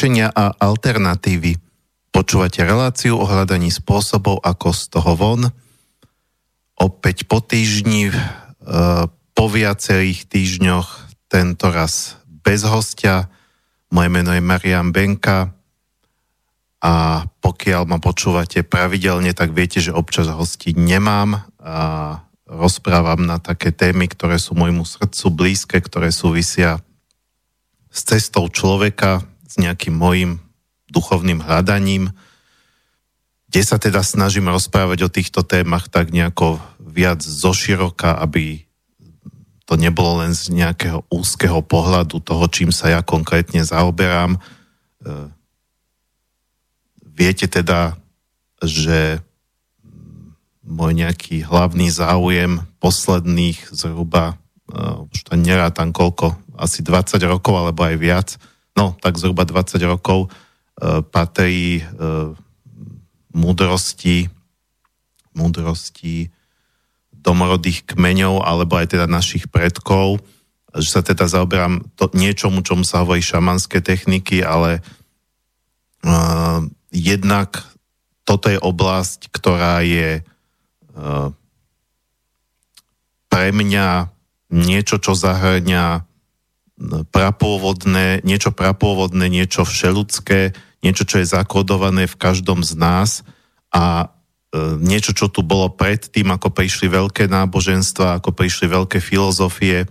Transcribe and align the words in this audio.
riešenia 0.00 0.32
a 0.32 0.56
alternatívy. 0.56 1.60
Počúvate 2.08 2.64
reláciu 2.64 3.20
o 3.20 3.28
hľadaní 3.28 3.68
spôsobov, 3.68 4.40
ako 4.40 4.72
z 4.72 4.82
toho 4.96 5.12
von. 5.12 5.52
Opäť 6.80 7.28
po 7.28 7.44
týždni, 7.44 8.08
e, 8.08 8.16
po 9.12 9.44
viacerých 9.52 10.24
týždňoch, 10.24 10.88
tento 11.28 11.68
raz 11.68 12.16
bez 12.24 12.64
hostia. 12.64 13.28
Moje 13.92 14.08
meno 14.08 14.32
je 14.32 14.40
Marian 14.40 14.88
Benka 14.88 15.52
a 16.80 17.28
pokiaľ 17.44 17.84
ma 17.84 18.00
počúvate 18.00 18.64
pravidelne, 18.64 19.36
tak 19.36 19.52
viete, 19.52 19.84
že 19.84 19.92
občas 19.92 20.32
hosti 20.32 20.72
nemám 20.72 21.44
a 21.60 21.76
rozprávam 22.48 23.20
na 23.28 23.36
také 23.36 23.68
témy, 23.68 24.08
ktoré 24.08 24.40
sú 24.40 24.56
môjmu 24.56 24.80
srdcu 24.80 25.28
blízke, 25.28 25.76
ktoré 25.76 26.08
súvisia 26.08 26.80
s 27.92 28.00
cestou 28.00 28.48
človeka, 28.48 29.28
s 29.50 29.58
nejakým 29.58 29.90
mojim 29.90 30.38
duchovným 30.86 31.42
hľadaním, 31.42 32.14
kde 33.50 33.62
sa 33.66 33.82
teda 33.82 34.06
snažím 34.06 34.46
rozprávať 34.46 34.98
o 35.02 35.10
týchto 35.10 35.42
témach 35.42 35.90
tak 35.90 36.14
nejako 36.14 36.62
viac 36.78 37.18
zoširoka, 37.18 38.14
aby 38.22 38.62
to 39.66 39.74
nebolo 39.74 40.22
len 40.22 40.34
z 40.34 40.54
nejakého 40.54 41.02
úzkeho 41.10 41.62
pohľadu 41.62 42.22
toho, 42.22 42.46
čím 42.46 42.70
sa 42.70 42.90
ja 42.90 43.00
konkrétne 43.02 43.62
zaoberám. 43.62 44.38
E, 44.38 44.40
viete 47.02 47.46
teda, 47.46 47.94
že 48.62 49.22
môj 50.70 50.94
nejaký 50.94 51.42
hlavný 51.42 51.90
záujem 51.90 52.62
posledných 52.78 53.74
zhruba, 53.74 54.38
uh, 54.70 55.02
už 55.10 55.26
to 55.26 55.34
nerátam 55.34 55.90
koľko, 55.90 56.38
asi 56.54 56.86
20 56.86 57.18
rokov 57.26 57.58
alebo 57.58 57.82
aj 57.82 57.96
viac, 57.98 58.28
no 58.76 58.94
tak 58.98 59.18
zhruba 59.18 59.46
20 59.46 59.80
rokov 59.86 60.28
uh, 60.28 61.02
patrí 61.02 61.82
uh, 61.82 62.34
múdrosti, 63.30 64.26
múdrosti 65.34 66.30
domorodých 67.20 67.84
kmeňov 67.84 68.42
alebo 68.42 68.80
aj 68.80 68.96
teda 68.96 69.06
našich 69.06 69.46
predkov, 69.52 70.24
že 70.74 70.88
sa 70.88 71.00
teda 71.04 71.28
zaoberám 71.28 71.84
to, 71.98 72.08
niečomu, 72.16 72.64
čomu 72.64 72.86
sa 72.86 73.04
hovorí 73.04 73.20
šamanské 73.20 73.84
techniky, 73.84 74.40
ale 74.40 74.80
uh, 76.02 76.64
jednak 76.90 77.66
toto 78.24 78.48
je 78.48 78.58
oblasť, 78.58 79.28
ktorá 79.34 79.82
je 79.82 80.22
uh, 80.22 81.28
pre 83.30 83.54
mňa 83.54 84.10
niečo, 84.50 84.98
čo 84.98 85.14
zahrňa 85.14 86.09
prapôvodné, 87.12 88.24
niečo 88.24 88.50
prapôvodné, 88.56 89.28
niečo 89.28 89.68
všeludské, 89.68 90.56
niečo, 90.80 91.04
čo 91.04 91.20
je 91.20 91.28
zakodované 91.28 92.08
v 92.08 92.16
každom 92.16 92.64
z 92.64 92.72
nás 92.80 93.10
a 93.68 94.08
e, 94.52 94.80
niečo, 94.80 95.12
čo 95.12 95.28
tu 95.28 95.44
bolo 95.44 95.68
pred 95.68 96.00
tým, 96.00 96.32
ako 96.32 96.48
prišli 96.48 96.88
veľké 96.88 97.28
náboženstva, 97.28 98.18
ako 98.18 98.32
prišli 98.32 98.66
veľké 98.72 98.98
filozofie. 98.98 99.84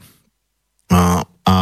A, 0.90 1.22
a 1.46 1.58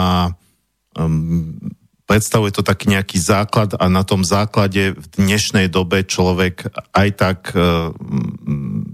um, 0.95 1.59
predstavuje 2.07 2.55
to 2.55 2.63
taký 2.63 2.87
nejaký 2.87 3.19
základ 3.19 3.75
a 3.75 3.91
na 3.91 4.07
tom 4.07 4.23
základe 4.23 4.95
v 4.95 5.05
dnešnej 5.19 5.67
dobe 5.67 6.07
človek 6.07 6.71
aj 6.95 7.09
tak 7.19 7.39
uh, 7.51 7.91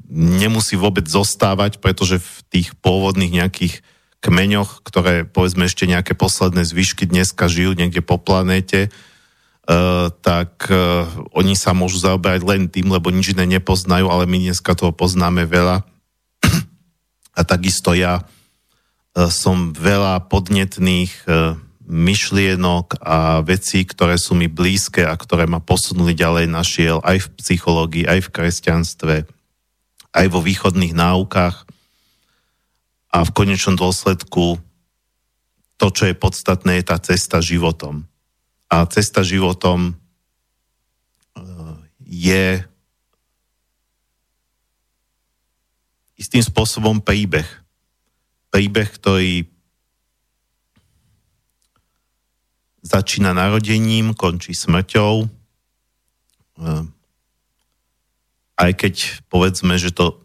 nemusí 0.10 0.74
vôbec 0.74 1.06
zostávať, 1.06 1.78
pretože 1.78 2.18
v 2.18 2.34
tých 2.50 2.68
pôvodných 2.82 3.38
nejakých 3.38 3.86
kmeňoch, 4.24 4.88
ktoré 4.88 5.28
povedzme 5.28 5.68
ešte 5.68 5.84
nejaké 5.84 6.16
posledné 6.16 6.64
zvyšky 6.64 7.12
dneska 7.12 7.52
žijú 7.52 7.76
niekde 7.76 8.00
po 8.00 8.16
planéte, 8.16 8.88
uh, 8.88 10.08
tak 10.24 10.72
uh, 10.72 11.04
oni 11.36 11.60
sa 11.60 11.76
môžu 11.76 12.00
zaoberať 12.00 12.42
len 12.48 12.72
tým, 12.72 12.88
lebo 12.88 13.12
nič 13.12 13.36
iné 13.36 13.44
nepoznajú, 13.60 14.08
ale 14.08 14.24
my 14.24 14.48
dneska 14.48 14.72
toho 14.80 14.96
poznáme 14.96 15.44
veľa. 15.44 15.84
A 17.34 17.42
takisto 17.44 17.92
ja 17.92 18.24
uh, 18.24 19.28
som 19.28 19.76
veľa 19.76 20.32
podnetných 20.32 21.12
uh, 21.28 21.60
myšlienok 21.84 23.04
a 23.04 23.44
vecí, 23.44 23.84
ktoré 23.84 24.16
sú 24.16 24.40
mi 24.40 24.48
blízke 24.48 25.04
a 25.04 25.12
ktoré 25.20 25.52
ma 25.52 25.60
posunuli 25.60 26.16
ďalej 26.16 26.48
našiel 26.48 27.04
aj 27.04 27.28
v 27.28 27.32
psychológii, 27.44 28.08
aj 28.08 28.20
v 28.24 28.32
kresťanstve, 28.32 29.16
aj 30.16 30.26
vo 30.32 30.40
východných 30.40 30.96
náukách 30.96 31.68
a 33.14 33.22
v 33.22 33.30
konečnom 33.30 33.78
dôsledku 33.78 34.58
to, 35.78 35.88
čo 35.94 36.10
je 36.10 36.16
podstatné, 36.18 36.82
je 36.82 36.86
tá 36.90 36.98
cesta 36.98 37.38
životom. 37.38 38.10
A 38.74 38.90
cesta 38.90 39.22
životom 39.22 39.94
e, 39.94 41.44
je 42.02 42.66
istým 46.18 46.42
spôsobom 46.42 47.06
príbeh. 47.06 47.46
Príbeh, 48.50 48.90
ktorý 48.90 49.46
začína 52.82 53.38
narodením, 53.38 54.18
končí 54.18 54.58
smrťou. 54.58 55.30
Ehm, 56.64 56.96
aj 58.58 58.72
keď 58.78 58.96
povedzme, 59.30 59.78
že 59.78 59.94
to 59.94 60.23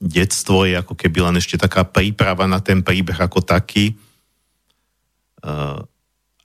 detstvo 0.00 0.64
je 0.64 0.80
ako 0.80 0.96
keby 0.96 1.28
len 1.28 1.36
ešte 1.36 1.60
taká 1.60 1.84
príprava 1.84 2.48
na 2.48 2.58
ten 2.64 2.80
príbeh 2.80 3.20
ako 3.20 3.44
taký. 3.44 3.94
Ehm, 5.44 5.84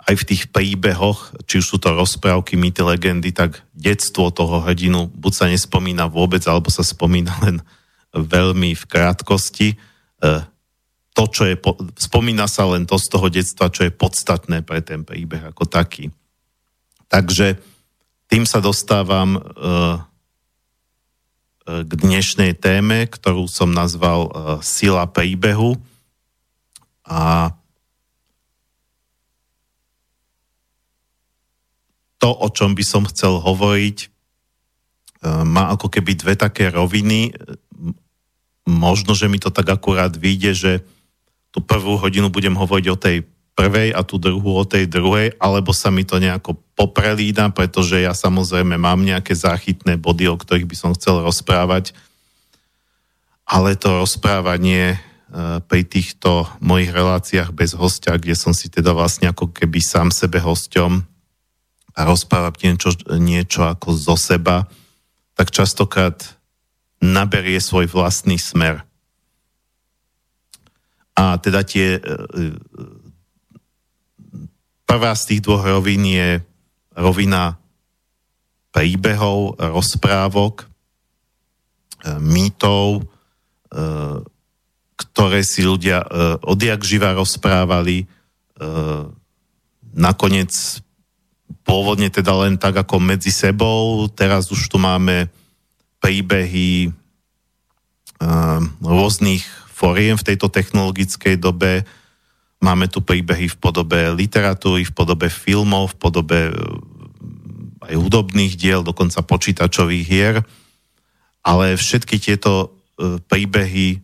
aj 0.05 0.15
v 0.21 0.27
tých 0.27 0.43
príbehoch, 0.53 1.33
či 1.49 1.63
už 1.63 1.65
sú 1.65 1.77
to 1.81 1.95
rozprávky, 1.95 2.53
mýty, 2.53 2.85
legendy, 2.85 3.33
tak 3.33 3.65
detstvo 3.73 4.29
toho 4.29 4.61
hrdinu 4.61 5.09
buď 5.09 5.33
sa 5.33 5.45
nespomína 5.49 6.05
vôbec, 6.05 6.45
alebo 6.45 6.69
sa 6.69 6.85
spomína 6.85 7.33
len 7.47 7.63
veľmi 8.13 8.75
v 8.75 8.83
krátkosti. 8.85 9.79
Ehm, 10.21 10.45
to, 11.15 11.31
čo 11.31 11.47
je, 11.47 11.55
spomína 11.95 12.51
sa 12.51 12.67
len 12.67 12.83
to 12.83 12.99
z 12.99 13.07
toho 13.07 13.31
detstva, 13.31 13.71
čo 13.71 13.87
je 13.87 13.95
podstatné 13.95 14.67
pre 14.67 14.83
ten 14.83 15.07
príbeh 15.07 15.47
ako 15.47 15.63
taký. 15.63 16.11
Takže 17.07 17.55
tým 18.27 18.43
sa 18.43 18.59
dostávam 18.59 19.39
uh, 19.39 20.03
k 21.65 21.91
dnešnej 21.97 22.53
téme, 22.53 23.09
ktorú 23.09 23.50
som 23.50 23.73
nazval 23.73 24.29
uh, 24.29 24.31
Sila 24.62 25.09
príbehu. 25.09 25.81
A 27.09 27.50
to, 32.21 32.29
o 32.29 32.47
čom 32.53 32.77
by 32.77 32.85
som 32.85 33.09
chcel 33.09 33.41
hovoriť, 33.41 33.97
uh, 34.06 35.41
má 35.41 35.73
ako 35.73 35.89
keby 35.89 36.13
dve 36.13 36.38
také 36.38 36.69
roviny. 36.69 37.33
Možno, 38.69 39.17
že 39.17 39.25
mi 39.25 39.41
to 39.41 39.50
tak 39.50 39.65
akurát 39.65 40.13
vyjde, 40.13 40.51
že 40.53 40.71
tú 41.50 41.65
prvú 41.65 41.97
hodinu 41.97 42.29
budem 42.29 42.53
hovoriť 42.53 42.85
o 42.94 42.97
tej 42.97 43.25
prvej 43.55 43.95
a 43.95 44.03
tú 44.03 44.19
druhú 44.19 44.59
o 44.59 44.67
tej 44.67 44.85
druhej, 44.91 45.39
alebo 45.39 45.71
sa 45.71 45.87
mi 45.87 46.03
to 46.03 46.19
nejako 46.19 46.59
poprelída, 46.75 47.47
pretože 47.55 48.03
ja 48.03 48.11
samozrejme 48.11 48.75
mám 48.75 48.99
nejaké 48.99 49.31
záchytné 49.31 49.95
body, 49.95 50.27
o 50.27 50.35
ktorých 50.35 50.67
by 50.67 50.75
som 50.75 50.91
chcel 50.91 51.23
rozprávať, 51.23 51.95
ale 53.47 53.79
to 53.79 53.95
rozprávanie 53.95 54.93
e, 54.93 54.97
pri 55.63 55.81
týchto 55.87 56.51
mojich 56.59 56.91
reláciách 56.91 57.55
bez 57.55 57.71
hostia, 57.79 58.19
kde 58.19 58.35
som 58.35 58.51
si 58.51 58.67
teda 58.67 58.91
vlastne 58.91 59.31
ako 59.31 59.55
keby 59.55 59.79
sám 59.79 60.11
sebe 60.11 60.43
hosťom 60.43 60.91
a 61.95 61.99
rozprávať 62.03 62.53
niečo, 62.67 62.91
niečo 63.15 63.63
ako 63.63 63.95
zo 63.95 64.19
seba, 64.19 64.67
tak 65.39 65.55
častokrát 65.55 66.35
naberie 66.99 67.63
svoj 67.63 67.87
vlastný 67.87 68.35
smer. 68.35 68.83
A 71.15 71.39
teda 71.39 71.63
tie... 71.63 72.03
E, 74.85 74.93
e, 74.93 74.95
prvá 74.95 75.11
z 75.17 75.25
tých 75.25 75.41
dvoch 75.41 75.65
rovín 75.65 76.05
je 76.05 76.39
rovina 76.95 77.57
príbehov, 78.71 79.57
rozprávok, 79.57 80.63
e, 80.63 80.65
mýtov, 82.21 83.03
ktoré 84.95 85.43
si 85.43 85.67
ľudia 85.67 85.99
odjak 86.47 86.79
živa 86.79 87.11
rozprávali. 87.11 88.07
Nakoniec 89.91 90.79
pôvodne 91.67 92.07
teda 92.07 92.31
len 92.47 92.55
tak 92.55 92.79
ako 92.79 93.03
medzi 93.03 93.35
sebou, 93.35 94.07
teraz 94.07 94.47
už 94.47 94.71
tu 94.71 94.79
máme 94.79 95.27
príbehy 95.99 96.95
rôznych 98.79 99.43
foriem 99.75 100.15
v 100.15 100.23
tejto 100.23 100.47
technologickej 100.47 101.35
dobe. 101.35 101.83
Máme 102.65 102.89
tu 102.89 103.06
príbehy 103.06 103.45
v 103.53 103.57
podobe 103.62 104.09
literatúry, 104.09 104.89
v 104.89 104.94
podobe 104.97 105.29
filmov, 105.29 105.94
v 105.94 105.97
podobe 106.01 106.39
e, 106.50 106.53
aj 107.85 107.94
hudobných 107.94 108.57
diel, 108.57 108.81
dokonca 108.81 109.21
počítačových 109.21 110.06
hier. 110.09 110.41
Ale 111.45 111.77
všetky 111.77 112.17
tieto 112.17 112.73
e, 112.97 113.21
príbehy, 113.21 114.01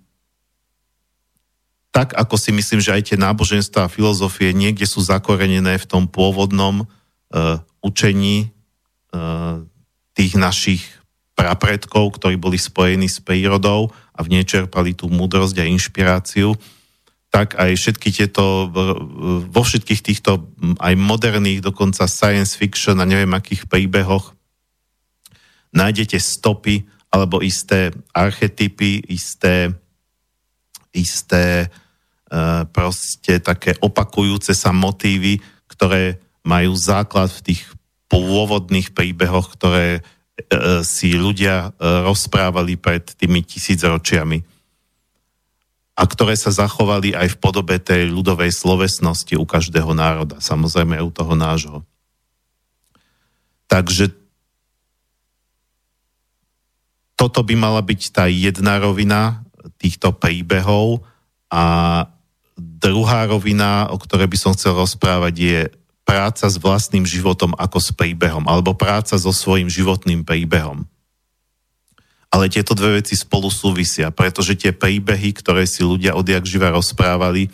tak 1.89 2.13
ako 2.13 2.37
si 2.37 2.53
myslím, 2.53 2.85
že 2.85 2.93
aj 2.93 3.01
tie 3.09 3.17
náboženstva 3.17 3.89
a 3.89 3.91
filozofie 3.91 4.53
niekde 4.53 4.85
sú 4.85 5.01
zakorenené 5.01 5.81
v 5.81 5.89
tom 5.89 6.05
pôvodnom, 6.05 6.85
e, 6.85 7.57
učení 7.81 8.53
tých 10.15 10.39
našich 10.39 10.85
prapredkov, 11.35 12.15
ktorí 12.15 12.37
boli 12.37 12.55
spojení 12.55 13.09
s 13.09 13.17
prírodou 13.17 13.91
a 14.13 14.21
v 14.21 14.37
nej 14.37 14.45
čerpali 14.45 14.93
tú 14.93 15.09
múdrosť 15.09 15.57
a 15.59 15.65
inšpiráciu, 15.65 16.53
tak 17.31 17.55
aj 17.55 17.71
všetky 17.79 18.11
tieto, 18.11 18.67
vo 19.47 19.61
všetkých 19.63 20.01
týchto 20.03 20.51
aj 20.83 20.93
moderných, 20.99 21.63
dokonca 21.63 22.03
science 22.03 22.59
fiction 22.59 22.99
a 22.99 23.07
neviem 23.07 23.31
akých 23.31 23.71
príbehoch 23.71 24.35
nájdete 25.71 26.19
stopy 26.19 26.85
alebo 27.11 27.43
isté 27.43 27.91
archetypy, 28.15 29.03
isté, 29.11 29.71
isté 30.95 31.67
e, 31.67 31.67
proste 32.71 33.43
také 33.43 33.75
opakujúce 33.83 34.55
sa 34.55 34.71
motívy, 34.71 35.43
ktoré 35.67 36.19
majú 36.47 36.71
základ 36.75 37.27
v 37.31 37.51
tých 37.51 37.61
pôvodných 38.07 38.95
príbehoch, 38.95 39.55
ktoré 39.59 39.99
e, 39.99 40.01
si 40.87 41.15
ľudia 41.15 41.71
e, 41.75 41.87
rozprávali 42.07 42.79
pred 42.79 43.03
tými 43.15 43.43
tisícročiami 43.43 44.50
a 45.91 46.03
ktoré 46.07 46.39
sa 46.39 46.49
zachovali 46.55 47.11
aj 47.11 47.35
v 47.35 47.39
podobe 47.39 47.75
tej 47.77 48.07
ľudovej 48.07 48.55
slovesnosti 48.55 49.35
u 49.35 49.43
každého 49.43 49.91
národa, 49.91 50.39
samozrejme 50.39 50.97
aj 50.97 51.03
u 51.03 51.11
toho 51.11 51.33
nášho. 51.35 51.77
Takže 53.67 54.11
toto 57.15 57.45
by 57.45 57.53
mala 57.53 57.85
byť 57.85 58.01
tá 58.11 58.25
jedna 58.25 58.81
rovina 58.81 59.45
týchto 59.77 60.15
príbehov 60.15 61.05
a 61.51 61.63
druhá 62.57 63.29
rovina, 63.29 63.91
o 63.93 63.97
ktorej 64.01 64.25
by 64.25 64.37
som 64.39 64.51
chcel 64.57 64.73
rozprávať, 64.73 65.33
je 65.37 65.59
práca 66.01 66.49
s 66.49 66.57
vlastným 66.57 67.05
životom 67.05 67.53
ako 67.55 67.77
s 67.77 67.93
príbehom, 67.93 68.49
alebo 68.49 68.73
práca 68.73 69.15
so 69.21 69.29
svojím 69.29 69.69
životným 69.69 70.25
príbehom 70.25 70.89
ale 72.31 72.47
tieto 72.47 72.71
dve 72.71 73.03
veci 73.03 73.19
spolu 73.19 73.51
súvisia, 73.51 74.07
pretože 74.09 74.55
tie 74.55 74.71
príbehy, 74.71 75.35
ktoré 75.35 75.67
si 75.67 75.83
ľudia 75.83 76.15
odjak 76.15 76.47
živa 76.47 76.71
rozprávali, 76.71 77.51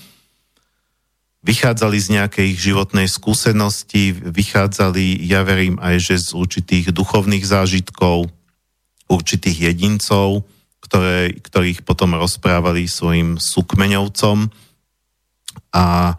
vychádzali 1.42 1.98
z 1.98 2.08
nejakej 2.22 2.46
ich 2.54 2.60
životnej 2.62 3.10
skúsenosti, 3.10 4.14
vychádzali, 4.14 5.26
ja 5.26 5.42
verím 5.42 5.82
aj, 5.82 5.96
že 5.98 6.16
z 6.30 6.30
určitých 6.38 6.94
duchovných 6.94 7.42
zážitkov, 7.42 8.30
určitých 9.10 9.74
jedincov, 9.74 10.46
ktoré, 10.84 11.34
ktorých 11.40 11.82
potom 11.82 12.14
rozprávali 12.14 12.86
svojim 12.86 13.42
súkmeňovcom 13.42 14.52
a 15.74 16.14
e, 16.14 16.16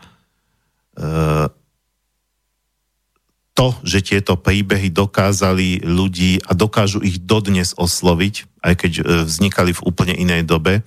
to, 3.58 3.74
že 3.82 4.06
tieto 4.06 4.38
príbehy 4.38 4.94
dokázali 4.94 5.82
ľudí 5.82 6.38
a 6.46 6.54
dokážu 6.54 7.02
ich 7.02 7.18
dodnes 7.18 7.74
osloviť, 7.74 8.62
aj 8.62 8.74
keď 8.78 8.92
e, 8.94 9.02
vznikali 9.26 9.74
v 9.74 9.82
úplne 9.82 10.14
inej 10.14 10.46
dobe, 10.46 10.86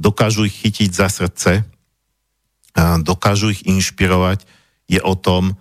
dokážu 0.00 0.48
ich 0.48 0.56
chytiť 0.56 0.90
za 0.96 1.12
srdce, 1.12 1.68
dokážu 3.04 3.52
ich 3.52 3.64
inšpirovať, 3.64 4.44
je 4.88 5.00
o 5.00 5.16
tom, 5.16 5.56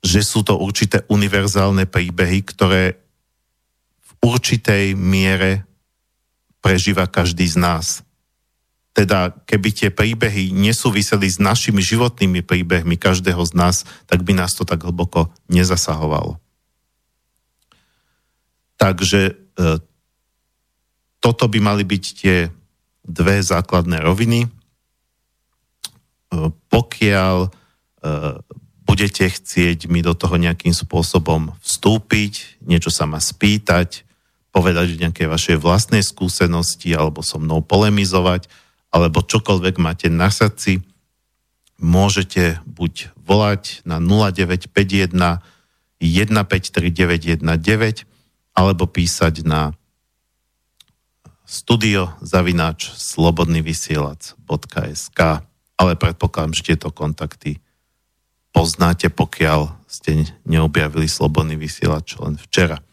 že 0.00 0.24
sú 0.24 0.40
to 0.40 0.56
určité 0.56 1.04
univerzálne 1.12 1.84
príbehy, 1.84 2.40
ktoré 2.40 2.96
v 4.00 4.10
určitej 4.24 4.96
miere 4.96 5.68
prežíva 6.64 7.04
každý 7.08 7.48
z 7.48 7.56
nás 7.60 7.86
teda 9.00 9.32
keby 9.48 9.68
tie 9.72 9.88
príbehy 9.88 10.52
nesúviseli 10.52 11.24
s 11.24 11.40
našimi 11.40 11.80
životnými 11.80 12.44
príbehmi 12.44 13.00
každého 13.00 13.40
z 13.48 13.56
nás, 13.56 13.76
tak 14.04 14.20
by 14.20 14.36
nás 14.36 14.52
to 14.52 14.68
tak 14.68 14.84
hlboko 14.84 15.32
nezasahovalo. 15.48 16.36
Takže 18.76 19.32
e, 19.32 19.32
toto 21.16 21.44
by 21.48 21.58
mali 21.64 21.88
byť 21.88 22.04
tie 22.12 22.52
dve 23.00 23.40
základné 23.40 24.04
roviny. 24.04 24.44
E, 24.44 24.48
pokiaľ 26.68 27.36
e, 27.40 27.50
budete 28.84 29.32
chcieť 29.32 29.88
mi 29.88 30.04
do 30.04 30.12
toho 30.12 30.36
nejakým 30.36 30.76
spôsobom 30.76 31.56
vstúpiť, 31.64 32.60
niečo 32.68 32.92
sa 32.92 33.08
ma 33.08 33.16
spýtať, 33.16 34.04
povedať 34.52 35.00
nejaké 35.00 35.24
vaše 35.24 35.56
vlastnej 35.56 36.04
skúsenosti 36.04 36.92
alebo 36.92 37.24
so 37.24 37.40
mnou 37.40 37.64
polemizovať, 37.64 38.44
alebo 38.90 39.22
čokoľvek 39.22 39.78
máte 39.78 40.10
na 40.10 40.30
srdci, 40.30 40.82
môžete 41.78 42.58
buď 42.66 43.08
volať 43.16 43.80
na 43.86 44.00
0951 44.02 45.40
153919 46.00 48.04
alebo 48.56 48.86
písať 48.88 49.44
na 49.46 49.72
studio 51.46 52.08
zavináč 52.22 52.90
slobodnyvysielac.sk 52.94 55.50
ale 55.80 55.96
predpokladám, 55.96 56.52
že 56.52 56.76
tieto 56.76 56.92
kontakty 56.92 57.56
poznáte, 58.52 59.08
pokiaľ 59.08 59.72
ste 59.88 60.28
neobjavili 60.44 61.08
Slobodný 61.08 61.56
vysielač 61.56 62.20
len 62.20 62.36
včera. 62.36 62.84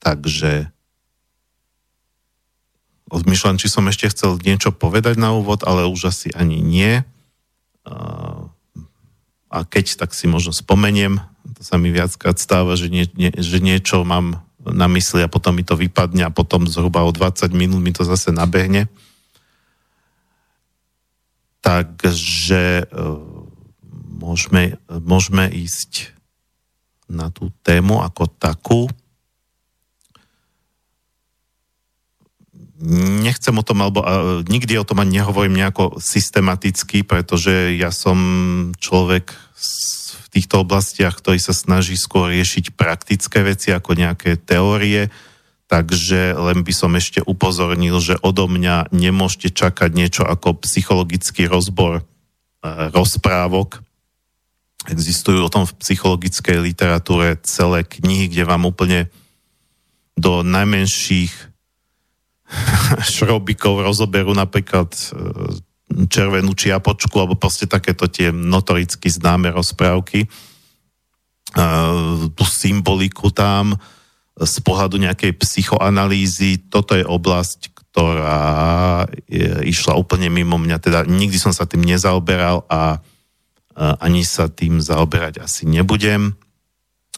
Takže 0.00 0.72
Odmýšľam, 3.08 3.56
či 3.56 3.72
som 3.72 3.88
ešte 3.88 4.12
chcel 4.12 4.36
niečo 4.44 4.68
povedať 4.68 5.16
na 5.16 5.32
úvod, 5.32 5.64
ale 5.64 5.88
už 5.88 6.12
asi 6.12 6.28
ani 6.36 6.60
nie. 6.60 7.00
A 9.48 9.58
keď, 9.64 10.04
tak 10.04 10.12
si 10.12 10.28
možno 10.28 10.52
spomeniem. 10.52 11.16
To 11.56 11.62
sa 11.64 11.80
mi 11.80 11.88
viackrát 11.88 12.36
stáva, 12.36 12.76
že, 12.76 12.92
nie, 12.92 13.08
nie, 13.16 13.32
že 13.32 13.64
niečo 13.64 14.04
mám 14.04 14.44
na 14.60 14.84
mysli 14.92 15.24
a 15.24 15.32
potom 15.32 15.56
mi 15.56 15.64
to 15.64 15.72
vypadne 15.72 16.28
a 16.28 16.34
potom 16.34 16.68
zhruba 16.68 17.08
o 17.08 17.10
20 17.10 17.48
minút 17.56 17.80
mi 17.80 17.96
to 17.96 18.04
zase 18.04 18.28
nabehne. 18.28 18.92
Takže 21.64 22.84
e, 22.84 23.04
môžeme, 24.20 24.76
môžeme 24.88 25.48
ísť 25.48 26.12
na 27.08 27.32
tú 27.32 27.48
tému 27.64 28.04
ako 28.04 28.28
takú. 28.36 28.80
Nechcem 32.82 33.54
o 33.58 33.66
tom, 33.66 33.82
alebo 33.82 34.06
nikdy 34.46 34.78
o 34.78 34.86
tom 34.86 35.02
ani 35.02 35.18
nehovorím 35.18 35.58
nejako 35.58 35.98
systematicky, 35.98 37.02
pretože 37.02 37.74
ja 37.74 37.90
som 37.90 38.18
človek 38.78 39.34
v 40.24 40.26
týchto 40.30 40.62
oblastiach, 40.62 41.18
ktorý 41.18 41.42
sa 41.42 41.50
snaží 41.50 41.98
skôr 41.98 42.30
riešiť 42.30 42.78
praktické 42.78 43.42
veci 43.42 43.74
ako 43.74 43.98
nejaké 43.98 44.38
teórie, 44.38 45.10
takže 45.66 46.38
len 46.38 46.62
by 46.62 46.72
som 46.72 46.94
ešte 46.94 47.20
upozornil, 47.26 47.98
že 47.98 48.16
odo 48.22 48.46
mňa 48.46 48.94
nemôžete 48.94 49.52
čakať 49.52 49.90
niečo 49.92 50.22
ako 50.24 50.62
psychologický 50.62 51.50
rozbor 51.50 52.00
uh, 52.00 52.88
rozprávok. 52.94 53.82
Existujú 54.88 55.44
o 55.44 55.52
tom 55.52 55.68
v 55.68 55.76
psychologickej 55.82 56.62
literatúre 56.62 57.36
celé 57.44 57.84
knihy, 57.84 58.30
kde 58.32 58.48
vám 58.48 58.64
úplne 58.64 59.12
do 60.16 60.40
najmenších 60.46 61.57
šrobikov 63.14 63.84
rozoberú 63.84 64.32
napríklad 64.32 64.90
e, 64.92 65.04
červenú 66.08 66.52
čiapočku 66.52 67.14
alebo 67.18 67.36
proste 67.38 67.64
takéto 67.68 68.08
tie 68.08 68.32
notoricky 68.32 69.08
známe 69.08 69.52
rozprávky. 69.52 70.24
E, 70.24 70.28
tú 72.32 72.44
symboliku 72.44 73.32
tam 73.32 73.76
z 74.38 74.56
pohľadu 74.62 75.02
nejakej 75.02 75.34
psychoanalýzy, 75.34 76.70
toto 76.70 76.94
je 76.94 77.02
oblasť, 77.02 77.74
ktorá 77.74 79.02
išla 79.66 79.98
úplne 79.98 80.30
mimo 80.30 80.54
mňa, 80.62 80.78
teda 80.78 81.02
nikdy 81.10 81.34
som 81.42 81.50
sa 81.50 81.66
tým 81.66 81.82
nezaoberal 81.82 82.62
a 82.70 83.02
ani 83.74 84.22
sa 84.22 84.46
tým 84.46 84.78
zaoberať 84.78 85.42
asi 85.42 85.66
nebudem 85.66 86.38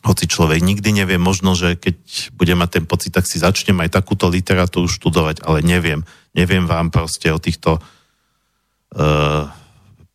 hoci 0.01 0.25
človek 0.25 0.65
nikdy 0.65 1.05
nevie, 1.05 1.21
možno, 1.21 1.53
že 1.53 1.77
keď 1.77 1.97
bude 2.33 2.55
mať 2.57 2.81
ten 2.81 2.85
pocit, 2.89 3.13
tak 3.13 3.29
si 3.29 3.37
začnem 3.37 3.77
aj 3.85 4.01
takúto 4.01 4.33
literatúru 4.33 4.89
študovať, 4.89 5.45
ale 5.45 5.61
neviem. 5.61 6.01
Neviem 6.33 6.65
vám 6.65 6.89
proste 6.89 7.29
o 7.29 7.43
týchto 7.43 7.77
uh, 7.77 9.45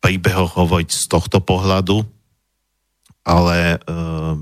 príbehoch 0.02 0.58
hovoriť 0.58 0.90
z 0.90 1.04
tohto 1.06 1.38
pohľadu, 1.38 2.02
ale 3.22 3.78
uh, 3.86 4.34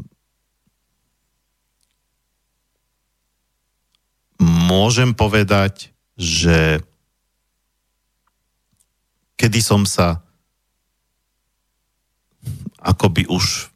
môžem 4.41 5.13
povedať, 5.13 5.93
že 6.17 6.81
kedy 9.37 9.61
som 9.61 9.85
sa 9.85 10.25
akoby 12.81 13.29
už 13.29 13.74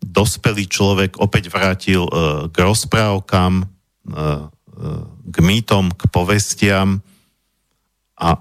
dospelý 0.00 0.64
človek 0.66 1.20
opäť 1.20 1.52
vrátil 1.52 2.08
e, 2.08 2.12
k 2.48 2.56
rozprávkam, 2.56 3.52
e, 3.60 3.64
e, 3.64 4.24
k 5.30 5.36
mýtom, 5.38 5.92
k 5.92 6.02
povestiam 6.08 7.04
a 8.16 8.40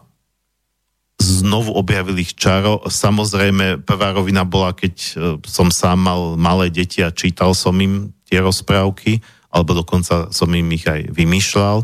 znovu 1.20 1.76
objavil 1.76 2.16
ich 2.24 2.34
čaro. 2.34 2.82
Samozrejme, 2.88 3.84
prvá 3.84 4.16
rovina 4.16 4.48
bola, 4.48 4.72
keď 4.72 5.20
som 5.44 5.68
sám 5.68 6.00
mal 6.00 6.22
malé 6.40 6.72
deti 6.72 7.04
a 7.04 7.12
čítal 7.12 7.52
som 7.52 7.76
im 7.76 8.16
tie 8.24 8.40
rozprávky, 8.40 9.20
alebo 9.52 9.76
dokonca 9.76 10.32
som 10.32 10.48
im 10.56 10.70
ich 10.72 10.88
aj 10.88 11.12
vymýšľal. 11.12 11.84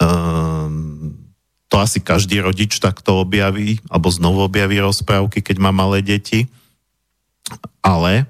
Um, 0.00 1.14
to 1.70 1.78
asi 1.78 2.02
každý 2.02 2.42
rodič 2.42 2.82
takto 2.82 3.22
objaví, 3.22 3.78
alebo 3.86 4.10
znovu 4.10 4.42
objaví 4.42 4.82
rozprávky, 4.82 5.38
keď 5.38 5.56
má 5.62 5.70
malé 5.70 6.02
deti. 6.02 6.50
Ale 7.80 8.28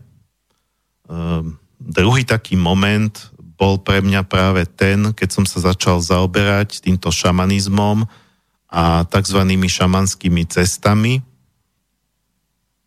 um, 1.10 1.58
druhý 1.78 2.22
taký 2.22 2.54
moment 2.54 3.12
bol 3.60 3.76
pre 3.76 4.00
mňa 4.00 4.24
práve 4.24 4.64
ten, 4.64 5.12
keď 5.12 5.28
som 5.28 5.44
sa 5.44 5.60
začal 5.60 6.00
zaoberať 6.00 6.80
týmto 6.80 7.12
šamanizmom 7.12 8.08
a 8.72 9.04
tzv. 9.04 9.40
šamanskými 9.44 10.48
cestami. 10.48 11.20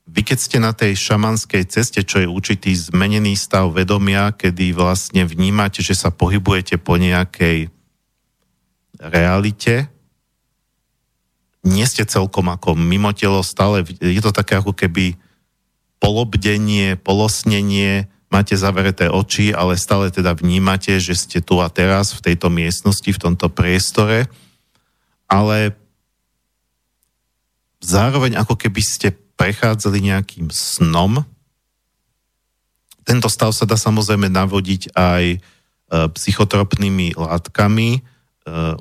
Vy 0.09 0.21
keď 0.25 0.37
ste 0.39 0.57
na 0.57 0.73
tej 0.73 0.97
šamanskej 0.97 1.63
ceste, 1.69 2.01
čo 2.01 2.21
je 2.21 2.27
určitý 2.27 2.73
zmenený 2.73 3.37
stav 3.37 3.69
vedomia, 3.69 4.33
kedy 4.33 4.73
vlastne 4.73 5.25
vnímate, 5.25 5.85
že 5.85 5.93
sa 5.93 6.09
pohybujete 6.09 6.81
po 6.81 6.97
nejakej 6.97 7.69
realite, 8.97 9.89
nie 11.63 11.87
ste 11.87 12.03
celkom 12.03 12.51
ako 12.51 12.75
mimo 12.75 13.15
telo, 13.15 13.39
stále 13.39 13.87
je 13.87 14.19
to 14.19 14.35
také 14.35 14.59
ako 14.59 14.75
keby 14.75 15.15
polobdenie, 16.03 16.99
polosnenie, 16.99 18.11
máte 18.27 18.59
zavreté 18.59 19.07
oči, 19.07 19.55
ale 19.55 19.79
stále 19.79 20.11
teda 20.11 20.35
vnímate, 20.35 20.99
že 20.99 21.15
ste 21.15 21.39
tu 21.39 21.63
a 21.63 21.71
teraz 21.71 22.11
v 22.11 22.27
tejto 22.27 22.51
miestnosti, 22.51 23.07
v 23.07 23.21
tomto 23.23 23.47
priestore, 23.47 24.27
ale 25.31 25.71
zároveň 27.79 28.35
ako 28.43 28.59
keby 28.59 28.83
ste 28.83 29.15
prechádzali 29.39 30.11
nejakým 30.11 30.51
snom. 30.51 31.23
Tento 33.07 33.31
stav 33.31 33.55
sa 33.55 33.63
dá 33.63 33.79
samozrejme 33.79 34.27
navodiť 34.27 34.91
aj 34.91 35.23
e, 35.31 35.37
psychotropnými 35.87 37.15
látkami, 37.15 38.03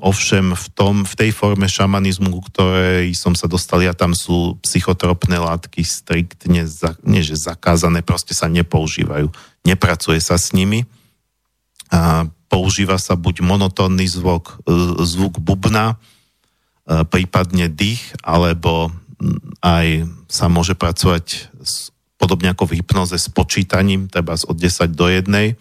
ovšem 0.03 0.51
v, 0.51 0.65
tom, 0.75 1.07
v 1.07 1.13
tej 1.15 1.31
forme 1.31 1.71
šamanizmu, 1.71 2.27
ku 2.35 2.41
ktorej 2.51 3.15
som 3.15 3.31
sa 3.31 3.47
dostal, 3.47 3.79
ja 3.79 3.95
tam 3.95 4.11
sú 4.11 4.59
psychotropné 4.59 5.39
látky 5.39 5.87
striktne, 5.87 6.67
za, 6.67 6.99
nie 7.07 7.23
že 7.23 7.39
zakázané, 7.39 8.03
proste 8.03 8.35
sa 8.35 8.51
nepoužívajú. 8.51 9.31
Nepracuje 9.63 10.19
sa 10.19 10.35
s 10.35 10.51
nimi. 10.51 10.83
A 11.95 12.27
používa 12.51 12.99
sa 12.99 13.15
buď 13.15 13.39
monotónny 13.39 14.03
zvuk, 14.03 14.59
uh, 14.67 14.99
zvuk 15.07 15.39
bubna, 15.39 15.95
uh, 15.95 17.07
prípadne 17.07 17.71
dých, 17.71 18.03
alebo 18.19 18.91
aj 19.63 20.03
sa 20.27 20.51
môže 20.51 20.75
pracovať 20.75 21.55
s, 21.63 21.95
podobne 22.19 22.51
ako 22.51 22.67
v 22.67 22.83
hypnoze 22.83 23.15
s 23.15 23.31
počítaním, 23.31 24.11
treba 24.11 24.35
od 24.35 24.57
10 24.59 24.91
do 24.91 25.07
1. 25.07 25.55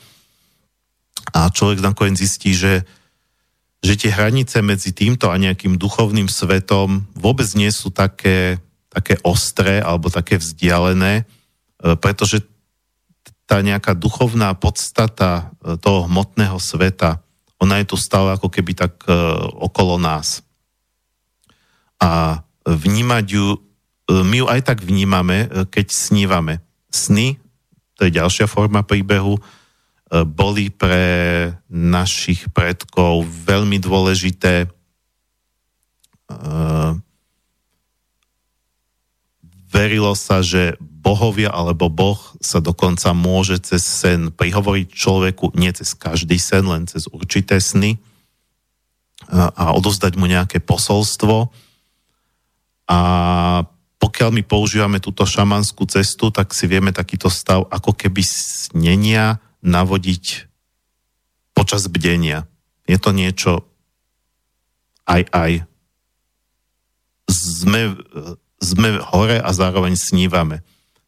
A 1.31 1.41
človek 1.55 1.79
nakoniec 1.79 2.19
zistí, 2.19 2.51
že 2.51 2.83
že 3.83 3.99
tie 3.99 4.15
hranice 4.15 4.63
medzi 4.63 4.95
týmto 4.95 5.27
a 5.27 5.35
nejakým 5.35 5.75
duchovným 5.75 6.31
svetom 6.31 7.03
vôbec 7.19 7.51
nie 7.59 7.69
sú 7.75 7.91
také, 7.91 8.63
také 8.87 9.19
ostré 9.27 9.83
alebo 9.83 10.07
také 10.07 10.39
vzdialené, 10.39 11.23
e, 11.23 11.25
pretože 11.99 12.47
tá 13.43 13.59
nejaká 13.59 13.99
duchovná 13.99 14.55
podstata 14.55 15.51
e, 15.67 15.75
toho 15.83 16.07
hmotného 16.07 16.63
sveta, 16.63 17.19
ona 17.59 17.83
je 17.83 17.91
tu 17.91 17.99
stále 17.99 18.31
ako 18.39 18.47
keby 18.47 18.79
tak 18.79 19.03
e, 19.11 19.15
okolo 19.59 19.99
nás. 19.99 20.47
A 21.99 22.43
vnímať 22.63 23.27
ju, 23.27 23.59
my 24.11 24.37
ju 24.43 24.47
aj 24.47 24.63
tak 24.63 24.79
vnímame, 24.83 25.51
keď 25.71 25.87
snívame. 25.91 26.63
Sny, 26.91 27.39
to 27.99 28.07
je 28.07 28.19
ďalšia 28.19 28.51
forma 28.51 28.83
príbehu, 28.83 29.39
boli 30.13 30.69
pre 30.69 31.49
našich 31.73 32.53
predkov 32.53 33.25
veľmi 33.25 33.81
dôležité. 33.81 34.69
Verilo 39.73 40.13
sa, 40.13 40.45
že 40.45 40.77
bohovia 40.81 41.49
alebo 41.49 41.89
Boh 41.89 42.21
sa 42.45 42.61
dokonca 42.61 43.17
môže 43.17 43.57
cez 43.65 43.81
sen 43.81 44.29
prihovoriť 44.29 44.87
človeku, 44.93 45.57
nie 45.57 45.73
cez 45.73 45.97
každý 45.97 46.37
sen, 46.37 46.69
len 46.69 46.85
cez 46.85 47.09
určité 47.09 47.57
sny 47.57 47.97
a 49.33 49.73
odozdať 49.73 50.21
mu 50.21 50.29
nejaké 50.29 50.61
posolstvo. 50.61 51.49
A 52.85 52.99
pokiaľ 53.97 54.31
my 54.35 54.43
používame 54.45 55.01
túto 55.01 55.25
šamanskú 55.25 55.89
cestu, 55.89 56.29
tak 56.29 56.53
si 56.53 56.69
vieme 56.69 56.93
takýto 56.93 57.33
stav 57.33 57.65
ako 57.73 57.97
keby 57.97 58.21
snenia 58.21 59.41
navodiť 59.63 60.51
počas 61.55 61.87
bdenia. 61.87 62.51
Je 62.87 62.99
to 62.99 63.15
niečo 63.15 63.63
aj 65.07 65.23
aj. 65.31 65.53
Sme, 67.31 67.97
sme 68.59 68.89
hore 69.15 69.39
a 69.39 69.51
zároveň 69.55 69.95
snívame. 69.95 70.61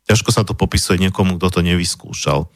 Ťažko 0.07 0.31
sa 0.31 0.43
to 0.47 0.55
popisuje 0.55 1.01
niekomu, 1.01 1.37
kto 1.37 1.49
to 1.49 1.61
nevyskúšal. 1.67 2.49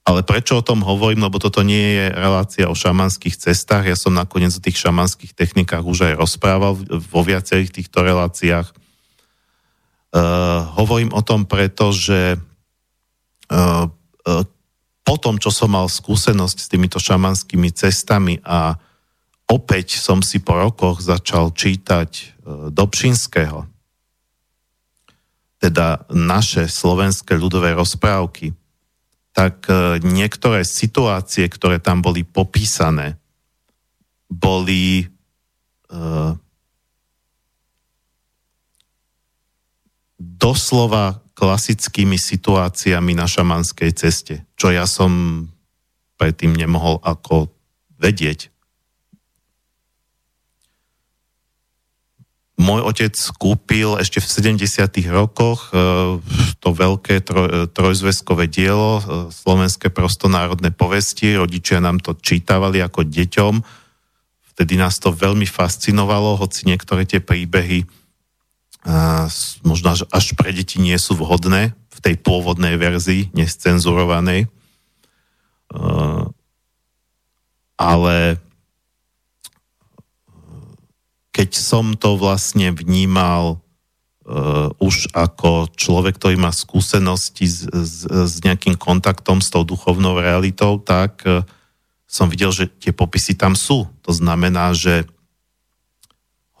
Ale 0.00 0.24
prečo 0.24 0.58
o 0.58 0.64
tom 0.64 0.80
hovorím? 0.80 1.28
Lebo 1.28 1.36
toto 1.36 1.60
nie 1.60 2.00
je 2.00 2.06
relácia 2.10 2.66
o 2.66 2.74
šamanských 2.74 3.36
cestách. 3.36 3.84
Ja 3.86 3.96
som 3.96 4.16
nakoniec 4.16 4.50
o 4.56 4.64
tých 4.64 4.80
šamanských 4.80 5.36
technikách 5.36 5.84
už 5.84 6.12
aj 6.12 6.14
rozprával 6.18 6.74
vo 6.88 7.20
viacerých 7.22 7.70
týchto 7.70 8.00
reláciách. 8.02 8.72
Uh, 10.10 10.66
hovorím 10.74 11.14
o 11.14 11.22
tom 11.22 11.46
preto, 11.46 11.94
že 11.94 12.34
uh, 12.34 13.86
uh, 14.26 14.42
po 15.02 15.14
tom, 15.16 15.40
čo 15.40 15.50
som 15.50 15.72
mal 15.72 15.88
skúsenosť 15.88 16.56
s 16.56 16.70
týmito 16.70 16.98
šamanskými 17.00 17.72
cestami 17.72 18.38
a 18.44 18.76
opäť 19.50 19.98
som 19.98 20.22
si 20.22 20.38
po 20.38 20.54
rokoch 20.54 21.02
začal 21.02 21.50
čítať 21.50 22.10
e, 22.10 22.24
Dobšinského, 22.70 23.66
teda 25.60 26.08
naše 26.08 26.70
slovenské 26.70 27.36
ľudové 27.36 27.74
rozprávky, 27.74 28.54
tak 29.34 29.66
e, 29.66 29.98
niektoré 30.04 30.62
situácie, 30.62 31.48
ktoré 31.50 31.82
tam 31.82 32.00
boli 32.00 32.22
popísané, 32.22 33.18
boli 34.30 35.10
doslova 40.20 41.24
klasickými 41.32 42.20
situáciami 42.20 43.16
na 43.16 43.24
šamanskej 43.24 43.96
ceste, 43.96 44.44
čo 44.60 44.68
ja 44.68 44.84
som 44.84 45.48
predtým 46.20 46.52
nemohol 46.52 47.00
ako 47.00 47.48
vedieť. 47.96 48.52
Môj 52.60 52.84
otec 52.84 53.16
kúpil 53.40 53.96
ešte 53.96 54.20
v 54.20 54.60
70. 54.60 55.00
rokoch 55.08 55.72
e, 55.72 56.20
to 56.60 56.68
veľké 56.76 57.24
troj, 57.24 57.72
trojzveskové 57.72 58.52
dielo 58.52 59.00
e, 59.00 59.02
Slovenské 59.32 59.88
prostonárodné 59.88 60.68
povesti. 60.68 61.40
Rodičia 61.40 61.80
nám 61.80 62.04
to 62.04 62.12
čítavali 62.20 62.84
ako 62.84 63.08
deťom. 63.08 63.54
Vtedy 64.52 64.76
nás 64.76 65.00
to 65.00 65.08
veľmi 65.08 65.48
fascinovalo, 65.48 66.36
hoci 66.36 66.68
niektoré 66.68 67.08
tie 67.08 67.24
príbehy 67.24 67.88
možno 69.60 69.92
až, 69.92 70.08
až 70.08 70.32
pre 70.36 70.50
deti 70.56 70.80
nie 70.80 70.96
sú 70.96 71.12
vhodné 71.16 71.76
v 71.92 71.98
tej 72.00 72.14
pôvodnej 72.16 72.80
verzii, 72.80 73.28
nescenzurovanej. 73.36 74.48
Uh, 75.70 76.32
ale 77.76 78.40
keď 81.30 81.50
som 81.56 81.94
to 81.94 82.16
vlastne 82.16 82.72
vnímal 82.74 83.62
uh, 84.26 84.72
už 84.80 85.12
ako 85.12 85.70
človek, 85.76 86.18
ktorý 86.18 86.36
má 86.40 86.50
skúsenosti 86.50 87.46
s, 87.46 87.68
s, 87.68 88.08
s 88.08 88.34
nejakým 88.42 88.74
kontaktom 88.80 89.44
s 89.44 89.52
tou 89.52 89.62
duchovnou 89.62 90.18
realitou, 90.18 90.80
tak 90.80 91.22
som 92.10 92.26
videl, 92.26 92.50
že 92.50 92.66
tie 92.66 92.90
popisy 92.90 93.38
tam 93.38 93.54
sú. 93.54 93.86
To 94.02 94.10
znamená, 94.10 94.74
že 94.74 95.06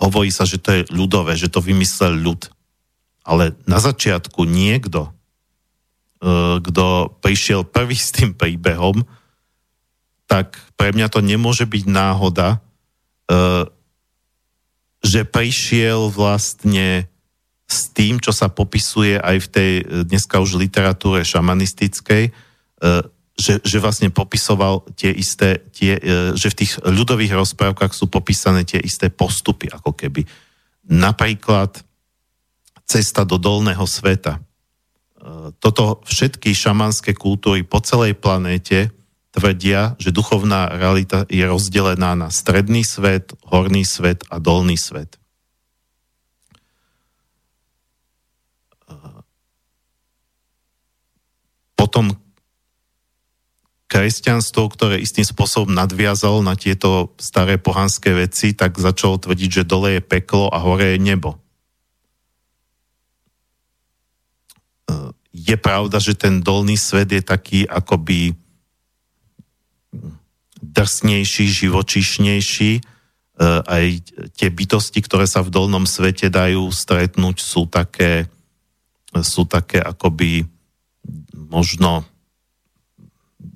hovorí 0.00 0.32
sa, 0.32 0.48
že 0.48 0.56
to 0.56 0.80
je 0.80 0.88
ľudové, 0.88 1.36
že 1.36 1.52
to 1.52 1.60
vymyslel 1.60 2.16
ľud. 2.16 2.48
Ale 3.20 3.52
na 3.68 3.76
začiatku 3.78 4.48
niekto, 4.48 5.06
e, 5.06 5.10
kto 6.64 7.14
prišiel 7.20 7.68
prvý 7.68 8.00
s 8.00 8.10
tým 8.10 8.32
príbehom, 8.32 9.04
tak 10.24 10.56
pre 10.80 10.96
mňa 10.96 11.12
to 11.12 11.20
nemôže 11.20 11.68
byť 11.68 11.84
náhoda, 11.84 12.56
e, 12.56 12.58
že 15.04 15.28
prišiel 15.28 16.08
vlastne 16.08 17.04
s 17.70 17.86
tým, 17.92 18.18
čo 18.18 18.32
sa 18.32 18.48
popisuje 18.50 19.20
aj 19.20 19.36
v 19.36 19.48
tej 19.52 19.72
e, 19.78 19.84
dneska 20.08 20.40
už 20.40 20.56
literatúre 20.56 21.22
šamanistickej, 21.22 22.32
že, 23.40 23.64
že 23.64 23.80
vlastne 23.80 24.12
popisoval 24.12 24.84
tie 24.92 25.08
isté, 25.08 25.64
tie, 25.72 25.96
e, 25.96 26.36
že 26.36 26.52
v 26.52 26.58
tých 26.60 26.72
ľudových 26.84 27.32
rozprávkach 27.32 27.96
sú 27.96 28.12
popísané 28.12 28.68
tie 28.68 28.76
isté 28.76 29.08
postupy, 29.08 29.72
ako 29.72 29.96
keby. 29.96 30.28
napríklad 30.84 31.80
cesta 32.84 33.24
do 33.24 33.40
dolného 33.40 33.86
sveta. 33.88 34.36
E, 34.36 34.40
toto 35.56 36.04
všetky 36.04 36.52
šamanské 36.52 37.16
kultúry 37.16 37.64
po 37.64 37.80
celej 37.80 38.20
planéte 38.20 38.92
tvrdia, 39.32 39.96
že 39.96 40.12
duchovná 40.12 40.68
realita 40.74 41.24
je 41.30 41.46
rozdelená 41.46 42.18
na 42.18 42.28
stredný 42.28 42.84
svet, 42.84 43.32
horný 43.46 43.86
svet 43.86 44.26
a 44.28 44.42
dolný 44.42 44.76
svet. 44.76 45.16
Potom 51.78 52.12
kresťanstvo, 53.90 54.70
ktoré 54.70 55.02
istým 55.02 55.26
spôsobom 55.26 55.74
nadviazalo 55.74 56.46
na 56.46 56.54
tieto 56.54 57.10
staré 57.18 57.58
pohanské 57.58 58.14
veci, 58.14 58.54
tak 58.54 58.78
začalo 58.78 59.18
tvrdiť, 59.18 59.50
že 59.50 59.66
dole 59.66 59.98
je 59.98 60.02
peklo 60.06 60.46
a 60.46 60.62
hore 60.62 60.94
je 60.94 60.98
nebo. 61.02 61.34
E, 61.34 61.38
je 65.34 65.56
pravda, 65.58 65.98
že 65.98 66.14
ten 66.14 66.38
dolný 66.38 66.78
svet 66.78 67.10
je 67.10 67.18
taký 67.18 67.66
akoby 67.66 68.38
drsnejší, 70.62 71.50
živočišnejší. 71.50 72.72
E, 72.78 72.82
aj 73.66 73.84
tie 74.38 74.48
bytosti, 74.54 75.02
ktoré 75.02 75.26
sa 75.26 75.42
v 75.42 75.50
dolnom 75.50 75.82
svete 75.82 76.30
dajú 76.30 76.70
stretnúť, 76.70 77.42
sú 77.42 77.66
také, 77.66 78.30
sú 79.18 79.50
také 79.50 79.82
akoby 79.82 80.46
možno 81.34 82.06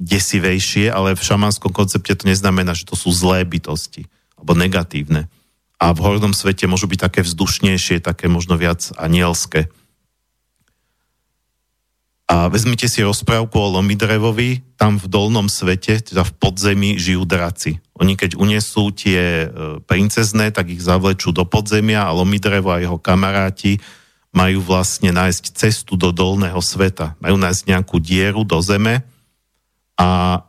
desivejšie, 0.04 0.92
ale 0.92 1.16
v 1.16 1.24
šamanskom 1.24 1.72
koncepte 1.72 2.12
to 2.12 2.28
neznamená, 2.28 2.76
že 2.76 2.84
to 2.84 2.94
sú 2.94 3.08
zlé 3.10 3.42
bytosti 3.48 4.04
alebo 4.36 4.52
negatívne. 4.52 5.32
A 5.80 5.96
v 5.96 6.04
hornom 6.04 6.36
svete 6.36 6.68
môžu 6.68 6.86
byť 6.86 7.00
také 7.00 7.20
vzdušnejšie, 7.24 8.04
také 8.04 8.28
možno 8.28 8.60
viac 8.60 8.92
anielské. 9.00 9.72
A 12.24 12.48
vezmite 12.48 12.88
si 12.88 13.04
rozprávku 13.04 13.52
o 13.60 13.80
Lomidrevovi, 13.80 14.64
tam 14.80 14.96
v 14.96 15.06
dolnom 15.12 15.44
svete, 15.44 16.00
teda 16.00 16.24
v 16.24 16.32
podzemí, 16.40 16.96
žijú 16.96 17.28
draci. 17.28 17.84
Oni 18.00 18.16
keď 18.16 18.40
unesú 18.40 18.96
tie 18.96 19.44
e, 19.44 19.46
princezné, 19.84 20.48
tak 20.48 20.72
ich 20.72 20.80
zavlečú 20.80 21.36
do 21.36 21.44
podzemia 21.44 22.08
a 22.08 22.16
Lomidrevo 22.16 22.72
a 22.72 22.80
jeho 22.80 22.96
kamaráti 22.96 23.76
majú 24.32 24.64
vlastne 24.64 25.12
nájsť 25.12 25.52
cestu 25.52 26.00
do 26.00 26.10
dolného 26.16 26.58
sveta. 26.64 27.12
Majú 27.20 27.36
nájsť 27.36 27.62
nejakú 27.70 28.00
dieru 28.00 28.42
do 28.42 28.56
zeme, 28.64 29.04
a 29.94 30.42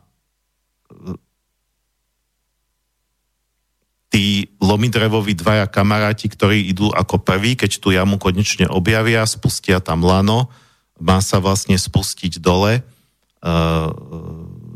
tí 4.16 4.48
lomidrevoví 4.64 5.36
dvaja 5.36 5.68
kamaráti, 5.68 6.32
ktorí 6.32 6.72
idú 6.72 6.88
ako 6.88 7.20
prví, 7.20 7.52
keď 7.52 7.70
tú 7.76 7.92
jamu 7.92 8.16
konečne 8.16 8.64
objavia, 8.70 9.28
spustia 9.28 9.82
tam 9.82 10.06
lano, 10.06 10.48
má 10.96 11.20
sa 11.20 11.36
vlastne 11.36 11.76
spustiť 11.76 12.40
dole 12.40 12.80
uh, 12.80 13.88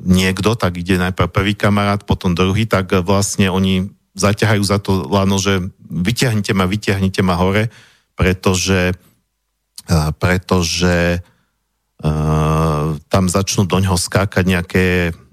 niekto, 0.05 0.53
tak 0.61 0.77
ide 0.77 1.01
najprv 1.01 1.33
prvý 1.33 1.55
kamarát, 1.57 2.05
potom 2.05 2.37
druhý, 2.37 2.69
tak 2.69 2.93
vlastne 3.01 3.49
oni 3.49 3.89
zaťahajú 4.13 4.61
za 4.61 4.77
to 4.77 5.09
lano, 5.09 5.41
že 5.41 5.73
vyťahnite 5.89 6.53
ma, 6.53 6.69
vyťahnite 6.69 7.25
ma 7.25 7.41
hore, 7.41 7.73
pretože, 8.21 8.93
uh, 9.89 10.13
pretože 10.21 11.25
tam 13.11 13.25
začnú 13.29 13.69
do 13.69 13.77
ňoho 13.77 14.01
skákať 14.01 14.45
nejaké 14.49 14.85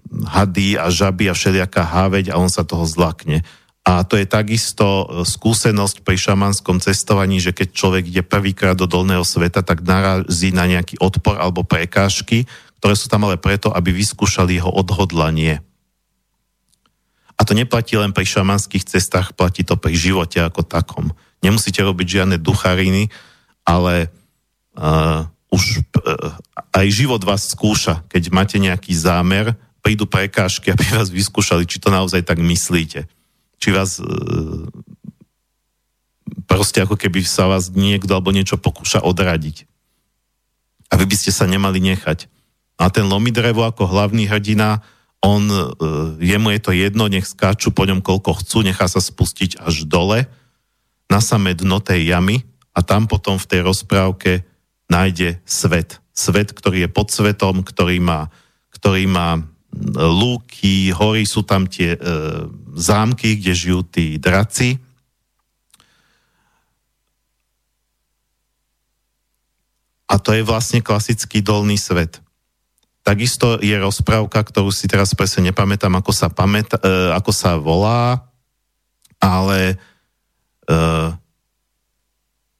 hady 0.07 0.79
a 0.79 0.91
žaby 0.91 1.31
a 1.31 1.35
všelijaká 1.35 1.83
háveď 1.83 2.31
a 2.31 2.39
on 2.39 2.51
sa 2.51 2.63
toho 2.63 2.83
zlakne. 2.87 3.43
A 3.87 4.03
to 4.03 4.19
je 4.19 4.27
takisto 4.27 4.83
e, 4.83 5.05
skúsenosť 5.23 6.03
pri 6.03 6.19
šamanskom 6.19 6.83
cestovaní, 6.83 7.39
že 7.39 7.55
keď 7.55 7.67
človek 7.71 8.03
ide 8.11 8.19
prvýkrát 8.19 8.75
do 8.75 8.83
dolného 8.83 9.23
sveta, 9.23 9.63
tak 9.63 9.79
narazí 9.79 10.51
na 10.51 10.67
nejaký 10.67 10.99
odpor 10.99 11.39
alebo 11.39 11.63
prekážky, 11.63 12.43
ktoré 12.83 12.99
sú 12.99 13.07
tam 13.07 13.23
ale 13.23 13.39
preto, 13.39 13.71
aby 13.71 13.95
vyskúšali 13.95 14.59
jeho 14.59 14.67
odhodlanie. 14.67 15.63
A 17.39 17.47
to 17.47 17.55
neplatí 17.55 17.95
len 17.95 18.11
pri 18.11 18.27
šamanských 18.27 18.83
cestách, 18.83 19.31
platí 19.31 19.63
to 19.63 19.79
pri 19.79 19.95
živote 19.95 20.43
ako 20.43 20.67
takom. 20.67 21.15
Nemusíte 21.39 21.79
robiť 21.79 22.19
žiadne 22.19 22.37
duchariny, 22.41 23.13
ale 23.63 24.09
uh, 24.75 25.29
už 25.47 25.81
uh, 26.03 26.35
aj 26.75 26.87
život 26.91 27.21
vás 27.23 27.47
skúša. 27.49 28.03
Keď 28.11 28.23
máte 28.29 28.57
nejaký 28.59 28.91
zámer, 28.93 29.55
prídu 29.87 30.03
prekážky, 30.03 30.75
aby 30.75 30.83
vás 30.91 31.07
vyskúšali, 31.07 31.63
či 31.63 31.79
to 31.79 31.87
naozaj 31.87 32.19
tak 32.27 32.43
myslíte. 32.43 33.07
Či 33.55 33.69
vás 33.71 33.97
e, 33.97 34.05
proste 36.43 36.83
ako 36.83 36.99
keby 36.99 37.23
sa 37.23 37.47
vás 37.47 37.71
niekto 37.71 38.11
alebo 38.11 38.35
niečo 38.35 38.59
pokúša 38.59 38.99
odradiť. 38.99 39.63
A 40.91 40.99
vy 40.99 41.07
by 41.07 41.15
ste 41.15 41.31
sa 41.31 41.47
nemali 41.47 41.79
nechať. 41.79 42.27
A 42.75 42.91
ten 42.91 43.07
Lomidrevo 43.07 43.63
ako 43.63 43.87
hlavný 43.87 44.27
hrdina, 44.27 44.83
on, 45.23 45.47
e, 45.47 45.63
jemu 46.19 46.51
je 46.51 46.59
to 46.59 46.71
jedno, 46.75 47.07
nech 47.07 47.23
skáču 47.23 47.71
po 47.71 47.87
ňom 47.87 48.03
koľko 48.03 48.43
chcú, 48.43 48.67
nechá 48.67 48.91
sa 48.91 48.99
spustiť 48.99 49.63
až 49.63 49.87
dole, 49.87 50.27
na 51.07 51.23
samé 51.23 51.55
dno 51.55 51.79
tej 51.79 52.11
jamy 52.11 52.43
a 52.75 52.83
tam 52.83 53.07
potom 53.07 53.39
v 53.39 53.47
tej 53.47 53.63
rozprávke 53.63 54.43
nájde 54.87 55.39
svet 55.43 56.01
svet, 56.17 56.49
ktorý 56.49 56.89
je 56.89 56.89
pod 56.89 57.13
svetom, 57.13 57.61
ktorý 57.61 58.01
má, 58.01 58.33
ktorý 58.73 59.05
má 59.05 59.37
lúky, 59.93 60.89
hory, 60.89 61.29
sú 61.29 61.45
tam 61.45 61.69
tie 61.69 61.93
e, 61.93 61.99
zámky, 62.73 63.37
kde 63.37 63.53
žijú 63.53 63.85
tí 63.85 64.17
draci. 64.17 64.81
A 70.09 70.17
to 70.17 70.33
je 70.33 70.41
vlastne 70.41 70.81
klasický 70.81 71.45
dolný 71.45 71.77
svet. 71.77 72.17
Takisto 73.05 73.61
je 73.61 73.77
rozprávka, 73.77 74.41
ktorú 74.41 74.73
si 74.73 74.89
teraz 74.89 75.13
presne 75.13 75.53
nepamätám, 75.53 75.93
ako 76.01 76.11
sa, 76.11 76.33
pamätá, 76.33 76.81
e, 76.81 77.13
ako 77.13 77.31
sa 77.31 77.61
volá, 77.61 78.25
ale 79.21 79.77
e, 80.65 80.75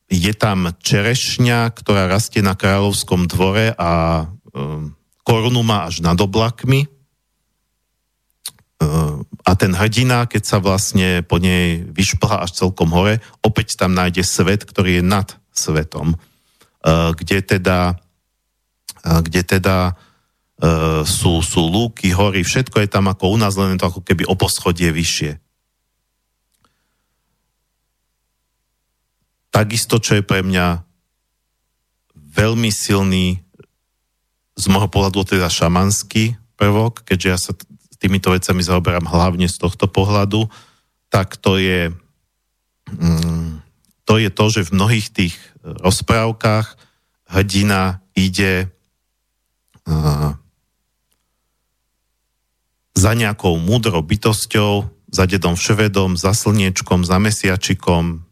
je 0.08 0.32
tam 0.32 0.72
čerešňa, 0.72 1.72
ktorá 1.76 2.08
rastie 2.08 2.40
na 2.40 2.56
kráľovskom 2.56 3.28
dvore 3.28 3.76
a 3.76 4.24
um, 4.56 4.96
korunu 5.28 5.62
má 5.68 5.92
až 5.92 6.00
nad 6.00 6.16
oblakmi. 6.16 6.88
Uh, 8.80 9.22
a 9.44 9.52
ten 9.60 9.76
hrdina, 9.76 10.28
keď 10.32 10.44
sa 10.48 10.58
vlastne 10.64 11.24
po 11.28 11.44
nej 11.44 11.84
vyšplha 11.84 12.48
až 12.48 12.56
celkom 12.56 12.92
hore, 12.96 13.20
opäť 13.44 13.76
tam 13.76 13.92
nájde 13.92 14.24
svet, 14.24 14.64
ktorý 14.64 15.00
je 15.00 15.04
nad 15.04 15.28
svetom. 15.52 16.16
Uh, 16.84 17.12
kde 17.12 17.44
teda, 17.44 18.00
kde 19.04 19.44
teda 19.44 19.98
sú, 21.06 21.46
sú 21.46 21.70
lúky, 21.70 22.10
hory, 22.10 22.42
všetko 22.42 22.82
je 22.82 22.90
tam 22.90 23.06
ako 23.06 23.30
u 23.30 23.38
nás, 23.38 23.54
len 23.54 23.78
to 23.78 23.94
ako 23.94 24.02
keby 24.02 24.26
o 24.26 24.34
poschodie 24.34 24.90
vyššie. 24.90 25.38
Takisto, 29.58 29.98
čo 29.98 30.22
je 30.22 30.22
pre 30.22 30.46
mňa 30.46 30.86
veľmi 32.14 32.70
silný, 32.70 33.42
z 34.54 34.66
môjho 34.70 34.86
pohľadu 34.86 35.26
teda 35.26 35.50
šamanský 35.50 36.38
prvok, 36.54 37.02
keďže 37.02 37.28
ja 37.30 37.38
sa 37.42 37.58
týmito 37.98 38.30
vecami 38.30 38.62
zaoberám 38.62 39.10
hlavne 39.10 39.50
z 39.50 39.58
tohto 39.58 39.90
pohľadu, 39.90 40.46
tak 41.10 41.42
to 41.42 41.58
je, 41.58 41.90
mm, 42.94 43.66
to 44.06 44.22
je 44.22 44.30
to, 44.30 44.46
že 44.54 44.70
v 44.70 44.76
mnohých 44.78 45.08
tých 45.10 45.34
rozprávkach 45.66 46.78
hrdina 47.26 48.06
ide 48.14 48.70
uh, 49.90 50.38
za 52.94 53.12
nejakou 53.18 53.58
múdrou 53.58 54.06
bytosťou, 54.06 54.86
za 55.10 55.26
dedom 55.26 55.58
Švedom, 55.58 56.14
za 56.14 56.38
slniečkom, 56.38 57.02
za 57.02 57.18
mesiačikom, 57.18 58.27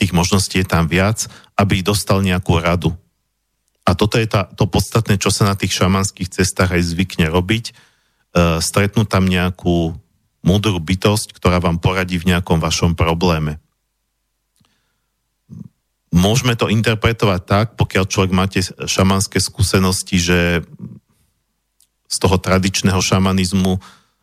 tých 0.00 0.16
možností 0.16 0.64
je 0.64 0.66
tam 0.66 0.88
viac, 0.88 1.28
aby 1.60 1.84
dostal 1.84 2.24
nejakú 2.24 2.56
radu. 2.56 2.96
A 3.84 3.92
toto 3.92 4.16
je 4.16 4.24
tá, 4.24 4.48
to 4.48 4.64
podstatné, 4.64 5.20
čo 5.20 5.28
sa 5.28 5.44
na 5.44 5.54
tých 5.54 5.76
šamanských 5.76 6.32
cestách 6.32 6.72
aj 6.72 6.96
zvykne 6.96 7.28
robiť. 7.28 7.64
E, 7.68 7.72
stretnúť 8.64 9.08
tam 9.12 9.28
nejakú 9.28 9.92
múdru 10.40 10.80
bytosť, 10.80 11.36
ktorá 11.36 11.60
vám 11.60 11.76
poradí 11.76 12.16
v 12.16 12.32
nejakom 12.32 12.64
vašom 12.64 12.96
probléme. 12.96 13.60
Môžeme 16.10 16.56
to 16.56 16.72
interpretovať 16.72 17.40
tak, 17.44 17.66
pokiaľ 17.76 18.04
človek 18.08 18.32
máte 18.34 18.60
šamanské 18.64 19.38
skúsenosti, 19.38 20.16
že 20.18 20.38
z 22.10 22.16
toho 22.18 22.36
tradičného 22.42 22.98
šamanizmu 22.98 23.78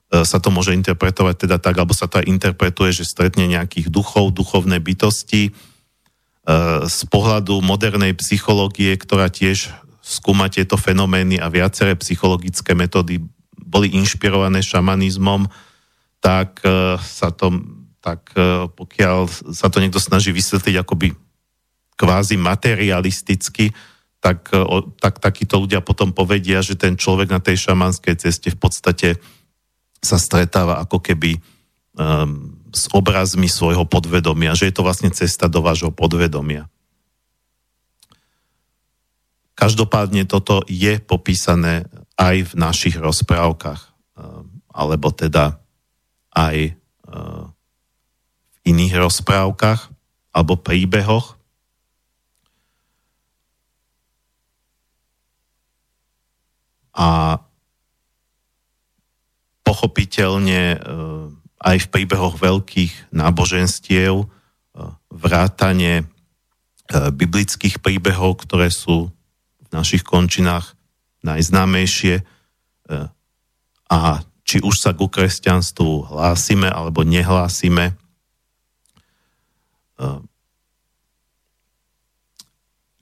sa 0.08 0.40
to 0.40 0.48
môže 0.48 0.72
interpretovať 0.72 1.36
teda 1.48 1.58
tak, 1.60 1.76
alebo 1.76 1.92
sa 1.92 2.08
to 2.08 2.24
aj 2.24 2.32
interpretuje, 2.32 2.96
že 2.96 3.04
stretne 3.04 3.44
nejakých 3.44 3.92
duchov, 3.92 4.32
duchovné 4.32 4.80
bytosti, 4.80 5.52
E, 6.48 6.88
z 6.88 7.00
pohľadu 7.12 7.60
modernej 7.60 8.16
psychológie, 8.16 8.96
ktorá 8.96 9.28
tiež 9.28 9.68
skúma 10.00 10.48
tieto 10.48 10.80
fenomény 10.80 11.44
a 11.44 11.52
viaceré 11.52 12.00
psychologické 12.00 12.72
metódy 12.72 13.20
boli 13.52 13.92
inšpirované 14.00 14.64
šamanizmom, 14.64 15.44
tak 16.24 16.64
e, 16.64 16.96
sa 17.04 17.36
to, 17.36 17.52
tak 18.00 18.32
pokiaľ 18.80 19.28
sa 19.52 19.68
to 19.68 19.84
niekto 19.84 20.00
snaží 20.00 20.32
vysvetliť 20.32 20.80
akoby 20.80 21.12
kvázi 22.00 22.40
materialisticky, 22.40 23.76
tak, 24.24 24.48
tak 25.04 25.20
takíto 25.20 25.60
ľudia 25.60 25.84
potom 25.84 26.16
povedia, 26.16 26.64
že 26.64 26.80
ten 26.80 26.96
človek 26.96 27.28
na 27.28 27.44
tej 27.44 27.68
šamanskej 27.68 28.16
ceste 28.16 28.48
v 28.56 28.60
podstate 28.64 29.20
sa 30.02 30.18
stretáva 30.22 30.80
ako 30.84 31.02
keby 31.02 31.42
um, 31.98 32.58
s 32.72 32.86
obrazmi 32.94 33.50
svojho 33.50 33.88
podvedomia, 33.90 34.54
že 34.54 34.70
je 34.70 34.74
to 34.76 34.86
vlastne 34.86 35.10
cesta 35.10 35.50
do 35.50 35.64
vášho 35.66 35.90
podvedomia. 35.90 36.70
Každopádne 39.58 40.30
toto 40.30 40.62
je 40.70 41.02
popísané 41.02 41.90
aj 42.14 42.54
v 42.54 42.62
našich 42.62 42.96
rozprávkach, 43.02 43.82
um, 44.14 44.62
alebo 44.70 45.10
teda 45.10 45.58
aj 46.30 46.78
uh, 47.10 47.50
v 48.54 48.58
iných 48.70 48.94
rozprávkach 49.02 49.90
alebo 50.38 50.62
príbehoch. 50.62 51.34
A 56.94 57.42
pochopiteľne 59.68 60.64
e, 60.72 60.78
aj 61.60 61.78
v 61.84 61.92
príbehoch 61.92 62.40
veľkých 62.40 63.12
náboženstiev, 63.12 64.24
e, 64.24 64.26
vrátanie 65.12 65.96
e, 66.00 66.06
biblických 67.12 67.84
príbehov, 67.84 68.48
ktoré 68.48 68.72
sú 68.72 69.12
v 69.60 69.68
našich 69.76 70.08
končinách 70.08 70.80
najznámejšie. 71.28 72.24
A 73.92 74.00
či 74.48 74.64
už 74.64 74.80
sa 74.80 74.96
ku 74.96 75.12
kresťanstvu 75.12 76.08
hlásime 76.08 76.72
alebo 76.72 77.04
nehlásime, 77.04 77.92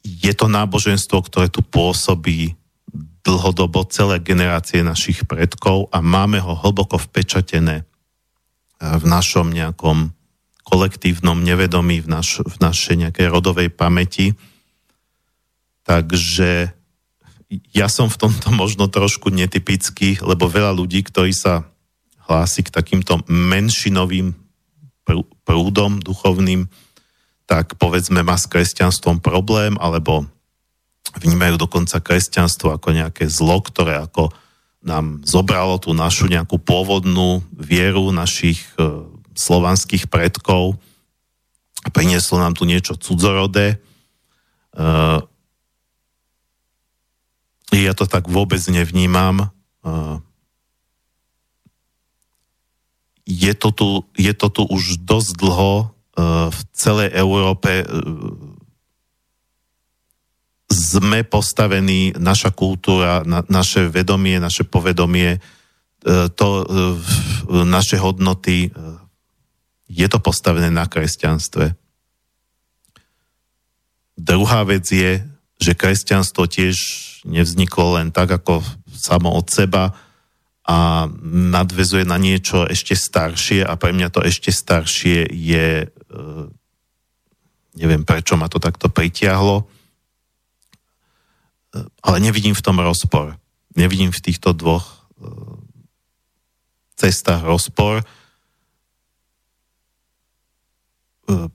je 0.01 0.33
to 0.33 0.49
náboženstvo, 0.49 1.21
ktoré 1.21 1.53
tu 1.53 1.61
pôsobí 1.61 2.57
dlhodobo 3.25 3.83
celé 3.89 4.21
generácie 4.21 4.85
našich 4.85 5.25
predkov 5.25 5.89
a 5.89 5.99
máme 5.99 6.37
ho 6.39 6.53
hlboko 6.53 7.01
vpečatené 7.01 7.81
eh, 7.81 7.85
v 8.79 9.03
našom 9.03 9.49
nejakom 9.49 10.13
kolektívnom 10.65 11.45
nevedomí, 11.45 12.01
v, 12.01 12.07
naš, 12.09 12.41
v 12.41 12.57
našej 12.57 13.05
nejakej 13.05 13.27
rodovej 13.29 13.69
pamäti. 13.69 14.33
Takže 15.85 16.73
ja 17.69 17.85
som 17.85 18.09
v 18.09 18.17
tomto 18.17 18.49
možno 18.49 18.89
trošku 18.89 19.29
netypický, 19.29 20.17
lebo 20.25 20.49
veľa 20.49 20.73
ľudí, 20.73 21.05
ktorí 21.05 21.29
sa 21.37 21.69
hlási 22.25 22.65
k 22.65 22.73
takýmto 22.73 23.21
menšinovým 23.29 24.33
prúdom 25.45 26.01
duchovným, 26.01 26.65
tak 27.45 27.77
povedzme 27.77 28.25
má 28.25 28.33
s 28.33 28.49
kresťanstvom 28.49 29.21
problém, 29.21 29.77
alebo 29.77 30.25
vnímajú 31.19 31.55
dokonca 31.55 32.03
kresťanstvo 32.03 32.75
ako 32.75 32.89
nejaké 32.91 33.31
zlo, 33.31 33.63
ktoré 33.63 33.99
ako 34.03 34.31
nám 34.85 35.25
zobralo 35.25 35.81
tú 35.81 35.97
našu 35.97 36.29
nejakú 36.29 36.61
pôvodnú 36.61 37.41
vieru 37.57 38.13
našich 38.13 38.61
e, 38.77 39.01
slovanských 39.33 40.05
predkov 40.07 40.77
prinieslo 41.89 42.41
nám 42.41 42.57
tu 42.57 42.65
niečo 42.65 42.97
cudzorodé. 42.97 43.77
E, 43.77 43.77
ja 47.75 47.93
to 47.97 48.05
tak 48.05 48.29
vôbec 48.29 48.61
nevnímam. 48.69 49.41
E, 49.41 49.47
je, 53.25 53.53
to 53.57 53.69
tu, 53.73 53.87
je 54.13 54.33
to 54.37 54.47
tu 54.53 54.61
už 54.69 55.01
dosť 55.01 55.31
dlho 55.33 55.73
v 56.47 56.59
celej 56.71 57.11
Európe 57.11 57.83
sme 60.69 61.21
postavení, 61.21 62.17
naša 62.17 62.49
kultúra, 62.49 63.21
na, 63.21 63.45
naše 63.45 63.85
vedomie, 63.85 64.41
naše 64.41 64.65
povedomie, 64.65 65.37
e, 65.37 65.39
to, 66.33 66.47
e, 66.65 67.65
naše 67.65 68.01
hodnoty, 68.01 68.69
e, 68.69 68.69
je 69.85 70.07
to 70.09 70.17
postavené 70.17 70.73
na 70.73 70.89
kresťanstve. 70.89 71.77
Druhá 74.17 74.65
vec 74.65 74.89
je, 74.89 75.21
že 75.61 75.77
kresťanstvo 75.77 76.49
tiež 76.49 76.77
nevzniklo 77.29 78.01
len 78.01 78.09
tak 78.09 78.33
ako 78.33 78.65
samo 78.89 79.29
od 79.37 79.45
seba 79.47 79.93
a 80.65 81.05
nadvezuje 81.29 82.09
na 82.09 82.17
niečo 82.17 82.65
ešte 82.65 82.97
staršie 82.97 83.61
a 83.61 83.77
pre 83.77 83.93
mňa 83.93 84.09
to 84.09 84.25
ešte 84.25 84.49
staršie 84.49 85.29
je, 85.29 85.85
neviem 87.77 88.01
prečo 88.01 88.33
ma 88.33 88.49
to 88.49 88.57
takto 88.57 88.89
pritiahlo, 88.89 89.69
ale 92.03 92.17
nevidím 92.19 92.55
v 92.55 92.65
tom 92.65 92.79
rozpor. 92.79 93.35
Nevidím 93.75 94.11
v 94.11 94.23
týchto 94.23 94.55
dvoch 94.55 94.85
e, 94.87 94.93
cestách 96.95 97.43
rozpor. 97.43 98.01
E, 98.01 98.05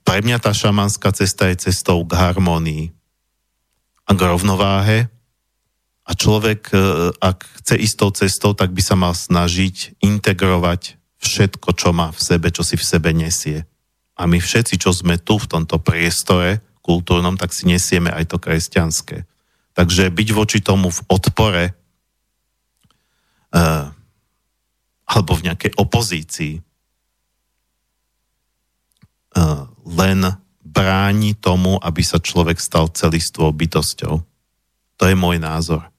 pre 0.05 0.19
mňa 0.21 0.39
tá 0.43 0.53
šamanská 0.53 1.13
cesta 1.17 1.49
je 1.49 1.71
cestou 1.71 2.05
k 2.05 2.13
harmonii 2.13 2.85
a 4.05 4.11
k 4.13 4.21
rovnováhe 4.21 5.09
a 6.05 6.11
človek, 6.13 6.75
e, 6.75 6.77
ak 7.23 7.47
chce 7.63 7.75
istou 7.79 8.11
cestou, 8.11 8.53
tak 8.53 8.75
by 8.75 8.83
sa 8.83 8.99
mal 8.99 9.15
snažiť 9.15 10.03
integrovať 10.03 10.99
všetko, 11.23 11.69
čo 11.77 11.95
má 11.95 12.11
v 12.11 12.21
sebe, 12.21 12.49
čo 12.51 12.67
si 12.67 12.75
v 12.75 12.85
sebe 12.85 13.15
nesie. 13.15 13.65
A 14.19 14.27
my 14.29 14.37
všetci, 14.37 14.77
čo 14.77 14.93
sme 14.93 15.17
tu 15.17 15.41
v 15.41 15.49
tomto 15.49 15.81
priestore 15.81 16.61
kultúrnom, 16.85 17.39
tak 17.39 17.55
si 17.55 17.65
nesieme 17.65 18.11
aj 18.11 18.35
to 18.35 18.37
kresťanské. 18.37 19.25
Takže 19.75 20.11
byť 20.11 20.29
voči 20.35 20.59
tomu 20.61 20.91
v 20.91 21.01
odpore 21.07 21.65
uh, 23.55 23.95
alebo 25.07 25.33
v 25.35 25.45
nejakej 25.51 25.73
opozícii 25.79 26.55
uh, 29.35 29.67
len 29.87 30.21
bráni 30.61 31.35
tomu, 31.35 31.79
aby 31.83 32.03
sa 32.07 32.23
človek 32.23 32.63
stal 32.63 32.87
celistvou 32.91 33.51
bytosťou. 33.51 34.15
To 35.01 35.05
je 35.09 35.17
môj 35.19 35.43
názor. 35.43 35.91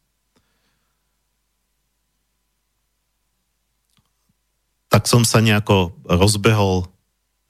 Tak 4.92 5.08
som 5.08 5.24
sa 5.24 5.40
nejako 5.40 5.96
rozbehol 6.04 6.88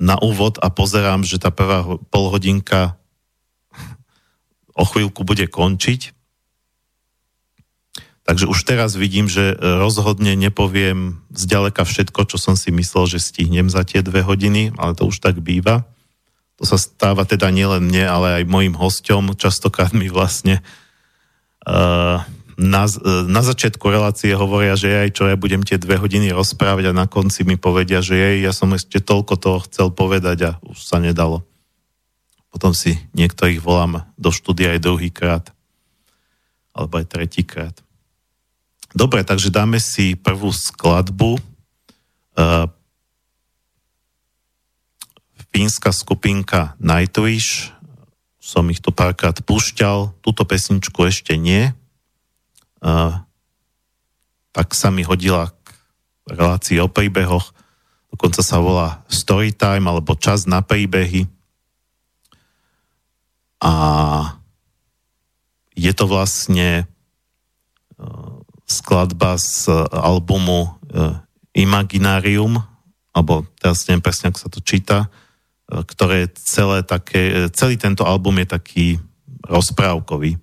na 0.02 0.18
úvod 0.18 0.58
a 0.62 0.74
pozerám, 0.74 1.22
že 1.22 1.38
tá 1.38 1.54
prvá 1.54 1.86
polhodinka 2.10 3.01
o 4.82 4.86
chvíľku 4.90 5.22
bude 5.22 5.46
končiť. 5.46 6.18
Takže 8.22 8.46
už 8.50 8.60
teraz 8.66 8.98
vidím, 8.98 9.26
že 9.26 9.58
rozhodne 9.58 10.38
nepoviem 10.38 11.22
zďaleka 11.34 11.86
všetko, 11.86 12.26
čo 12.30 12.38
som 12.38 12.54
si 12.54 12.70
myslel, 12.70 13.10
že 13.10 13.22
stihnem 13.22 13.70
za 13.70 13.82
tie 13.82 14.06
dve 14.06 14.22
hodiny, 14.22 14.74
ale 14.78 14.94
to 14.94 15.10
už 15.10 15.22
tak 15.22 15.42
býva. 15.42 15.90
To 16.62 16.70
sa 16.70 16.78
stáva 16.78 17.26
teda 17.26 17.50
nielen 17.50 17.90
mne, 17.90 18.06
ale 18.06 18.28
aj 18.42 18.44
mojim 18.46 18.78
hosťom. 18.78 19.34
Častokrát 19.34 19.98
mi 19.98 20.06
vlastne 20.14 20.62
uh, 21.66 22.22
na, 22.62 22.84
na 23.26 23.42
začiatku 23.42 23.82
relácie 23.90 24.38
hovoria, 24.38 24.78
že 24.78 24.94
aj 24.94 25.10
čo 25.18 25.26
ja 25.26 25.34
budem 25.34 25.66
tie 25.66 25.82
dve 25.82 25.98
hodiny 25.98 26.30
rozprávať 26.30 26.94
a 26.94 26.98
na 26.98 27.10
konci 27.10 27.42
mi 27.42 27.58
povedia, 27.58 28.06
že 28.06 28.14
jej, 28.14 28.46
ja 28.46 28.54
som 28.54 28.70
ešte 28.78 29.02
toľko 29.02 29.34
toho 29.42 29.60
chcel 29.66 29.88
povedať 29.90 30.38
a 30.46 30.52
už 30.62 30.78
sa 30.78 31.02
nedalo. 31.02 31.42
Potom 32.52 32.76
si 32.76 33.00
niektorých 33.16 33.64
volám 33.64 34.04
do 34.20 34.30
štúdia 34.30 34.76
aj 34.76 34.84
druhýkrát. 34.84 35.46
Alebo 36.76 37.00
aj 37.00 37.08
tretíkrát. 37.08 37.76
Dobre, 38.92 39.24
takže 39.24 39.48
dáme 39.48 39.80
si 39.80 40.20
prvú 40.20 40.52
skladbu. 40.52 41.40
Uh, 42.36 42.68
fínska 45.56 45.96
skupinka 45.96 46.76
Nightwish. 46.76 47.72
Som 48.44 48.68
ich 48.68 48.84
tu 48.84 48.92
párkrát 48.92 49.36
púšťal. 49.40 50.12
Túto 50.20 50.44
pesničku 50.44 51.08
ešte 51.08 51.40
nie. 51.40 51.72
Uh, 52.84 53.16
tak 54.52 54.76
sa 54.76 54.92
mi 54.92 55.08
hodila 55.08 55.56
k 55.64 55.68
relácii 56.28 56.84
o 56.84 56.92
príbehoch. 56.92 57.56
Dokonca 58.12 58.44
sa 58.44 58.60
volá 58.60 59.08
Storytime 59.08 59.88
alebo 59.88 60.20
Čas 60.20 60.44
na 60.44 60.60
príbehy 60.60 61.32
a 63.62 63.74
je 65.78 65.92
to 65.94 66.06
vlastne 66.10 66.82
e, 66.82 66.84
skladba 68.66 69.38
z 69.38 69.70
albumu 69.94 70.66
e, 70.66 70.70
Imaginarium, 71.62 72.60
alebo 73.14 73.46
teraz 73.62 73.86
neviem 73.86 74.04
presne, 74.04 74.34
ako 74.34 74.40
sa 74.42 74.50
to 74.50 74.60
číta, 74.66 74.98
e, 75.06 75.08
ktoré 75.86 76.26
je 76.26 76.30
celé 76.42 76.78
také, 76.82 77.54
celý 77.54 77.78
tento 77.78 78.02
album 78.04 78.42
je 78.42 78.48
taký 78.50 78.88
rozprávkový. 79.46 80.42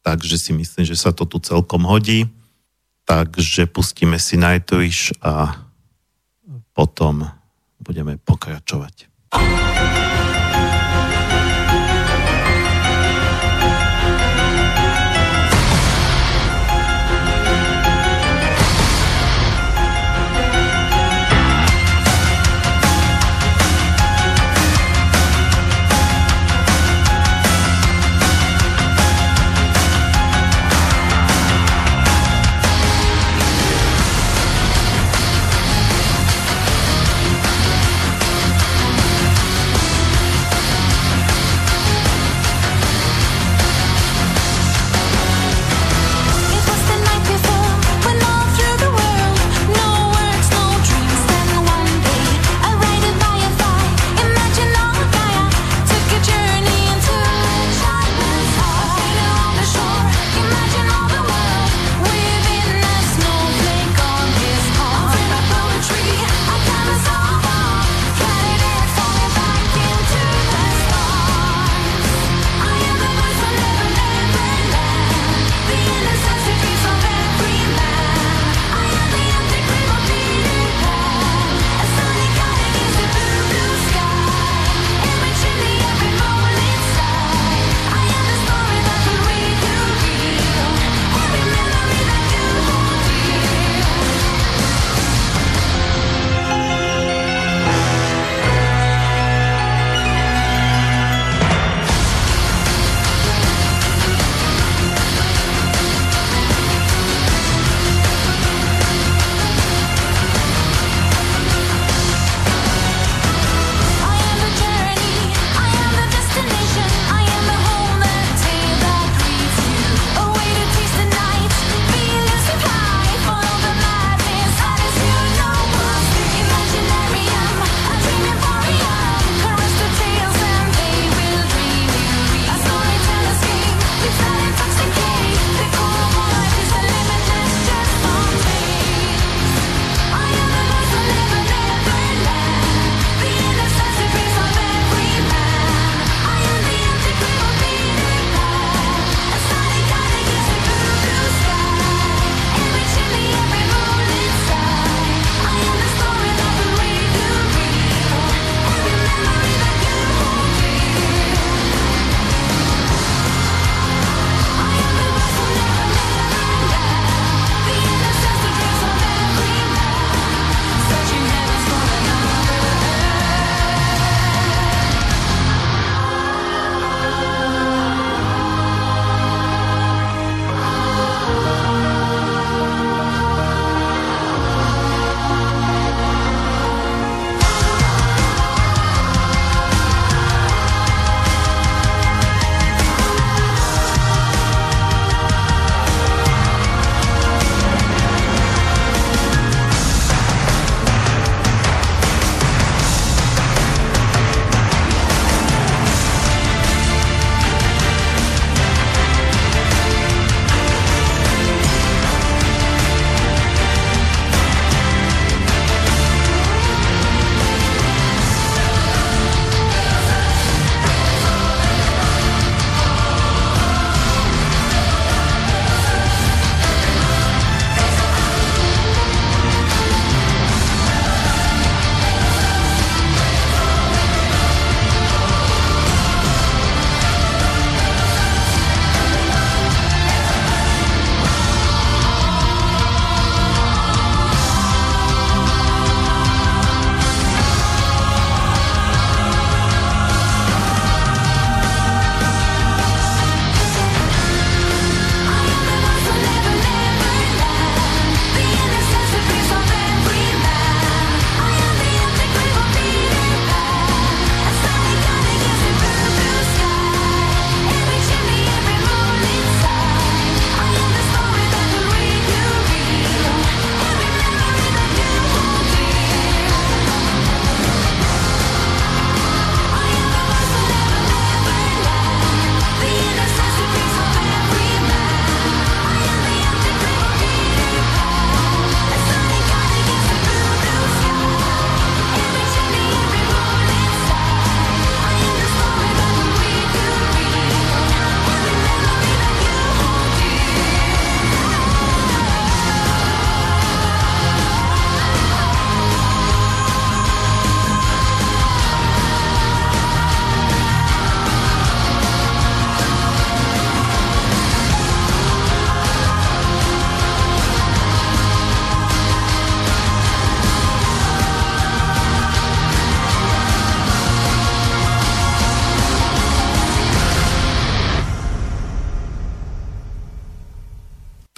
Takže 0.00 0.36
si 0.40 0.52
myslím, 0.56 0.84
že 0.84 0.96
sa 0.96 1.12
to 1.12 1.28
tu 1.28 1.40
celkom 1.40 1.84
hodí. 1.84 2.28
Takže 3.04 3.68
pustíme 3.68 4.16
si 4.16 4.38
Nightwish 4.40 5.12
a 5.20 5.66
potom 6.72 7.26
budeme 7.82 8.16
pokračovať. 8.16 9.10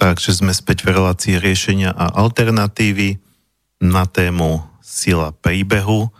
Takže 0.03 0.43
sme 0.43 0.51
späť 0.51 0.83
v 0.83 0.99
relácii 0.99 1.39
riešenia 1.39 1.95
a 1.95 2.11
alternatívy 2.11 3.23
na 3.79 4.03
tému 4.03 4.59
sila 4.83 5.31
príbehu. 5.31 6.11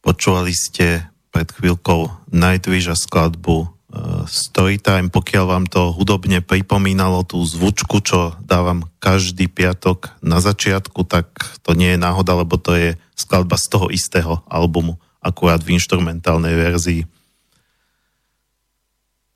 Počúvali 0.00 0.56
ste 0.56 1.04
pred 1.28 1.52
chvíľkou 1.52 2.08
Nightwish 2.32 2.88
a 2.88 2.96
skladbu 2.96 3.68
uh, 3.68 4.24
Storytime. 4.24 5.12
Pokiaľ 5.12 5.44
vám 5.44 5.68
to 5.68 5.92
hudobne 5.92 6.40
pripomínalo 6.40 7.28
tú 7.28 7.44
zvučku, 7.44 8.00
čo 8.00 8.40
dávam 8.40 8.88
každý 9.04 9.52
piatok 9.52 10.16
na 10.24 10.40
začiatku, 10.40 11.04
tak 11.04 11.28
to 11.60 11.76
nie 11.76 11.92
je 11.92 12.00
náhoda, 12.00 12.40
lebo 12.40 12.56
to 12.56 12.72
je 12.72 12.96
skladba 13.20 13.60
z 13.60 13.68
toho 13.68 13.92
istého 13.92 14.40
albumu, 14.48 14.96
akurát 15.20 15.60
v 15.60 15.76
instrumentálnej 15.76 16.56
verzii. 16.56 17.04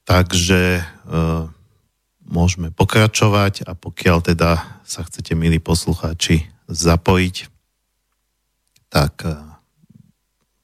Takže 0.09 0.81
uh, 1.05 1.53
môžeme 2.29 2.71
pokračovať 2.71 3.63
a 3.65 3.75
pokiaľ 3.75 4.21
teda 4.33 4.65
sa 4.85 5.03
chcete, 5.05 5.35
milí 5.35 5.59
poslucháči, 5.59 6.47
zapojiť, 6.69 7.49
tak 8.93 9.25
uh, 9.25 9.37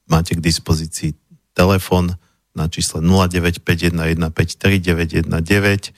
máte 0.09 0.35
k 0.37 0.45
dispozícii 0.45 1.15
telefon 1.57 2.17
na 2.55 2.69
čísle 2.69 3.01
0951153919 3.03 5.93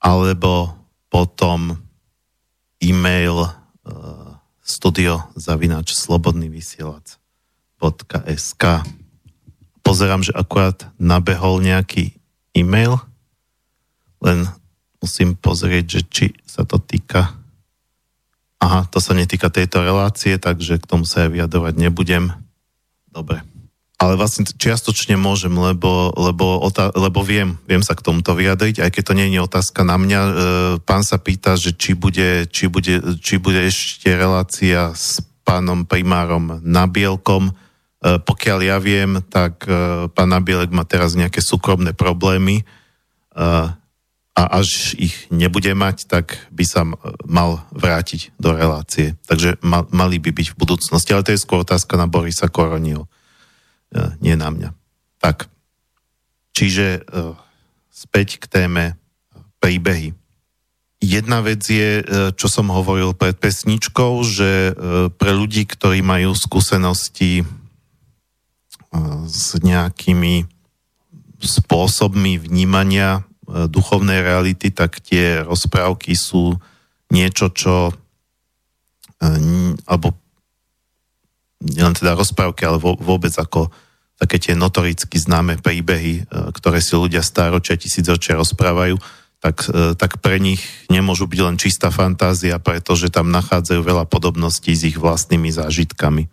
alebo 0.00 0.72
potom 1.12 1.76
e-mail 2.80 3.52
studio 4.70 5.26
zavinač 5.34 5.98
slobodný 5.98 6.46
vysielač.sk 6.48 8.64
Pozerám, 9.80 10.20
že 10.22 10.30
akurát 10.30 10.86
nabehol 11.02 11.58
nejaký 11.58 12.14
e-mail, 12.54 13.02
len 14.20 14.48
musím 15.00 15.34
pozrieť, 15.34 15.84
že 15.88 16.00
či 16.06 16.26
sa 16.44 16.62
to 16.68 16.76
týka... 16.76 17.34
Aha, 18.60 18.84
to 18.92 19.00
sa 19.00 19.16
netýka 19.16 19.48
tejto 19.48 19.80
relácie, 19.80 20.36
takže 20.36 20.76
k 20.76 20.84
tomu 20.84 21.08
sa 21.08 21.24
ja 21.24 21.32
vyjadrovať 21.32 21.80
nebudem. 21.80 22.28
Dobre. 23.08 23.40
Ale 24.00 24.16
vlastne 24.16 24.48
čiastočne 24.48 25.16
môžem, 25.16 25.52
lebo, 25.52 26.12
lebo, 26.16 26.60
otá- 26.60 26.92
lebo 26.92 27.20
viem, 27.20 27.60
viem 27.68 27.84
sa 27.84 27.92
k 27.92 28.04
tomuto 28.04 28.32
vyjadriť, 28.32 28.80
aj 28.80 28.90
keď 28.92 29.02
to 29.04 29.16
nie 29.16 29.28
je 29.32 29.44
otázka 29.44 29.80
na 29.84 30.00
mňa. 30.00 30.20
E, 30.20 30.32
pán 30.84 31.04
sa 31.04 31.20
pýta, 31.20 31.56
že 31.56 31.76
či 31.76 31.92
bude, 31.92 32.48
či, 32.48 32.68
bude, 32.68 33.00
či 33.20 33.36
bude 33.36 33.60
ešte 33.64 34.12
relácia 34.12 34.92
s 34.96 35.20
pánom 35.44 35.84
primárom 35.84 36.64
Nabielkom. 36.64 37.52
E, 37.52 37.52
pokiaľ 38.24 38.58
ja 38.64 38.76
viem, 38.80 39.20
tak 39.28 39.68
e, 39.68 40.08
pán 40.12 40.32
Nabielek 40.32 40.72
má 40.72 40.88
teraz 40.88 41.12
nejaké 41.12 41.44
súkromné 41.44 41.92
problémy. 41.92 42.60
E, 42.60 42.64
a 44.40 44.64
až 44.64 44.96
ich 44.96 45.28
nebude 45.28 45.68
mať, 45.76 46.08
tak 46.08 46.40
by 46.48 46.64
sa 46.64 46.88
mal 47.28 47.60
vrátiť 47.76 48.32
do 48.40 48.56
relácie. 48.56 49.20
Takže 49.28 49.60
mal, 49.60 49.84
mali 49.92 50.16
by 50.16 50.32
byť 50.32 50.56
v 50.56 50.60
budúcnosti. 50.60 51.12
Ale 51.12 51.28
to 51.28 51.36
je 51.36 51.44
skôr 51.44 51.60
otázka 51.60 52.00
na 52.00 52.08
Borisa 52.08 52.48
Koronil, 52.48 53.04
e, 53.04 53.08
nie 54.24 54.32
na 54.40 54.48
mňa. 54.48 54.72
Tak, 55.20 55.52
čiže 56.56 57.04
e, 57.04 57.36
späť 57.92 58.40
k 58.40 58.48
téme 58.48 58.84
príbehy. 59.60 60.16
Jedna 61.04 61.44
vec 61.44 61.60
je, 61.60 62.00
e, 62.00 62.04
čo 62.32 62.48
som 62.48 62.72
hovoril 62.72 63.12
pred 63.12 63.36
pesničkou, 63.36 64.24
že 64.24 64.72
pre 65.20 65.32
ľudí, 65.36 65.68
ktorí 65.68 66.00
majú 66.00 66.32
skúsenosti 66.32 67.44
s 69.28 69.54
nejakými 69.60 70.48
spôsobmi 71.40 72.40
vnímania 72.40 73.20
E, 73.20 73.29
duchovnej 73.68 74.22
reality, 74.22 74.70
tak 74.70 75.02
tie 75.02 75.42
rozprávky 75.42 76.14
sú 76.14 76.54
niečo, 77.10 77.50
čo 77.50 77.90
e, 77.90 77.92
alebo 79.84 80.14
nielen 81.60 81.92
teda 81.92 82.14
rozprávky, 82.14 82.62
ale 82.64 82.78
vôbec 82.80 83.34
ako 83.34 83.68
také 84.20 84.38
tie 84.38 84.54
notoricky 84.54 85.18
známe 85.18 85.58
príbehy, 85.58 86.14
e, 86.20 86.22
ktoré 86.54 86.78
si 86.78 86.94
ľudia 86.94 87.20
stáročia, 87.20 87.80
tisícročia 87.80 88.38
rozprávajú, 88.38 88.96
tak, 89.40 89.72
tak 89.96 90.20
pre 90.20 90.36
nich 90.36 90.60
nemôžu 90.92 91.24
byť 91.24 91.40
len 91.40 91.56
čistá 91.56 91.88
fantázia, 91.88 92.60
pretože 92.60 93.08
tam 93.08 93.32
nachádzajú 93.32 93.80
veľa 93.80 94.04
podobností 94.04 94.76
s 94.76 94.84
ich 94.84 95.00
vlastnými 95.00 95.48
zážitkami. 95.48 96.28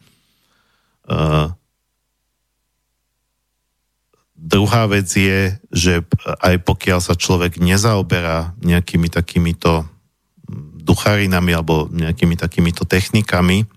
Druhá 4.38 4.86
vec 4.86 5.10
je, 5.10 5.58
že 5.74 6.06
aj 6.46 6.62
pokiaľ 6.62 7.00
sa 7.02 7.18
človek 7.18 7.58
nezaoberá 7.58 8.54
nejakými 8.62 9.10
takýmito 9.10 9.90
ducharinami 10.88 11.52
alebo 11.52 11.90
nejakými 11.92 12.40
takýmito 12.40 12.86
technikami, 12.88 13.68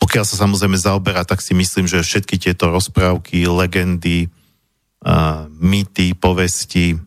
pokiaľ 0.00 0.24
sa 0.26 0.36
samozrejme 0.36 0.74
zaoberá, 0.74 1.22
tak 1.22 1.38
si 1.44 1.54
myslím, 1.54 1.86
že 1.86 2.02
všetky 2.02 2.36
tieto 2.40 2.72
rozprávky, 2.72 3.46
legendy, 3.46 4.32
mýty, 5.60 6.16
povesti, 6.16 6.98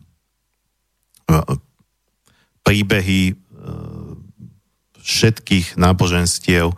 príbehy 2.64 3.36
všetkých 4.98 5.76
náboženstiev 5.76 6.72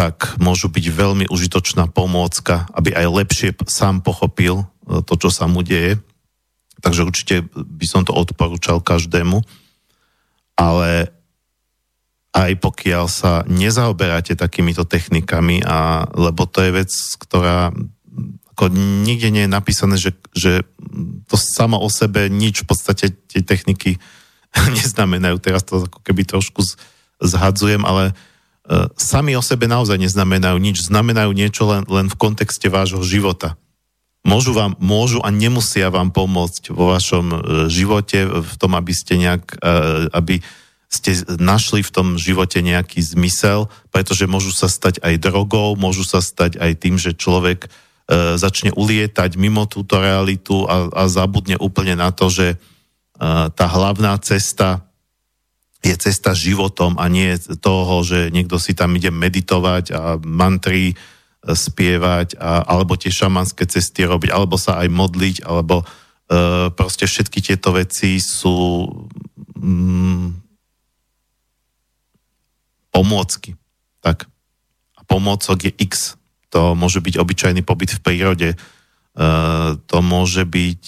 tak 0.00 0.40
môžu 0.40 0.72
byť 0.72 0.86
veľmi 0.96 1.24
užitočná 1.28 1.84
pomôcka, 1.92 2.64
aby 2.72 2.96
aj 2.96 3.20
lepšie 3.20 3.52
sám 3.68 4.00
pochopil 4.00 4.64
e, 4.64 5.04
to, 5.04 5.12
čo 5.20 5.28
sa 5.28 5.44
mu 5.44 5.60
deje. 5.60 6.00
Takže 6.80 7.04
určite 7.04 7.44
by 7.52 7.84
som 7.84 8.08
to 8.08 8.16
odporúčal 8.16 8.80
každému. 8.80 9.44
Ale 10.56 11.12
aj 12.32 12.52
pokiaľ 12.64 13.04
sa 13.12 13.44
nezaoberáte 13.44 14.40
takýmito 14.40 14.88
technikami, 14.88 15.60
a, 15.60 16.08
lebo 16.16 16.48
to 16.48 16.64
je 16.64 16.70
vec, 16.72 16.92
ktorá 17.20 17.68
ako 18.56 18.72
nikde 19.04 19.28
nie 19.28 19.44
je 19.44 19.52
napísané, 19.52 20.00
že, 20.00 20.16
že 20.32 20.64
to 21.28 21.36
samo 21.36 21.76
o 21.76 21.92
sebe 21.92 22.32
nič 22.32 22.64
v 22.64 22.68
podstate 22.72 23.12
tie 23.28 23.44
techniky 23.44 24.00
neznamenajú. 24.80 25.36
Teraz 25.44 25.60
to 25.68 25.84
ako 25.84 26.00
keby 26.00 26.24
trošku 26.24 26.64
zhadzujem, 27.20 27.84
ale 27.84 28.16
uh, 28.16 28.29
sami 28.94 29.34
o 29.34 29.42
sebe 29.42 29.66
naozaj 29.66 29.98
neznamenajú 29.98 30.56
nič, 30.62 30.86
znamenajú 30.86 31.34
niečo 31.34 31.66
len, 31.66 31.82
len 31.90 32.06
v 32.06 32.16
kontexte 32.18 32.70
vášho 32.70 33.02
života. 33.02 33.58
Môžu, 34.20 34.52
vám, 34.52 34.76
môžu 34.78 35.18
a 35.24 35.32
nemusia 35.32 35.88
vám 35.88 36.12
pomôcť 36.12 36.70
vo 36.70 36.92
vašom 36.92 37.26
e, 37.32 37.36
živote, 37.72 38.28
v 38.28 38.54
tom, 38.60 38.76
aby 38.76 38.92
ste 38.92 39.16
nejak, 39.16 39.58
e, 39.58 40.12
aby 40.12 40.44
ste 40.92 41.16
našli 41.40 41.80
v 41.80 41.90
tom 41.90 42.08
živote 42.20 42.60
nejaký 42.60 43.00
zmysel, 43.00 43.72
pretože 43.88 44.28
môžu 44.28 44.52
sa 44.52 44.68
stať 44.68 45.00
aj 45.00 45.22
drogou, 45.22 45.78
môžu 45.78 46.04
sa 46.04 46.20
stať 46.20 46.60
aj 46.60 46.72
tým, 46.82 46.98
že 46.98 47.14
človek 47.14 47.70
začne 48.10 48.74
ulietať 48.74 49.38
mimo 49.38 49.70
túto 49.70 50.02
realitu 50.02 50.66
a, 50.66 50.90
a 50.90 51.02
zabudne 51.06 51.54
úplne 51.62 51.94
na 51.94 52.10
to, 52.10 52.26
že 52.26 52.58
tá 53.54 53.66
hlavná 53.70 54.18
cesta 54.18 54.89
je 55.80 55.94
cesta 55.96 56.36
životom 56.36 57.00
a 57.00 57.08
nie 57.08 57.40
toho, 57.64 58.04
že 58.04 58.28
niekto 58.28 58.60
si 58.60 58.76
tam 58.76 58.92
ide 59.00 59.08
meditovať 59.08 59.84
a 59.96 60.02
mantry 60.20 60.92
e, 60.92 60.94
spievať 61.44 62.36
a, 62.36 62.68
alebo 62.68 63.00
tie 63.00 63.08
šamanské 63.08 63.64
cesty 63.64 64.04
robiť, 64.04 64.28
alebo 64.28 64.60
sa 64.60 64.84
aj 64.84 64.88
modliť, 64.92 65.36
alebo 65.48 65.80
e, 65.80 65.84
proste 66.76 67.08
všetky 67.08 67.40
tieto 67.40 67.72
veci 67.72 68.20
sú 68.20 68.84
mm, 69.56 70.36
pomôcky. 72.92 73.56
Tak. 74.04 74.28
A 74.96 75.00
pomôcok 75.08 75.64
je 75.64 75.72
X. 75.80 76.20
To 76.52 76.76
môže 76.76 77.00
byť 77.00 77.14
obyčajný 77.16 77.62
pobyt 77.64 77.96
v 77.96 78.04
prírode, 78.04 78.48
e, 78.52 78.56
to 79.80 79.98
môže 80.04 80.44
byť 80.44 80.84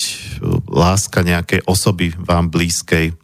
láska 0.68 1.24
nejakej 1.24 1.64
osoby 1.64 2.12
vám 2.12 2.52
blízkej, 2.52 3.08
e, 3.08 3.14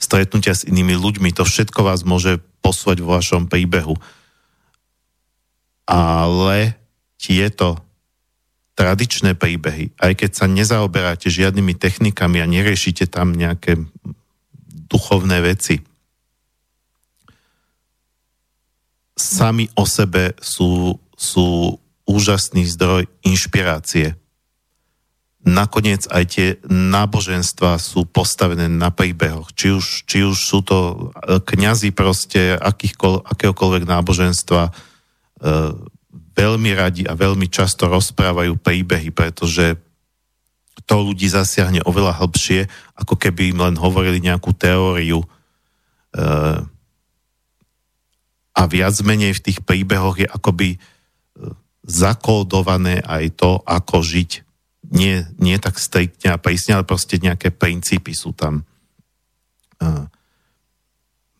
stretnutia 0.00 0.56
s 0.56 0.64
inými 0.64 0.96
ľuďmi, 0.96 1.30
to 1.36 1.44
všetko 1.44 1.84
vás 1.84 2.02
môže 2.02 2.40
posúvať 2.64 3.04
vo 3.04 3.14
vašom 3.14 3.46
príbehu. 3.52 4.00
Ale 5.84 6.80
tieto 7.20 7.84
tradičné 8.74 9.36
príbehy, 9.36 9.92
aj 10.00 10.24
keď 10.24 10.30
sa 10.32 10.46
nezaoberáte 10.48 11.28
žiadnymi 11.28 11.76
technikami 11.76 12.40
a 12.40 12.48
neriešite 12.48 13.04
tam 13.12 13.36
nejaké 13.36 13.76
duchovné 14.88 15.44
veci, 15.44 15.84
sami 19.20 19.68
o 19.76 19.84
sebe 19.84 20.32
sú, 20.40 20.96
sú 21.12 21.76
úžasný 22.08 22.64
zdroj 22.64 23.04
inšpirácie 23.20 24.16
nakoniec 25.40 26.04
aj 26.12 26.24
tie 26.28 26.48
náboženstva 26.68 27.80
sú 27.80 28.04
postavené 28.04 28.68
na 28.68 28.92
príbehoch. 28.92 29.56
Či 29.56 29.66
už, 29.72 29.86
či 30.04 30.18
už 30.24 30.36
sú 30.36 30.60
to 30.60 31.10
e, 31.16 31.40
kňazi 31.40 31.96
proste 31.96 32.60
akéhokoľvek 32.60 33.84
náboženstva 33.88 34.62
e, 34.68 34.72
veľmi 36.36 36.70
radi 36.76 37.02
a 37.08 37.16
veľmi 37.16 37.48
často 37.48 37.88
rozprávajú 37.88 38.60
príbehy, 38.60 39.12
pretože 39.16 39.80
to 40.84 41.06
ľudí 41.06 41.30
zasiahne 41.30 41.80
oveľa 41.86 42.18
hlbšie, 42.20 42.66
ako 42.98 43.14
keby 43.16 43.54
im 43.54 43.62
len 43.62 43.76
hovorili 43.78 44.20
nejakú 44.20 44.52
teóriu. 44.52 45.24
E, 45.24 45.28
a 48.50 48.62
viac 48.68 48.92
menej 49.00 49.40
v 49.40 49.44
tých 49.48 49.64
príbehoch 49.64 50.20
je 50.20 50.28
akoby 50.28 50.76
e, 50.76 50.78
zakódované 51.88 53.00
aj 53.08 53.40
to, 53.40 53.62
ako 53.64 54.04
žiť. 54.04 54.49
Nie, 54.90 55.26
nie 55.38 55.56
tak 55.62 55.78
striktne 55.78 56.34
a 56.34 56.42
prísne, 56.42 56.78
ale 56.78 56.88
proste 56.88 57.22
nejaké 57.22 57.54
princípy 57.54 58.10
sú 58.10 58.34
tam. 58.34 58.66
E, 59.78 60.06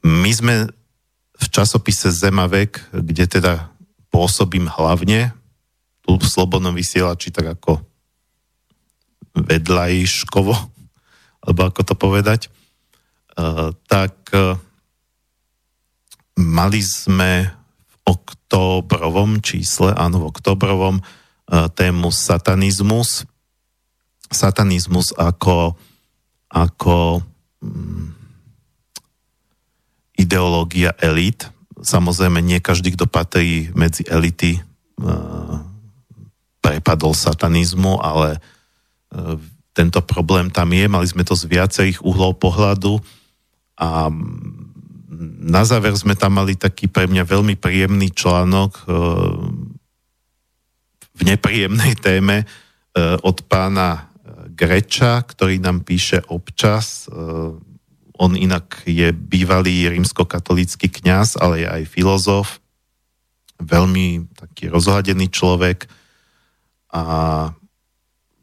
my 0.07 0.31
sme 0.31 0.71
v 1.41 1.47
časopise 1.51 2.15
Zemavek, 2.15 2.79
kde 2.95 3.27
teda 3.27 3.75
pôsobím 4.15 4.71
hlavne, 4.71 5.35
tu 6.07 6.15
v 6.15 6.25
Slobodnom 6.25 6.75
vysielači 6.75 7.35
tak 7.35 7.59
ako 7.59 7.83
vedľajškovo, 9.35 10.55
alebo 11.45 11.61
ako 11.67 11.81
to 11.83 11.95
povedať, 11.99 12.41
tak 13.89 14.15
uh, 14.35 14.59
mali 16.37 16.83
sme 16.83 17.49
v 17.87 17.95
oktobrovom 18.05 19.41
čísle, 19.41 19.95
áno, 19.95 20.27
v 20.27 20.29
oktobrovom 20.35 21.01
uh, 21.01 21.69
tému 21.73 22.11
satanizmus. 22.13 23.25
Satanizmus 24.31 25.11
ako, 25.19 25.75
ako 26.49 27.23
um, 27.61 28.15
ideológia 30.15 30.95
elít. 31.03 31.51
Samozrejme, 31.81 32.39
nie 32.45 32.63
každý, 32.63 32.95
kto 32.95 33.09
patrí 33.09 33.73
medzi 33.73 34.05
elity, 34.07 34.61
prepadol 36.61 37.17
satanizmu, 37.17 37.97
ale 38.05 38.37
tento 39.73 40.01
problém 40.05 40.53
tam 40.53 40.71
je, 40.77 40.85
mali 40.87 41.07
sme 41.09 41.25
to 41.25 41.33
z 41.33 41.49
viacerých 41.49 42.05
uhlov 42.05 42.37
pohľadu 42.37 43.01
a 43.81 44.13
na 45.41 45.63
záver 45.65 45.97
sme 45.97 46.15
tam 46.15 46.37
mali 46.37 46.55
taký 46.55 46.87
pre 46.87 47.09
mňa 47.09 47.25
veľmi 47.25 47.57
príjemný 47.57 48.13
článok 48.13 48.73
e, 48.77 48.83
v 51.17 51.21
nepríjemnej 51.25 51.97
téme 51.97 52.45
e, 52.45 52.47
od 53.21 53.41
pána 53.49 54.10
Greča, 54.61 55.25
ktorý 55.25 55.57
nám 55.57 55.89
píše 55.89 56.21
občas. 56.29 57.09
E, 57.09 57.17
on 58.21 58.37
inak 58.37 58.85
je 58.85 59.09
bývalý 59.09 59.89
rímskokatolícky 59.89 60.93
kňaz, 60.93 61.41
ale 61.41 61.65
je 61.65 61.69
aj 61.81 61.83
filozof. 61.89 62.61
Veľmi 63.57 64.29
taký 64.37 64.69
rozhľadený 64.69 65.33
človek. 65.33 65.89
A 66.93 67.03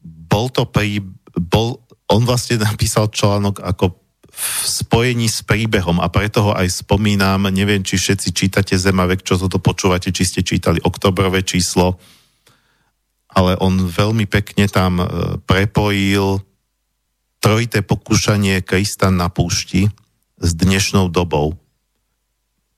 bol 0.01 0.49
to 0.49 0.65
pri, 0.65 1.05
bol, 1.37 1.85
on 2.09 2.25
vlastne 2.25 2.57
napísal 2.65 3.13
článok 3.13 3.61
ako 3.61 4.01
v 4.37 4.49
spojení 4.65 5.25
s 5.29 5.41
príbehom 5.41 5.97
a 5.97 6.09
preto 6.13 6.49
ho 6.49 6.51
aj 6.53 6.85
spomínam, 6.85 7.49
neviem, 7.49 7.81
či 7.81 7.97
všetci 7.97 8.29
čítate 8.33 8.73
Zemavek, 8.77 9.25
čo 9.25 9.37
toto 9.37 9.57
počúvate, 9.57 10.13
či 10.13 10.25
ste 10.25 10.41
čítali 10.45 10.77
oktobrové 10.81 11.41
číslo, 11.41 11.97
ale 13.37 13.53
on 13.61 13.85
veľmi 13.85 14.25
pekne 14.25 14.65
tam 14.65 14.97
e, 14.97 15.05
prepojil 15.45 16.41
trojité 17.37 17.85
pokúšanie 17.85 18.65
Krista 18.65 19.13
na 19.13 19.29
púšti 19.29 19.85
s 20.41 20.49
dnešnou 20.57 21.13
dobou. 21.13 21.53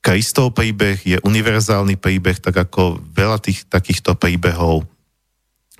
Kristov 0.04 0.52
príbeh 0.52 1.00
je 1.00 1.16
univerzálny 1.24 1.96
príbeh, 1.96 2.44
tak 2.44 2.60
ako 2.60 3.00
veľa 3.00 3.40
tých 3.40 3.64
takýchto 3.72 4.20
príbehov 4.20 4.84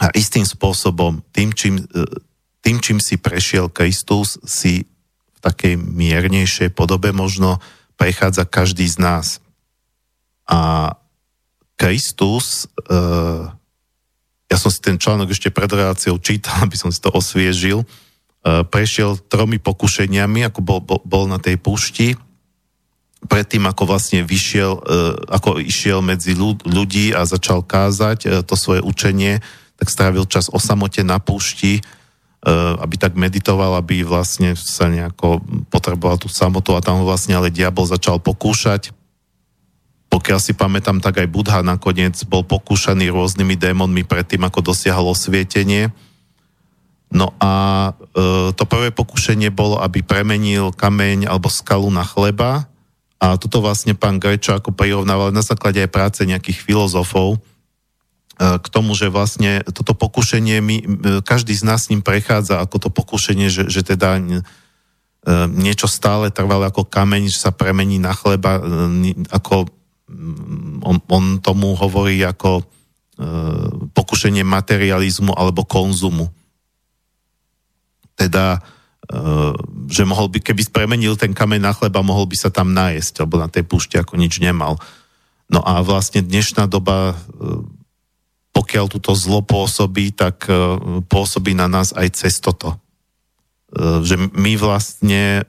a 0.01 0.09
istým 0.17 0.49
spôsobom, 0.49 1.21
tým 1.37 1.53
čím, 1.53 1.85
e, 1.85 1.85
tým, 2.65 2.81
čím 2.81 3.05
si 3.05 3.21
prešiel 3.21 3.69
Kristus, 3.69 4.41
si 4.49 4.89
v 5.37 5.39
takej 5.45 5.77
miernejšej 5.77 6.73
podobe 6.73 7.13
možno 7.13 7.61
prechádza 8.01 8.49
každý 8.49 8.89
z 8.89 8.97
nás. 8.97 9.27
A 10.49 10.93
Kristus, 11.77 12.65
e, 12.65 13.60
ja 14.51 14.59
som 14.59 14.69
si 14.69 14.83
ten 14.83 14.99
článok 14.99 15.31
ešte 15.31 15.55
pred 15.55 15.71
reláciou 15.71 16.19
čítal, 16.19 16.59
aby 16.67 16.75
som 16.75 16.91
si 16.91 16.99
to 16.99 17.15
osviežil, 17.15 17.87
e, 17.87 17.87
prešiel 18.67 19.17
tromi 19.31 19.63
pokušeniami, 19.63 20.51
ako 20.51 20.61
bol, 20.61 20.81
bol, 20.83 21.01
bol 21.07 21.25
na 21.31 21.39
tej 21.39 21.57
púšti, 21.57 22.19
predtým, 23.21 23.69
ako 23.69 23.85
vlastne 23.85 24.25
vyšiel, 24.25 24.81
ako 25.29 25.61
išiel 25.61 26.01
medzi 26.01 26.33
ľudí 26.65 27.13
a 27.13 27.29
začal 27.29 27.61
kázať 27.61 28.49
to 28.49 28.55
svoje 28.57 28.81
učenie, 28.81 29.45
tak 29.81 29.89
strávil 29.89 30.29
čas 30.29 30.53
o 30.53 30.61
samote 30.61 31.01
na 31.01 31.17
púšti, 31.17 31.81
e, 31.81 31.83
aby 32.77 33.01
tak 33.01 33.17
meditoval, 33.17 33.81
aby 33.81 34.05
vlastne 34.05 34.53
sa 34.53 34.93
nejako 34.93 35.41
potreboval 35.73 36.21
tú 36.21 36.29
samotu 36.29 36.77
a 36.77 36.85
tam 36.85 37.01
vlastne 37.01 37.33
ale 37.33 37.49
diabol 37.49 37.89
začal 37.89 38.21
pokúšať. 38.21 38.93
Pokiaľ 40.11 40.39
si 40.43 40.53
pamätám, 40.59 40.99
tak 40.99 41.23
aj 41.23 41.31
Budha 41.31 41.63
nakoniec 41.63 42.19
bol 42.27 42.43
pokúšaný 42.43 43.15
rôznymi 43.15 43.55
démonmi 43.55 44.03
predtým, 44.03 44.43
ako 44.43 44.75
dosiahol 44.75 45.15
osvietenie. 45.15 45.95
No 47.15 47.35
a 47.39 47.53
e, 47.91 48.51
to 48.55 48.65
prvé 48.67 48.91
pokušenie 48.91 49.55
bolo, 49.55 49.79
aby 49.79 50.03
premenil 50.03 50.75
kameň 50.75 51.31
alebo 51.31 51.47
skalu 51.51 51.91
na 51.91 52.03
chleba 52.03 52.67
a 53.23 53.39
toto 53.39 53.63
vlastne 53.63 53.95
pán 53.95 54.19
Grečo 54.19 54.55
ako 54.55 54.75
prirovnával 54.75 55.31
na 55.31 55.43
základe 55.43 55.83
aj 55.83 55.91
práce 55.91 56.21
nejakých 56.23 56.59
filozofov, 56.63 57.39
E, 58.41 58.57
k 58.57 58.67
tomu, 58.73 58.97
že 58.97 59.13
vlastne 59.13 59.61
toto 59.69 59.93
pokušenie, 59.93 60.57
my, 60.65 60.77
e, 60.81 60.85
každý 61.21 61.53
z 61.53 61.69
nás 61.69 61.85
s 61.85 61.93
ním 61.93 62.01
prechádza 62.01 62.57
ako 62.65 62.77
to 62.81 62.89
pokušenie, 62.89 63.53
že, 63.53 63.69
že 63.69 63.85
teda 63.85 64.17
e, 64.17 64.41
niečo 65.53 65.85
stále 65.85 66.33
trvalé 66.33 66.73
ako 66.73 66.89
kameň, 66.89 67.29
že 67.29 67.37
sa 67.37 67.53
premení 67.53 68.01
na 68.01 68.17
chleba, 68.17 68.57
ako 69.29 69.69
mm, 69.69 69.80
on, 70.83 70.97
on 71.07 71.25
tomu 71.39 71.79
hovorí 71.79 72.21
ako 72.27 72.67
pokušenie 73.93 74.41
materializmu 74.49 75.37
alebo 75.37 75.69
konzumu. 75.69 76.33
Teda, 78.17 78.65
že 79.93 80.09
mohol 80.09 80.33
by, 80.33 80.41
keby 80.41 80.65
spremenil 80.65 81.21
ten 81.21 81.37
kameň 81.37 81.61
na 81.61 81.77
chleba, 81.77 82.01
mohol 82.01 82.25
by 82.25 82.37
sa 82.41 82.49
tam 82.49 82.73
nájsť, 82.73 83.21
alebo 83.21 83.37
na 83.37 83.53
tej 83.53 83.69
púšti 83.69 84.01
ako 84.01 84.17
nič 84.17 84.41
nemal. 84.41 84.81
No 85.53 85.61
a 85.61 85.85
vlastne 85.85 86.25
dnešná 86.25 86.65
doba 86.65 87.13
pokiaľ 88.51 88.87
túto 88.91 89.15
zlo 89.15 89.41
pôsobí, 89.41 90.11
tak 90.13 90.51
e, 90.51 90.55
pôsobí 91.07 91.55
na 91.55 91.71
nás 91.71 91.95
aj 91.95 92.09
cez 92.13 92.43
toto. 92.43 92.75
E, 93.71 94.03
že 94.03 94.19
my 94.19 94.53
vlastne 94.59 95.47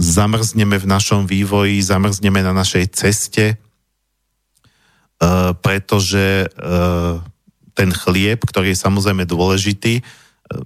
zamrzneme 0.00 0.80
v 0.80 0.86
našom 0.88 1.28
vývoji, 1.28 1.84
zamrzneme 1.84 2.40
na 2.40 2.56
našej 2.56 2.88
ceste, 2.96 3.54
e, 3.54 3.56
pretože 5.60 6.48
ten 7.76 7.90
chlieb, 7.92 8.40
ktorý 8.44 8.72
je 8.72 8.82
samozrejme 8.82 9.24
dôležitý, 9.28 10.04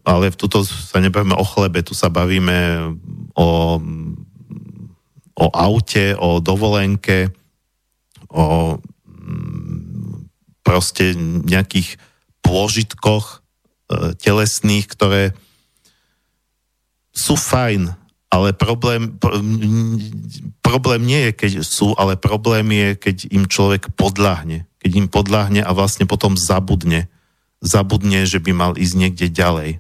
ale 0.07 0.33
v 0.33 0.37
tuto 0.39 0.65
sa 0.65 0.99
nebavíme 0.99 1.37
o 1.37 1.45
chlebe, 1.45 1.85
tu 1.85 1.93
sa 1.93 2.09
bavíme 2.09 2.91
o, 3.37 3.49
o 5.37 5.47
aute, 5.53 6.17
o 6.17 6.41
dovolenke, 6.41 7.29
o 8.33 8.79
proste 10.65 11.13
nejakých 11.45 12.01
pôžitkoch 12.41 13.25
e, 13.29 13.37
telesných, 14.17 14.89
ktoré 14.89 15.37
sú 17.13 17.37
fajn, 17.37 17.93
ale 18.35 18.51
problém, 18.51 19.15
problém 20.59 21.03
nie 21.07 21.31
je, 21.31 21.33
keď 21.39 21.53
sú, 21.63 21.95
ale 21.95 22.19
problém 22.19 22.67
je, 22.75 22.89
keď 22.99 23.17
im 23.31 23.47
človek 23.47 23.95
podľahne. 23.95 24.67
Keď 24.83 24.91
im 24.99 25.07
podľahne 25.07 25.63
a 25.63 25.71
vlastne 25.71 26.03
potom 26.11 26.35
zabudne. 26.35 27.07
Zabudne, 27.63 28.27
že 28.27 28.43
by 28.43 28.51
mal 28.51 28.73
ísť 28.75 28.95
niekde 28.99 29.27
ďalej. 29.31 29.79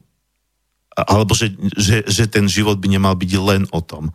Alebo 0.94 1.34
že, 1.34 1.50
že, 1.74 2.06
že 2.06 2.30
ten 2.30 2.46
život 2.46 2.78
by 2.78 2.86
nemal 2.86 3.18
byť 3.18 3.32
len 3.42 3.66
o 3.74 3.82
tom. 3.82 4.14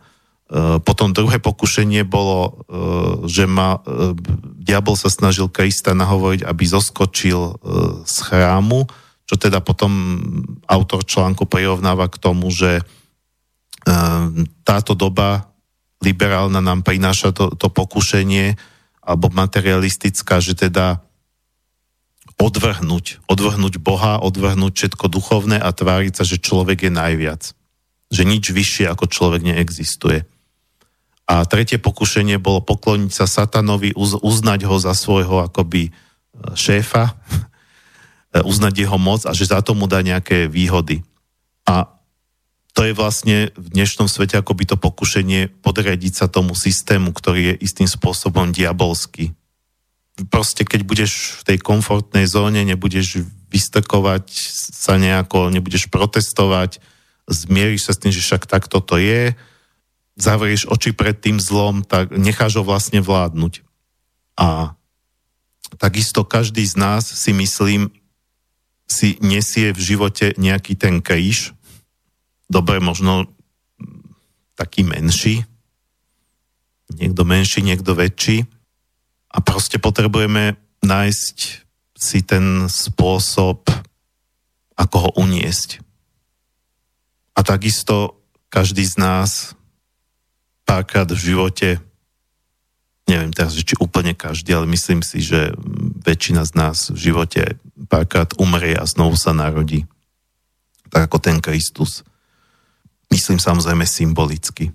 Eh, 0.50 0.82
potom 0.82 1.14
druhé 1.14 1.38
pokušenie 1.38 2.02
bolo, 2.02 2.40
eh, 2.50 3.30
že 3.30 3.46
ma, 3.46 3.78
eh, 3.78 4.16
diabol 4.58 4.98
sa 4.98 5.06
snažil 5.06 5.46
Krista 5.46 5.94
nahovoriť, 5.94 6.42
aby 6.42 6.64
zoskočil 6.66 7.62
z 8.02 8.16
chrámu, 8.26 8.90
čo 9.30 9.34
teda 9.38 9.62
potom 9.62 10.18
autor 10.66 11.06
článku 11.06 11.46
prirovnáva 11.46 12.10
k 12.10 12.18
tomu, 12.18 12.50
že 12.50 12.82
táto 14.64 14.92
doba 14.92 15.50
liberálna 16.00 16.64
nám 16.64 16.80
prináša 16.80 17.32
to, 17.32 17.52
to 17.56 17.68
pokušenie 17.68 18.56
alebo 19.00 19.32
materialistická, 19.32 20.40
že 20.40 20.56
teda 20.56 21.00
odvrhnúť, 22.40 23.20
odvrhnúť 23.28 23.76
Boha, 23.76 24.16
odvrhnúť 24.24 24.72
všetko 24.72 25.12
duchovné 25.12 25.60
a 25.60 25.68
tváriť 25.76 26.12
sa, 26.16 26.24
že 26.24 26.40
človek 26.40 26.88
je 26.88 26.92
najviac. 26.92 27.42
Že 28.08 28.22
nič 28.24 28.44
vyššie 28.48 28.88
ako 28.88 29.04
človek 29.12 29.44
neexistuje. 29.44 30.24
A 31.28 31.44
tretie 31.46 31.78
pokušenie 31.78 32.40
bolo 32.40 32.64
pokloniť 32.64 33.12
sa 33.12 33.28
satanovi, 33.28 33.92
uznať 33.94 34.60
ho 34.66 34.76
za 34.80 34.96
svojho 34.96 35.46
akoby 35.46 35.88
e, 35.88 35.90
šéfa, 36.56 37.12
e, 38.34 38.40
uznať 38.40 38.74
jeho 38.88 38.98
moc 38.98 39.28
a 39.28 39.36
že 39.36 39.52
za 39.52 39.60
to 39.60 39.76
mu 39.76 39.84
dá 39.84 40.00
nejaké 40.00 40.48
výhody. 40.48 41.04
A 41.68 41.99
to 42.70 42.86
je 42.86 42.92
vlastne 42.94 43.50
v 43.58 43.66
dnešnom 43.74 44.06
svete 44.06 44.38
akoby 44.38 44.68
to 44.68 44.76
pokušenie 44.78 45.50
podriadiť 45.62 46.12
sa 46.14 46.26
tomu 46.30 46.54
systému, 46.54 47.10
ktorý 47.10 47.54
je 47.54 47.66
istým 47.66 47.90
spôsobom 47.90 48.54
diabolský. 48.54 49.34
Proste 50.30 50.62
keď 50.62 50.86
budeš 50.86 51.42
v 51.42 51.54
tej 51.54 51.58
komfortnej 51.58 52.28
zóne, 52.30 52.62
nebudeš 52.62 53.26
vystrkovať 53.50 54.30
sa 54.70 55.00
nejako, 55.00 55.50
nebudeš 55.50 55.90
protestovať, 55.90 56.78
zmieríš 57.26 57.90
sa 57.90 57.92
s 57.96 58.00
tým, 58.02 58.12
že 58.14 58.22
však 58.22 58.46
takto 58.46 58.78
to 58.78 59.00
je, 59.00 59.34
zavrieš 60.20 60.68
oči 60.68 60.92
pred 60.92 61.16
tým 61.16 61.40
zlom, 61.40 61.82
tak 61.82 62.12
necháš 62.14 62.60
ho 62.60 62.64
vlastne 62.66 63.00
vládnuť. 63.00 63.64
A 64.38 64.76
takisto 65.80 66.22
každý 66.22 66.62
z 66.66 66.76
nás 66.76 67.08
si 67.08 67.32
myslím, 67.32 67.90
si 68.90 69.16
nesie 69.22 69.70
v 69.70 69.80
živote 69.80 70.34
nejaký 70.36 70.74
ten 70.74 70.98
kríž, 70.98 71.54
dobre, 72.50 72.82
možno 72.82 73.30
taký 74.58 74.82
menší, 74.82 75.46
niekto 76.90 77.22
menší, 77.22 77.62
niekto 77.62 77.94
väčší 77.94 78.44
a 79.30 79.38
proste 79.38 79.78
potrebujeme 79.78 80.58
nájsť 80.82 81.36
si 81.94 82.18
ten 82.26 82.66
spôsob, 82.66 83.62
ako 84.74 84.96
ho 84.98 85.10
uniesť. 85.22 85.78
A 87.38 87.46
takisto 87.46 88.18
každý 88.50 88.82
z 88.82 88.98
nás 88.98 89.54
párkrát 90.66 91.06
v 91.06 91.20
živote, 91.20 91.78
neviem 93.06 93.30
teraz, 93.30 93.54
či 93.54 93.78
úplne 93.78 94.16
každý, 94.16 94.56
ale 94.56 94.66
myslím 94.68 95.04
si, 95.04 95.22
že 95.22 95.54
väčšina 96.02 96.42
z 96.48 96.52
nás 96.56 96.90
v 96.90 96.98
živote 97.10 97.60
párkrát 97.86 98.32
umrie 98.40 98.74
a 98.74 98.88
znovu 98.88 99.14
sa 99.14 99.36
narodí. 99.36 99.86
Tak 100.90 101.06
ako 101.06 101.18
ten 101.22 101.38
Kristus. 101.38 102.02
Myslím 103.10 103.42
samozrejme 103.42 103.84
symbolicky. 103.84 104.70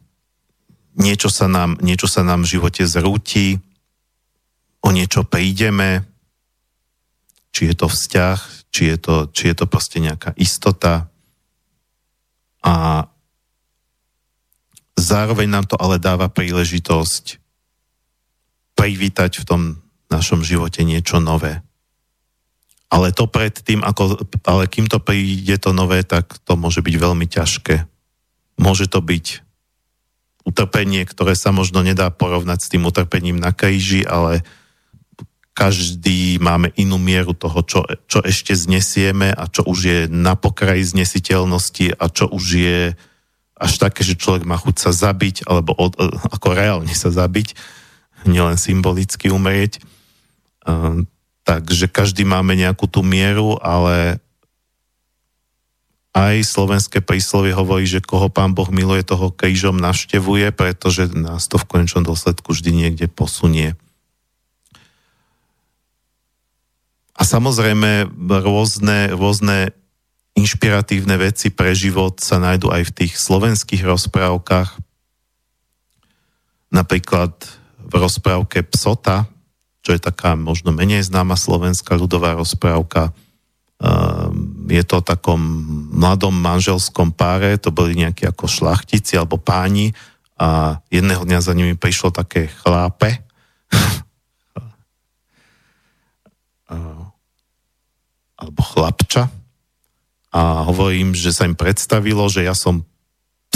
Niečo 0.96 1.32
sa 1.32 1.48
nám, 1.48 1.80
niečo 1.80 2.08
sa 2.08 2.24
nám 2.24 2.44
v 2.44 2.52
živote 2.60 2.84
zrúti, 2.88 3.60
o 4.86 4.94
niečo 4.94 5.26
prídeme, 5.26 6.06
či 7.50 7.72
je 7.72 7.76
to 7.76 7.88
vzťah, 7.90 8.40
či 8.70 8.94
je 8.94 8.98
to, 9.00 9.16
či 9.32 9.50
je 9.50 9.56
to 9.56 9.66
proste 9.66 9.98
nejaká 10.04 10.36
istota. 10.38 11.10
A 12.62 13.08
zároveň 15.00 15.48
nám 15.48 15.66
to 15.66 15.80
ale 15.80 15.98
dáva 15.98 16.30
príležitosť 16.30 17.40
privítať 18.76 19.42
v 19.42 19.48
tom 19.48 19.62
našom 20.12 20.46
živote 20.46 20.84
niečo 20.84 21.18
nové. 21.24 21.64
Ale 22.92 23.10
to 23.16 23.26
predtým, 23.26 23.82
ako, 23.82 24.22
ale 24.46 24.70
kým 24.70 24.86
to 24.86 25.02
príde 25.02 25.58
to 25.58 25.74
nové, 25.74 26.06
tak 26.06 26.38
to 26.46 26.54
môže 26.54 26.86
byť 26.86 26.96
veľmi 26.96 27.26
ťažké. 27.26 27.95
Môže 28.56 28.88
to 28.88 29.04
byť 29.04 29.46
utrpenie, 30.46 31.04
ktoré 31.10 31.34
sa 31.34 31.50
možno 31.50 31.82
nedá 31.82 32.14
porovnať 32.14 32.60
s 32.62 32.72
tým 32.72 32.86
utrpením 32.86 33.42
na 33.42 33.50
kríži, 33.52 34.06
ale 34.06 34.46
každý 35.56 36.38
máme 36.44 36.76
inú 36.76 37.00
mieru 37.00 37.32
toho, 37.32 37.64
čo, 37.64 37.88
čo 38.12 38.20
ešte 38.22 38.52
znesieme 38.52 39.32
a 39.32 39.48
čo 39.48 39.64
už 39.64 39.80
je 39.80 40.00
na 40.12 40.36
pokraji 40.36 40.84
znesiteľnosti 40.84 41.96
a 41.96 42.06
čo 42.12 42.28
už 42.28 42.46
je 42.60 42.82
až 43.56 43.74
také, 43.80 44.04
že 44.04 44.20
človek 44.20 44.44
má 44.44 44.60
chuť 44.60 44.76
sa 44.76 44.92
zabiť, 44.92 45.48
alebo 45.48 45.72
od, 45.80 45.96
ako 46.28 46.48
reálne 46.52 46.92
sa 46.92 47.08
zabiť, 47.08 47.56
nielen 48.28 48.60
symbolicky 48.60 49.32
umrieť. 49.32 49.80
Um, 50.68 51.08
takže 51.48 51.88
každý 51.88 52.28
máme 52.28 52.60
nejakú 52.60 52.92
tú 52.92 53.00
mieru, 53.00 53.56
ale 53.64 54.20
aj 56.16 56.48
slovenské 56.48 57.04
príslovie 57.04 57.52
hovorí, 57.52 57.84
že 57.84 58.00
koho 58.00 58.32
pán 58.32 58.56
Boh 58.56 58.72
miluje, 58.72 59.04
toho 59.04 59.36
krížom 59.36 59.76
navštevuje, 59.76 60.56
pretože 60.56 61.12
nás 61.12 61.52
to 61.52 61.60
v 61.60 61.68
konečnom 61.68 62.08
dôsledku 62.08 62.56
vždy 62.56 62.72
niekde 62.72 63.12
posunie. 63.12 63.76
A 67.20 67.28
samozrejme 67.28 68.08
rôzne, 68.32 69.12
rôzne 69.12 69.76
inšpiratívne 70.40 71.20
veci 71.20 71.52
pre 71.52 71.76
život 71.76 72.24
sa 72.24 72.40
nájdú 72.40 72.72
aj 72.72 72.92
v 72.92 72.96
tých 73.04 73.14
slovenských 73.20 73.84
rozprávkach. 73.84 74.80
Napríklad 76.72 77.32
v 77.80 77.94
rozprávke 77.96 78.64
Psota, 78.68 79.28
čo 79.84 79.96
je 79.96 80.00
taká 80.00 80.40
možno 80.40 80.72
menej 80.72 81.04
známa 81.08 81.36
slovenská 81.40 81.96
ľudová 81.96 82.36
rozprávka, 82.36 83.16
je 84.70 84.84
to 84.84 85.00
o 85.00 85.06
takom 85.06 85.40
mladom 85.94 86.34
manželskom 86.34 87.12
páre, 87.14 87.58
to 87.62 87.70
boli 87.72 87.96
nejakí 87.96 88.26
ako 88.26 88.50
šlachtici 88.50 89.18
alebo 89.18 89.38
páni 89.38 89.94
a 90.36 90.80
jedného 90.92 91.24
dňa 91.24 91.40
za 91.40 91.54
nimi 91.56 91.80
prišlo 91.80 92.12
také 92.12 92.52
chlápe 92.52 93.24
alebo 98.36 98.62
chlapča 98.62 99.32
a 100.36 100.68
hovorím, 100.68 101.16
že 101.16 101.32
sa 101.32 101.48
im 101.48 101.56
predstavilo, 101.56 102.28
že 102.28 102.44
ja 102.44 102.52
som 102.52 102.84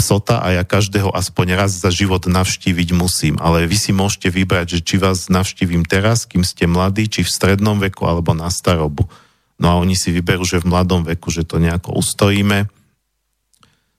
psota 0.00 0.40
a 0.40 0.56
ja 0.56 0.64
každého 0.64 1.12
aspoň 1.12 1.60
raz 1.60 1.76
za 1.76 1.92
život 1.92 2.24
navštíviť 2.24 2.96
musím. 2.96 3.36
Ale 3.36 3.68
vy 3.68 3.76
si 3.76 3.92
môžete 3.92 4.32
vybrať, 4.32 4.80
že 4.80 4.80
či 4.80 4.96
vás 4.96 5.28
navštívim 5.28 5.84
teraz, 5.84 6.24
kým 6.24 6.40
ste 6.40 6.64
mladí, 6.64 7.04
či 7.04 7.20
v 7.20 7.28
strednom 7.28 7.76
veku 7.76 8.08
alebo 8.08 8.32
na 8.32 8.48
starobu. 8.48 9.04
No 9.60 9.66
a 9.68 9.74
oni 9.76 9.92
si 9.92 10.08
vyberú, 10.08 10.40
že 10.42 10.64
v 10.64 10.72
mladom 10.72 11.04
veku, 11.04 11.28
že 11.28 11.44
to 11.44 11.60
nejako 11.60 12.00
ustojíme, 12.00 12.64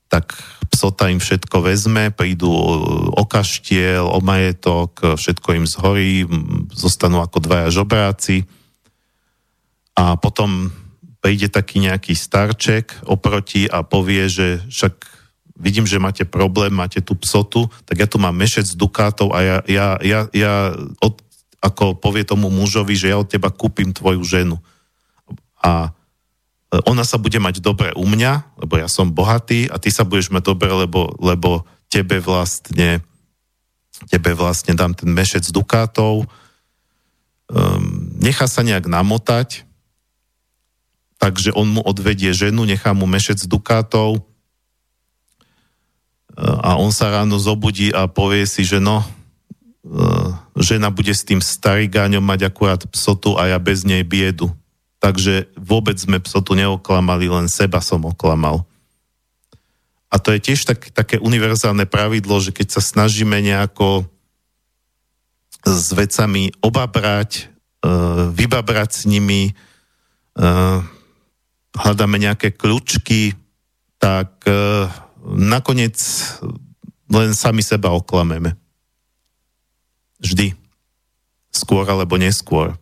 tak 0.10 0.34
psota 0.74 1.08
im 1.08 1.22
všetko 1.22 1.64
vezme, 1.64 2.10
prídu 2.10 2.50
o 3.14 3.24
kaštiel, 3.24 4.04
o 4.04 4.20
majetok, 4.20 5.16
všetko 5.16 5.50
im 5.56 5.66
zhorí, 5.70 6.26
zostanú 6.74 7.22
ako 7.22 7.38
dvaja 7.40 7.70
žobráci. 7.70 8.44
A 9.96 10.18
potom 10.18 10.74
príde 11.22 11.48
taký 11.48 11.80
nejaký 11.86 12.18
starček 12.18 13.06
oproti 13.06 13.70
a 13.70 13.86
povie, 13.86 14.26
že 14.28 14.66
však 14.68 14.94
vidím, 15.62 15.86
že 15.86 16.02
máte 16.02 16.26
problém, 16.26 16.74
máte 16.74 17.06
tú 17.06 17.14
psotu, 17.22 17.70
tak 17.86 18.02
ja 18.02 18.08
tu 18.10 18.18
mám 18.18 18.34
mešec 18.34 18.66
dukátov 18.74 19.30
a 19.32 19.40
ja, 19.46 19.58
ja, 19.70 19.88
ja, 20.02 20.20
ja 20.34 20.74
od, 20.98 21.22
ako 21.62 21.94
povie 22.02 22.26
tomu 22.26 22.50
mužovi, 22.50 22.98
že 22.98 23.14
ja 23.14 23.22
od 23.22 23.30
teba 23.30 23.54
kúpim 23.54 23.94
tvoju 23.94 24.26
ženu 24.26 24.58
a 25.62 25.94
e, 26.74 26.82
ona 26.90 27.06
sa 27.06 27.22
bude 27.22 27.38
mať 27.38 27.62
dobre 27.62 27.94
u 27.94 28.04
mňa, 28.04 28.58
lebo 28.60 28.82
ja 28.82 28.90
som 28.92 29.14
bohatý 29.14 29.70
a 29.70 29.78
ty 29.78 29.94
sa 29.94 30.04
budeš 30.04 30.34
mať 30.34 30.52
dobre, 30.52 30.70
lebo, 30.74 31.14
lebo 31.22 31.64
tebe 31.88 32.20
vlastne 32.20 33.06
tebe 34.10 34.34
vlastne 34.34 34.74
dám 34.74 34.98
ten 34.98 35.12
mešec 35.12 35.46
dukátov, 35.54 36.26
um, 36.26 37.84
nechá 38.18 38.50
sa 38.50 38.66
nejak 38.66 38.90
namotať, 38.90 39.68
takže 41.22 41.54
on 41.54 41.70
mu 41.70 41.82
odvedie 41.86 42.34
ženu, 42.34 42.66
nechá 42.66 42.98
mu 42.98 43.06
mešec 43.06 43.46
dukátov 43.46 44.18
e, 44.18 44.22
a 46.42 46.82
on 46.82 46.90
sa 46.90 47.14
ráno 47.14 47.38
zobudí 47.38 47.94
a 47.94 48.10
povie 48.10 48.50
si, 48.50 48.66
že 48.66 48.82
no, 48.82 49.06
e, 49.86 50.02
žena 50.58 50.90
bude 50.90 51.14
s 51.14 51.22
tým 51.22 51.38
starigáňom 51.38 52.26
mať 52.26 52.50
akurát 52.50 52.82
psotu 52.90 53.38
a 53.38 53.54
ja 53.54 53.62
bez 53.62 53.86
nej 53.86 54.02
biedu. 54.02 54.50
Takže 55.02 55.50
vôbec 55.58 55.98
sme 55.98 56.22
psotu 56.22 56.54
neoklamali, 56.54 57.26
len 57.26 57.50
seba 57.50 57.82
som 57.82 58.06
oklamal. 58.06 58.62
A 60.14 60.22
to 60.22 60.30
je 60.30 60.44
tiež 60.44 60.70
tak, 60.70 60.94
také 60.94 61.18
univerzálne 61.18 61.90
pravidlo, 61.90 62.38
že 62.38 62.54
keď 62.54 62.78
sa 62.78 62.82
snažíme 62.86 63.42
nejako 63.42 64.06
s 65.66 65.90
vecami 65.94 66.54
obabrať, 66.62 67.32
e, 67.42 67.90
vybabrať 68.30 68.90
s 68.94 69.02
nimi, 69.10 69.50
e, 69.50 69.54
hľadáme 71.74 72.18
nejaké 72.22 72.54
kľúčky, 72.54 73.34
tak 73.98 74.46
e, 74.46 74.86
nakoniec 75.26 75.98
len 77.10 77.32
sami 77.34 77.66
seba 77.66 77.90
oklameme. 77.90 78.54
Vždy. 80.22 80.54
Skôr 81.50 81.90
alebo 81.90 82.20
neskôr. 82.22 82.78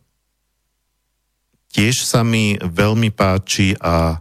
Tiež 1.70 2.02
sa 2.02 2.26
mi 2.26 2.58
veľmi 2.58 3.14
páči 3.14 3.78
a 3.78 4.18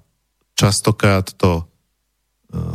častokrát 0.52 1.32
to 1.32 1.62
e, 1.62 1.64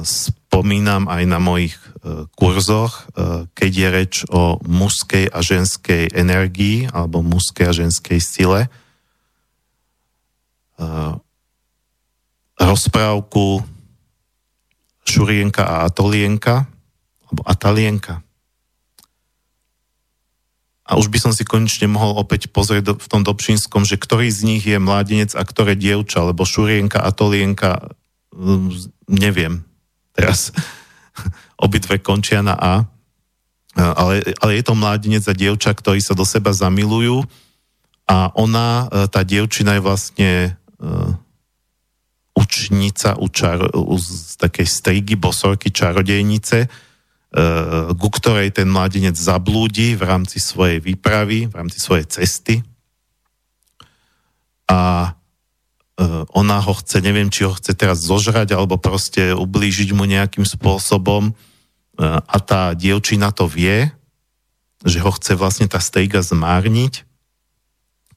spomínam 0.02 1.06
aj 1.06 1.24
na 1.30 1.38
mojich 1.38 1.78
e, 1.78 2.26
kurzoch, 2.34 3.06
e, 3.14 3.46
keď 3.54 3.72
je 3.72 3.88
reč 3.94 4.14
o 4.34 4.58
mužskej 4.66 5.30
a 5.30 5.40
ženskej 5.46 6.10
energii 6.18 6.90
alebo 6.90 7.22
mužskej 7.22 7.66
a 7.70 7.74
ženskej 7.74 8.20
sile. 8.20 8.62
Rozprávku 12.58 13.62
Šurienka 15.06 15.64
a 15.64 15.76
Atolienka 15.86 16.66
alebo 17.30 17.42
Atalienka 17.46 18.26
a 20.84 21.00
už 21.00 21.08
by 21.08 21.18
som 21.20 21.32
si 21.32 21.48
konečne 21.48 21.88
mohol 21.88 22.20
opäť 22.20 22.52
pozrieť 22.52 23.00
v 23.00 23.08
tom 23.08 23.24
Dobšinskom, 23.24 23.88
že 23.88 23.96
ktorý 23.96 24.28
z 24.28 24.42
nich 24.44 24.64
je 24.68 24.76
mládenec 24.76 25.32
a 25.32 25.44
ktoré 25.48 25.80
dievča, 25.80 26.28
lebo 26.28 26.44
Šurienka 26.44 27.00
a 27.00 27.10
Tolienka 27.16 27.96
neviem, 29.08 29.64
teraz. 30.12 30.52
Obidve 31.64 32.02
končia 32.04 32.44
na 32.44 32.58
A, 32.60 32.74
ale, 33.74 34.22
ale 34.44 34.52
je 34.60 34.64
to 34.66 34.76
mládenec 34.76 35.24
a 35.26 35.34
dievča, 35.34 35.74
ktorí 35.74 36.04
sa 36.04 36.14
do 36.14 36.28
seba 36.28 36.52
zamilujú. 36.54 37.24
A 38.04 38.36
ona, 38.36 38.92
tá 39.08 39.24
dievčina 39.24 39.80
je 39.80 39.86
vlastne 39.86 40.32
učnica 42.36 43.16
u 43.16 43.30
čaro, 43.30 43.70
u, 43.74 43.96
z 43.96 44.36
takej 44.36 44.68
strigy 44.68 45.16
bosorky 45.16 45.72
čarodejnice, 45.72 46.68
ku 47.98 48.08
ktorej 48.14 48.54
ten 48.54 48.70
mladenec 48.70 49.18
zablúdi 49.18 49.98
v 49.98 50.06
rámci 50.06 50.38
svojej 50.38 50.78
výpravy, 50.78 51.50
v 51.50 51.54
rámci 51.54 51.82
svojej 51.82 52.06
cesty. 52.06 52.62
A 54.70 55.14
E, 55.94 56.26
ona 56.34 56.58
ho 56.58 56.74
chce, 56.74 57.06
neviem, 57.06 57.30
či 57.30 57.46
ho 57.46 57.54
chce 57.54 57.78
teraz 57.78 58.02
zožrať 58.02 58.58
alebo 58.58 58.82
proste 58.82 59.30
ublížiť 59.38 59.94
mu 59.94 60.10
nejakým 60.10 60.42
spôsobom 60.42 61.30
e, 61.30 61.34
a 62.02 62.38
tá 62.42 62.74
dievčina 62.74 63.30
to 63.30 63.46
vie, 63.46 63.94
že 64.82 64.98
ho 64.98 65.12
chce 65.14 65.38
vlastne 65.38 65.70
tá 65.70 65.78
stejga 65.78 66.26
zmárniť, 66.26 67.06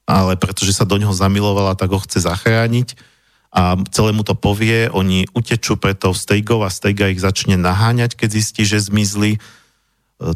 ale 0.08 0.40
pretože 0.40 0.72
sa 0.72 0.88
do 0.88 0.96
neho 0.96 1.12
zamilovala, 1.12 1.76
tak 1.76 1.92
ho 1.92 2.00
chce 2.00 2.24
zachrániť 2.24 2.96
a 3.56 3.72
celému 3.88 4.20
to 4.20 4.36
povie, 4.36 4.92
oni 4.92 5.24
utečú 5.32 5.80
pre 5.80 5.96
tou 5.96 6.12
stejgou 6.12 6.60
a 6.60 6.68
stejga 6.68 7.08
ich 7.08 7.24
začne 7.24 7.56
naháňať, 7.56 8.12
keď 8.12 8.28
zistí, 8.36 8.68
že 8.68 8.84
zmizli. 8.84 9.36
E, 9.36 9.38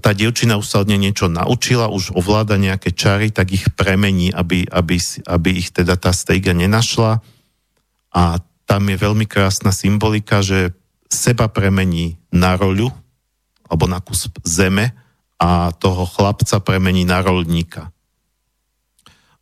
tá 0.01 0.17
dievčina 0.17 0.57
už 0.57 0.65
sa 0.65 0.81
od 0.81 0.89
nej 0.89 0.97
niečo 0.97 1.29
naučila, 1.29 1.93
už 1.93 2.17
ovláda 2.17 2.57
nejaké 2.57 2.97
čary, 2.97 3.29
tak 3.29 3.53
ich 3.53 3.69
premení, 3.77 4.33
aby, 4.33 4.65
aby, 4.65 4.97
aby 5.29 5.51
ich 5.53 5.69
teda 5.69 6.01
tá 6.01 6.17
stejga 6.17 6.57
nenašla 6.57 7.21
a 8.17 8.23
tam 8.65 8.83
je 8.89 8.97
veľmi 8.97 9.29
krásna 9.29 9.69
symbolika, 9.69 10.41
že 10.41 10.73
seba 11.13 11.53
premení 11.53 12.17
na 12.33 12.57
roľu 12.57 12.89
alebo 13.69 13.85
na 13.85 14.01
kus 14.01 14.33
zeme 14.49 14.97
a 15.37 15.75
toho 15.77 16.09
chlapca 16.09 16.57
premení 16.65 17.05
na 17.05 17.21
rolníka. 17.21 17.93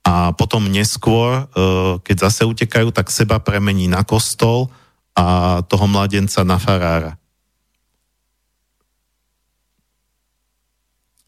A 0.09 0.33
potom 0.33 0.73
neskôr, 0.73 1.45
e, 1.53 2.01
keď 2.01 2.17
zase 2.33 2.49
utekajú, 2.49 2.89
tak 2.97 3.13
seba 3.13 3.37
premení 3.45 3.93
na 3.93 4.09
kostol 4.09 4.73
a 5.13 5.61
toho 5.69 5.85
mladenca 5.85 6.41
na 6.49 6.57
farára. 6.57 7.21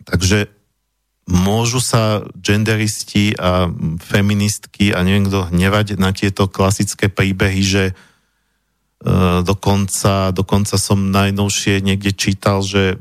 Takže 0.08 0.48
môžu 1.28 1.84
sa 1.84 2.24
genderisti 2.40 3.36
a 3.36 3.68
feministky 4.00 4.96
a 4.96 5.04
neviem 5.04 5.28
kto 5.28 5.52
hnevať 5.52 6.00
na 6.00 6.16
tieto 6.16 6.48
klasické 6.50 7.06
príbehy, 7.06 7.62
že 7.62 7.84
uh, 9.04 9.44
dokonca, 9.46 10.34
dokonca 10.34 10.74
som 10.74 11.14
najnovšie 11.14 11.78
niekde 11.86 12.10
čítal, 12.10 12.66
že, 12.66 12.98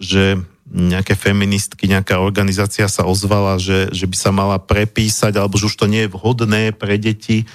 že 0.00 0.40
nejaké 0.66 1.14
feministky, 1.14 1.86
nejaká 1.86 2.18
organizácia 2.18 2.90
sa 2.90 3.06
ozvala, 3.06 3.56
že, 3.62 3.90
že 3.94 4.10
by 4.10 4.16
sa 4.18 4.30
mala 4.34 4.58
prepísať, 4.58 5.38
alebo 5.38 5.54
že 5.56 5.70
už 5.70 5.76
to 5.78 5.86
nie 5.86 6.06
je 6.06 6.12
vhodné 6.12 6.74
pre 6.74 6.98
deti, 6.98 7.46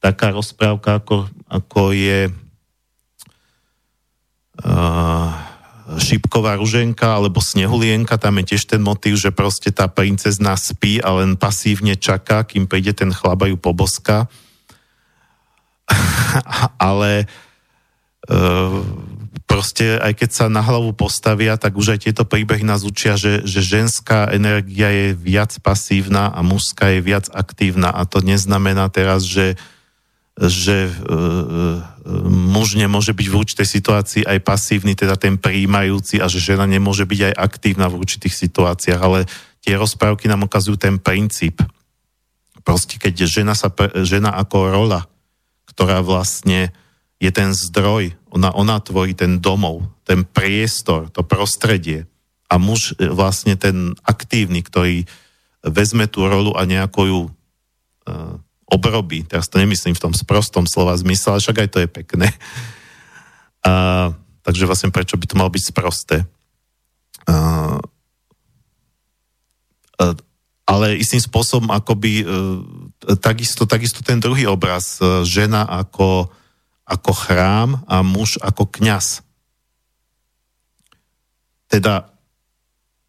taká 0.00 0.32
rozprávka, 0.32 1.02
ako, 1.02 1.28
ako 1.50 1.92
je 1.92 2.30
uh, 4.64 5.30
šipková 5.98 6.54
ruženka 6.54 7.18
alebo 7.18 7.42
snehulienka, 7.42 8.14
tam 8.20 8.38
je 8.40 8.54
tiež 8.54 8.70
ten 8.70 8.82
motív, 8.82 9.18
že 9.18 9.34
proste 9.34 9.74
tá 9.74 9.90
princezna 9.90 10.54
spí 10.54 11.02
a 11.02 11.18
len 11.18 11.34
pasívne 11.34 11.98
čaká, 11.98 12.46
kým 12.46 12.70
príde 12.70 12.94
ten 12.94 13.10
chlaba 13.10 13.50
ju 13.50 13.58
poboska. 13.58 14.30
Ale 16.78 17.26
e, 18.30 18.38
proste 19.46 19.98
aj 19.98 20.12
keď 20.18 20.30
sa 20.30 20.46
na 20.50 20.62
hlavu 20.62 20.94
postavia, 20.94 21.54
tak 21.54 21.78
už 21.78 21.98
aj 21.98 22.10
tieto 22.10 22.26
príbehy 22.26 22.66
nás 22.66 22.82
učia, 22.82 23.14
že, 23.14 23.46
že 23.46 23.62
ženská 23.62 24.30
energia 24.34 24.90
je 24.90 25.08
viac 25.14 25.54
pasívna 25.62 26.30
a 26.30 26.42
mužská 26.42 26.98
je 26.98 27.00
viac 27.02 27.26
aktívna 27.30 27.94
a 27.94 28.02
to 28.06 28.22
neznamená 28.22 28.90
teraz, 28.90 29.26
že 29.26 29.54
že 30.40 30.88
e, 30.88 30.92
e, 30.96 31.78
muž 32.32 32.72
nemôže 32.72 33.12
byť 33.12 33.26
v 33.28 33.38
určitej 33.44 33.68
situácii 33.68 34.22
aj 34.24 34.40
pasívny, 34.40 34.96
teda 34.96 35.20
ten 35.20 35.36
prijímajúci 35.36 36.16
a 36.16 36.32
že 36.32 36.40
žena 36.40 36.64
nemôže 36.64 37.04
byť 37.04 37.20
aj 37.28 37.34
aktívna 37.36 37.92
v 37.92 38.00
určitých 38.00 38.32
situáciách, 38.48 39.00
ale 39.04 39.28
tie 39.60 39.76
rozprávky 39.76 40.32
nám 40.32 40.48
ukazujú 40.48 40.80
ten 40.80 40.96
princíp. 40.96 41.60
Proste 42.64 42.96
keď 42.96 43.28
žena, 43.28 43.52
sa, 43.52 43.68
žena 44.00 44.32
ako 44.32 44.72
rola, 44.72 45.04
ktorá 45.68 46.00
vlastne 46.00 46.72
je 47.20 47.30
ten 47.30 47.52
zdroj, 47.52 48.16
ona, 48.32 48.50
ona 48.56 48.80
tvorí 48.80 49.12
ten 49.12 49.38
domov, 49.38 49.84
ten 50.08 50.24
priestor, 50.24 51.12
to 51.12 51.20
prostredie 51.20 52.08
a 52.48 52.56
muž 52.56 52.96
e, 52.96 53.06
vlastne 53.12 53.54
ten 53.60 53.92
aktívny, 54.02 54.64
ktorý 54.64 55.04
vezme 55.60 56.08
tú 56.08 56.24
rolu 56.24 56.56
a 56.56 56.64
nejako 56.64 57.00
ju 57.04 57.20
uh, 57.28 58.40
obrobí. 58.64 59.28
Teraz 59.28 59.52
to 59.52 59.60
nemyslím 59.60 59.92
v 59.92 60.08
tom 60.08 60.16
sprostom 60.16 60.64
slova 60.64 60.96
zmysle, 60.96 61.36
však 61.36 61.66
aj 61.66 61.68
to 61.68 61.78
je 61.84 61.88
pekné. 61.90 62.28
A, 63.60 64.08
takže 64.40 64.64
vlastne 64.64 64.88
prečo 64.88 65.20
by 65.20 65.26
to 65.28 65.36
malo 65.36 65.52
byť 65.52 65.64
sprosté? 65.68 66.24
A, 67.28 67.76
a, 70.00 70.04
ale 70.64 70.96
istým 70.96 71.20
spôsobom 71.20 71.68
akoby 71.68 72.24
e, 72.24 72.26
takisto, 73.20 73.68
takisto 73.68 74.00
ten 74.00 74.16
druhý 74.16 74.48
obraz, 74.48 74.96
e, 74.96 75.28
žena 75.28 75.68
ako, 75.68 76.32
ako 76.90 77.14
chrám 77.14 77.70
a 77.86 78.02
muž 78.02 78.42
ako 78.42 78.66
kňaz. 78.66 79.22
Teda 81.70 82.10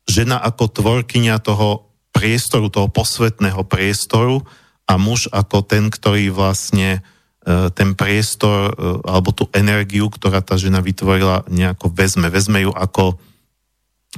žena 0.05 0.38
ako 0.38 0.69
tvorkynia 0.69 1.41
toho 1.41 1.89
priestoru, 2.13 2.69
toho 2.69 2.86
posvetného 2.93 3.65
priestoru, 3.65 4.45
a 4.91 4.99
muž 4.99 5.32
ako 5.32 5.63
ten, 5.63 5.88
ktorý 5.88 6.36
vlastne 6.36 6.99
e, 7.47 7.71
ten 7.71 7.95
priestor 7.95 8.75
e, 8.75 8.99
alebo 9.07 9.32
tú 9.32 9.47
energiu, 9.55 10.11
ktorá 10.11 10.43
tá 10.43 10.59
žena 10.59 10.84
vytvorila, 10.84 11.47
nejako 11.47 11.95
vezme. 11.95 12.27
Vezme 12.27 12.67
ju 12.67 12.75
ako, 12.75 13.15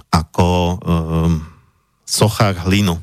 ako 0.09 0.47
um, 0.81 1.45
sochár 2.09 2.57
hlinu. 2.65 2.97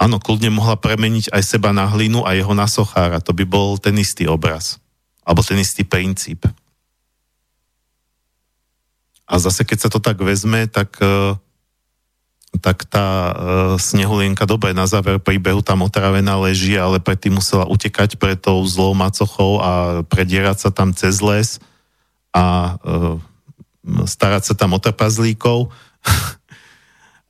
Áno, 0.00 0.16
kľudne 0.16 0.48
mohla 0.48 0.80
premeniť 0.80 1.28
aj 1.28 1.42
seba 1.44 1.76
na 1.76 1.84
hlinu 1.84 2.24
a 2.24 2.32
jeho 2.32 2.56
na 2.56 2.64
sochára. 2.64 3.20
To 3.20 3.36
by 3.36 3.44
bol 3.44 3.76
ten 3.76 3.92
istý 4.00 4.24
obraz. 4.24 4.80
Alebo 5.20 5.44
ten 5.44 5.60
istý 5.60 5.84
princíp. 5.84 6.48
A 9.28 9.34
zase, 9.36 9.68
keď 9.68 9.78
sa 9.86 9.88
to 9.92 10.00
tak 10.00 10.16
vezme, 10.24 10.64
tak 10.72 10.96
uh, 11.04 11.36
tak 12.58 12.82
tá 12.90 13.06
e, 13.06 13.32
snehulienka 13.78 14.42
dobre 14.42 14.74
na 14.74 14.82
záver 14.90 15.22
príbehu 15.22 15.62
tam 15.62 15.86
otravená 15.86 16.34
leží, 16.34 16.74
ale 16.74 16.98
predtým 16.98 17.38
musela 17.38 17.62
utekať 17.70 18.18
pred 18.18 18.34
tou 18.42 18.58
zlou 18.66 18.90
macochou 18.90 19.62
a 19.62 20.02
predierať 20.02 20.66
sa 20.66 20.70
tam 20.74 20.90
cez 20.90 21.22
les 21.22 21.62
a 22.34 22.74
e, 22.82 24.02
starať 24.02 24.50
sa 24.50 24.54
tam 24.58 24.74
o 24.74 24.82
trpazlíkov. 24.82 25.70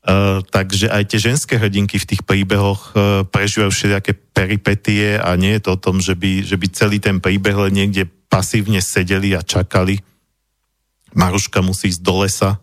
e, 0.07 0.41
takže 0.45 0.89
aj 0.89 1.05
tie 1.11 1.19
ženské 1.21 1.55
hrdinky 1.59 1.97
v 2.01 2.09
tých 2.15 2.23
príbehoch 2.25 2.93
e, 2.93 3.25
prežívajú 3.29 3.71
všelijaké 3.73 4.13
peripetie 4.17 5.21
a 5.21 5.35
nie 5.37 5.57
je 5.59 5.63
to 5.67 5.77
o 5.77 5.83
tom, 5.83 6.01
že 6.01 6.17
by, 6.17 6.45
že 6.45 6.57
by 6.57 6.67
celý 6.73 6.99
ten 7.03 7.21
príbeh 7.21 7.57
len 7.69 7.73
niekde 7.73 8.09
pasívne 8.29 8.79
sedeli 8.81 9.37
a 9.37 9.43
čakali. 9.45 10.01
Maruška 11.13 11.61
musí 11.61 11.91
ísť 11.91 12.03
do 12.07 12.15
lesa, 12.23 12.63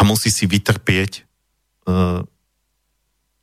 a 0.00 0.02
musí 0.02 0.32
si 0.32 0.48
vytrpieť, 0.48 1.28
uh, 1.84 2.24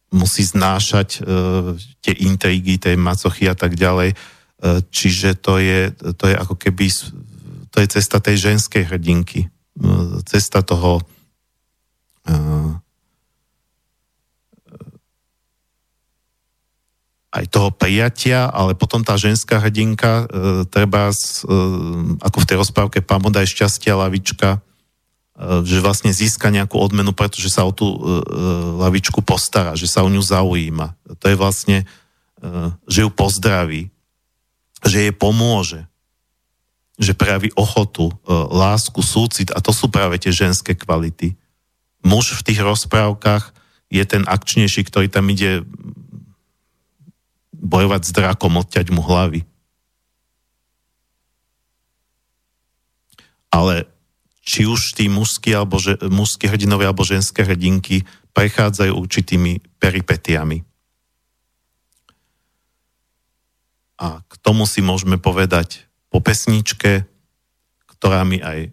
musí 0.09 0.41
znášať 0.41 1.21
uh, 1.21 1.77
tie 2.01 2.17
intrigy, 2.25 2.81
tie 2.81 2.97
macochy 2.97 3.45
a 3.45 3.53
tak 3.53 3.77
ďalej. 3.77 4.17
Uh, 4.57 4.81
čiže 4.89 5.37
to 5.37 5.61
je, 5.61 5.93
to 6.17 6.25
je 6.25 6.33
ako 6.33 6.57
keby, 6.57 6.89
to 7.77 7.85
je 7.85 7.93
cesta 8.01 8.17
tej 8.17 8.49
ženskej 8.49 8.89
hrdinky. 8.89 9.53
Uh, 9.77 10.17
cesta 10.25 10.65
toho 10.65 10.97
uh, 12.25 12.73
aj 17.37 17.45
toho 17.53 17.69
prijatia, 17.69 18.49
ale 18.49 18.73
potom 18.73 19.05
tá 19.05 19.13
ženská 19.13 19.61
hrdinka, 19.61 20.25
uh, 20.25 20.65
treba, 20.65 21.13
ako 22.25 22.37
v 22.41 22.47
tej 22.49 22.57
rozprávke 22.57 23.05
Pamodaj 23.05 23.45
šťastia 23.45 23.93
lavička, 23.93 24.57
E, 25.37 25.61
že 25.61 25.85
vlastne 25.85 26.09
získa 26.09 26.49
nejakú 26.49 26.81
odmenu, 26.81 27.13
pretože 27.13 27.53
sa 27.53 27.61
o 27.61 27.69
tú 27.69 27.85
e, 27.85 27.97
e, 28.01 28.21
lavičku 28.81 29.21
postará, 29.21 29.77
že 29.77 29.85
sa 29.85 30.01
o 30.01 30.09
ňu 30.09 30.17
zaujíma. 30.17 30.97
To 31.21 31.25
je 31.29 31.37
vlastne, 31.37 31.85
že 32.85 33.01
ju 33.01 33.09
pozdraví, 33.09 33.89
že 34.85 35.09
jej 35.09 35.13
pomôže, 35.13 35.89
že 36.97 37.13
prejaví 37.13 37.53
ochotu, 37.53 38.09
lásku, 38.49 38.99
súcit 39.05 39.53
a 39.53 39.61
to 39.61 39.69
sú 39.69 39.87
práve 39.87 40.17
tie 40.17 40.33
ženské 40.33 40.73
kvality. 40.73 41.37
Muž 42.01 42.33
v 42.33 42.45
tých 42.51 42.59
rozprávkach, 42.65 43.53
je 43.87 44.03
ten 44.03 44.27
akčnejší, 44.27 44.83
ktorý 44.83 45.07
tam 45.07 45.31
ide 45.31 45.63
bojovať 47.55 48.01
s 48.03 48.11
drakom, 48.11 48.59
odťať 48.59 48.91
mu 48.91 48.99
hlavy. 48.99 49.47
Ale 53.47 53.87
či 54.43 54.67
už 54.67 54.95
tí 54.95 55.07
mužskí, 55.07 55.55
alebo 55.55 55.79
že, 55.79 55.95
mužskí 56.03 56.51
hrdinovia 56.51 56.91
alebo 56.91 57.07
ženské 57.07 57.47
hrdinky 57.47 58.03
prechádzajú 58.35 58.91
určitými 58.91 59.63
peripetiami. 59.79 60.67
A 63.97 64.21
k 64.21 64.33
tomu 64.45 64.67
si 64.69 64.83
môžeme 64.83 65.17
povedať 65.17 65.86
po 66.07 66.23
pesničke, 66.23 67.05
ktorá 67.97 68.23
mi 68.23 68.39
aj 68.39 68.59
e, 68.67 68.69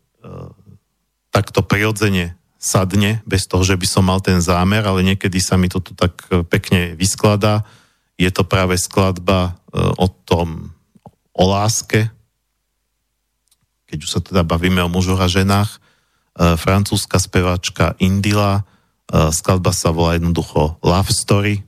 takto 1.35 1.67
prirodzene 1.67 2.39
sadne, 2.65 3.21
bez 3.29 3.45
toho, 3.45 3.61
že 3.61 3.77
by 3.77 3.87
som 3.89 4.09
mal 4.09 4.25
ten 4.25 4.41
zámer, 4.41 4.81
ale 4.89 5.05
niekedy 5.05 5.37
sa 5.37 5.61
mi 5.61 5.69
to 5.69 5.85
tu 5.85 5.93
tak 5.93 6.25
e, 6.31 6.47
pekne 6.47 6.97
vyskladá. 6.97 7.67
Je 8.17 8.31
to 8.31 8.47
práve 8.47 8.79
skladba 8.81 9.53
e, 9.53 9.81
o 9.99 10.07
tom, 10.09 10.73
o 11.35 11.45
láske, 11.51 12.09
keď 13.91 13.99
už 14.01 14.11
sa 14.11 14.21
teda 14.23 14.43
bavíme 14.47 14.81
o 14.81 14.91
mužoch 14.91 15.19
a 15.21 15.29
ženách. 15.29 15.71
E, 15.71 15.79
francúzska 16.55 17.19
speváčka 17.19 17.99
Indila, 17.99 18.63
e, 19.11 19.31
skladba 19.35 19.75
sa 19.75 19.91
volá 19.91 20.17
jednoducho 20.17 20.79
Love 20.81 21.11
Story, 21.11 21.67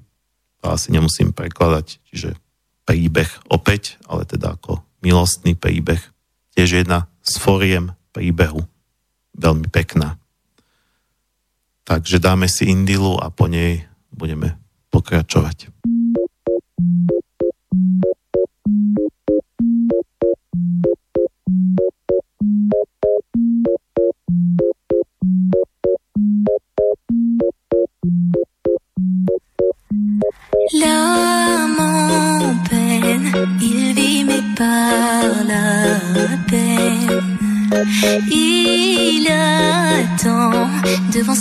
to 0.62 0.70
asi 0.70 0.94
nemusím 0.94 1.34
prekladať, 1.34 2.00
čiže 2.08 2.38
príbeh 2.86 3.28
opäť, 3.50 3.98
ale 4.06 4.22
teda 4.24 4.54
ako 4.54 4.85
milostný 5.04 5.56
príbeh. 5.56 6.00
Tiež 6.56 6.84
jedna 6.84 7.10
z 7.20 7.36
foriem 7.40 7.92
príbehu. 8.14 8.64
Veľmi 9.36 9.68
pekná. 9.68 10.16
Takže 11.86 12.18
dáme 12.18 12.50
si 12.50 12.66
Indilu 12.66 13.20
a 13.20 13.30
po 13.30 13.46
nej 13.46 13.86
budeme 14.10 14.58
pokračovať. 14.90 15.70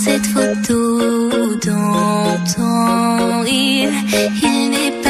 Cette 0.06 0.26
photo 0.26 1.56
d'antan. 1.64 3.42
Il, 3.44 3.90
il 4.42 4.70
n'est 4.70 4.94
pas 5.02 5.05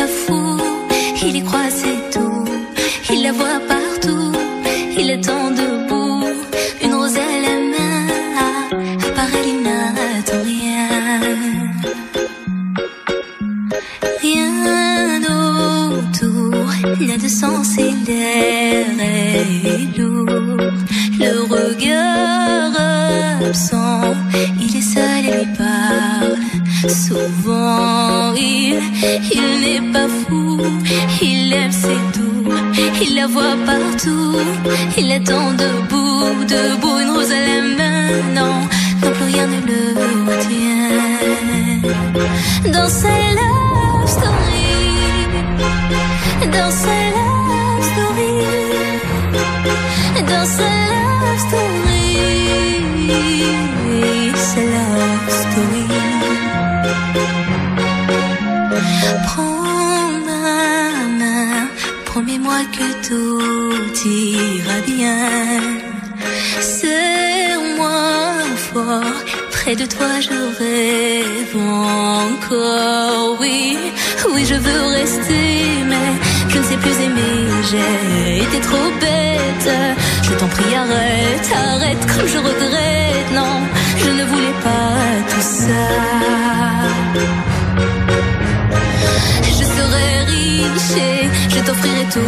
Souvent, 27.07 28.34
il, 28.34 28.80
il 29.30 29.61
n'est 29.61 29.92
pas 29.92 30.09
fou, 30.09 30.59
il 31.22 31.52
aime 31.52 31.70
c'est 31.70 32.02
tout. 32.12 32.42
Il 33.00 33.14
la 33.14 33.28
voit 33.28 33.57
partout, 33.64 34.34
il 34.98 35.12
attend 35.12 35.52
debout, 35.52 36.44
debout, 36.48 36.98
une 36.98 37.11
rose 37.11 37.30
à 37.30 37.40
la 37.48 37.62
main. 37.78 38.09
Non, 38.34 38.54
non 39.02 39.11
plus 39.12 39.26
rien 39.34 39.46
ne 39.46 39.61
le 39.70 39.80
retient. 40.28 41.02
Dans 42.72 42.88
sa 42.88 43.14
love 43.38 44.09
story, 44.09 44.66
dans 46.57 46.72
sa 46.82 46.96
love 47.14 47.84
story, 47.92 48.34
dans 50.26 50.46
sa 50.57 50.68
love 50.90 51.05
Prends 59.26 60.11
ma 60.28 61.07
main, 61.20 61.68
promets-moi 62.05 62.61
que 62.76 62.86
tout 63.07 64.09
ira 64.09 64.78
bien. 64.86 65.61
Serre-moi 66.61 68.01
fort, 68.72 69.18
près 69.51 69.76
de 69.76 69.86
toi 69.86 70.20
je 70.20 70.36
rêve 70.61 71.57
encore. 71.57 73.36
Oui, 73.40 73.76
oui, 74.32 74.44
je 74.44 74.55
veux 74.55 74.82
rester, 75.01 75.84
mais 75.90 76.09
je 76.49 76.59
ne 76.59 76.64
sais 76.64 76.76
plus 76.76 76.97
aimer. 77.07 77.38
J'ai 77.70 78.42
été 78.44 78.61
trop 78.61 78.88
bête. 79.01 79.70
Je 80.22 80.32
t'en 80.38 80.49
prie, 80.49 80.74
arrête, 80.74 81.49
arrête, 81.55 82.07
comme 82.07 82.26
je 82.26 82.38
regrette. 82.38 83.30
Non, 83.34 83.57
je 83.99 84.11
ne 84.18 84.24
voulais 84.24 84.57
pas 84.62 85.32
tout 85.32 85.42
ça. 85.42 86.76
Je 90.79 91.61
t'offrirai 91.61 92.05
tout 92.12 92.20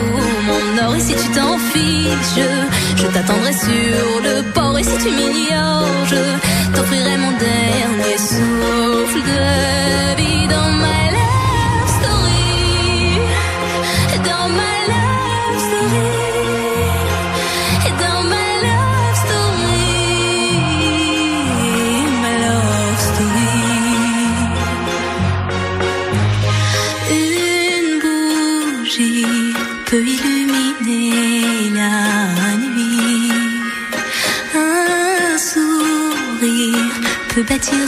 mon 0.46 0.86
or. 0.86 0.94
Et 0.96 1.00
si 1.00 1.14
tu 1.14 1.28
t'en 1.30 1.58
fiches, 1.58 2.34
je, 2.36 3.02
je 3.02 3.06
t'attendrai 3.08 3.52
sur 3.52 4.22
le 4.22 4.42
port. 4.52 4.78
Et 4.78 4.84
si 4.84 4.96
tu 4.98 5.10
m'ignores, 5.10 6.06
je 6.06 6.74
t'offrirai 6.74 7.16
mon 7.18 7.32
dernier 7.32 8.18
souffle 8.18 9.20
de 9.30 9.42
vie 10.16 10.46
dans 10.48 10.70
ma 10.82 10.98
love 11.12 11.27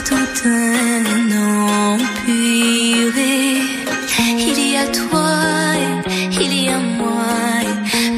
tout 0.03 0.47
un 0.47 1.01
empire. 1.47 2.71
Il 4.37 4.71
y 4.73 4.77
a 4.77 4.85
toi, 4.87 5.31
et 5.75 6.43
il 6.43 6.53
y 6.65 6.69
a 6.69 6.77
moi. 6.77 7.27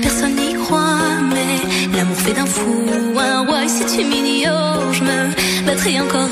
Personne 0.01 0.35
n'y 0.35 0.53
croit, 0.53 1.21
mais 1.33 1.97
l'amour 1.97 2.17
fait 2.17 2.33
d'un 2.33 2.45
fou 2.45 2.85
un 3.17 3.45
roi. 3.45 3.63
Et 3.63 3.69
si 3.69 3.85
tu 3.85 4.03
m'ignores, 4.05 4.93
je 4.93 5.03
me 5.03 5.65
battrai 5.65 5.99
encore 5.99 6.22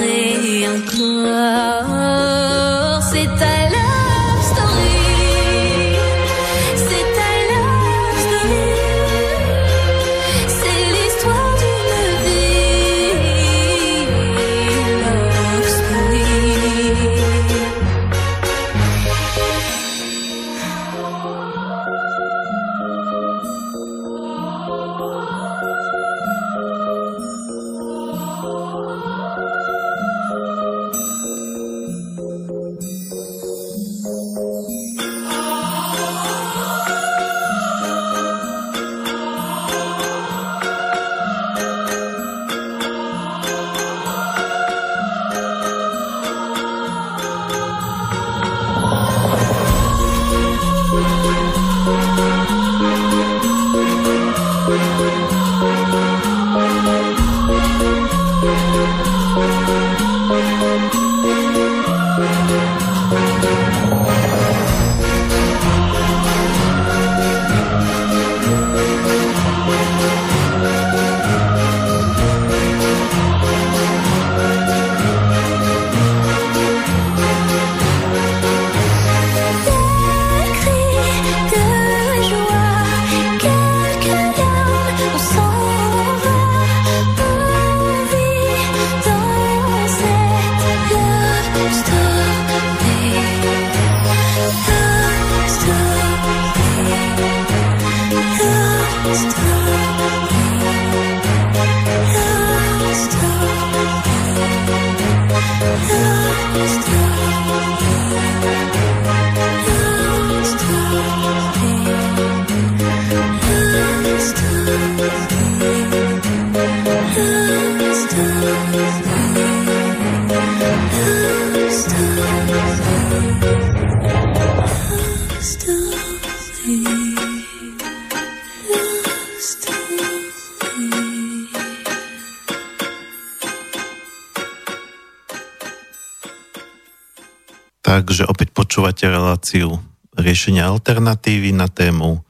reláciu 139.52 139.84
riešenia 140.16 140.72
alternatívy 140.72 141.52
na 141.52 141.68
tému 141.68 142.24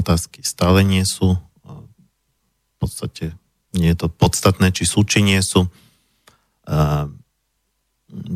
otázky 0.00 0.40
stále 0.44 0.84
nie 0.84 1.04
sú. 1.04 1.36
V 1.64 2.74
podstate 2.76 3.36
nie 3.72 3.92
je 3.92 4.04
to 4.04 4.08
podstatné, 4.12 4.72
či 4.72 4.84
sú, 4.84 5.04
či 5.04 5.24
nie 5.24 5.40
sú. 5.40 5.68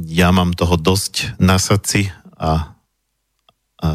Ja 0.08 0.28
mám 0.32 0.56
toho 0.56 0.76
dosť 0.80 1.36
na 1.36 1.60
srdci 1.60 2.08
a, 2.40 2.72
a 3.78 3.90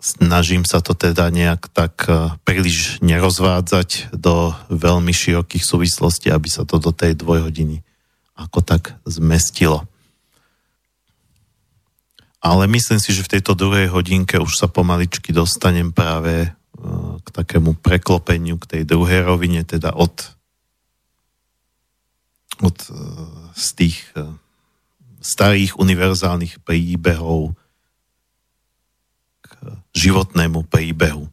snažím 0.00 0.64
sa 0.64 0.80
to 0.80 0.96
teda 0.96 1.28
nejak 1.28 1.68
tak 1.70 2.08
príliš 2.42 2.98
nerozvádzať 3.04 4.16
do 4.16 4.56
veľmi 4.72 5.12
širokých 5.12 5.62
súvislostí, 5.62 6.32
aby 6.32 6.48
sa 6.48 6.64
to 6.64 6.80
do 6.80 6.90
tej 6.90 7.14
dvojhodiny 7.14 7.84
ako 8.40 8.64
tak 8.64 8.96
zmestilo. 9.04 9.84
Ale 12.40 12.64
myslím 12.72 12.96
si, 12.96 13.12
že 13.12 13.20
v 13.20 13.36
tejto 13.36 13.52
druhej 13.52 13.92
hodinke 13.92 14.40
už 14.40 14.56
sa 14.56 14.64
pomaličky 14.64 15.28
dostanem 15.28 15.92
práve 15.92 16.48
e, 16.48 16.50
k 17.20 17.28
takému 17.28 17.76
preklopeniu, 17.76 18.56
k 18.56 18.80
tej 18.80 18.82
druhej 18.88 19.28
rovine, 19.28 19.60
teda 19.60 19.92
od, 19.92 20.16
od 22.64 22.76
e, 22.80 22.92
z 23.52 23.66
tých 23.76 23.98
e, 24.16 24.24
starých 25.20 25.76
univerzálnych 25.76 26.64
príbehov 26.64 27.52
životnému 29.96 30.66
príbehu. 30.70 31.26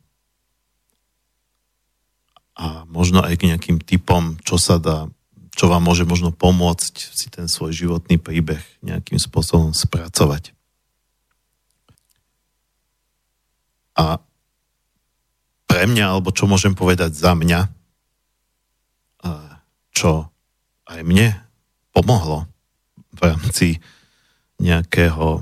A 2.57 2.89
možno 2.89 3.21
aj 3.21 3.37
k 3.37 3.53
nejakým 3.53 3.77
typom, 3.77 4.41
čo 4.41 4.57
sa 4.57 4.81
dá, 4.81 5.05
čo 5.53 5.69
vám 5.69 5.85
môže 5.85 6.09
možno 6.09 6.33
pomôcť 6.33 6.93
si 7.13 7.29
ten 7.29 7.45
svoj 7.45 7.73
životný 7.73 8.17
príbeh 8.17 8.61
nejakým 8.81 9.21
spôsobom 9.21 9.77
spracovať. 9.77 10.57
A 13.97 14.21
pre 15.69 15.85
mňa, 15.85 16.17
alebo 16.17 16.33
čo 16.33 16.49
môžem 16.49 16.73
povedať 16.73 17.13
za 17.13 17.37
mňa, 17.37 17.69
čo 19.93 20.29
aj 20.85 21.01
mne 21.01 21.33
pomohlo 21.89 22.45
v 23.17 23.19
rámci 23.25 23.67
nejakého 24.61 25.41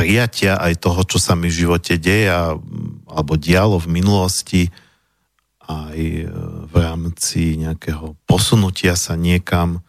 prijatia 0.00 0.56
aj 0.56 0.80
toho, 0.80 1.04
čo 1.04 1.20
sa 1.20 1.36
mi 1.36 1.52
v 1.52 1.60
živote 1.60 2.00
deje 2.00 2.32
alebo 3.04 3.36
dialo 3.36 3.76
v 3.76 4.00
minulosti, 4.00 4.72
aj 5.68 5.98
v 6.66 6.74
rámci 6.74 7.60
nejakého 7.60 8.16
posunutia 8.24 8.96
sa 8.96 9.12
niekam, 9.14 9.84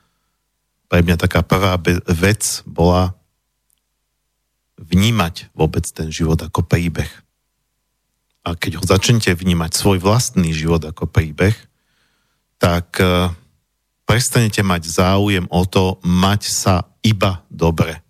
pre 0.92 1.00
mňa 1.08 1.16
taká 1.16 1.40
prvá 1.40 1.80
vec 2.12 2.60
bola 2.68 3.16
vnímať 4.76 5.56
vôbec 5.56 5.88
ten 5.88 6.12
život 6.12 6.36
ako 6.44 6.68
príbeh. 6.68 7.08
A 8.44 8.60
keď 8.60 8.82
ho 8.82 8.84
začnete 8.84 9.32
vnímať 9.32 9.72
svoj 9.72 10.04
vlastný 10.04 10.52
život 10.52 10.84
ako 10.84 11.08
príbeh, 11.08 11.56
tak 12.60 13.00
e, 13.00 13.32
prestanete 14.04 14.60
mať 14.66 14.92
záujem 14.92 15.46
o 15.48 15.62
to 15.64 16.02
mať 16.04 16.42
sa 16.52 16.76
iba 17.06 17.46
dobre. 17.48 18.02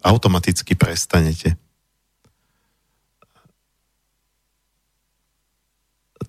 Automaticky 0.00 0.74
prestanete. 0.76 1.56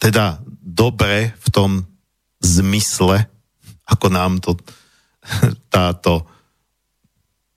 Teda 0.01 0.41
dobre 0.59 1.31
v 1.37 1.47
tom 1.53 1.71
zmysle, 2.41 3.29
ako 3.85 4.07
nám 4.09 4.41
to 4.41 4.57
táto 5.73 6.25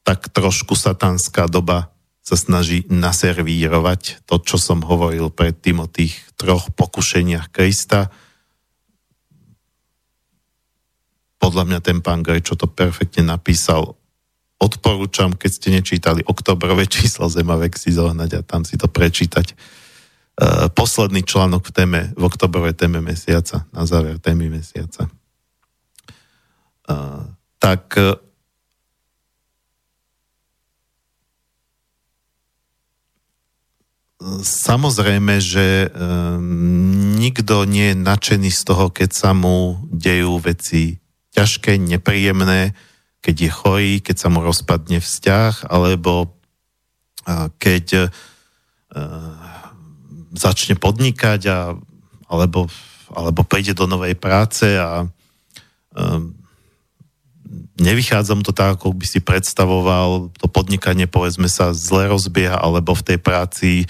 tak 0.04 0.28
trošku 0.28 0.76
satanská 0.76 1.48
doba 1.48 1.94
sa 2.24 2.36
snaží 2.36 2.84
naservírovať 2.88 4.24
to, 4.24 4.40
čo 4.40 4.56
som 4.56 4.84
hovoril 4.84 5.32
predtým 5.32 5.80
o 5.80 5.88
tých 5.88 6.16
troch 6.40 6.72
pokušeniach 6.72 7.52
Krista. 7.52 8.08
Podľa 11.36 11.64
mňa 11.68 11.80
ten 11.84 12.00
pán 12.00 12.24
čo 12.24 12.56
to 12.56 12.64
perfektne 12.64 13.28
napísal. 13.28 13.96
Odporúčam, 14.62 15.34
keď 15.34 15.50
ste 15.50 15.68
nečítali 15.74 16.20
oktobrové 16.24 16.86
číslo 16.86 17.28
Zemavek 17.28 17.74
si 17.76 17.90
zohnať 17.90 18.30
a 18.38 18.46
tam 18.46 18.62
si 18.62 18.78
to 18.78 18.86
prečítať. 18.86 19.52
E, 19.52 19.54
posledný 20.72 21.26
článok 21.26 21.68
v 21.68 21.72
téme, 21.74 22.00
v 22.14 22.22
oktobrovej 22.22 22.74
téme 22.78 23.02
mesiaca, 23.02 23.66
na 23.74 23.84
záver 23.84 24.18
témy 24.22 24.48
mesiaca. 24.50 25.10
E, 26.86 26.94
tak 27.58 27.98
e, 27.98 28.18
samozrejme, 34.42 35.36
že 35.42 35.90
um, 35.92 37.16
nikto 37.18 37.68
nie 37.68 37.92
je 37.92 38.00
nadšený 38.00 38.50
z 38.52 38.62
toho, 38.64 38.88
keď 38.88 39.10
sa 39.12 39.30
mu 39.36 39.84
dejú 39.92 40.40
veci 40.40 41.02
ťažké, 41.36 41.76
nepríjemné, 41.76 42.72
keď 43.24 43.36
je 43.40 43.50
chorý, 43.50 43.92
keď 44.04 44.16
sa 44.20 44.28
mu 44.28 44.44
rozpadne 44.44 45.00
vzťah, 45.00 45.72
alebo 45.72 46.36
keď 47.56 48.12
uh, 48.92 49.54
začne 50.36 50.76
podnikať 50.76 51.40
a, 51.48 51.72
alebo, 52.28 52.68
alebo 53.08 53.40
prejde 53.48 53.72
do 53.72 53.88
novej 53.88 54.12
práce 54.12 54.66
a 54.76 55.08
um, 55.96 56.36
nevychádza 57.78 58.34
mu 58.34 58.42
to 58.42 58.52
tak, 58.52 58.76
ako 58.76 58.92
by 58.92 59.06
si 59.06 59.22
predstavoval, 59.22 60.34
to 60.36 60.46
podnikanie 60.50 61.06
povedzme 61.06 61.46
sa 61.46 61.70
zle 61.74 62.10
rozbieha, 62.10 62.58
alebo 62.58 62.94
v 62.94 63.06
tej 63.14 63.18
práci 63.22 63.70
e, 63.82 63.86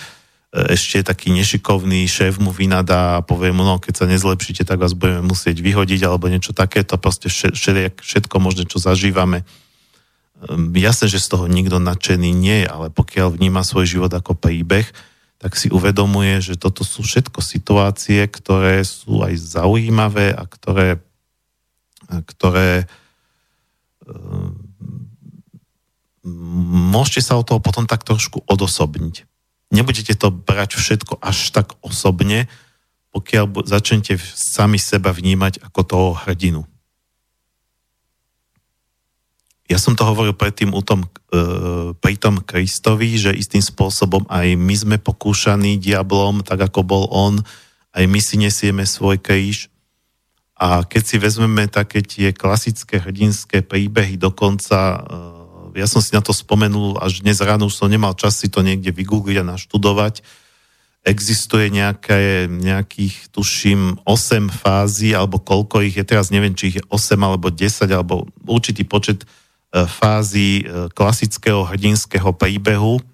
ešte 0.55 1.02
taký 1.02 1.34
nešikovný 1.34 2.07
šéf 2.07 2.38
mu 2.38 2.55
vynadá 2.55 3.18
a 3.18 3.24
povie 3.26 3.50
mu, 3.50 3.66
no 3.66 3.82
keď 3.82 3.94
sa 3.98 4.07
nezlepšíte, 4.07 4.62
tak 4.62 4.78
vás 4.78 4.94
budeme 4.94 5.26
musieť 5.26 5.59
vyhodiť, 5.59 6.00
alebo 6.07 6.30
niečo 6.30 6.55
takéto, 6.55 6.94
proste 6.94 7.26
všetko 7.28 8.36
možné, 8.38 8.70
čo 8.70 8.78
zažívame. 8.78 9.42
Ehm, 10.46 10.70
jasné, 10.78 11.11
že 11.11 11.18
z 11.18 11.34
toho 11.34 11.50
nikto 11.50 11.82
nadšený 11.82 12.30
nie 12.30 12.62
je, 12.62 12.68
ale 12.70 12.86
pokiaľ 12.94 13.34
vníma 13.34 13.66
svoj 13.66 13.90
život 13.90 14.12
ako 14.14 14.38
príbeh, 14.38 14.86
tak 15.42 15.59
si 15.59 15.68
uvedomuje, 15.68 16.40
že 16.40 16.55
toto 16.55 16.86
sú 16.86 17.02
všetko 17.02 17.42
situácie, 17.42 18.22
ktoré 18.30 18.86
sú 18.86 19.20
aj 19.26 19.34
zaujímavé 19.34 20.32
a 20.32 20.46
ktoré, 20.46 21.02
ktoré 22.09 22.86
Ehm, 24.09 24.52
môžete 26.94 27.20
sa 27.20 27.36
od 27.36 27.44
toho 27.48 27.61
potom 27.61 27.84
tak 27.88 28.05
trošku 28.05 28.44
odosobniť. 28.44 29.28
Nebudete 29.72 30.12
to 30.16 30.28
brať 30.32 30.76
všetko 30.76 31.20
až 31.22 31.52
tak 31.54 31.76
osobne, 31.80 32.50
pokiaľ 33.14 33.68
začnete 33.68 34.18
sami 34.34 34.76
seba 34.76 35.14
vnímať 35.14 35.62
ako 35.62 35.80
toho 35.86 36.10
hrdinu. 36.26 36.66
Ja 39.64 39.80
som 39.80 39.96
to 39.96 40.04
hovoril 40.04 40.36
predtým 40.36 40.76
u 40.76 40.82
tom, 40.84 41.08
e, 41.08 41.08
pri 41.96 42.14
tom 42.20 42.44
Kristovi, 42.44 43.16
že 43.16 43.32
istým 43.32 43.64
spôsobom 43.64 44.28
aj 44.28 44.60
my 44.60 44.74
sme 44.76 44.96
pokúšaní 45.00 45.80
diablom, 45.80 46.44
tak 46.44 46.68
ako 46.68 46.84
bol 46.84 47.04
on, 47.08 47.40
aj 47.96 48.04
my 48.04 48.20
si 48.20 48.36
nesieme 48.36 48.84
svoj 48.84 49.16
kríž 49.16 49.72
a 50.54 50.86
keď 50.86 51.02
si 51.02 51.16
vezmeme 51.18 51.66
také 51.66 51.98
tie 52.00 52.30
klasické 52.30 53.02
hrdinské 53.02 53.66
príbehy, 53.66 54.14
dokonca, 54.14 55.02
eh, 55.02 55.02
ja 55.74 55.90
som 55.90 55.98
si 55.98 56.14
na 56.14 56.22
to 56.22 56.30
spomenul, 56.30 57.02
až 57.02 57.26
dnes 57.26 57.42
ráno 57.42 57.66
už 57.66 57.74
som 57.74 57.90
nemal 57.90 58.14
čas 58.14 58.38
si 58.38 58.46
to 58.46 58.62
niekde 58.62 58.94
vygoogliť 58.94 59.42
a 59.42 59.48
naštudovať, 59.54 60.22
existuje 61.04 61.68
nejaké, 61.68 62.48
nejakých, 62.48 63.28
tuším, 63.28 64.00
8 64.08 64.48
fází, 64.48 65.12
alebo 65.12 65.36
koľko 65.36 65.84
ich 65.84 66.00
je, 66.00 66.04
teraz 66.06 66.32
neviem, 66.32 66.56
či 66.56 66.72
ich 66.72 66.76
je 66.80 66.84
8 66.88 67.20
alebo 67.20 67.52
10, 67.52 67.84
alebo 67.92 68.24
určitý 68.48 68.88
počet 68.88 69.22
e, 69.22 69.26
fází 69.84 70.64
e, 70.64 70.88
klasického 70.96 71.68
hrdinského 71.68 72.32
príbehu, 72.32 73.04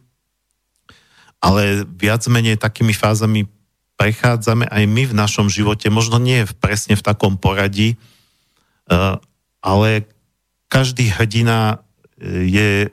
ale 1.42 1.82
viac 1.98 2.22
menej 2.30 2.62
takými 2.62 2.94
fázami 2.94 3.50
prechádzame 3.98 4.70
aj 4.70 4.84
my 4.86 5.02
v 5.11 5.18
našom 5.18 5.50
živote, 5.50 5.90
možno 5.90 6.22
nie 6.22 6.46
presne 6.62 6.94
v 6.94 7.02
takom 7.02 7.34
poradí, 7.34 7.96
e, 7.96 7.96
ale 9.61 10.06
každý 10.70 11.11
hrdina 11.11 11.82
je 12.25 12.93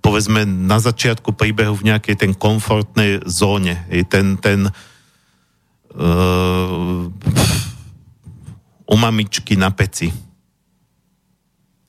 povedzme 0.00 0.46
na 0.46 0.78
začiatku 0.78 1.34
príbehu 1.34 1.74
v 1.74 1.90
nejakej 1.92 2.14
ten 2.14 2.32
komfortnej 2.32 3.26
zóne. 3.26 3.82
Ten, 4.06 4.38
ten 4.38 4.70
uh, 5.96 7.10
u 8.86 8.94
mamičky 8.94 9.58
na 9.58 9.74
peci. 9.74 10.14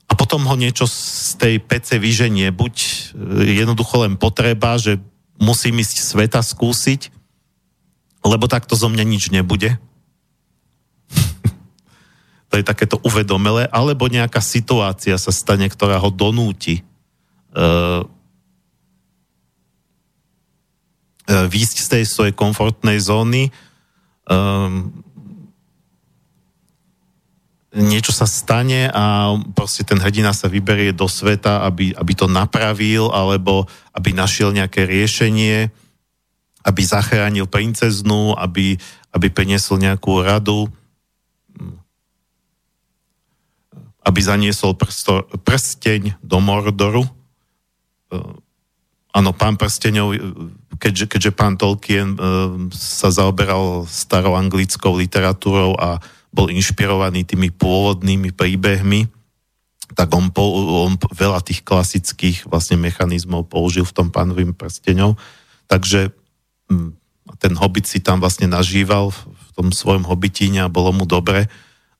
A 0.08 0.16
potom 0.16 0.42
ho 0.48 0.56
niečo 0.56 0.88
z 0.88 1.36
tej 1.38 1.54
pece 1.62 2.00
vyženie. 2.00 2.48
Buď 2.50 2.74
eh, 2.74 3.62
jednoducho 3.62 4.02
len 4.02 4.16
potreba, 4.16 4.80
že 4.80 4.98
musím 5.38 5.84
ísť 5.84 6.02
sveta 6.02 6.40
skúsiť, 6.42 7.12
lebo 8.26 8.50
takto 8.50 8.74
zo 8.74 8.90
mňa 8.90 9.04
nič 9.06 9.30
nebude. 9.30 9.78
To 12.48 12.56
je 12.56 12.64
takéto 12.64 12.96
uvedomelé, 13.04 13.68
alebo 13.68 14.08
nejaká 14.08 14.40
situácia 14.40 15.20
sa 15.20 15.32
stane, 15.32 15.68
ktorá 15.68 16.00
ho 16.00 16.08
donúti 16.08 16.80
uh, 17.52 18.02
výjsť 21.28 21.76
z 21.84 21.88
tej 21.92 22.04
svojej 22.08 22.34
komfortnej 22.34 22.96
zóny. 22.96 23.52
Um, 24.24 25.04
niečo 27.76 28.16
sa 28.16 28.24
stane 28.24 28.88
a 28.88 29.36
proste 29.52 29.84
ten 29.84 30.00
hrdina 30.00 30.32
sa 30.32 30.48
vyberie 30.48 30.96
do 30.96 31.04
sveta, 31.04 31.68
aby, 31.68 31.92
aby 31.92 32.12
to 32.16 32.24
napravil, 32.24 33.12
alebo 33.12 33.68
aby 33.92 34.16
našiel 34.16 34.56
nejaké 34.56 34.88
riešenie, 34.88 35.68
aby 36.64 36.80
zachránil 36.80 37.44
princeznu, 37.44 38.32
aby, 38.40 38.80
aby 39.12 39.26
priniesol 39.28 39.84
nejakú 39.84 40.24
radu, 40.24 40.72
aby 44.08 44.20
zaniesol 44.24 44.72
prsto, 44.72 45.28
prsteň 45.44 46.16
do 46.24 46.40
Mordoru 46.40 47.04
áno, 49.12 49.30
pán 49.34 49.58
prsteňov, 49.58 50.14
keďže, 50.78 51.06
keďže 51.10 51.32
pán 51.34 51.58
Tolkien 51.58 52.14
uh, 52.14 52.54
sa 52.72 53.10
zaoberal 53.10 53.88
starou 53.88 54.38
anglickou 54.38 54.94
literatúrou 54.94 55.74
a 55.74 55.98
bol 56.28 56.52
inšpirovaný 56.52 57.24
tými 57.24 57.48
pôvodnými 57.50 58.36
príbehmi, 58.36 59.08
tak 59.96 60.12
on, 60.12 60.28
po, 60.28 60.44
on 60.84 60.94
veľa 61.16 61.40
tých 61.40 61.64
klasických 61.64 62.44
vlastne 62.44 62.76
mechanizmov 62.76 63.48
použil 63.48 63.88
v 63.88 63.96
tom 63.96 64.08
pánovým 64.12 64.52
prsteňov. 64.52 65.16
Takže 65.66 66.12
um, 66.68 66.92
ten 67.40 67.52
hobit 67.56 67.88
si 67.88 67.98
tam 68.04 68.20
vlastne 68.20 68.46
nažíval 68.46 69.10
v 69.12 69.50
tom 69.56 69.68
svojom 69.72 70.04
hobitíne 70.04 70.62
a 70.64 70.72
bolo 70.72 70.92
mu 70.92 71.08
dobre 71.08 71.48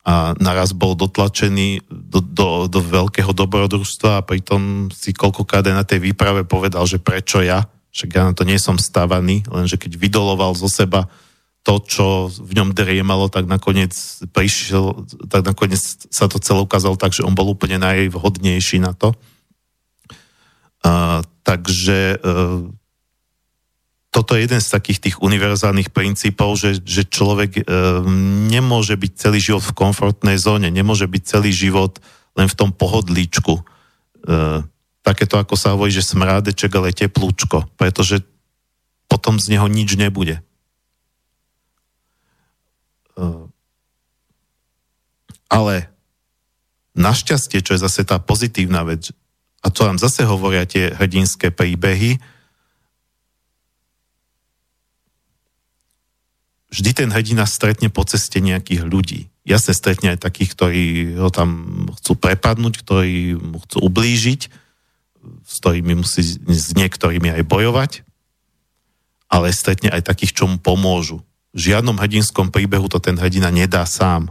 a 0.09 0.33
naraz 0.41 0.73
bol 0.73 0.97
dotlačený 0.97 1.85
do, 1.93 2.25
do, 2.25 2.49
do 2.65 2.81
veľkého 2.81 3.29
dobrodružstva 3.37 4.11
a 4.17 4.25
pritom 4.25 4.89
si 4.89 5.13
koľkokrát 5.13 5.69
aj 5.69 5.77
na 5.77 5.85
tej 5.85 6.01
výprave 6.01 6.49
povedal, 6.49 6.89
že 6.89 6.97
prečo 6.97 7.45
ja, 7.45 7.69
však 7.93 8.11
ja 8.17 8.23
na 8.25 8.33
to 8.33 8.49
nie 8.49 8.57
som 8.57 8.81
stávaný, 8.81 9.45
lenže 9.45 9.77
keď 9.77 10.01
vydoloval 10.01 10.57
zo 10.57 10.65
seba 10.73 11.13
to, 11.61 11.85
čo 11.85 12.33
v 12.33 12.57
ňom 12.57 12.73
driemalo, 12.73 13.29
tak 13.29 13.45
nakoniec 13.45 13.93
prišiel, 14.33 15.05
tak 15.29 15.45
nakoniec 15.45 15.77
sa 16.09 16.25
to 16.25 16.41
celé 16.41 16.65
ukázalo 16.65 16.97
tak, 16.97 17.13
že 17.13 17.21
on 17.21 17.37
bol 17.37 17.45
úplne 17.53 17.77
najvhodnejší 17.77 18.81
na 18.81 18.97
to. 18.97 19.13
Uh, 20.81 21.21
takže 21.45 22.17
uh, 22.17 22.65
toto 24.09 24.33
je 24.35 24.49
jeden 24.49 24.61
z 24.61 24.73
takých 24.73 24.99
tých 25.05 25.17
univerzálnych 25.21 25.93
princípov, 25.93 26.57
že, 26.57 26.81
že 26.81 27.05
človek 27.05 27.61
e, 27.61 27.63
nemôže 28.49 28.97
byť 28.97 29.13
celý 29.15 29.39
život 29.39 29.63
v 29.69 29.77
komfortnej 29.77 30.41
zóne, 30.41 30.73
nemôže 30.73 31.05
byť 31.05 31.23
celý 31.29 31.53
život 31.53 32.01
len 32.33 32.49
v 32.49 32.57
tom 32.57 32.73
pohodlíčku. 32.73 33.61
E, 33.61 33.63
takéto, 35.05 35.37
ako 35.37 35.55
sa 35.61 35.77
hovorí, 35.77 35.93
že 35.93 36.01
smrádeček, 36.01 36.73
ale 36.73 36.97
teplúčko, 36.97 37.69
pretože 37.77 38.25
potom 39.13 39.37
z 39.37 39.57
neho 39.57 39.69
nič 39.69 39.93
nebude. 40.01 40.41
E, 43.21 43.23
ale 45.53 45.93
našťastie, 46.97 47.61
čo 47.61 47.77
je 47.77 47.85
zase 47.85 48.09
tá 48.09 48.17
pozitívna 48.17 48.89
vec, 48.89 49.13
a 49.61 49.69
to 49.69 49.85
nám 49.85 50.01
zase 50.01 50.25
hovoria 50.25 50.65
tie 50.65 50.97
hrdinské 50.97 51.53
príbehy, 51.53 52.38
vždy 56.69 56.91
ten 56.93 57.09
hrdina 57.09 57.49
stretne 57.49 57.89
po 57.89 58.05
ceste 58.05 58.41
nejakých 58.41 58.85
ľudí. 58.85 59.21
Jasne 59.49 59.73
stretne 59.73 60.13
aj 60.13 60.21
takých, 60.21 60.53
ktorí 60.53 60.85
ho 61.17 61.33
tam 61.33 61.89
chcú 61.97 62.21
prepadnúť, 62.21 62.85
ktorí 62.85 63.41
mu 63.41 63.65
chcú 63.65 63.89
ublížiť, 63.89 64.41
s 65.45 65.55
ktorými 65.65 65.97
musí 65.97 66.21
s 66.37 66.77
niektorými 66.77 67.33
aj 67.33 67.43
bojovať, 67.49 67.93
ale 69.29 69.53
stretne 69.53 69.89
aj 69.89 70.05
takých, 70.05 70.37
čo 70.37 70.45
mu 70.49 70.61
pomôžu. 70.61 71.25
V 71.57 71.73
žiadnom 71.73 71.97
hrdinskom 71.97 72.53
príbehu 72.53 72.93
to 72.93 73.01
ten 73.01 73.17
hrdina 73.17 73.49
nedá 73.49 73.89
sám. 73.89 74.29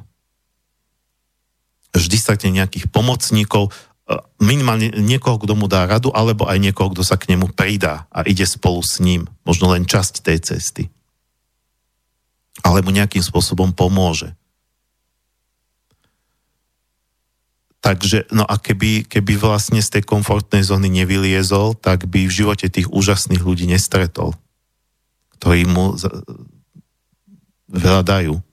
Vždy 1.97 2.17
stretne 2.17 2.49
nejakých 2.53 2.93
pomocníkov, 2.93 3.73
e, 3.73 4.21
minimálne 4.37 4.93
niekoho, 5.01 5.41
kto 5.41 5.57
mu 5.57 5.65
dá 5.65 5.89
radu, 5.89 6.13
alebo 6.13 6.45
aj 6.45 6.61
niekoho, 6.61 6.93
kto 6.93 7.01
sa 7.01 7.17
k 7.17 7.33
nemu 7.33 7.57
pridá 7.57 8.05
a 8.13 8.21
ide 8.21 8.45
spolu 8.45 8.85
s 8.85 9.01
ním. 9.01 9.25
Možno 9.41 9.73
len 9.73 9.89
časť 9.89 10.21
tej 10.21 10.39
cesty 10.45 10.83
ale 12.67 12.83
mu 12.83 12.91
nejakým 12.91 13.23
spôsobom 13.23 13.71
pomôže. 13.71 14.35
Takže, 17.79 18.27
no 18.35 18.43
a 18.43 18.59
keby, 18.59 19.07
keby 19.07 19.39
vlastne 19.39 19.79
z 19.79 19.95
tej 19.95 20.03
komfortnej 20.03 20.59
zóny 20.59 20.91
nevyliezol, 20.91 21.71
tak 21.79 22.03
by 22.11 22.27
v 22.27 22.35
živote 22.43 22.67
tých 22.67 22.91
úžasných 22.91 23.39
ľudí 23.39 23.63
nestretol, 23.63 24.35
ktorí 25.39 25.63
mu 25.63 25.95
veľa 27.71 28.03
dajú. 28.03 28.35
E, 28.35 28.43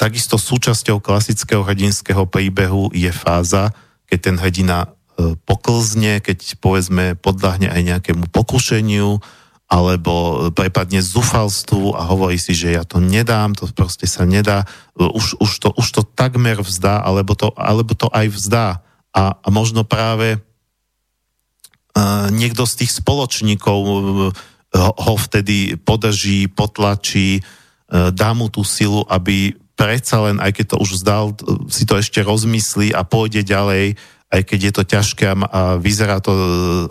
takisto 0.00 0.40
súčasťou 0.40 1.04
klasického 1.04 1.60
hrdinského 1.60 2.24
príbehu 2.24 2.88
je 2.96 3.12
fáza, 3.12 3.76
keď 4.08 4.18
ten 4.24 4.36
hrdina 4.40 4.88
e, 4.88 5.36
poklzne, 5.44 6.24
keď 6.24 6.56
povedzme 6.64 7.20
podľahne 7.20 7.68
aj 7.68 7.82
nejakému 7.84 8.32
pokušeniu, 8.32 9.20
alebo 9.68 10.48
prepadne 10.56 11.04
zúfalstvu 11.04 11.92
a 11.92 12.08
hovorí 12.08 12.40
si, 12.40 12.56
že 12.56 12.72
ja 12.72 12.88
to 12.88 13.04
nedám, 13.04 13.52
to 13.52 13.68
proste 13.68 14.08
sa 14.08 14.24
nedá, 14.24 14.64
už, 14.96 15.36
už, 15.36 15.52
to, 15.60 15.68
už 15.76 15.86
to 15.92 16.02
takmer 16.16 16.56
vzdá, 16.64 17.04
alebo 17.04 17.36
to, 17.36 17.52
alebo 17.52 17.92
to 17.92 18.08
aj 18.08 18.32
vzdá. 18.32 18.80
A, 19.12 19.36
a 19.36 19.48
možno 19.52 19.84
práve 19.84 20.40
uh, 20.40 22.32
niekto 22.32 22.64
z 22.64 22.84
tých 22.84 22.96
spoločníkov 22.96 23.78
uh, 23.84 24.32
ho 24.72 25.14
vtedy 25.20 25.76
podrží, 25.76 26.48
potlačí, 26.48 27.44
uh, 27.44 28.08
dá 28.08 28.32
mu 28.32 28.48
tú 28.48 28.64
silu, 28.64 29.04
aby 29.04 29.52
predsa 29.76 30.24
len, 30.24 30.40
aj 30.40 30.58
keď 30.58 30.64
to 30.74 30.76
už 30.80 30.90
vzdal, 30.96 31.24
si 31.68 31.84
to 31.84 32.00
ešte 32.00 32.24
rozmyslí 32.24 32.96
a 32.96 33.04
pôjde 33.04 33.44
ďalej, 33.44 34.00
aj 34.28 34.42
keď 34.44 34.58
je 34.60 34.72
to 34.72 34.84
ťažké 34.84 35.24
a, 35.32 35.36
vyzerá 35.80 36.20
to, 36.20 36.32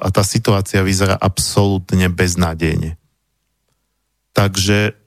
a 0.01 0.07
tá 0.09 0.25
situácia 0.25 0.81
vyzerá 0.81 1.13
absolútne 1.13 2.09
beznádejne. 2.09 2.97
Takže 4.33 4.97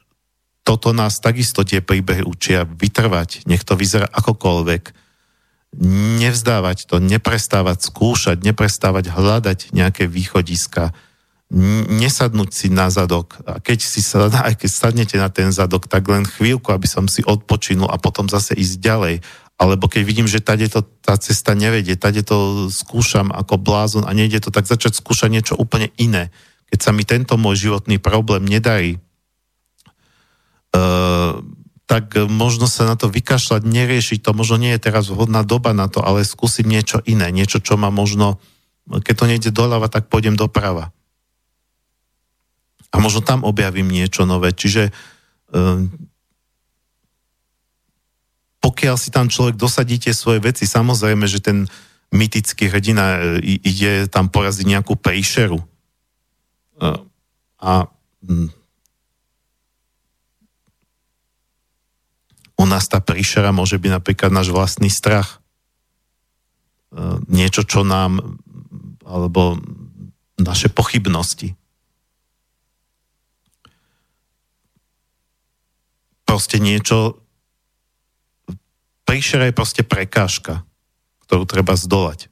toto 0.63 0.95
nás 0.95 1.19
takisto 1.19 1.67
tie 1.67 1.83
príbehy 1.83 2.23
učia 2.23 2.63
vytrvať, 2.63 3.47
nech 3.51 3.67
to 3.67 3.75
vyzerá 3.75 4.07
akokoľvek. 4.07 4.95
Nevzdávať 6.23 6.87
to, 6.87 6.99
neprestávať 6.99 7.79
skúšať, 7.91 8.43
neprestávať 8.43 9.11
hľadať 9.11 9.75
nejaké 9.75 10.07
východiska, 10.07 10.95
nesadnúť 11.91 12.51
si 12.55 12.67
na 12.71 12.91
zadok. 12.95 13.43
A 13.43 13.59
keď 13.59 13.79
si 13.83 14.03
sa, 14.03 14.31
aj 14.47 14.55
keď 14.55 14.71
sadnete 14.71 15.17
na 15.19 15.31
ten 15.31 15.51
zadok, 15.51 15.91
tak 15.91 16.07
len 16.07 16.23
chvíľku, 16.23 16.71
aby 16.71 16.87
som 16.87 17.11
si 17.11 17.27
odpočinul 17.27 17.91
a 17.91 17.99
potom 17.99 18.31
zase 18.31 18.55
ísť 18.55 18.77
ďalej 18.79 19.15
alebo 19.61 19.93
keď 19.93 20.03
vidím, 20.09 20.25
že 20.25 20.41
tade 20.41 20.73
to, 20.73 20.81
tá 21.05 21.21
cesta 21.21 21.53
nevedie, 21.53 21.93
tade 21.93 22.25
to 22.25 22.73
skúšam 22.73 23.29
ako 23.29 23.61
blázon 23.61 24.09
a 24.09 24.17
nejde 24.17 24.41
to, 24.41 24.49
tak 24.49 24.65
začať 24.65 24.97
skúšať 24.97 25.29
niečo 25.29 25.53
úplne 25.53 25.93
iné. 26.01 26.33
Keď 26.73 26.79
sa 26.81 26.91
mi 26.97 27.05
tento 27.05 27.37
môj 27.37 27.69
životný 27.69 28.01
problém 28.01 28.49
nedarí, 28.49 28.97
uh, 30.73 31.45
tak 31.85 32.17
možno 32.17 32.71
sa 32.73 32.89
na 32.89 32.97
to 32.97 33.13
vykašľať, 33.13 33.61
neriešiť 33.67 34.25
to, 34.25 34.33
možno 34.33 34.65
nie 34.65 34.73
je 34.79 34.81
teraz 34.81 35.13
vhodná 35.13 35.45
doba 35.45 35.77
na 35.77 35.93
to, 35.93 36.01
ale 36.01 36.25
skúsiť 36.25 36.65
niečo 36.65 36.99
iné, 37.05 37.29
niečo, 37.29 37.61
čo 37.61 37.77
ma 37.77 37.93
možno, 37.93 38.41
keď 38.89 39.15
to 39.19 39.29
nejde 39.29 39.51
doľava, 39.53 39.93
tak 39.93 40.09
pôjdem 40.09 40.41
doprava. 40.41 40.89
A 42.95 42.97
možno 42.97 43.21
tam 43.21 43.45
objavím 43.45 43.93
niečo 43.93 44.25
nové. 44.25 44.57
Čiže 44.57 44.95
pokiaľ 48.61 48.97
si 49.01 49.09
tam 49.09 49.33
človek 49.33 49.57
dosadí 49.57 49.97
tie 49.97 50.13
svoje 50.13 50.45
veci, 50.45 50.69
samozrejme, 50.69 51.25
že 51.25 51.41
ten 51.41 51.65
mytický 52.13 52.69
hrdina 52.69 53.37
ide 53.43 54.11
tam 54.11 54.29
poraziť 54.29 54.67
nejakú 54.67 54.99
príšeru. 54.99 55.63
A 57.61 57.73
hm, 58.25 58.49
u 62.61 62.65
nás 62.69 62.85
tá 62.89 63.01
príšera 63.01 63.57
môže 63.57 63.81
byť 63.81 63.91
napríklad 64.01 64.31
náš 64.33 64.53
vlastný 64.53 64.93
strach. 64.93 65.41
E, 66.93 67.21
niečo, 67.29 67.65
čo 67.65 67.85
nám, 67.85 68.37
alebo 69.05 69.57
naše 70.37 70.69
pochybnosti. 70.69 71.57
Proste 76.29 76.61
niečo, 76.61 77.20
príšera 79.11 79.51
je 79.51 79.59
proste 79.59 79.83
prekážka, 79.83 80.63
ktorú 81.27 81.43
treba 81.43 81.75
zdolať. 81.75 82.31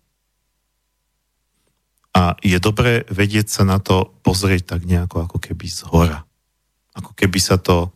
A 2.14 2.38
je 2.38 2.58
dobré 2.62 3.02
vedieť 3.10 3.50
sa 3.50 3.66
na 3.66 3.82
to 3.82 4.14
pozrieť 4.22 4.78
tak 4.78 4.86
nejako 4.86 5.26
ako 5.26 5.38
keby 5.42 5.66
z 5.66 5.82
hora. 5.90 6.22
Ako 6.94 7.18
keby 7.18 7.42
sa 7.42 7.58
to 7.58 7.90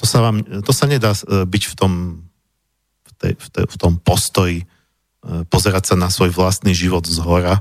to 0.00 0.08
sa, 0.08 0.24
vám, 0.24 0.40
to 0.64 0.72
sa 0.72 0.88
nedá 0.88 1.12
e, 1.12 1.44
byť 1.44 1.62
v 1.68 1.74
tom, 1.76 1.92
v, 3.04 3.10
tej, 3.20 3.32
v, 3.36 3.46
tej, 3.52 3.64
v 3.68 3.76
tom 3.76 4.00
postoji, 4.00 4.64
e, 4.64 4.66
pozerať 5.44 5.92
sa 5.92 5.96
na 6.00 6.08
svoj 6.08 6.32
vlastný 6.32 6.72
život 6.72 7.04
z 7.04 7.20
hora, 7.20 7.60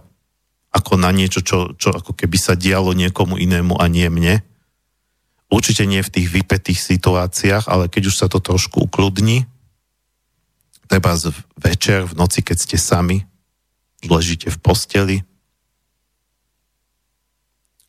ako 0.72 0.95
na 0.95 1.11
niečo, 1.11 1.44
čo, 1.44 1.76
čo 1.76 1.91
ako 1.91 2.15
keby 2.15 2.40
sa 2.40 2.56
dialo 2.56 2.95
niekomu 2.95 3.36
inému 3.36 3.76
a 3.76 3.91
nie 3.91 4.07
mne. 4.07 4.40
Určite 5.52 5.84
nie 5.84 5.99
v 5.99 6.14
tých 6.15 6.31
vypetých 6.31 6.80
situáciách, 6.80 7.68
ale 7.68 7.91
keď 7.91 8.07
už 8.07 8.15
sa 8.15 8.31
to 8.31 8.40
trošku 8.40 8.88
ukludní, 8.88 9.44
treba 10.90 11.14
z 11.14 11.30
večer, 11.53 12.10
v 12.10 12.18
noci, 12.18 12.41
keď 12.41 12.57
ste 12.57 12.78
sami, 12.82 13.22
ležíte 14.02 14.49
v 14.49 14.57
posteli 14.57 15.18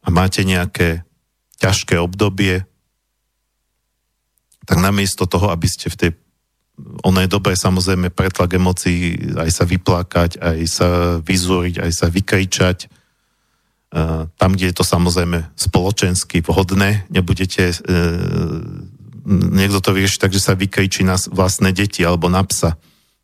a 0.04 0.12
máte 0.12 0.44
nejaké 0.44 1.02
ťažké 1.60 1.96
obdobie, 1.96 2.68
tak 4.68 4.78
namiesto 4.78 5.24
toho, 5.24 5.48
aby 5.48 5.66
ste 5.66 5.88
v 5.88 5.96
tej 5.96 6.10
ono 7.04 7.20
je 7.20 7.28
dobré 7.28 7.52
samozrejme 7.52 8.08
pretlak 8.08 8.56
emócií, 8.56 9.36
aj 9.36 9.50
sa 9.52 9.64
vyplakať, 9.68 10.40
aj 10.40 10.58
sa 10.64 10.88
vyzúriť, 11.20 11.84
aj 11.84 11.92
sa 11.92 12.06
vykričať. 12.08 12.88
Tam, 14.40 14.50
kde 14.56 14.70
je 14.70 14.76
to 14.76 14.84
samozrejme 14.86 15.44
spoločensky 15.60 16.40
vhodné, 16.40 17.10
nebudete, 17.10 17.74
e, 17.74 17.76
niekto 19.26 19.82
to 19.82 19.90
vyrieši 19.92 20.22
tak, 20.22 20.30
že 20.30 20.40
sa 20.40 20.54
vykričí 20.54 21.02
na 21.02 21.18
vlastné 21.18 21.74
deti 21.74 22.06
alebo 22.06 22.30
na 22.30 22.46
psa. 22.46 22.78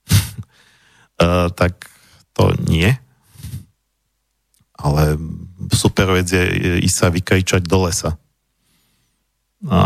tak 1.60 1.72
to 2.36 2.52
nie. 2.68 2.92
Ale 4.76 5.16
super 5.72 6.12
vec 6.12 6.28
je 6.28 6.44
ísť 6.84 6.96
sa 6.96 7.08
vykričať 7.08 7.62
do 7.64 7.88
lesa. 7.88 8.20
A 9.66 9.80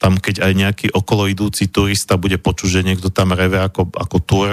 tam 0.00 0.16
keď 0.16 0.48
aj 0.48 0.52
nejaký 0.56 0.86
okoloidúci 0.96 1.68
turista 1.68 2.16
bude 2.16 2.40
počuť, 2.40 2.80
že 2.80 2.86
niekto 2.88 3.12
tam 3.12 3.36
reve 3.36 3.60
ako, 3.60 3.92
ako 3.92 4.16
tur, 4.24 4.48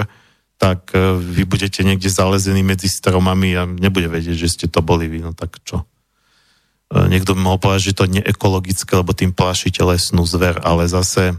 tak 0.60 0.92
e, 0.92 1.16
vy 1.16 1.48
budete 1.48 1.80
niekde 1.80 2.12
zalezení 2.12 2.60
medzi 2.60 2.84
stromami 2.90 3.56
a 3.56 3.64
nebude 3.64 4.12
vedieť, 4.12 4.36
že 4.36 4.52
ste 4.52 4.66
to 4.68 4.84
boli 4.84 5.08
vy, 5.08 5.24
no 5.24 5.32
tak 5.32 5.56
čo? 5.64 5.88
E, 6.92 7.08
niekto 7.08 7.32
by 7.32 7.40
mohol 7.40 7.58
povedať, 7.62 7.94
že 7.94 7.96
to 7.96 8.04
nie 8.10 8.20
ekologické, 8.20 8.92
lebo 8.92 9.16
tým 9.16 9.32
plašíte 9.32 9.80
lesnú 9.80 10.28
zver, 10.28 10.60
ale 10.60 10.84
zase 10.84 11.32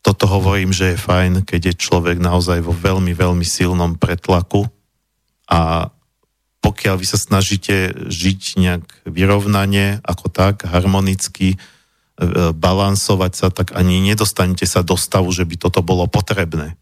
toto 0.00 0.24
hovorím, 0.30 0.70
že 0.70 0.94
je 0.94 1.02
fajn, 1.02 1.42
keď 1.42 1.74
je 1.74 1.80
človek 1.82 2.22
naozaj 2.22 2.62
vo 2.62 2.70
veľmi, 2.70 3.12
veľmi 3.12 3.42
silnom 3.42 3.98
pretlaku 3.98 4.64
a 5.50 5.90
pokiaľ 6.62 6.98
vy 6.98 7.06
sa 7.06 7.18
snažíte 7.18 7.94
žiť 8.10 8.40
nejak 8.58 8.84
vyrovnane, 9.06 10.02
ako 10.02 10.26
tak, 10.30 10.66
harmonicky, 10.66 11.54
e, 11.54 11.58
balansovať 12.50 13.32
sa, 13.38 13.46
tak 13.54 13.70
ani 13.78 14.02
nedostanete 14.02 14.66
sa 14.66 14.82
do 14.82 14.98
stavu, 14.98 15.30
že 15.30 15.46
by 15.46 15.54
toto 15.62 15.78
bolo 15.86 16.10
potrebné. 16.10 16.74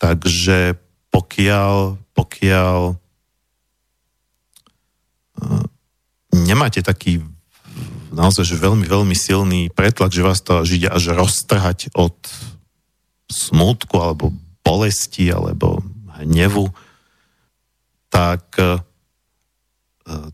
Takže 0.00 0.80
pokiaľ, 1.12 2.00
pokiaľ 2.16 2.78
e, 2.88 2.94
nemáte 6.40 6.80
taký 6.80 7.22
naozaj 8.10 8.44
že 8.44 8.56
veľmi, 8.58 8.84
veľmi 8.84 9.14
silný 9.14 9.70
pretlak, 9.70 10.10
že 10.10 10.26
vás 10.26 10.42
to 10.42 10.66
žide 10.66 10.90
až 10.90 11.14
roztrhať 11.14 11.94
od 11.94 12.14
smútku 13.30 13.94
alebo 14.02 14.34
bolesti 14.66 15.30
alebo 15.30 15.80
hnevu, 16.20 16.68
tak, 18.10 18.58
e, 18.58 18.82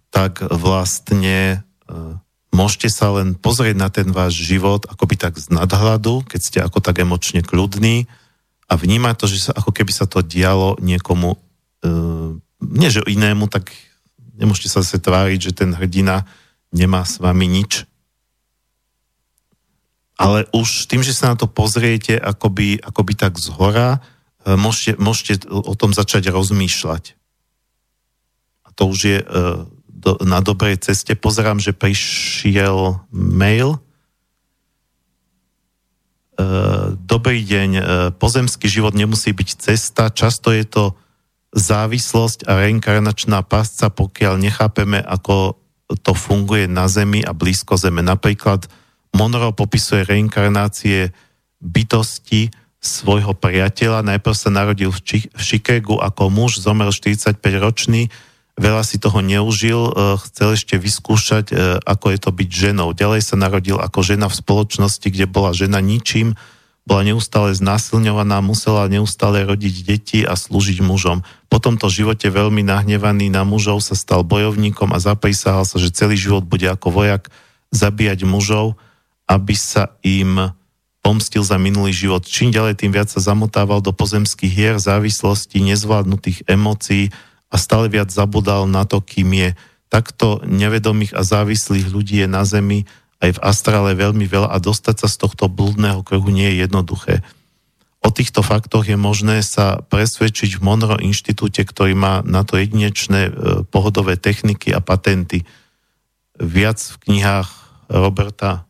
tak 0.08 0.40
vlastne 0.48 1.60
e, 1.60 1.96
môžete 2.50 2.88
sa 2.88 3.12
len 3.12 3.36
pozrieť 3.36 3.76
na 3.76 3.92
ten 3.92 4.08
váš 4.08 4.40
život 4.40 4.88
akoby 4.88 5.20
tak 5.20 5.36
z 5.36 5.52
nadhľadu, 5.52 6.24
keď 6.24 6.40
ste 6.40 6.58
ako 6.64 6.80
tak 6.80 7.04
emočne 7.04 7.44
kľudní 7.44 8.08
a 8.66 8.72
vnímať 8.74 9.14
to, 9.20 9.26
že 9.28 9.38
sa, 9.48 9.52
ako 9.54 9.70
keby 9.70 9.92
sa 9.92 10.08
to 10.08 10.24
dialo 10.24 10.80
niekomu, 10.80 11.36
e, 11.84 11.90
nie 12.64 12.88
že 12.88 13.04
inému, 13.04 13.52
tak 13.52 13.70
nemôžete 14.36 14.68
sa 14.68 14.84
zase 14.84 15.00
tváriť, 15.00 15.50
že 15.50 15.56
ten 15.56 15.72
hrdina 15.72 16.28
nemá 16.70 17.02
s 17.02 17.18
vami 17.18 17.48
nič, 17.48 17.88
ale 20.16 20.48
už 20.56 20.88
tým, 20.88 21.04
že 21.04 21.12
sa 21.12 21.32
na 21.32 21.36
to 21.36 21.44
pozriete 21.44 22.16
akoby, 22.16 22.80
akoby 22.80 23.12
tak 23.12 23.36
z 23.36 23.52
hora, 23.52 24.00
e, 24.48 24.56
môžete, 24.56 24.96
môžete 24.96 25.32
o 25.48 25.76
tom 25.76 25.92
začať 25.92 26.32
rozmýšľať. 26.32 27.12
A 28.64 28.68
to 28.72 28.88
už 28.88 28.98
je 29.04 29.18
uh, 29.20 29.64
do, 29.86 30.20
na 30.24 30.40
dobrej 30.44 30.80
ceste. 30.80 31.12
Pozerám, 31.16 31.60
že 31.60 31.76
prišiel 31.76 33.00
mail. 33.12 33.80
Uh, 36.36 36.96
dobrý 37.00 37.40
deň. 37.40 37.70
Pozemský 38.20 38.68
život 38.68 38.92
nemusí 38.92 39.32
byť 39.32 39.48
cesta. 39.56 40.12
Často 40.12 40.52
je 40.52 40.64
to 40.68 40.96
závislosť 41.56 42.44
a 42.44 42.60
reinkarnačná 42.68 43.40
pasca, 43.40 43.88
pokiaľ 43.88 44.36
nechápeme, 44.36 45.00
ako 45.00 45.56
to 46.04 46.12
funguje 46.12 46.68
na 46.68 46.84
Zemi 46.86 47.24
a 47.24 47.32
blízko 47.32 47.80
Zeme. 47.80 48.04
Napríklad 48.04 48.68
Monroe 49.16 49.56
popisuje 49.56 50.04
reinkarnácie 50.04 51.16
bytosti 51.64 52.52
svojho 52.76 53.32
priateľa. 53.32 54.04
Najprv 54.04 54.36
sa 54.36 54.52
narodil 54.52 54.92
v, 54.92 55.00
Či- 55.00 55.30
v 55.32 55.40
Chicagu 55.42 55.96
ako 55.96 56.28
muž, 56.28 56.60
zomrel 56.60 56.92
45-ročný, 56.92 58.12
veľa 58.60 58.82
si 58.84 59.00
toho 59.00 59.24
neužil, 59.24 59.80
e, 59.80 59.92
chcel 60.28 60.54
ešte 60.54 60.76
vyskúšať, 60.76 61.44
e, 61.50 61.54
ako 61.80 62.06
je 62.12 62.18
to 62.20 62.30
byť 62.36 62.50
ženou. 62.52 62.92
Ďalej 62.92 63.22
sa 63.24 63.40
narodil 63.40 63.80
ako 63.80 64.04
žena 64.04 64.28
v 64.28 64.38
spoločnosti, 64.38 65.08
kde 65.08 65.24
bola 65.24 65.56
žena 65.56 65.80
ničím, 65.80 66.36
bola 66.86 67.02
neustále 67.02 67.50
znásilňovaná, 67.52 68.38
musela 68.40 68.86
neustále 68.86 69.42
rodiť 69.42 69.74
deti 69.82 70.20
a 70.22 70.38
slúžiť 70.38 70.80
mužom. 70.86 71.26
Po 71.50 71.58
tomto 71.58 71.90
živote 71.90 72.30
veľmi 72.30 72.62
nahnevaný 72.62 73.28
na 73.28 73.42
mužov 73.42 73.82
sa 73.82 73.98
stal 73.98 74.22
bojovníkom 74.22 74.94
a 74.94 75.02
zaprísahal 75.02 75.66
sa, 75.66 75.82
že 75.82 75.90
celý 75.90 76.14
život 76.14 76.46
bude 76.46 76.70
ako 76.70 76.94
vojak 76.94 77.26
zabíjať 77.74 78.22
mužov 78.22 78.78
aby 79.26 79.54
sa 79.58 79.98
im 80.06 80.54
pomstil 81.02 81.42
za 81.46 81.58
minulý 81.58 81.94
život. 81.94 82.26
Čím 82.26 82.50
ďalej, 82.50 82.82
tým 82.82 82.94
viac 82.94 83.10
sa 83.10 83.22
zamotával 83.22 83.82
do 83.82 83.94
pozemských 83.94 84.50
hier, 84.50 84.76
závislosti, 84.78 85.62
nezvládnutých 85.62 86.46
emócií 86.50 87.14
a 87.50 87.58
stále 87.58 87.86
viac 87.86 88.10
zabudal 88.10 88.66
na 88.66 88.82
to, 88.86 88.98
kým 88.98 89.30
je. 89.34 89.50
Takto 89.86 90.42
nevedomých 90.42 91.14
a 91.14 91.22
závislých 91.22 91.86
ľudí 91.94 92.26
je 92.26 92.28
na 92.30 92.42
Zemi 92.42 92.90
aj 93.20 93.36
v 93.40 93.42
astrále 93.42 93.96
veľmi 93.96 94.28
veľa 94.28 94.52
a 94.52 94.60
dostať 94.60 94.96
sa 95.04 95.08
z 95.08 95.16
tohto 95.16 95.48
blúdneho 95.48 96.04
kruhu 96.04 96.28
nie 96.28 96.52
je 96.52 96.68
jednoduché. 96.68 97.24
O 98.04 98.12
týchto 98.12 98.44
faktoch 98.44 98.84
je 98.86 98.94
možné 98.94 99.42
sa 99.42 99.82
presvedčiť 99.82 100.60
v 100.60 100.62
Monroe 100.62 101.02
inštitúte, 101.02 101.66
ktorý 101.66 101.98
má 101.98 102.22
na 102.22 102.46
to 102.46 102.54
jedinečné 102.60 103.26
e, 103.26 103.32
pohodové 103.66 104.14
techniky 104.20 104.70
a 104.70 104.78
patenty. 104.84 105.42
Viac 106.38 106.78
v 106.78 106.96
knihách 107.08 107.50
Roberta 107.90 108.62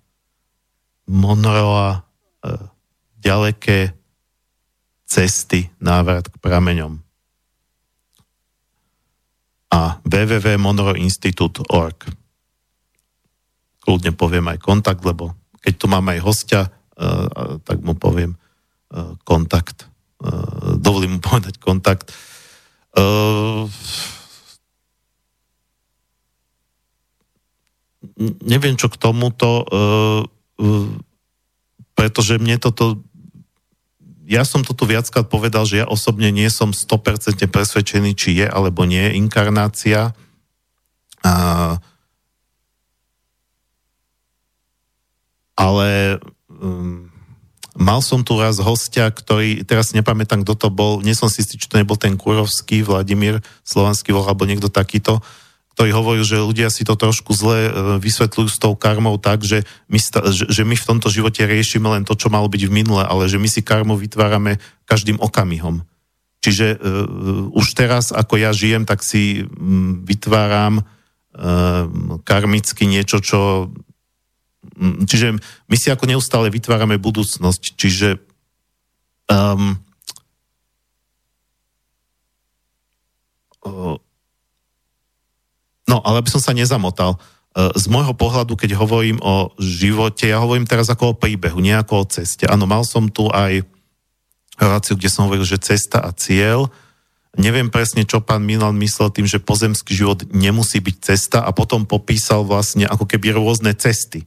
Monroa 1.05 2.01
e, 2.01 2.73
ďaleké 3.21 3.93
cesty 5.05 5.69
návrat 5.83 6.33
k 6.33 6.41
prameňom. 6.41 7.05
A 9.75 9.99
www.monroeinstitute.org 10.07 12.26
Kľudne 13.87 14.11
poviem 14.19 14.51
aj 14.51 14.59
kontakt, 14.59 15.07
lebo 15.07 15.31
keď 15.63 15.75
tu 15.79 15.87
mám 15.87 16.11
aj 16.11 16.19
hostia, 16.27 16.67
e, 16.67 16.71
tak 17.63 17.79
mu 17.87 17.95
poviem 17.95 18.35
kontakt. 19.27 19.91
Dovolím 20.79 21.19
mu 21.19 21.21
povedať 21.27 21.59
kontakt. 21.59 22.15
Neviem, 28.47 28.79
čo 28.79 28.87
k 28.87 28.97
tomuto, 28.97 29.67
pretože 31.99 32.39
mne 32.39 32.63
toto 32.63 33.03
ja 34.27 34.43
som 34.43 34.67
to 34.67 34.75
tu 34.75 34.91
viackrát 34.91 35.23
povedal, 35.31 35.63
že 35.63 35.83
ja 35.83 35.87
osobne 35.87 36.35
nie 36.35 36.51
som 36.51 36.75
100% 36.75 37.47
presvedčený, 37.47 38.19
či 38.19 38.43
je 38.43 38.47
alebo 38.51 38.83
nie 38.83 38.99
je 38.99 39.17
inkarnácia. 39.23 40.11
A, 41.23 41.33
ale 45.57 46.21
um, 46.53 47.09
mal 47.77 48.01
som 48.01 48.25
tu 48.25 48.37
raz 48.37 48.61
hostia, 48.61 49.09
ktorý, 49.09 49.65
teraz 49.65 49.93
nepamätám, 49.93 50.45
kto 50.45 50.55
to 50.57 50.69
bol, 50.73 51.01
nie 51.05 51.17
som 51.17 51.29
si 51.29 51.45
istý, 51.45 51.61
či 51.61 51.69
to 51.69 51.81
nebol 51.81 51.97
ten 51.97 52.17
Kurovský, 52.17 52.85
Vladimír 52.85 53.45
Slovanský, 53.65 54.17
alebo 54.17 54.49
niekto 54.49 54.73
takýto, 54.73 55.21
ktorý 55.77 55.93
hovoril, 55.93 56.25
že 56.25 56.41
ľudia 56.41 56.73
si 56.73 56.89
to 56.89 56.97
trošku 56.97 57.37
zle 57.37 57.69
e, 57.69 57.71
vysvetľujú 58.01 58.49
s 58.49 58.57
tou 58.57 58.73
karmou 58.73 59.21
tak, 59.21 59.45
že 59.45 59.69
my, 59.93 60.01
že 60.33 60.65
my 60.65 60.73
v 60.73 60.89
tomto 60.89 61.13
živote 61.13 61.45
riešime 61.45 61.85
len 61.93 62.09
to, 62.09 62.17
čo 62.17 62.33
malo 62.33 62.49
byť 62.49 62.65
v 62.65 62.73
minule, 62.73 63.05
ale 63.05 63.29
že 63.29 63.37
my 63.37 63.45
si 63.45 63.61
karmu 63.61 63.93
vytvárame 64.01 64.57
každým 64.89 65.21
okamihom. 65.21 65.85
Čiže 66.41 66.81
uh, 66.81 67.53
už 67.53 67.77
teraz, 67.77 68.09
ako 68.09 68.41
ja 68.41 68.57
žijem, 68.57 68.89
tak 68.89 69.05
si 69.05 69.45
um, 69.45 70.01
vytváram 70.07 70.81
uh, 70.81 71.85
karmicky 72.25 72.89
niečo, 72.89 73.21
čo... 73.21 73.69
Um, 74.75 75.07
čiže 75.07 75.39
my 75.71 75.77
si 75.79 75.89
ako 75.89 76.11
neustále 76.11 76.51
vytvárame 76.51 76.99
budúcnosť. 76.99 77.63
Čiže 77.79 78.09
um, 79.31 79.79
No, 85.87 86.03
ale 86.03 86.19
aby 86.23 86.31
som 86.31 86.43
sa 86.43 86.51
nezamotal. 86.51 87.15
E, 87.15 87.19
z 87.79 87.87
môjho 87.87 88.13
pohľadu, 88.13 88.59
keď 88.59 88.75
hovorím 88.75 89.23
o 89.23 89.55
živote, 89.59 90.27
ja 90.27 90.43
hovorím 90.43 90.67
teraz 90.67 90.91
ako 90.91 91.15
o 91.15 91.19
príbehu, 91.19 91.63
nie 91.63 91.75
ako 91.75 92.03
o 92.03 92.09
ceste. 92.11 92.45
Áno, 92.51 92.67
mal 92.67 92.83
som 92.83 93.07
tu 93.07 93.31
aj 93.31 93.63
reláciu, 94.59 94.99
kde 94.99 95.11
som 95.11 95.31
hovoril, 95.31 95.47
že 95.47 95.63
cesta 95.63 96.03
a 96.03 96.11
cieľ. 96.11 96.67
Neviem 97.37 97.69
presne, 97.69 98.03
čo 98.09 98.25
pán 98.25 98.43
Milan 98.43 98.81
myslel 98.81 99.13
tým, 99.13 99.29
že 99.29 99.39
pozemský 99.39 99.93
život 99.93 100.25
nemusí 100.33 100.81
byť 100.81 100.97
cesta 101.05 101.39
a 101.45 101.53
potom 101.53 101.85
popísal 101.85 102.43
vlastne 102.49 102.89
ako 102.89 103.05
keby 103.05 103.37
rôzne 103.37 103.77
cesty. 103.77 104.25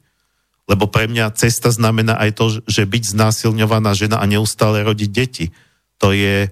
Lebo 0.70 0.86
pre 0.86 1.10
mňa 1.10 1.34
cesta 1.34 1.74
znamená 1.74 2.16
aj 2.22 2.32
to, 2.38 2.46
že 2.70 2.86
byť 2.86 3.18
znásilňovaná 3.18 3.98
žena 3.98 4.22
a 4.22 4.30
neustále 4.30 4.86
rodiť 4.86 5.10
deti. 5.10 5.46
To 5.98 6.14
je, 6.14 6.48
e, 6.48 6.50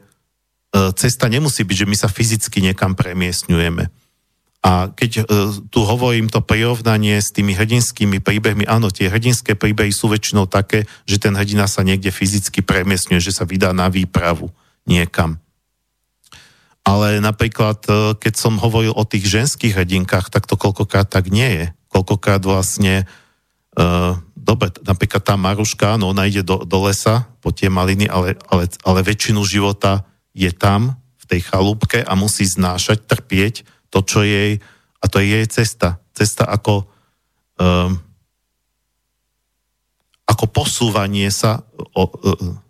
cesta 0.97 1.29
nemusí 1.29 1.61
byť, 1.61 1.85
že 1.85 1.89
my 1.89 1.95
sa 1.95 2.09
fyzicky 2.09 2.65
niekam 2.65 2.97
premiesňujeme 2.97 4.07
a 4.67 4.91
keď 4.91 5.11
e, 5.15 5.23
tu 5.71 5.79
hovorím 5.87 6.27
to 6.27 6.43
prirovnanie 6.43 7.21
s 7.23 7.31
tými 7.31 7.55
hrdinskými 7.55 8.19
príbehmi, 8.19 8.67
áno, 8.67 8.91
tie 8.91 9.07
hrdinské 9.07 9.55
príbehy 9.55 9.95
sú 9.95 10.11
väčšinou 10.11 10.43
také, 10.49 10.89
že 11.07 11.23
ten 11.23 11.37
hrdina 11.37 11.71
sa 11.71 11.87
niekde 11.87 12.11
fyzicky 12.11 12.65
premiesňuje, 12.65 13.23
že 13.23 13.31
sa 13.31 13.47
vydá 13.47 13.71
na 13.71 13.87
výpravu 13.87 14.51
niekam. 14.83 15.39
Ale 16.83 17.23
napríklad, 17.23 17.79
e, 17.87 17.91
keď 18.19 18.33
som 18.35 18.59
hovoril 18.59 18.91
o 18.91 19.07
tých 19.07 19.29
ženských 19.29 19.77
hrdinkách, 19.77 20.27
tak 20.33 20.49
to 20.49 20.59
koľkokrát 20.59 21.07
tak 21.07 21.31
nie 21.31 21.47
je. 21.47 21.65
Koľkokrát 21.87 22.43
vlastne, 22.43 23.07
e, 23.77 23.85
dobre, 24.35 24.73
napríklad 24.81 25.21
tá 25.21 25.37
Maruška, 25.37 26.01
no 26.01 26.09
ona 26.11 26.25
ide 26.25 26.41
do, 26.41 26.65
do 26.65 26.77
lesa 26.89 27.29
po 27.39 27.53
tie 27.53 27.69
maliny, 27.69 28.09
ale, 28.09 28.35
ale, 28.49 28.65
ale 28.81 28.99
väčšinu 29.05 29.45
života 29.45 30.03
je 30.33 30.49
tam, 30.49 30.97
v 30.97 31.23
tej 31.25 31.41
chalúbke 31.47 31.99
a 32.01 32.13
musí 32.15 32.47
znášať, 32.47 33.05
trpieť, 33.05 33.67
to, 33.91 33.99
čo 34.03 34.23
jej, 34.23 34.59
a 34.99 35.05
to 35.07 35.19
je 35.19 35.27
jej 35.39 35.45
cesta. 35.47 35.99
Cesta 36.15 36.47
ako, 36.47 36.87
um, 37.59 37.99
ako 40.27 40.45
posúvanie 40.49 41.29
sa 41.29 41.63
o, 41.95 42.03
uh, 42.07 42.65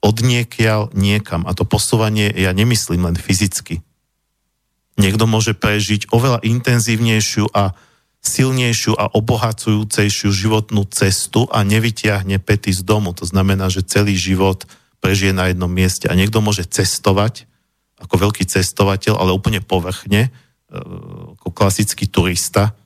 od 0.00 0.16
niekiaľ 0.24 0.92
niekam. 0.96 1.44
A 1.44 1.52
to 1.52 1.68
posúvanie 1.68 2.32
ja 2.32 2.52
nemyslím 2.56 3.08
len 3.08 3.16
fyzicky. 3.16 3.84
Niekto 5.00 5.24
môže 5.24 5.56
prežiť 5.56 6.12
oveľa 6.12 6.44
intenzívnejšiu 6.44 7.52
a 7.56 7.72
silnejšiu 8.20 9.00
a 9.00 9.08
obohacujúcejšiu 9.16 10.28
životnú 10.28 10.84
cestu 10.92 11.48
a 11.48 11.64
nevyťahne 11.64 12.36
pety 12.36 12.70
z 12.76 12.84
domu. 12.84 13.16
To 13.16 13.24
znamená, 13.24 13.72
že 13.72 13.86
celý 13.86 14.12
život 14.12 14.68
prežije 15.00 15.32
na 15.32 15.48
jednom 15.48 15.72
mieste. 15.72 16.04
A 16.06 16.14
niekto 16.14 16.44
môže 16.44 16.68
cestovať 16.68 17.48
ako 18.00 18.28
veľký 18.28 18.44
cestovateľ, 18.48 19.16
ale 19.16 19.36
úplne 19.36 19.60
povrchne, 19.60 20.32
ako 21.36 21.52
klasický 21.52 22.08
turista 22.08 22.76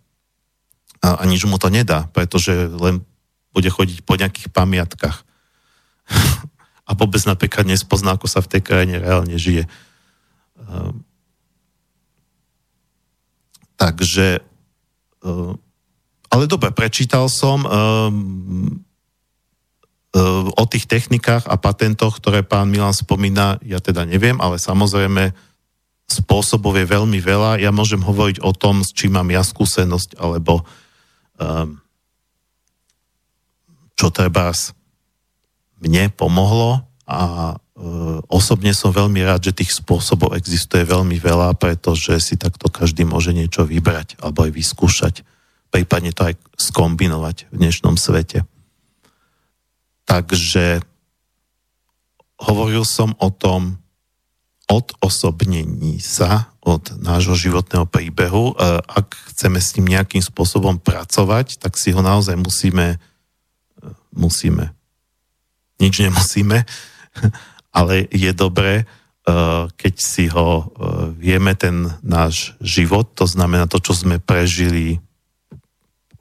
a, 1.05 1.21
a 1.21 1.23
nič 1.29 1.45
mu 1.45 1.61
to 1.61 1.69
nedá, 1.69 2.09
pretože 2.11 2.51
len 2.75 3.05
bude 3.55 3.71
chodiť 3.71 4.03
po 4.03 4.19
nejakých 4.19 4.49
pamiatkách. 4.51 5.19
a 6.89 6.91
vôbec 6.97 7.23
napríklad 7.29 7.69
nespozná, 7.69 8.17
ako 8.17 8.27
sa 8.27 8.41
v 8.43 8.51
tej 8.57 8.63
krajine 8.65 8.97
reálne 8.99 9.37
žije. 9.39 9.69
Ehm, 10.65 11.05
takže 13.77 14.43
ale 16.29 16.45
dobre, 16.45 16.69
prečítal 16.75 17.33
som 17.33 17.65
um, 17.65 18.85
o 20.55 20.65
tých 20.71 20.87
technikách 20.87 21.49
a 21.51 21.59
patentoch, 21.59 22.23
ktoré 22.23 22.47
pán 22.47 22.71
Milan 22.71 22.95
spomína, 22.95 23.59
ja 23.67 23.83
teda 23.83 24.07
neviem, 24.07 24.39
ale 24.39 24.63
samozrejme 24.63 25.35
spôsobov 26.05 26.77
je 26.79 26.87
veľmi 26.87 27.19
veľa. 27.19 27.59
Ja 27.59 27.75
môžem 27.75 27.99
hovoriť 27.99 28.45
o 28.45 28.53
tom, 28.55 28.85
s 28.85 28.93
čím 28.93 29.17
mám 29.17 29.33
ja 29.33 29.43
skúsenosť, 29.43 30.21
alebo 30.21 30.63
um, 31.41 31.81
čo 33.99 34.13
treba 34.15 34.55
mne 35.83 36.13
pomohlo 36.15 36.85
a 37.09 37.55
osobne 38.31 38.71
som 38.71 38.95
veľmi 38.95 39.27
rád, 39.27 39.51
že 39.51 39.57
tých 39.57 39.75
spôsobov 39.75 40.39
existuje 40.39 40.87
veľmi 40.87 41.19
veľa, 41.19 41.59
pretože 41.59 42.15
si 42.23 42.39
takto 42.39 42.71
každý 42.71 43.03
môže 43.03 43.35
niečo 43.35 43.67
vybrať 43.67 44.23
alebo 44.23 44.47
aj 44.47 44.53
vyskúšať, 44.55 45.15
prípadne 45.75 46.15
to 46.15 46.31
aj 46.31 46.35
skombinovať 46.55 47.51
v 47.51 47.55
dnešnom 47.59 47.99
svete. 47.99 48.47
Takže 50.07 50.87
hovoril 52.39 52.87
som 52.87 53.19
o 53.19 53.31
tom, 53.35 53.83
odosobnení 54.65 56.01
sa 56.01 56.49
od 56.65 56.97
nášho 56.97 57.37
životného 57.37 57.85
príbehu. 57.85 58.57
Ak 58.89 59.13
chceme 59.35 59.61
s 59.61 59.77
ním 59.77 59.93
nejakým 59.93 60.25
spôsobom 60.25 60.81
pracovať, 60.81 61.61
tak 61.61 61.77
si 61.77 61.93
ho 61.93 62.01
naozaj 62.01 62.41
musíme, 62.41 62.97
musíme, 64.09 64.73
nič 65.77 66.01
nemusíme, 66.01 66.65
ale 67.75 68.07
je 68.15 68.31
dobré, 68.31 68.83
e, 68.83 68.85
keď 69.75 69.95
si 69.99 70.31
ho 70.31 70.71
vieme, 71.19 71.59
ten 71.59 71.91
náš 72.07 72.55
život, 72.63 73.11
to 73.19 73.27
znamená 73.27 73.67
to, 73.67 73.83
čo 73.83 73.93
sme 73.99 74.23
prežili 74.23 75.03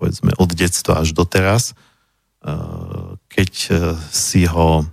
povedzme 0.03 0.35
od 0.35 0.51
detstva 0.51 0.99
až 0.99 1.15
doteraz, 1.15 1.71
keď 3.31 3.51
si 4.11 4.43
ho 4.43 4.83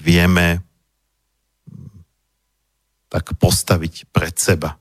vieme 0.00 0.64
tak 3.12 3.36
postaviť 3.36 4.08
pred 4.08 4.32
seba. 4.32 4.80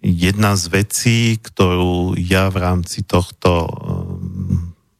Jedna 0.00 0.56
z 0.56 0.64
vecí, 0.72 1.18
ktorú 1.36 2.16
ja 2.16 2.48
v 2.48 2.56
rámci 2.56 3.04
tohto 3.04 3.68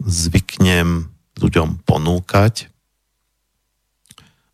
zvyknem 0.02 1.10
ľuďom 1.38 1.82
ponúkať, 1.86 2.70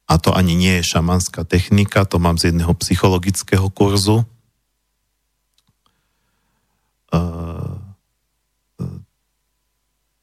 a 0.04 0.20
to 0.20 0.36
ani 0.36 0.52
nie 0.52 0.80
je 0.80 0.90
šamanská 0.94 1.48
technika, 1.48 2.04
to 2.04 2.20
mám 2.20 2.36
z 2.36 2.52
jedného 2.52 2.76
psychologického 2.76 3.72
kurzu, 3.72 4.28
uh, 7.12 7.80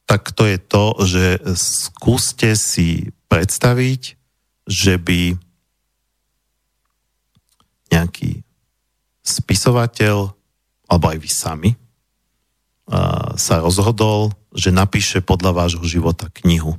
tak 0.06 0.36
to 0.36 0.44
je 0.44 0.60
to, 0.60 0.86
že 1.08 1.26
skúste 1.56 2.54
si 2.60 3.16
predstaviť, 3.32 4.20
že 4.68 5.00
by 5.00 5.40
nejaký 7.90 8.44
spisovateľ, 9.24 10.36
alebo 10.92 11.06
aj 11.08 11.18
vy 11.18 11.30
sami, 11.32 11.72
sa 13.40 13.56
rozhodol, 13.64 14.36
že 14.52 14.76
napíše 14.76 15.24
podľa 15.24 15.56
vášho 15.56 15.88
života 15.88 16.28
knihu. 16.44 16.76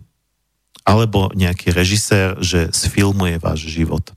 Alebo 0.85 1.33
nejaký 1.33 1.73
režisér, 1.73 2.37
že 2.43 2.69
sfilmuje 2.75 3.41
váš 3.41 3.71
život. 3.73 4.13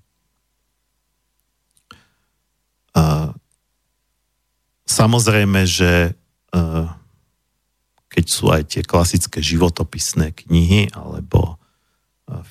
Samozrejme, 4.83 5.63
že 5.63 6.19
keď 8.11 8.25
sú 8.27 8.51
aj 8.51 8.63
tie 8.75 8.83
klasické 8.83 9.39
životopisné 9.43 10.35
knihy 10.35 10.91
alebo 10.91 11.59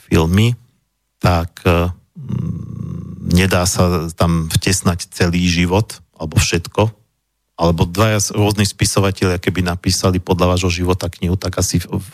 filmy, 0.09 0.57
tak 1.21 1.65
nedá 3.25 3.65
sa 3.65 4.09
tam 4.13 4.53
vtesnať 4.53 5.09
celý 5.09 5.49
život 5.49 6.01
alebo 6.15 6.37
všetko, 6.37 6.93
alebo 7.55 7.87
dvaja 7.87 8.35
rôzni 8.35 8.67
spisovateľia, 8.67 9.39
keby 9.39 9.63
napísali 9.63 10.19
podľa 10.19 10.59
vášho 10.59 10.75
života 10.75 11.07
knihu, 11.07 11.39
tak 11.39 11.55
asi 11.63 11.79
v, 11.79 12.03
v, 12.03 12.09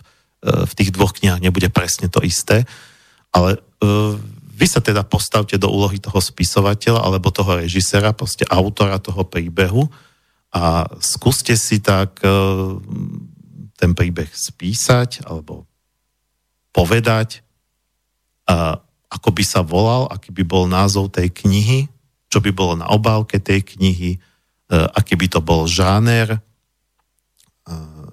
v 0.45 0.73
tých 0.77 0.93
dvoch 0.93 1.17
knihách 1.17 1.41
nebude 1.41 1.73
presne 1.73 2.13
to 2.13 2.21
isté. 2.21 2.69
Ale 3.33 3.57
uh, 3.57 4.15
vy 4.53 4.67
sa 4.69 4.85
teda 4.85 5.01
postavte 5.01 5.57
do 5.57 5.73
úlohy 5.73 5.97
toho 5.97 6.21
spisovateľa 6.21 7.01
alebo 7.01 7.33
toho 7.33 7.57
režisera, 7.57 8.13
proste 8.13 8.45
autora 8.45 9.01
toho 9.01 9.25
príbehu 9.25 9.89
a 10.53 10.85
skúste 11.01 11.57
si 11.57 11.81
tak 11.81 12.21
uh, 12.21 12.77
ten 13.81 13.97
príbeh 13.97 14.29
spísať 14.29 15.25
alebo 15.25 15.65
povedať, 16.77 17.41
uh, 18.45 18.77
ako 19.09 19.29
by 19.33 19.43
sa 19.43 19.65
volal, 19.65 20.05
aký 20.13 20.37
by 20.37 20.45
bol 20.45 20.69
názov 20.69 21.09
tej 21.09 21.33
knihy, 21.33 21.89
čo 22.29 22.45
by 22.45 22.53
bolo 22.53 22.77
na 22.77 22.93
obálke 22.93 23.41
tej 23.41 23.65
knihy, 23.65 24.21
aký 24.71 25.19
by 25.19 25.27
to 25.27 25.41
bol 25.43 25.67
žáner. 25.67 26.39
Eh, 27.67 28.09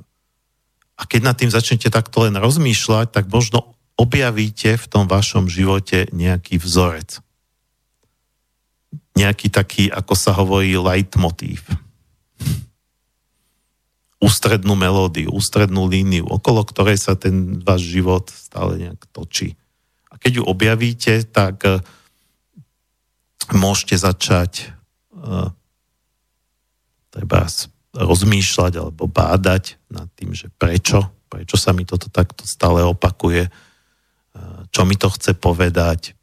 a 0.97 1.03
keď 1.05 1.21
nad 1.21 1.38
tým 1.38 1.53
začnete 1.53 1.93
takto 1.93 2.25
len 2.25 2.34
rozmýšľať, 2.34 3.13
tak 3.13 3.29
možno 3.29 3.77
objavíte 3.97 4.77
v 4.77 4.85
tom 4.89 5.05
vašom 5.05 5.45
živote 5.45 6.09
nejaký 6.09 6.57
vzorec. 6.57 7.21
Nejaký 9.13 9.53
taký, 9.53 9.84
ako 9.89 10.13
sa 10.17 10.34
hovorí, 10.34 10.73
leitmotív. 10.77 11.65
Ústrednú 14.17 14.73
melódiu, 14.73 15.29
ústrednú 15.29 15.85
líniu, 15.85 16.25
okolo 16.25 16.65
ktorej 16.65 16.97
sa 16.97 17.13
ten 17.13 17.61
váš 17.61 17.85
život 17.85 18.34
stále 18.34 18.81
nejak 18.81 19.05
točí. 19.13 19.53
A 20.09 20.17
keď 20.17 20.41
ju 20.41 20.43
objavíte, 20.49 21.13
tak 21.29 21.61
eh, 21.65 21.77
môžete 23.53 24.01
začať 24.01 24.73
treba 27.18 27.49
rozmýšľať 27.98 28.73
alebo 28.77 29.10
bádať 29.10 29.81
nad 29.89 30.06
tým, 30.14 30.38
že 30.38 30.53
prečo, 30.53 31.10
prečo 31.34 31.57
sa 31.57 31.73
mi 31.73 31.81
toto 31.81 32.14
takto 32.14 32.45
stále 32.45 32.85
opakuje, 32.85 33.49
čo 34.69 34.85
mi 34.85 34.94
to 34.94 35.10
chce 35.10 35.34
povedať. 35.34 36.14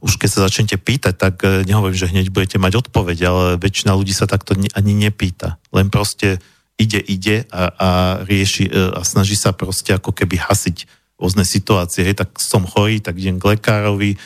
Už 0.00 0.16
keď 0.16 0.28
sa 0.32 0.44
začnete 0.48 0.78
pýtať, 0.78 1.14
tak 1.18 1.34
e, 1.42 1.66
nehovorím, 1.66 1.98
že 1.98 2.10
hneď 2.10 2.30
budete 2.30 2.62
mať 2.62 2.86
odpoveď, 2.86 3.18
ale 3.26 3.44
väčšina 3.58 3.94
ľudí 3.94 4.14
sa 4.14 4.30
takto 4.30 4.54
ani 4.54 4.92
nepýta. 4.94 5.58
Len 5.74 5.90
proste 5.90 6.38
ide, 6.78 7.02
ide 7.02 7.46
a, 7.50 7.70
a 7.74 7.88
rieši 8.22 8.70
e, 8.70 8.70
a 8.70 9.02
snaží 9.02 9.34
sa 9.34 9.50
proste 9.50 9.94
ako 9.98 10.14
keby 10.14 10.38
hasiť 10.38 10.86
rôzne 11.18 11.42
situácie. 11.42 12.06
Hej, 12.06 12.22
tak 12.22 12.38
som 12.38 12.66
chorý, 12.66 13.02
tak 13.02 13.18
idem 13.18 13.38
k 13.38 13.58
lekárovi, 13.58 14.18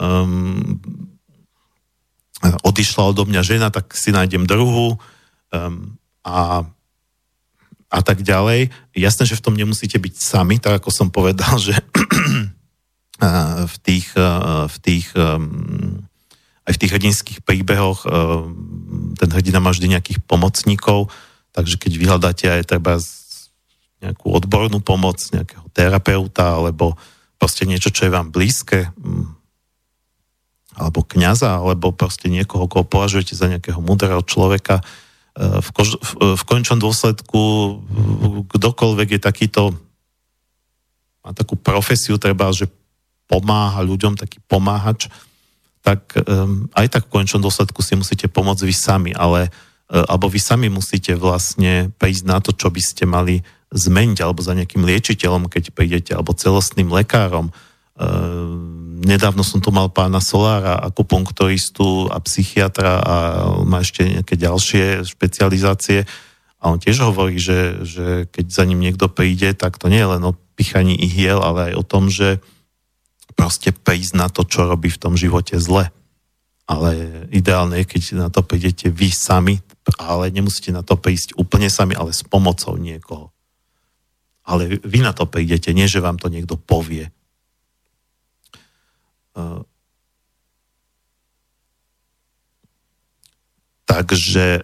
um, 0.00 0.76
odišla 2.40 3.12
odo 3.12 3.28
mňa 3.28 3.42
žena, 3.44 3.68
tak 3.68 3.92
si 3.92 4.10
nájdem 4.12 4.48
druhú 4.48 4.96
um, 4.96 5.96
a, 6.24 6.64
a 7.92 8.00
tak 8.00 8.24
ďalej. 8.24 8.72
Jasné, 8.96 9.24
že 9.28 9.36
v 9.36 9.44
tom 9.44 9.54
nemusíte 9.56 10.00
byť 10.00 10.14
sami, 10.16 10.56
tak 10.56 10.80
ako 10.80 10.88
som 10.88 11.08
povedal, 11.12 11.56
že 11.60 11.76
v 13.72 13.76
tých, 13.84 14.08
v 14.66 14.76
tých 14.80 15.12
aj 16.70 16.78
v 16.78 16.80
tých 16.86 16.94
hrdinských 16.94 17.38
príbehoch 17.42 18.06
um, 18.06 18.54
ten 19.18 19.26
hrdina 19.26 19.58
má 19.58 19.74
vždy 19.74 19.98
nejakých 19.98 20.22
pomocníkov, 20.22 21.10
takže 21.50 21.82
keď 21.82 21.92
vyhľadáte 21.98 22.46
aj 22.46 22.62
treba 22.70 23.02
nejakú 24.00 24.30
odbornú 24.30 24.78
pomoc, 24.78 25.18
nejakého 25.34 25.66
terapeuta 25.74 26.56
alebo 26.56 26.94
proste 27.42 27.66
niečo, 27.66 27.90
čo 27.90 28.06
je 28.06 28.14
vám 28.14 28.30
blízke, 28.30 28.92
alebo 30.78 31.02
kňaza, 31.02 31.58
alebo 31.58 31.90
proste 31.90 32.30
niekoho, 32.30 32.70
koho 32.70 32.86
považujete 32.86 33.34
za 33.34 33.50
nejakého 33.50 33.82
mudrého 33.82 34.22
človeka. 34.22 34.78
E, 34.80 34.84
v, 35.58 35.68
kož, 35.74 35.98
v, 35.98 36.38
v 36.38 36.42
končnom 36.46 36.78
dôsledku 36.78 37.40
kdokoľvek 38.54 39.18
je 39.18 39.20
takýto 39.20 39.62
má 41.20 41.36
takú 41.36 41.52
profesiu, 41.52 42.16
treba, 42.16 42.48
že 42.48 42.64
pomáha 43.28 43.84
ľuďom, 43.84 44.16
taký 44.16 44.40
pomáhač, 44.48 45.12
tak 45.84 46.16
um, 46.16 46.64
aj 46.72 46.92
tak 46.92 47.02
v 47.08 47.12
končnom 47.12 47.44
dôsledku 47.44 47.84
si 47.84 47.92
musíte 47.92 48.24
pomôcť 48.28 48.64
vy 48.64 48.74
sami, 48.74 49.12
ale 49.12 49.52
uh, 49.92 50.04
alebo 50.08 50.32
vy 50.32 50.40
sami 50.40 50.72
musíte 50.72 51.12
vlastne 51.12 51.92
prísť 52.00 52.24
na 52.24 52.40
to, 52.40 52.56
čo 52.56 52.72
by 52.72 52.80
ste 52.80 53.04
mali 53.04 53.44
zmeniť, 53.68 54.18
alebo 54.24 54.40
za 54.40 54.56
nejakým 54.56 54.80
liečiteľom, 54.80 55.52
keď 55.52 55.76
prídete, 55.76 56.16
alebo 56.16 56.32
celostným 56.32 56.88
lekárom. 56.88 57.52
Uh, 57.52 57.69
nedávno 59.00 59.44
som 59.44 59.60
tu 59.60 59.68
mal 59.72 59.92
pána 59.92 60.20
Solára, 60.20 60.80
akupunkturistu 60.80 62.08
a 62.08 62.20
psychiatra 62.24 63.00
a 63.00 63.16
má 63.64 63.84
ešte 63.84 64.08
nejaké 64.08 64.36
ďalšie 64.40 65.04
špecializácie 65.04 66.08
a 66.60 66.64
on 66.68 66.76
tiež 66.76 67.00
hovorí, 67.08 67.40
že, 67.40 67.80
že 67.88 68.06
keď 68.28 68.44
za 68.52 68.64
ním 68.68 68.84
niekto 68.84 69.08
príde, 69.08 69.56
tak 69.56 69.80
to 69.80 69.88
nie 69.88 70.04
je 70.04 70.12
len 70.12 70.22
o 70.28 70.36
pichaní 70.60 70.92
ihiel, 70.92 71.40
ale 71.40 71.72
aj 71.72 71.74
o 71.80 71.84
tom, 71.88 72.12
že 72.12 72.44
proste 73.32 73.72
prísť 73.72 74.12
na 74.12 74.28
to, 74.28 74.44
čo 74.44 74.68
robí 74.68 74.92
v 74.92 75.00
tom 75.00 75.16
živote 75.16 75.56
zle. 75.56 75.88
Ale 76.68 77.24
ideálne 77.32 77.80
je, 77.80 77.88
keď 77.88 78.02
na 78.20 78.28
to 78.28 78.44
prídete 78.44 78.92
vy 78.92 79.08
sami, 79.08 79.64
ale 79.96 80.28
nemusíte 80.28 80.68
na 80.70 80.84
to 80.84 81.00
prísť 81.00 81.34
úplne 81.40 81.72
sami, 81.72 81.96
ale 81.96 82.12
s 82.12 82.20
pomocou 82.22 82.76
niekoho. 82.76 83.32
Ale 84.44 84.68
vy 84.84 85.00
na 85.00 85.16
to 85.16 85.24
prídete, 85.24 85.72
nie 85.72 85.88
že 85.88 86.04
vám 86.04 86.20
to 86.20 86.28
niekto 86.28 86.60
povie. 86.60 87.08
Takže 93.90 94.62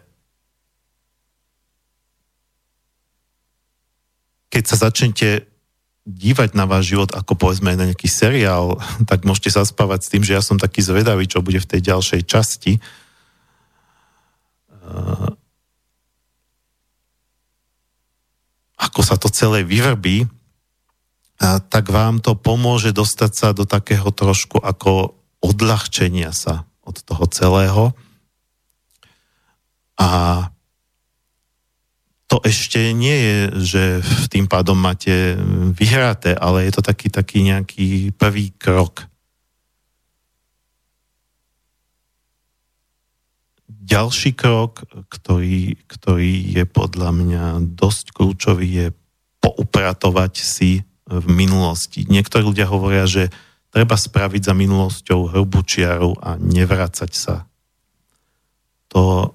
keď 4.46 4.64
sa 4.64 4.76
začnete 4.88 5.44
dívať 6.06 6.54
na 6.54 6.70
váš 6.70 6.94
život 6.94 7.10
ako 7.10 7.34
povedzme 7.34 7.74
na 7.74 7.90
nejaký 7.90 8.06
seriál, 8.06 8.78
tak 9.10 9.26
môžete 9.26 9.50
sa 9.50 9.66
spávať 9.66 10.06
s 10.06 10.10
tým, 10.14 10.22
že 10.22 10.38
ja 10.38 10.42
som 10.42 10.56
taký 10.56 10.80
zvedavý, 10.80 11.26
čo 11.26 11.42
bude 11.42 11.58
v 11.58 11.68
tej 11.68 11.90
ďalšej 11.90 12.22
časti. 12.24 12.78
Ako 18.78 19.02
sa 19.02 19.18
to 19.18 19.26
celé 19.26 19.66
vyvrbí, 19.66 20.30
tak 21.40 21.92
vám 21.92 22.24
to 22.24 22.32
pomôže 22.32 22.96
dostať 22.96 23.32
sa 23.32 23.48
do 23.52 23.68
takého 23.68 24.08
trošku 24.08 24.56
ako 24.60 25.12
odľahčenia 25.44 26.32
sa 26.32 26.64
od 26.82 26.96
toho 27.04 27.24
celého. 27.28 27.84
A 30.00 30.10
to 32.26 32.42
ešte 32.42 32.90
nie 32.90 33.14
je, 33.14 33.38
že 33.62 33.82
v 34.02 34.26
tým 34.26 34.46
pádom 34.50 34.74
máte 34.74 35.38
vyhraté, 35.76 36.34
ale 36.34 36.66
je 36.66 36.72
to 36.74 36.82
taký, 36.82 37.06
taký 37.06 37.46
nejaký 37.46 38.10
prvý 38.18 38.50
krok. 38.58 39.06
Ďalší 43.70 44.34
krok, 44.34 44.82
ktorý, 45.06 45.78
ktorý 45.86 46.58
je 46.58 46.64
podľa 46.66 47.10
mňa 47.14 47.44
dosť 47.78 48.10
kľúčový, 48.10 48.66
je 48.66 48.86
poupratovať 49.38 50.34
si 50.42 50.82
v 51.06 51.26
minulosti. 51.30 52.02
Niektorí 52.10 52.42
ľudia 52.42 52.66
hovoria, 52.66 53.06
že 53.06 53.30
treba 53.70 53.94
spraviť 53.94 54.50
za 54.50 54.54
minulosťou 54.58 55.30
hrubú 55.30 55.62
čiaru 55.62 56.18
a 56.18 56.34
nevracať 56.34 57.12
sa. 57.14 57.46
To 58.90 59.34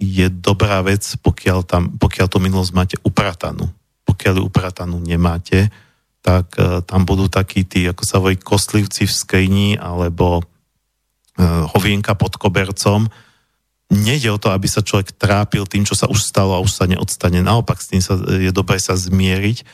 je 0.00 0.28
dobrá 0.32 0.80
vec, 0.80 1.04
pokiaľ, 1.20 1.58
tam, 1.64 1.82
pokiaľ 1.96 2.26
tú 2.28 2.38
minulosť 2.40 2.72
máte 2.72 2.96
upratanú. 3.04 3.68
Pokiaľ 4.08 4.34
ju 4.40 4.42
upratanú 4.48 4.96
nemáte, 5.00 5.68
tak 6.20 6.56
uh, 6.56 6.84
tam 6.84 7.04
budú 7.08 7.28
takí 7.28 7.64
tí, 7.64 7.88
ako 7.88 8.02
sa 8.04 8.20
hovorí, 8.20 8.36
kostlivci 8.36 9.08
v 9.08 9.12
skrini 9.12 9.68
alebo 9.80 10.40
uh, 10.40 11.64
hovienka 11.76 12.16
pod 12.16 12.36
kobercom. 12.36 13.08
Nejde 13.92 14.32
o 14.32 14.40
to, 14.40 14.52
aby 14.52 14.68
sa 14.68 14.84
človek 14.84 15.16
trápil 15.16 15.64
tým, 15.64 15.84
čo 15.84 15.96
sa 15.96 16.08
už 16.08 16.20
stalo 16.20 16.56
a 16.56 16.64
už 16.64 16.72
sa 16.72 16.84
neodstane. 16.88 17.40
Naopak, 17.40 17.80
s 17.80 17.88
tým 17.88 18.00
sa, 18.04 18.16
je 18.20 18.52
dobré 18.52 18.76
sa 18.80 18.96
zmieriť 18.96 19.64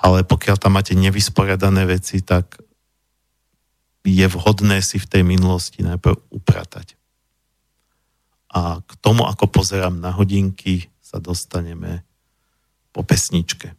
ale 0.00 0.24
pokiaľ 0.24 0.56
tam 0.56 0.80
máte 0.80 0.96
nevysporiadané 0.96 1.84
veci, 1.84 2.24
tak 2.24 2.56
je 4.00 4.24
vhodné 4.24 4.80
si 4.80 4.96
v 4.96 5.06
tej 5.06 5.22
minulosti 5.22 5.84
najprv 5.84 6.16
upratať. 6.32 6.96
A 8.50 8.80
k 8.80 8.92
tomu, 9.04 9.28
ako 9.28 9.46
pozerám 9.46 10.00
na 10.00 10.10
hodinky, 10.10 10.88
sa 11.04 11.20
dostaneme 11.20 12.02
po 12.96 13.04
pesničke. 13.04 13.76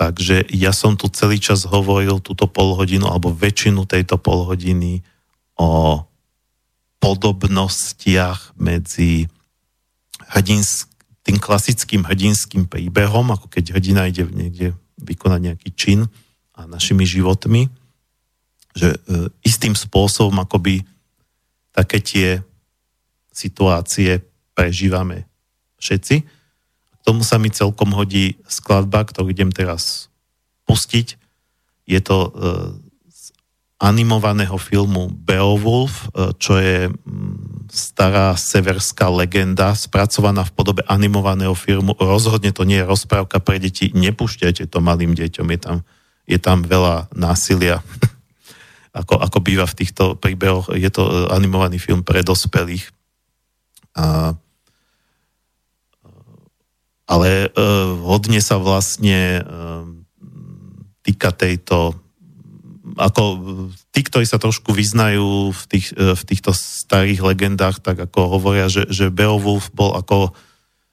Takže 0.00 0.48
ja 0.50 0.72
som 0.72 0.96
tu 0.96 1.06
celý 1.12 1.38
čas 1.38 1.68
hovoril 1.68 2.18
túto 2.24 2.48
polhodinu, 2.48 3.06
alebo 3.06 3.30
väčšinu 3.30 3.84
tejto 3.86 4.16
polhodiny 4.18 5.04
o 5.60 6.02
podobnostiach 6.98 8.56
medzi 8.56 9.28
hrdinským 10.32 10.91
tým 11.22 11.38
klasickým 11.38 12.02
hrdinským 12.02 12.66
príbehom, 12.66 13.30
ako 13.30 13.46
keď 13.46 13.78
hrdina 13.78 14.10
ide 14.10 14.26
niekde 14.26 14.74
vykonať 14.98 15.40
nejaký 15.40 15.70
čin 15.74 16.00
a 16.54 16.66
našimi 16.66 17.06
životmi, 17.06 17.70
že 18.74 18.94
e, 18.94 18.98
istým 19.46 19.78
spôsobom 19.78 20.34
akoby 20.42 20.82
také 21.70 22.02
tie 22.02 22.28
situácie 23.32 24.20
prežívame 24.52 25.24
všetci. 25.80 26.16
K 26.22 27.00
tomu 27.02 27.24
sa 27.24 27.40
mi 27.40 27.50
celkom 27.50 27.94
hodí 27.96 28.38
skladba, 28.46 29.02
ktorú 29.06 29.32
idem 29.32 29.50
teraz 29.50 30.12
pustiť. 30.66 31.18
Je 31.86 32.00
to 32.02 32.16
e, 32.18 32.30
animovaného 33.82 34.54
filmu 34.62 35.10
Beowulf, 35.10 36.06
e, 36.14 36.30
čo 36.38 36.54
je 36.54 36.86
mm, 36.86 37.66
stará 37.66 38.38
severská 38.38 39.10
legenda, 39.10 39.74
spracovaná 39.74 40.46
v 40.46 40.54
podobe 40.54 40.82
animovaného 40.86 41.58
filmu. 41.58 41.98
Rozhodne 41.98 42.54
to 42.54 42.62
nie 42.62 42.78
je 42.78 42.86
rozprávka 42.86 43.42
pre 43.42 43.58
deti, 43.58 43.90
nepúšťajte 43.90 44.70
to 44.70 44.78
malým 44.78 45.18
deťom, 45.18 45.46
je 45.50 45.58
tam, 45.58 45.76
je 46.30 46.38
tam 46.38 46.62
veľa 46.62 47.10
násilia, 47.10 47.82
ako, 49.02 49.18
ako 49.18 49.38
býva 49.42 49.66
v 49.66 49.76
týchto 49.82 50.14
príbehoch. 50.14 50.70
Je 50.78 50.86
to 50.86 51.02
e, 51.02 51.12
animovaný 51.34 51.82
film 51.82 52.06
pre 52.06 52.22
dospelých. 52.22 52.86
A, 53.98 54.32
ale 57.02 57.52
uh, 57.52 57.92
hodne 58.08 58.40
sa 58.40 58.56
vlastne 58.56 59.44
uh, 59.44 59.84
týka 61.04 61.28
tejto 61.28 61.92
ako 62.96 63.22
tí, 63.92 64.00
ktorí 64.04 64.24
sa 64.24 64.40
trošku 64.40 64.72
vyznajú 64.72 65.52
v, 65.52 65.62
tých, 65.68 65.92
uh, 65.94 66.16
v 66.16 66.22
týchto 66.26 66.56
starých 66.56 67.20
legendách, 67.22 67.84
tak 67.84 68.00
ako 68.00 68.38
hovoria, 68.38 68.66
že, 68.72 68.88
že 68.88 69.12
Beowulf 69.12 69.70
bol 69.72 69.94
ako 69.94 70.32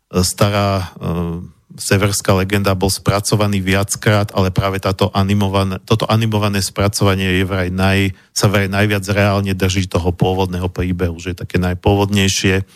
stará 0.10 0.92
uh, 0.98 1.40
severská 1.78 2.34
legenda, 2.34 2.74
bol 2.76 2.90
spracovaný 2.90 3.62
viackrát, 3.62 4.34
ale 4.34 4.50
práve 4.50 4.82
táto 4.82 5.14
animované, 5.14 5.78
toto 5.86 6.10
animované 6.10 6.60
spracovanie 6.66 7.40
je 7.40 7.46
vraj 7.46 7.70
naj, 7.70 8.18
sa 8.34 8.50
vraj 8.50 8.68
najviac 8.68 9.06
reálne 9.08 9.54
drží 9.54 9.86
toho 9.86 10.10
pôvodného 10.12 10.68
príbehu, 10.68 11.16
že 11.22 11.32
je 11.32 11.42
také 11.46 11.62
najpôvodnejšie. 11.62 12.68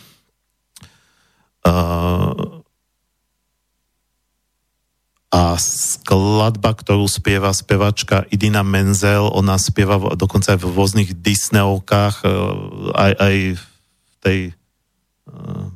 Uh, 1.64 2.63
a 5.34 5.58
skladba, 5.58 6.78
ktorú 6.78 7.10
spieva 7.10 7.50
spevačka 7.50 8.22
Idina 8.30 8.62
Menzel, 8.62 9.26
ona 9.34 9.58
spieva 9.58 9.98
dokonca 10.14 10.54
aj 10.54 10.62
v 10.62 10.70
rôznych 10.70 11.10
Disneyovkách, 11.18 12.22
e, 12.22 12.30
aj, 12.94 13.12
aj 13.18 13.36
v 13.58 13.64
tej 14.22 14.40
uh, 15.28 15.68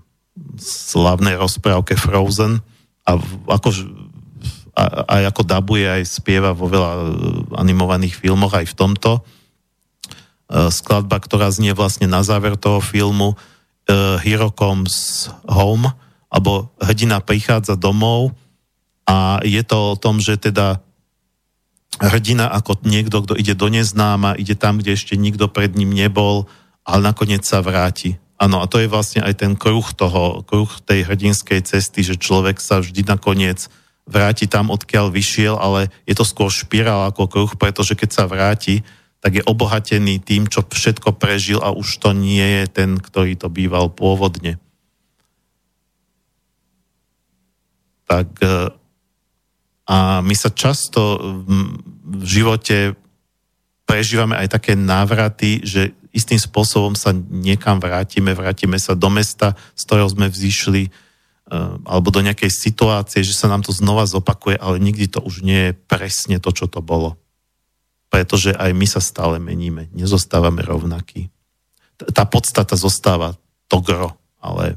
slavnej 0.62 1.34
rozprávke 1.34 1.98
Frozen 1.98 2.62
a 3.02 3.18
ako, 3.50 3.68
aj 5.10 5.22
ako 5.34 5.42
dabuje, 5.42 5.90
aj 5.90 6.06
spieva 6.06 6.54
vo 6.54 6.70
veľa 6.70 6.90
e, 6.94 7.00
animovaných 7.58 8.14
filmoch, 8.14 8.54
aj 8.54 8.70
v 8.70 8.78
tomto. 8.78 9.26
Skladba, 10.48 11.20
ktorá 11.20 11.52
znie 11.52 11.76
vlastne 11.76 12.08
na 12.08 12.24
záver 12.24 12.56
toho 12.56 12.80
filmu 12.80 13.36
Hero 14.24 14.48
Comes 14.48 15.28
Home, 15.44 15.92
alebo 16.32 16.72
hrdina 16.80 17.20
prichádza 17.20 17.76
domov, 17.76 18.32
a 19.08 19.40
je 19.40 19.64
to 19.64 19.96
o 19.96 19.98
tom, 19.98 20.20
že 20.20 20.36
teda 20.36 20.84
hrdina 21.96 22.52
ako 22.52 22.84
niekto, 22.84 23.24
kto 23.24 23.34
ide 23.40 23.56
do 23.56 23.72
neznáma, 23.72 24.36
ide 24.36 24.52
tam, 24.52 24.78
kde 24.78 24.94
ešte 24.94 25.16
nikto 25.16 25.48
pred 25.48 25.72
ním 25.72 25.96
nebol, 25.96 26.44
ale 26.84 27.00
nakoniec 27.00 27.42
sa 27.42 27.64
vráti. 27.64 28.20
Áno, 28.38 28.62
a 28.62 28.70
to 28.70 28.78
je 28.78 28.86
vlastne 28.86 29.24
aj 29.24 29.34
ten 29.42 29.58
kruh 29.58 29.82
toho, 29.96 30.46
kruh 30.46 30.70
tej 30.86 31.08
hrdinskej 31.08 31.64
cesty, 31.66 32.06
že 32.06 32.20
človek 32.20 32.62
sa 32.62 32.78
vždy 32.78 33.02
nakoniec 33.02 33.66
vráti 34.06 34.46
tam, 34.46 34.70
odkiaľ 34.70 35.10
vyšiel, 35.10 35.58
ale 35.58 35.90
je 36.06 36.14
to 36.14 36.22
skôr 36.22 36.48
špirál 36.48 37.10
ako 37.10 37.26
kruh, 37.26 37.52
pretože 37.58 37.98
keď 37.98 38.10
sa 38.14 38.24
vráti, 38.30 38.86
tak 39.18 39.42
je 39.42 39.42
obohatený 39.42 40.22
tým, 40.22 40.46
čo 40.46 40.62
všetko 40.62 41.18
prežil 41.18 41.58
a 41.58 41.74
už 41.74 41.98
to 41.98 42.14
nie 42.14 42.62
je 42.62 42.64
ten, 42.70 42.90
ktorý 43.02 43.34
to 43.34 43.50
býval 43.50 43.90
pôvodne. 43.90 44.62
Tak 48.06 48.38
e, 48.40 48.77
a 49.88 50.20
my 50.20 50.34
sa 50.36 50.52
často 50.52 51.16
v 52.04 52.22
živote 52.24 52.92
prežívame 53.88 54.36
aj 54.36 54.60
také 54.60 54.76
návraty, 54.76 55.64
že 55.64 55.96
istým 56.12 56.36
spôsobom 56.36 56.92
sa 56.92 57.16
niekam 57.16 57.80
vrátime, 57.80 58.36
vrátime 58.36 58.76
sa 58.76 58.92
do 58.92 59.08
mesta, 59.08 59.56
z 59.72 59.82
ktorého 59.88 60.12
sme 60.12 60.28
vzýšli, 60.28 60.82
eh, 60.84 60.92
alebo 61.88 62.12
do 62.12 62.20
nejakej 62.20 62.52
situácie, 62.52 63.24
že 63.24 63.32
sa 63.32 63.48
nám 63.48 63.64
to 63.64 63.72
znova 63.72 64.04
zopakuje, 64.04 64.60
ale 64.60 64.76
nikdy 64.76 65.08
to 65.08 65.24
už 65.24 65.40
nie 65.40 65.72
je 65.72 65.78
presne 65.88 66.36
to, 66.36 66.52
čo 66.52 66.68
to 66.68 66.84
bolo. 66.84 67.16
Pretože 68.12 68.52
aj 68.52 68.76
my 68.76 68.84
sa 68.84 69.00
stále 69.00 69.40
meníme, 69.40 69.88
nezostávame 69.96 70.60
rovnakí. 70.64 71.32
Tá 72.12 72.28
podstata 72.28 72.76
zostáva 72.76 73.40
to 73.72 73.80
gro, 73.80 74.16
ale 74.40 74.76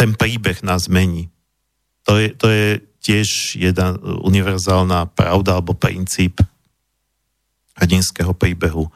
ten 0.00 0.16
príbeh 0.16 0.64
nás 0.64 0.88
mení. 0.88 1.28
To 2.08 2.16
je, 2.16 2.32
to 2.32 2.48
je 2.48 2.80
tiež 3.04 3.60
jedna 3.60 4.00
univerzálna 4.00 5.12
pravda 5.12 5.60
alebo 5.60 5.76
princíp 5.76 6.40
hrdinského 7.76 8.32
príbehu, 8.32 8.88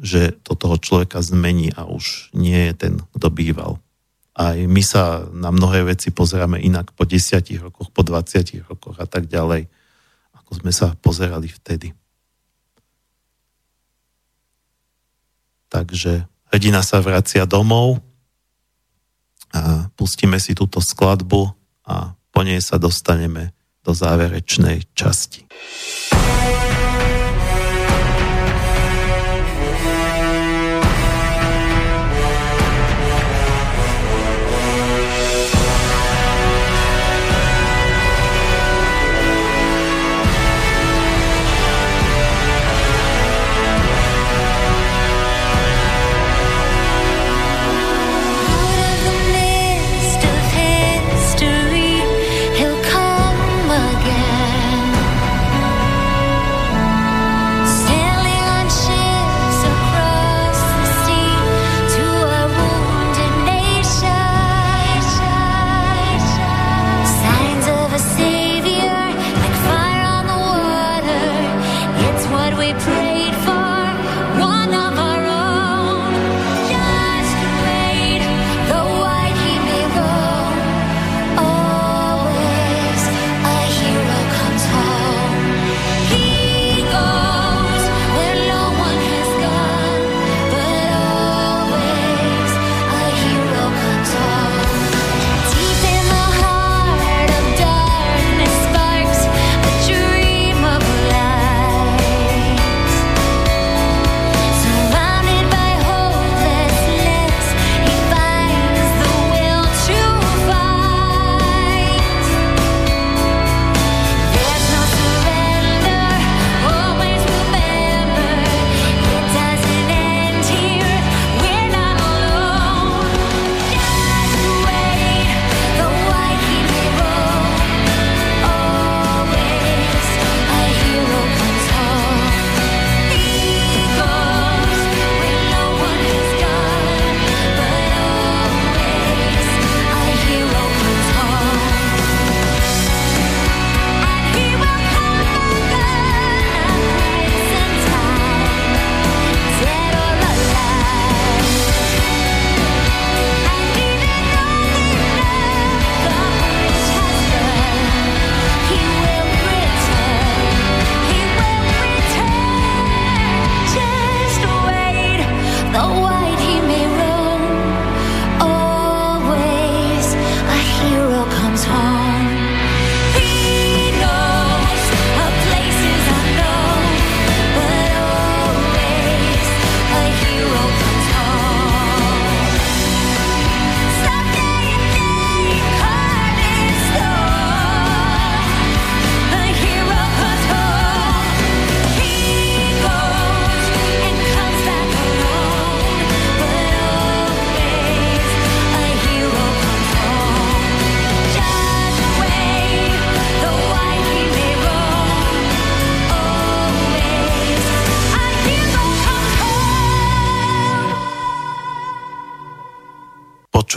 že 0.00 0.32
to 0.40 0.56
toho 0.56 0.80
človeka 0.80 1.20
zmení 1.20 1.76
a 1.76 1.84
už 1.84 2.32
nie 2.32 2.72
je 2.72 2.72
ten, 2.72 2.94
kto 3.20 3.28
býval. 3.28 3.76
Aj 4.32 4.56
my 4.56 4.80
sa 4.80 5.28
na 5.28 5.52
mnohé 5.52 5.84
veci 5.92 6.08
pozeráme 6.08 6.60
inak 6.60 6.96
po 6.96 7.04
10 7.04 7.44
rokoch, 7.60 7.92
po 7.92 8.00
20 8.00 8.64
rokoch 8.68 8.96
a 8.96 9.04
tak 9.04 9.28
ďalej, 9.28 9.68
ako 10.40 10.50
sme 10.64 10.72
sa 10.72 10.96
pozerali 10.96 11.52
vtedy. 11.52 11.92
Takže 15.68 16.24
hrdina 16.48 16.80
sa 16.80 17.04
vracia 17.04 17.44
domov, 17.44 18.05
pustíme 19.96 20.40
si 20.42 20.52
túto 20.56 20.82
skladbu 20.82 21.52
a 21.86 22.16
po 22.34 22.40
nej 22.44 22.60
sa 22.60 22.76
dostaneme 22.76 23.56
do 23.86 23.94
záverečnej 23.94 24.90
časti. 24.92 25.46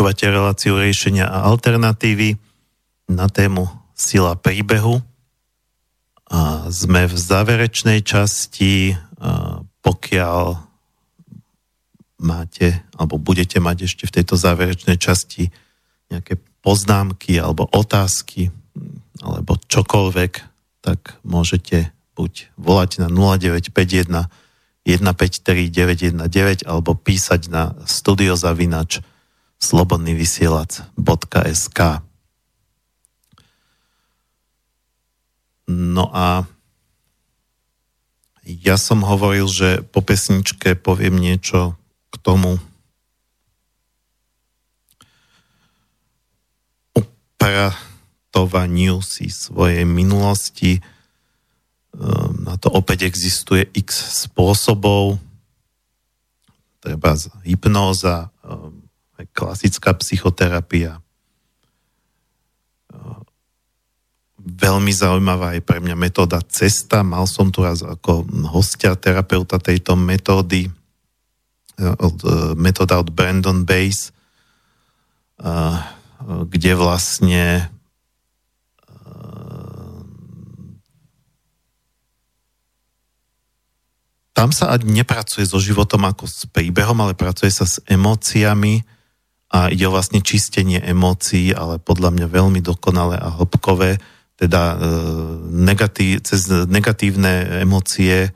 Počúvate 0.09 0.33
reláciu 0.33 0.73
riešenia 0.73 1.29
a 1.29 1.45
alternatívy 1.53 2.33
na 3.13 3.29
tému 3.29 3.69
Sila 3.93 4.33
príbehu. 4.33 5.05
A 6.33 6.65
sme 6.73 7.05
v 7.05 7.13
záverečnej 7.13 8.01
časti, 8.01 8.97
pokiaľ 9.85 10.65
máte, 12.25 12.81
alebo 12.97 13.21
budete 13.21 13.61
mať 13.61 13.85
ešte 13.85 14.09
v 14.09 14.15
tejto 14.17 14.33
záverečnej 14.33 14.97
časti 14.97 15.53
nejaké 16.09 16.41
poznámky 16.65 17.37
alebo 17.37 17.69
otázky, 17.69 18.49
alebo 19.21 19.61
čokoľvek, 19.61 20.33
tak 20.81 21.21
môžete 21.21 21.93
buď 22.17 22.49
volať 22.57 23.05
na 23.05 23.13
0951 23.13 24.25
153 24.89 25.69
919 25.69 26.65
alebo 26.65 26.97
písať 26.97 27.53
na 27.53 27.77
studiozavinač 27.85 29.05
slobodnyvysielac.sk 29.59 32.09
No 35.69 36.09
a 36.09 36.49
ja 38.41 38.81
som 38.81 39.05
hovoril, 39.05 39.45
že 39.45 39.85
po 39.85 40.01
pesničke 40.01 40.73
poviem 40.73 41.21
niečo 41.21 41.77
k 42.09 42.15
tomu 42.17 42.57
upratovaniu 46.97 49.05
si 49.05 49.29
svojej 49.29 49.85
minulosti. 49.85 50.79
Ehm, 50.79 50.83
na 52.45 52.57
to 52.57 52.69
opäť 52.73 53.05
existuje 53.05 53.69
x 53.77 54.25
spôsobov. 54.25 55.21
Treba 56.79 57.13
hypnóza, 57.43 58.31
ehm, 58.41 58.78
klasická 59.27 59.91
psychoterapia. 59.99 61.03
Veľmi 64.39 64.91
zaujímavá 64.95 65.59
je 65.59 65.61
pre 65.61 65.83
mňa 65.83 65.95
metóda 65.99 66.39
cesta. 66.47 67.03
Mal 67.03 67.27
som 67.27 67.51
tu 67.51 67.59
raz 67.59 67.83
ako 67.83 68.23
hostia 68.47 68.95
terapeuta 68.95 69.59
tejto 69.59 69.99
metódy 69.99 70.71
e, 70.71 70.71
metóda 72.55 73.03
od 73.03 73.11
Brandon 73.11 73.67
Base, 73.67 74.15
kde 76.23 76.71
vlastne 76.79 77.43
e, 77.59 77.63
tam 84.31 84.55
sa 84.55 84.79
nepracuje 84.79 85.43
so 85.43 85.59
životom 85.59 86.07
ako 86.07 86.23
s 86.23 86.47
príbehom, 86.47 86.95
ale 87.03 87.11
pracuje 87.11 87.51
sa 87.51 87.67
s 87.67 87.83
emóciami 87.83 88.98
a 89.49 89.73
ide 89.73 89.89
o 89.89 89.93
vlastne 89.93 90.21
čistenie 90.21 90.77
emócií, 90.77 91.51
ale 91.57 91.81
podľa 91.81 92.13
mňa 92.13 92.27
veľmi 92.29 92.61
dokonalé 92.61 93.17
a 93.17 93.33
hĺbkové, 93.33 93.97
teda 94.37 94.61
e, 94.61 94.75
negatív, 95.51 96.21
cez 96.23 96.47
negatívne 96.47 97.65
emócie 97.65 98.29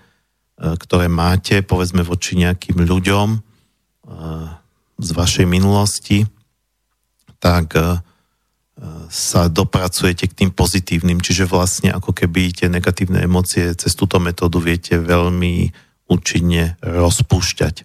E, 0.54 0.78
ktoré 0.80 1.10
máte, 1.10 1.66
povedzme, 1.66 2.06
voči 2.06 2.38
nejakým 2.38 2.86
ľuďom 2.86 3.30
e, 3.36 3.40
z 5.02 5.10
vašej 5.12 5.46
minulosti, 5.50 6.24
tak 7.42 7.76
sa 9.12 9.52
dopracujete 9.52 10.32
k 10.32 10.38
tým 10.44 10.52
pozitívnym. 10.56 11.20
Čiže 11.20 11.44
vlastne 11.44 11.92
ako 11.92 12.16
keby 12.16 12.56
tie 12.56 12.72
negatívne 12.72 13.20
emócie 13.20 13.76
cez 13.76 13.94
túto 14.00 14.16
metódu 14.24 14.64
viete 14.64 14.96
veľmi 14.96 15.70
účinne 16.08 16.80
rozpúšťať. 16.80 17.84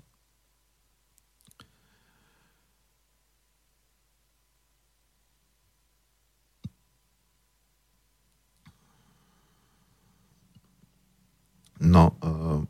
No, 11.78 12.14
uh, 12.22 12.62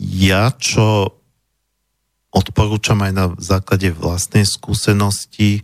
ja 0.00 0.50
čo 0.58 1.16
odporúčam 2.30 3.02
aj 3.02 3.12
na 3.14 3.26
základe 3.38 3.90
vlastnej 3.94 4.46
skúsenosti 4.46 5.62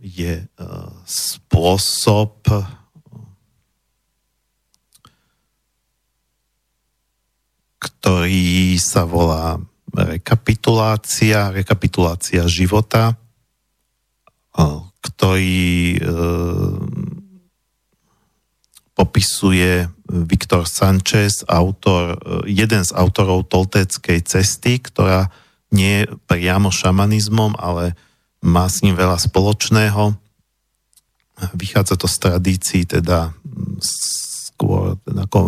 je 0.00 0.44
uh, 0.44 0.92
spôsob 1.04 2.44
ktorý 7.80 8.76
sa 8.76 9.08
volá 9.08 9.56
rekapitulácia, 9.92 11.52
rekapitulácia 11.52 12.44
života, 12.48 13.16
ktorý 15.00 15.96
popisuje 19.00 19.88
Viktor 20.04 20.68
Sanchez, 20.68 21.40
autor, 21.48 22.20
jeden 22.44 22.84
z 22.84 22.92
autorov 22.92 23.48
Tolteckej 23.48 24.20
cesty, 24.28 24.76
ktorá 24.76 25.32
nie 25.72 26.04
je 26.04 26.12
priamo 26.28 26.68
šamanizmom, 26.68 27.56
ale 27.56 27.96
má 28.44 28.68
s 28.68 28.84
ním 28.84 29.00
veľa 29.00 29.16
spoločného. 29.16 30.12
Vychádza 31.56 31.96
to 31.96 32.04
z 32.04 32.16
tradícií, 32.20 32.82
teda 32.84 33.32
skôr, 33.80 35.00
teda 35.08 35.24
ako, 35.24 35.38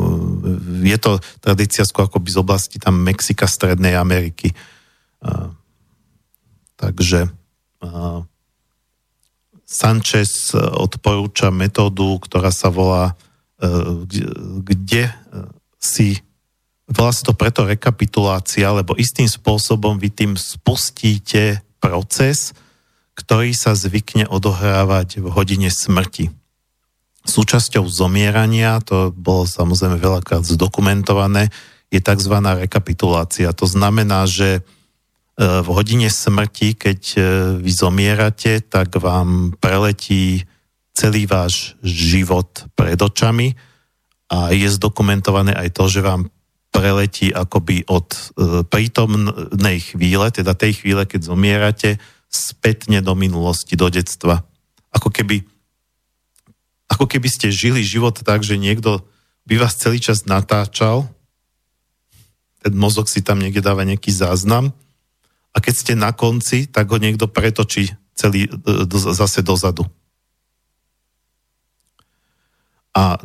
je 0.81 0.97
to 0.97 1.21
tradícia 1.45 1.85
skôr 1.85 2.09
ako 2.09 2.25
by 2.25 2.31
z 2.33 2.41
oblasti 2.41 2.77
tam 2.81 3.05
Mexika, 3.05 3.45
Strednej 3.45 4.01
Ameriky. 4.01 4.57
Takže 6.81 7.29
Sanchez 9.69 10.57
odporúča 10.57 11.53
metódu, 11.53 12.17
ktorá 12.25 12.49
sa 12.49 12.73
volá 12.73 13.13
kde 14.63 15.03
e, 15.07 15.13
si 15.79 16.19
vlastne 16.91 17.31
to 17.31 17.39
preto 17.39 17.63
rekapitulácia, 17.63 18.75
lebo 18.75 18.99
istým 18.99 19.31
spôsobom 19.31 19.97
vy 19.97 20.11
tým 20.11 20.33
spustíte 20.35 21.63
proces, 21.79 22.53
ktorý 23.15 23.55
sa 23.55 23.79
zvykne 23.79 24.27
odohrávať 24.27 25.23
v 25.23 25.27
hodine 25.31 25.71
smrti. 25.71 26.35
Súčasťou 27.23 27.87
zomierania, 27.87 28.83
to 28.83 29.15
bolo 29.15 29.47
samozrejme 29.47 29.95
veľakrát 29.95 30.43
zdokumentované, 30.43 31.55
je 31.93 32.03
tzv. 32.03 32.35
rekapitulácia. 32.43 33.55
To 33.55 33.67
znamená, 33.69 34.27
že 34.27 34.59
e, 34.59 34.61
v 35.39 35.69
hodine 35.71 36.11
smrti, 36.11 36.75
keď 36.75 37.01
vy 37.63 37.71
zomierate, 37.71 38.59
tak 38.59 38.99
vám 38.99 39.55
preletí 39.63 40.51
celý 40.93 41.25
váš 41.25 41.75
život 41.81 42.69
pred 42.77 43.01
očami 43.01 43.57
a 44.33 44.53
je 44.53 44.69
zdokumentované 44.69 45.53
aj 45.57 45.69
to, 45.77 45.85
že 45.89 46.05
vám 46.05 46.29
preletí 46.73 47.29
akoby 47.29 47.85
od 47.85 48.09
e, 48.09 48.21
prítomnej 48.65 49.79
chvíle, 49.93 50.33
teda 50.33 50.57
tej 50.57 50.81
chvíle, 50.81 51.05
keď 51.05 51.29
zomierate, 51.29 52.01
spätne 52.33 53.05
do 53.05 53.13
minulosti, 53.13 53.77
do 53.77 53.93
detstva. 53.93 54.41
Ako 54.89 55.13
keby, 55.13 55.45
ako 56.89 57.05
keby 57.05 57.29
ste 57.29 57.53
žili 57.53 57.85
život 57.85 58.17
tak, 58.25 58.41
že 58.41 58.57
niekto 58.57 59.05
by 59.45 59.61
vás 59.61 59.77
celý 59.77 60.01
čas 60.01 60.25
natáčal, 60.25 61.13
ten 62.65 62.73
mozog 62.73 63.13
si 63.13 63.21
tam 63.21 63.37
niekde 63.37 63.61
dáva 63.61 63.85
nejaký 63.85 64.09
záznam 64.09 64.73
a 65.53 65.61
keď 65.61 65.75
ste 65.77 65.93
na 65.93 66.17
konci, 66.17 66.73
tak 66.73 66.89
ho 66.89 66.97
niekto 66.97 67.29
pretočí 67.29 67.93
celý 68.17 68.49
e, 68.49 68.51
zase 68.97 69.45
dozadu. 69.45 69.85
A 72.93 73.17
e, 73.17 73.21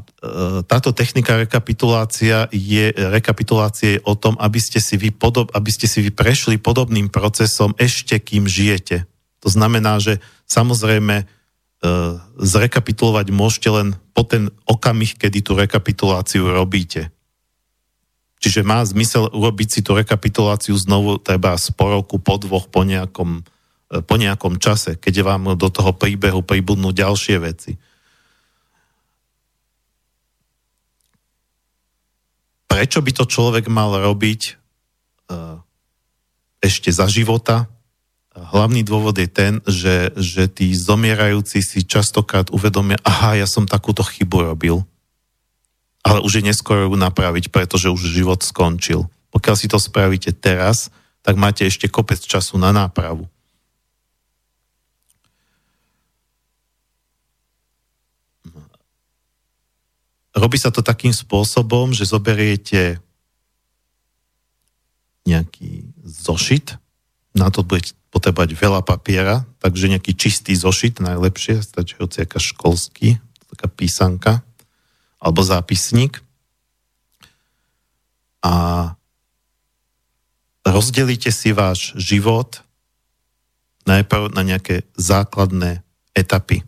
táto 0.63 0.95
technika 0.95 1.35
rekapitulácia 1.35 2.47
je, 2.55 2.95
rekapitulácie 2.95 3.99
je 3.99 4.03
o 4.07 4.15
tom, 4.15 4.39
aby 4.39 4.63
ste, 4.63 4.79
si 4.79 4.95
vy 4.95 5.11
podob, 5.11 5.51
aby 5.51 5.67
ste 5.67 5.91
si 5.91 5.99
vy 5.99 6.15
prešli 6.15 6.55
podobným 6.55 7.11
procesom 7.11 7.75
ešte 7.75 8.15
kým 8.15 8.47
žijete. 8.47 9.03
To 9.43 9.51
znamená, 9.51 9.99
že 9.99 10.23
samozrejme 10.47 11.15
e, 11.19 11.25
zrekapitulovať 12.39 13.27
môžete 13.35 13.67
len 13.67 13.87
po 14.15 14.23
ten 14.23 14.47
okamih, 14.63 15.19
kedy 15.19 15.43
tú 15.43 15.59
rekapituláciu 15.59 16.47
robíte. 16.47 17.11
Čiže 18.39 18.63
má 18.63 18.79
zmysel 18.87 19.27
urobiť 19.33 19.67
si 19.67 19.79
tú 19.83 19.99
rekapituláciu 19.99 20.79
znovu 20.79 21.19
treba 21.19 21.59
po 21.75 21.85
roku, 21.91 22.23
po 22.23 22.39
dvoch, 22.39 22.71
po 22.71 22.87
nejakom, 22.87 23.43
e, 23.91 23.99
po 23.99 24.15
nejakom 24.15 24.63
čase, 24.63 24.95
keď 24.95 25.27
vám 25.27 25.43
do 25.59 25.67
toho 25.67 25.91
príbehu 25.91 26.39
pribudnú 26.39 26.95
ďalšie 26.95 27.35
veci. 27.43 27.75
Prečo 32.77 33.01
by 33.01 33.09
to 33.09 33.25
človek 33.25 33.65
mal 33.73 33.89
robiť 33.89 34.41
e, 34.45 34.51
ešte 36.61 36.93
za 36.93 37.09
života? 37.09 37.65
Hlavný 38.37 38.85
dôvod 38.85 39.17
je 39.17 39.25
ten, 39.25 39.57
že, 39.65 40.13
že 40.13 40.45
tí 40.45 40.69
zomierajúci 40.77 41.65
si 41.65 41.81
častokrát 41.81 42.53
uvedomia, 42.53 43.01
aha, 43.01 43.41
ja 43.41 43.49
som 43.49 43.65
takúto 43.65 44.05
chybu 44.05 44.53
robil. 44.53 44.85
Ale 46.05 46.21
už 46.21 46.37
je 46.37 46.53
neskoro 46.53 46.85
ju 46.85 46.93
napraviť, 46.93 47.49
pretože 47.49 47.89
už 47.89 48.13
život 48.13 48.45
skončil. 48.45 49.09
Pokiaľ 49.33 49.55
si 49.57 49.65
to 49.65 49.81
spravíte 49.81 50.29
teraz, 50.37 50.93
tak 51.25 51.33
máte 51.33 51.65
ešte 51.65 51.89
kopec 51.89 52.21
času 52.21 52.61
na 52.61 52.69
nápravu. 52.69 53.25
Robí 60.37 60.61
sa 60.61 60.69
to 60.69 60.85
takým 60.85 61.09
spôsobom, 61.09 61.97
že 61.97 62.05
zoberiete 62.05 63.01
nejaký 65.25 65.89
zošit, 66.05 66.77
na 67.33 67.49
to 67.49 67.65
budete 67.65 67.97
potrebovať 68.13 68.53
veľa 68.53 68.81
papiera, 68.85 69.49
takže 69.57 69.89
nejaký 69.89 70.13
čistý 70.13 70.53
zošit, 70.53 71.01
najlepšie, 71.01 71.65
stačí 71.65 71.97
hoci 71.97 72.23
aká 72.23 72.37
školský, 72.37 73.17
taká 73.49 73.67
písanka, 73.67 74.45
alebo 75.17 75.41
zápisník. 75.41 76.21
A 78.45 78.93
rozdelíte 80.63 81.33
si 81.33 81.51
váš 81.51 81.97
život 81.97 82.61
najprv 83.89 84.31
na 84.37 84.45
nejaké 84.45 84.85
základné 84.95 85.81
etapy. 86.13 86.61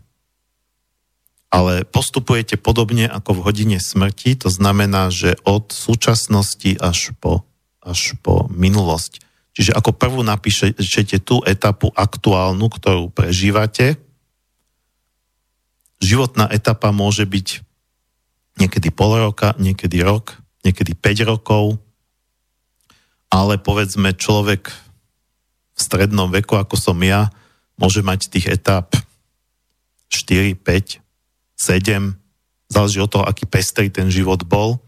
Ale 1.50 1.82
postupujete 1.82 2.62
podobne 2.62 3.10
ako 3.10 3.42
v 3.42 3.44
hodine 3.50 3.80
smrti, 3.82 4.38
to 4.38 4.54
znamená, 4.54 5.10
že 5.10 5.34
od 5.50 5.74
súčasnosti 5.74 6.78
až 6.78 7.18
po, 7.18 7.46
až 7.82 8.14
po 8.22 8.46
minulosť. 8.54 9.26
Čiže 9.58 9.74
ako 9.74 9.98
prvú 9.98 10.22
napíšete 10.22 11.26
tú 11.26 11.42
etapu 11.42 11.90
aktuálnu, 11.92 12.70
ktorú 12.70 13.10
prežívate. 13.10 13.98
Životná 16.00 16.48
etapa 16.54 16.94
môže 16.94 17.26
byť 17.26 17.66
niekedy 18.62 18.94
pol 18.94 19.20
roka, 19.20 19.58
niekedy 19.58 20.06
rok, 20.06 20.38
niekedy 20.62 20.94
5 20.94 21.32
rokov, 21.34 21.82
ale 23.30 23.58
povedzme 23.58 24.14
človek 24.14 24.70
v 24.70 25.80
strednom 25.80 26.28
veku, 26.28 26.60
ako 26.60 26.76
som 26.76 27.00
ja, 27.00 27.32
môže 27.80 28.04
mať 28.04 28.28
tých 28.28 28.60
etap 28.60 28.92
4, 30.12 30.60
5, 30.60 31.09
7, 31.60 32.16
záleží 32.72 33.04
od 33.04 33.12
toho, 33.12 33.28
aký 33.28 33.44
pestrý 33.44 33.92
ten 33.92 34.08
život 34.08 34.48
bol. 34.48 34.80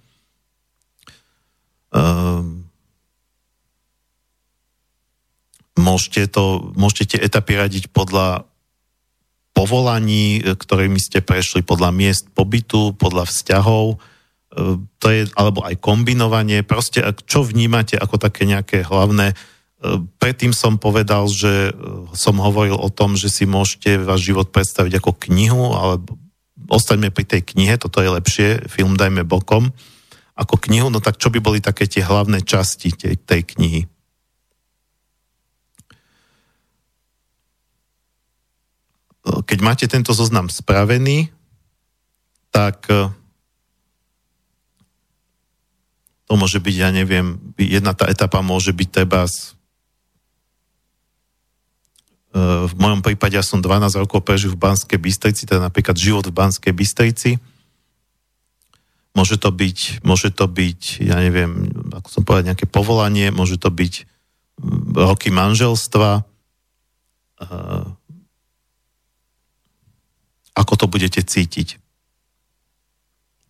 Um, 1.91 2.63
môžete, 5.75 6.31
to, 6.31 6.71
môžete 6.79 7.15
tie 7.15 7.19
etapy 7.27 7.59
radiť 7.59 7.91
podľa 7.91 8.47
povolaní, 9.51 10.39
ktorými 10.39 10.95
ste 10.95 11.19
prešli, 11.19 11.59
podľa 11.59 11.91
miest 11.91 12.31
pobytu, 12.31 12.95
podľa 12.95 13.27
vzťahov, 13.27 13.99
E, 14.51 14.83
to 14.99 15.07
je, 15.07 15.31
alebo 15.39 15.63
aj 15.63 15.79
kombinovanie, 15.79 16.63
proste 16.67 16.99
čo 17.23 17.47
vnímate 17.47 17.95
ako 17.95 18.19
také 18.19 18.43
nejaké 18.43 18.83
hlavné. 18.83 19.31
E, 19.31 19.35
predtým 20.19 20.51
som 20.51 20.75
povedal, 20.75 21.31
že 21.31 21.71
e, 21.71 21.73
som 22.11 22.35
hovoril 22.35 22.75
o 22.75 22.91
tom, 22.91 23.15
že 23.15 23.31
si 23.31 23.47
môžete 23.47 24.03
váš 24.03 24.27
život 24.27 24.51
predstaviť 24.51 24.99
ako 24.99 25.11
knihu, 25.31 25.71
ale 25.71 26.03
ostaňme 26.67 27.09
pri 27.09 27.25
tej 27.25 27.41
knihe, 27.45 27.79
toto 27.79 28.03
je 28.03 28.09
lepšie, 28.11 28.69
film 28.69 28.99
dajme 28.99 29.25
bokom, 29.25 29.73
ako 30.35 30.55
knihu, 30.69 30.89
no 30.89 30.99
tak 31.01 31.21
čo 31.21 31.29
by 31.29 31.39
boli 31.41 31.59
také 31.61 31.85
tie 31.85 32.01
hlavné 32.01 32.41
časti 32.41 32.93
tej, 32.93 33.15
tej 33.21 33.41
knihy? 33.55 33.81
Keď 39.21 39.59
máte 39.61 39.85
tento 39.85 40.17
zoznam 40.17 40.49
spravený, 40.49 41.29
tak 42.49 42.89
to 46.31 46.39
môže 46.39 46.63
byť, 46.63 46.75
ja 46.79 46.89
neviem, 46.95 47.35
jedna 47.59 47.91
tá 47.91 48.07
etapa 48.07 48.39
môže 48.39 48.71
byť 48.71 48.87
e, 48.87 49.03
v 52.31 52.73
mojom 52.79 53.03
prípade 53.03 53.35
ja 53.35 53.43
som 53.43 53.59
12 53.59 53.91
rokov 53.99 54.23
prežil 54.23 54.55
v 54.55 54.61
Banskej 54.63 54.95
Bystrici, 54.95 55.43
teda 55.43 55.67
napríklad 55.67 55.99
život 55.99 56.23
v 56.27 56.35
Banskej 56.35 56.71
Bystrici. 56.71 57.35
Môže 59.11 59.35
to 59.35 59.51
byť, 59.51 60.07
môže 60.07 60.31
to 60.31 60.47
byť, 60.47 61.03
ja 61.03 61.19
neviem, 61.19 61.67
ako 61.91 62.07
som 62.07 62.23
povedal, 62.23 62.55
nejaké 62.55 62.63
povolanie, 62.71 63.27
môže 63.35 63.59
to 63.59 63.67
byť 63.67 64.07
roky 64.95 65.27
manželstva, 65.27 66.09
e, 66.19 66.21
ako 70.55 70.73
to 70.79 70.85
budete 70.87 71.19
cítiť 71.19 71.81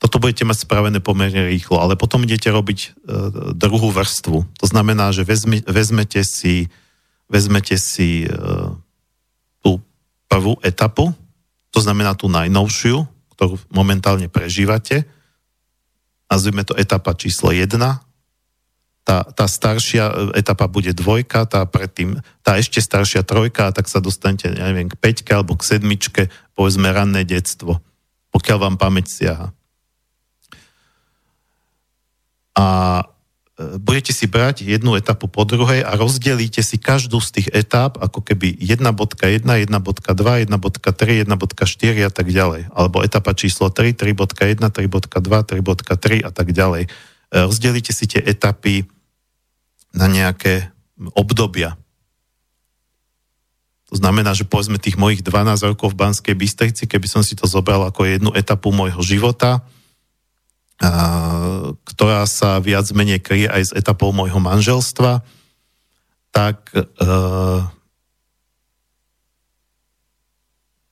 toto 0.02 0.18
budete 0.18 0.50
mať 0.50 0.66
spravené 0.66 0.98
pomerne 0.98 1.46
rýchlo, 1.46 1.78
ale 1.78 1.94
potom 1.94 2.26
idete 2.26 2.50
robiť 2.50 2.80
e, 2.82 2.90
druhú 3.54 3.94
vrstvu. 3.94 4.38
To 4.50 4.66
znamená, 4.66 5.14
že 5.14 5.22
vezme, 5.22 5.62
vezmete 5.62 6.26
si, 6.26 6.74
vezmete 7.32 7.80
si 7.80 8.28
e, 8.28 8.30
tú 9.64 9.80
prvú 10.28 10.60
etapu, 10.60 11.16
to 11.72 11.80
znamená 11.80 12.12
tú 12.20 12.28
najnovšiu, 12.28 13.08
ktorú 13.40 13.56
momentálne 13.72 14.28
prežívate. 14.28 15.08
Nazvime 16.28 16.68
to 16.68 16.76
etapa 16.76 17.16
číslo 17.16 17.56
1. 17.56 17.72
Tá, 19.02 19.26
tá 19.26 19.46
staršia 19.48 20.36
etapa 20.38 20.68
bude 20.68 20.94
dvojka, 20.94 21.48
tá 21.48 21.64
predtým, 21.66 22.20
tá 22.46 22.60
ešte 22.60 22.84
staršia 22.84 23.26
trojka, 23.26 23.74
tak 23.74 23.90
sa 23.90 23.98
dostanete, 23.98 24.52
ja 24.52 24.68
neviem, 24.70 24.92
k 24.92 25.00
peťke 25.00 25.32
alebo 25.34 25.58
k 25.58 25.66
sedmičke, 25.66 26.30
povedzme 26.54 26.92
ranné 26.92 27.26
detstvo, 27.26 27.82
pokiaľ 28.30 28.58
vám 28.62 28.76
pamäť 28.78 29.08
siaha 29.10 29.48
a 32.56 32.68
e, 33.00 33.04
budete 33.80 34.12
si 34.16 34.26
brať 34.28 34.64
jednu 34.64 34.96
etapu 34.98 35.28
po 35.28 35.44
druhej 35.44 35.84
a 35.84 35.96
rozdelíte 35.96 36.62
si 36.64 36.80
každú 36.80 37.20
z 37.20 37.30
tých 37.42 37.48
etáp 37.52 38.00
ako 38.00 38.22
keby 38.24 38.58
1.1, 38.60 38.88
1.2, 39.44 39.68
1.3, 39.68 40.48
1.4 40.48 42.08
a 42.08 42.12
tak 42.12 42.28
ďalej. 42.28 42.62
Alebo 42.72 43.04
etapa 43.04 43.32
číslo 43.34 43.74
3, 43.74 43.94
3.1, 43.94 44.62
3.2, 44.62 44.88
3.3 44.88 46.28
a 46.28 46.32
tak 46.32 46.48
ďalej. 46.54 46.84
E, 46.86 46.90
rozdelíte 47.32 47.92
si 47.92 48.06
tie 48.08 48.22
etapy 48.24 48.86
na 49.92 50.08
nejaké 50.08 50.72
obdobia. 51.18 51.76
To 53.92 54.00
znamená, 54.00 54.32
že 54.32 54.48
povedzme 54.48 54.80
tých 54.80 54.96
mojich 54.96 55.20
12 55.20 55.76
rokov 55.76 55.92
v 55.92 56.00
Banskej 56.00 56.36
Bystrici, 56.36 56.88
keby 56.88 57.12
som 57.12 57.28
si 57.28 57.36
to 57.36 57.44
zobral 57.44 57.84
ako 57.84 58.08
jednu 58.08 58.32
etapu 58.32 58.72
môjho 58.72 59.04
života, 59.04 59.68
ktorá 61.86 62.26
sa 62.26 62.58
viac 62.58 62.90
menej 62.90 63.22
kryje 63.22 63.46
aj 63.46 63.64
s 63.70 63.72
etapou 63.78 64.10
môjho 64.10 64.42
manželstva, 64.42 65.22
tak 66.34 66.74
e, 66.74 66.82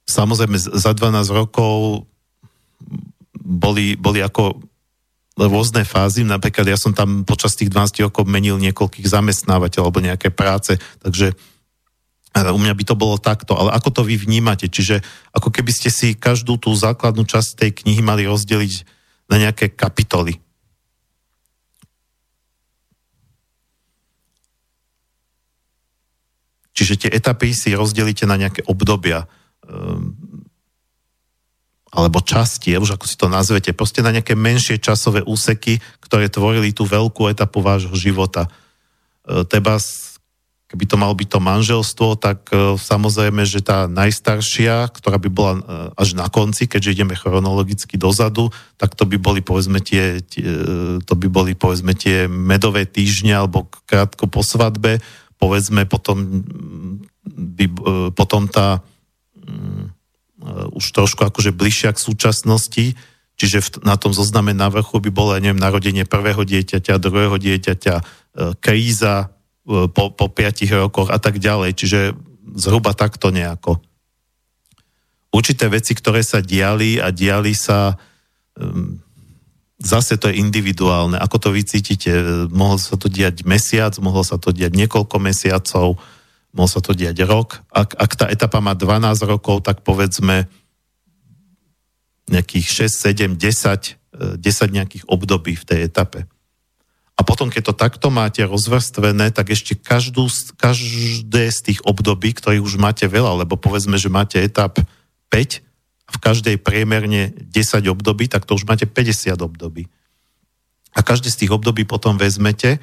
samozrejme 0.06 0.58
za 0.62 0.92
12 0.94 1.34
rokov 1.34 2.06
boli, 3.34 3.98
boli 3.98 4.22
ako 4.22 4.62
rôzne 5.40 5.88
fázy, 5.88 6.22
napríklad 6.28 6.70
ja 6.70 6.78
som 6.78 6.94
tam 6.94 7.24
počas 7.26 7.56
tých 7.56 7.72
12 7.72 8.12
rokov 8.12 8.28
menil 8.30 8.60
niekoľkých 8.62 9.08
zamestnávateľov 9.08 9.90
alebo 9.90 10.06
nejaké 10.06 10.30
práce, 10.30 10.76
takže 11.02 11.34
u 12.30 12.60
mňa 12.62 12.78
by 12.78 12.84
to 12.86 12.94
bolo 12.94 13.18
takto, 13.18 13.58
ale 13.58 13.74
ako 13.74 13.90
to 13.90 14.02
vy 14.06 14.16
vnímate? 14.22 14.70
Čiže 14.70 15.02
ako 15.34 15.50
keby 15.50 15.74
ste 15.74 15.90
si 15.90 16.14
každú 16.14 16.62
tú 16.62 16.70
základnú 16.78 17.26
časť 17.26 17.58
tej 17.58 17.72
knihy 17.82 18.06
mali 18.06 18.30
rozdeliť 18.30 18.99
na 19.30 19.38
nejaké 19.38 19.72
kapitoly. 19.78 20.42
Čiže 26.74 26.96
tie 26.96 27.10
etapy 27.12 27.52
si 27.52 27.76
rozdelíte 27.76 28.24
na 28.24 28.40
nejaké 28.40 28.64
obdobia 28.66 29.28
um, 29.68 30.16
alebo 31.90 32.22
časti, 32.22 32.78
už 32.78 32.96
ako 32.96 33.06
si 33.10 33.18
to 33.18 33.28
nazvete, 33.28 33.74
proste 33.74 34.06
na 34.06 34.14
nejaké 34.14 34.38
menšie 34.38 34.78
časové 34.78 35.26
úseky, 35.26 35.82
ktoré 36.06 36.30
tvorili 36.30 36.70
tú 36.70 36.86
veľkú 36.86 37.28
etapu 37.28 37.66
vášho 37.66 37.92
života. 37.98 38.46
Uh, 39.26 39.42
teba 39.44 39.82
keby 40.70 40.86
to 40.86 41.02
malo 41.02 41.18
byť 41.18 41.28
to 41.34 41.40
manželstvo, 41.42 42.08
tak 42.22 42.46
uh, 42.54 42.78
samozrejme, 42.78 43.42
že 43.42 43.66
tá 43.66 43.90
najstaršia, 43.90 44.94
ktorá 44.94 45.18
by 45.18 45.30
bola 45.34 45.54
uh, 45.58 45.64
až 45.98 46.14
na 46.14 46.30
konci, 46.30 46.70
keďže 46.70 46.94
ideme 46.94 47.18
chronologicky 47.18 47.98
dozadu, 47.98 48.54
tak 48.78 48.94
to 48.94 49.10
by 49.10 49.18
boli 49.18 49.42
povedzme 49.42 49.82
tie, 49.82 50.22
tie 50.22 50.46
to 51.04 51.14
by 51.18 51.28
boli 51.28 51.58
povedzme 51.58 51.98
tie 51.98 52.30
medové 52.30 52.86
týždne 52.86 53.34
alebo 53.34 53.66
krátko 53.90 54.30
po 54.30 54.46
svadbe, 54.46 55.02
povedzme 55.42 55.90
potom 55.90 56.46
by, 57.26 57.66
potom 58.14 58.46
tá 58.46 58.86
um, 59.42 59.90
už 60.78 60.86
trošku 60.96 61.26
akože 61.26 61.50
bližšia 61.52 61.98
k 61.98 62.00
súčasnosti, 62.00 62.86
čiže 63.36 63.58
v, 63.60 63.70
na 63.90 63.98
tom 63.98 64.14
zozname 64.14 64.54
na 64.54 64.70
vrchu 64.70 65.02
by 65.02 65.10
bolo, 65.10 65.34
neviem, 65.42 65.60
narodenie 65.60 66.06
prvého 66.06 66.46
dieťaťa, 66.46 67.02
druhého 67.02 67.36
dieťaťa, 67.36 67.96
kríza, 68.64 69.34
po, 69.68 70.04
po 70.14 70.26
5 70.32 70.68
rokoch 70.76 71.10
a 71.12 71.20
tak 71.22 71.38
ďalej. 71.42 71.76
Čiže 71.76 72.00
zhruba 72.56 72.94
takto 72.98 73.30
nejako. 73.30 73.78
Určité 75.30 75.70
veci, 75.70 75.94
ktoré 75.94 76.26
sa 76.26 76.42
diali 76.42 76.98
a 76.98 77.14
diali 77.14 77.54
sa, 77.54 77.94
zase 79.78 80.18
to 80.18 80.26
je 80.34 80.42
individuálne. 80.42 81.22
Ako 81.22 81.38
to 81.38 81.50
vycítite? 81.54 82.10
Mohlo 82.50 82.82
sa 82.82 82.98
to 82.98 83.08
diať 83.08 83.46
mesiac, 83.46 83.94
mohlo 84.02 84.26
sa 84.26 84.42
to 84.42 84.50
diať 84.50 84.74
niekoľko 84.74 85.22
mesiacov, 85.22 86.02
mohlo 86.50 86.70
sa 86.70 86.82
to 86.82 86.98
diať 86.98 87.30
rok. 87.30 87.62
Ak, 87.70 87.94
ak 87.94 88.12
tá 88.18 88.26
etapa 88.26 88.58
má 88.58 88.74
12 88.74 89.22
rokov, 89.30 89.62
tak 89.62 89.86
povedzme 89.86 90.50
nejakých 92.30 92.90
6, 92.90 93.38
7, 93.38 93.38
10, 93.38 94.42
10 94.42 94.78
nejakých 94.78 95.04
období 95.06 95.54
v 95.58 95.66
tej 95.66 95.80
etape. 95.86 96.26
A 97.20 97.22
potom, 97.28 97.52
keď 97.52 97.72
to 97.72 97.74
takto 97.76 98.08
máte 98.08 98.40
rozvrstvené, 98.48 99.36
tak 99.36 99.52
ešte 99.52 99.76
každú, 99.76 100.32
každé 100.56 101.52
z 101.52 101.60
tých 101.60 101.80
období, 101.84 102.32
ktorých 102.32 102.64
už 102.64 102.80
máte 102.80 103.12
veľa, 103.12 103.44
lebo 103.44 103.60
povedzme, 103.60 104.00
že 104.00 104.08
máte 104.08 104.40
etap 104.40 104.80
5 105.28 105.60
a 106.08 106.10
v 106.16 106.20
každej 106.24 106.56
priemerne 106.64 107.36
10 107.36 107.92
období, 107.92 108.32
tak 108.32 108.48
to 108.48 108.56
už 108.56 108.64
máte 108.64 108.88
50 108.88 109.36
období. 109.36 109.92
A 110.96 111.04
každé 111.04 111.28
z 111.28 111.44
tých 111.44 111.52
období 111.52 111.84
potom 111.84 112.16
vezmete 112.16 112.80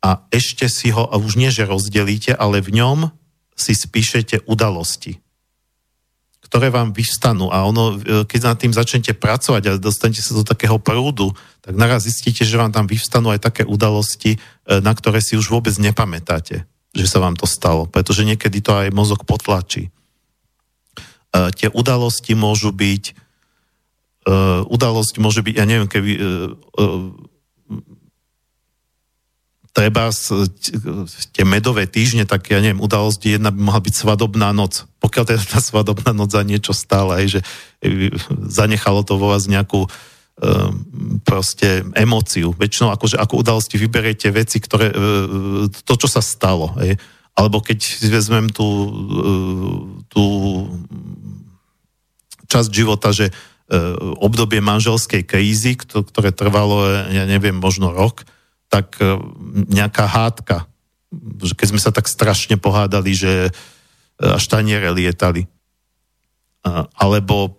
a 0.00 0.24
ešte 0.32 0.64
si 0.72 0.88
ho, 0.88 1.04
a 1.04 1.20
už 1.20 1.36
nie, 1.36 1.52
že 1.52 1.68
rozdelíte, 1.68 2.32
ale 2.32 2.64
v 2.64 2.80
ňom 2.80 3.12
si 3.52 3.76
spíšete 3.76 4.48
udalosti 4.48 5.20
ktoré 6.48 6.72
vám 6.72 6.96
vyvstanú 6.96 7.52
a 7.52 7.68
ono, 7.68 8.00
e, 8.00 8.24
keď 8.24 8.40
nad 8.40 8.56
tým 8.56 8.72
začnete 8.72 9.12
pracovať 9.12 9.62
a 9.68 9.72
dostanete 9.76 10.24
sa 10.24 10.32
do 10.32 10.48
takého 10.48 10.80
prúdu, 10.80 11.36
tak 11.60 11.76
naraz 11.76 12.08
zistíte, 12.08 12.48
že 12.48 12.56
vám 12.56 12.72
tam 12.72 12.88
vyvstanú 12.88 13.28
aj 13.36 13.44
také 13.44 13.62
udalosti, 13.68 14.36
e, 14.36 14.38
na 14.80 14.96
ktoré 14.96 15.20
si 15.20 15.36
už 15.36 15.52
vôbec 15.52 15.76
nepamätáte, 15.76 16.64
že 16.96 17.06
sa 17.06 17.20
vám 17.20 17.36
to 17.36 17.44
stalo, 17.44 17.84
pretože 17.84 18.24
niekedy 18.24 18.64
to 18.64 18.72
aj 18.72 18.88
mozog 18.96 19.28
potlačí. 19.28 19.88
E, 19.88 19.90
tie 21.52 21.68
udalosti 21.68 22.32
môžu 22.32 22.72
byť 22.72 23.28
udalosť 24.68 25.24
môže 25.24 25.40
byť, 25.40 25.54
ja 25.56 25.64
neviem, 25.64 25.88
keby 25.88 26.12
treba 29.72 30.10
tie 31.32 31.44
medové 31.46 31.86
týždne, 31.86 32.26
tak 32.26 32.50
ja 32.50 32.58
neviem, 32.58 32.82
udalosť 32.82 33.38
jedna 33.38 33.54
by 33.54 33.60
mohla 33.62 33.82
byť 33.84 33.94
svadobná 33.94 34.50
noc. 34.50 34.88
Pokiaľ 34.98 35.24
teda 35.24 35.44
tá 35.44 35.60
svadobná 35.62 36.10
noc 36.10 36.34
za 36.34 36.42
niečo 36.42 36.74
stála, 36.74 37.22
aj, 37.22 37.38
že 37.38 37.40
e, 37.84 38.10
zanechalo 38.48 39.06
to 39.06 39.20
vo 39.20 39.30
vás 39.30 39.46
nejakú 39.46 39.86
um, 39.86 39.90
proste 41.22 41.86
emóciu. 41.94 42.56
Väčšinou 42.56 42.90
akože 42.90 43.20
ako 43.20 43.44
udalosti 43.44 43.78
vyberiete 43.78 44.28
veci, 44.34 44.58
ktoré, 44.58 44.90
e, 44.90 44.96
to, 45.70 45.94
čo 45.94 46.08
sa 46.10 46.24
stalo. 46.24 46.74
Aj. 46.74 46.98
Alebo 47.38 47.62
keď 47.62 47.78
vezmem 48.10 48.50
tú, 48.50 48.66
tú 50.10 50.24
časť 52.50 52.70
života, 52.74 53.14
že 53.14 53.30
obdobie 54.18 54.58
manželskej 54.58 55.22
krízy, 55.28 55.76
ktoré 55.78 56.32
trvalo, 56.34 56.88
ja 57.12 57.28
neviem, 57.28 57.54
možno 57.54 57.94
rok, 57.94 58.26
tak 58.68 59.00
e, 59.00 59.16
nejaká 59.72 60.04
hádka, 60.04 60.68
keď 61.56 61.66
sme 61.66 61.80
sa 61.80 61.88
tak 61.88 62.04
strašne 62.04 62.60
pohádali, 62.60 63.16
že 63.16 63.48
e, 63.48 63.50
až 64.20 64.44
taniere 64.46 64.92
lietali. 64.92 65.48
Alebo 67.00 67.56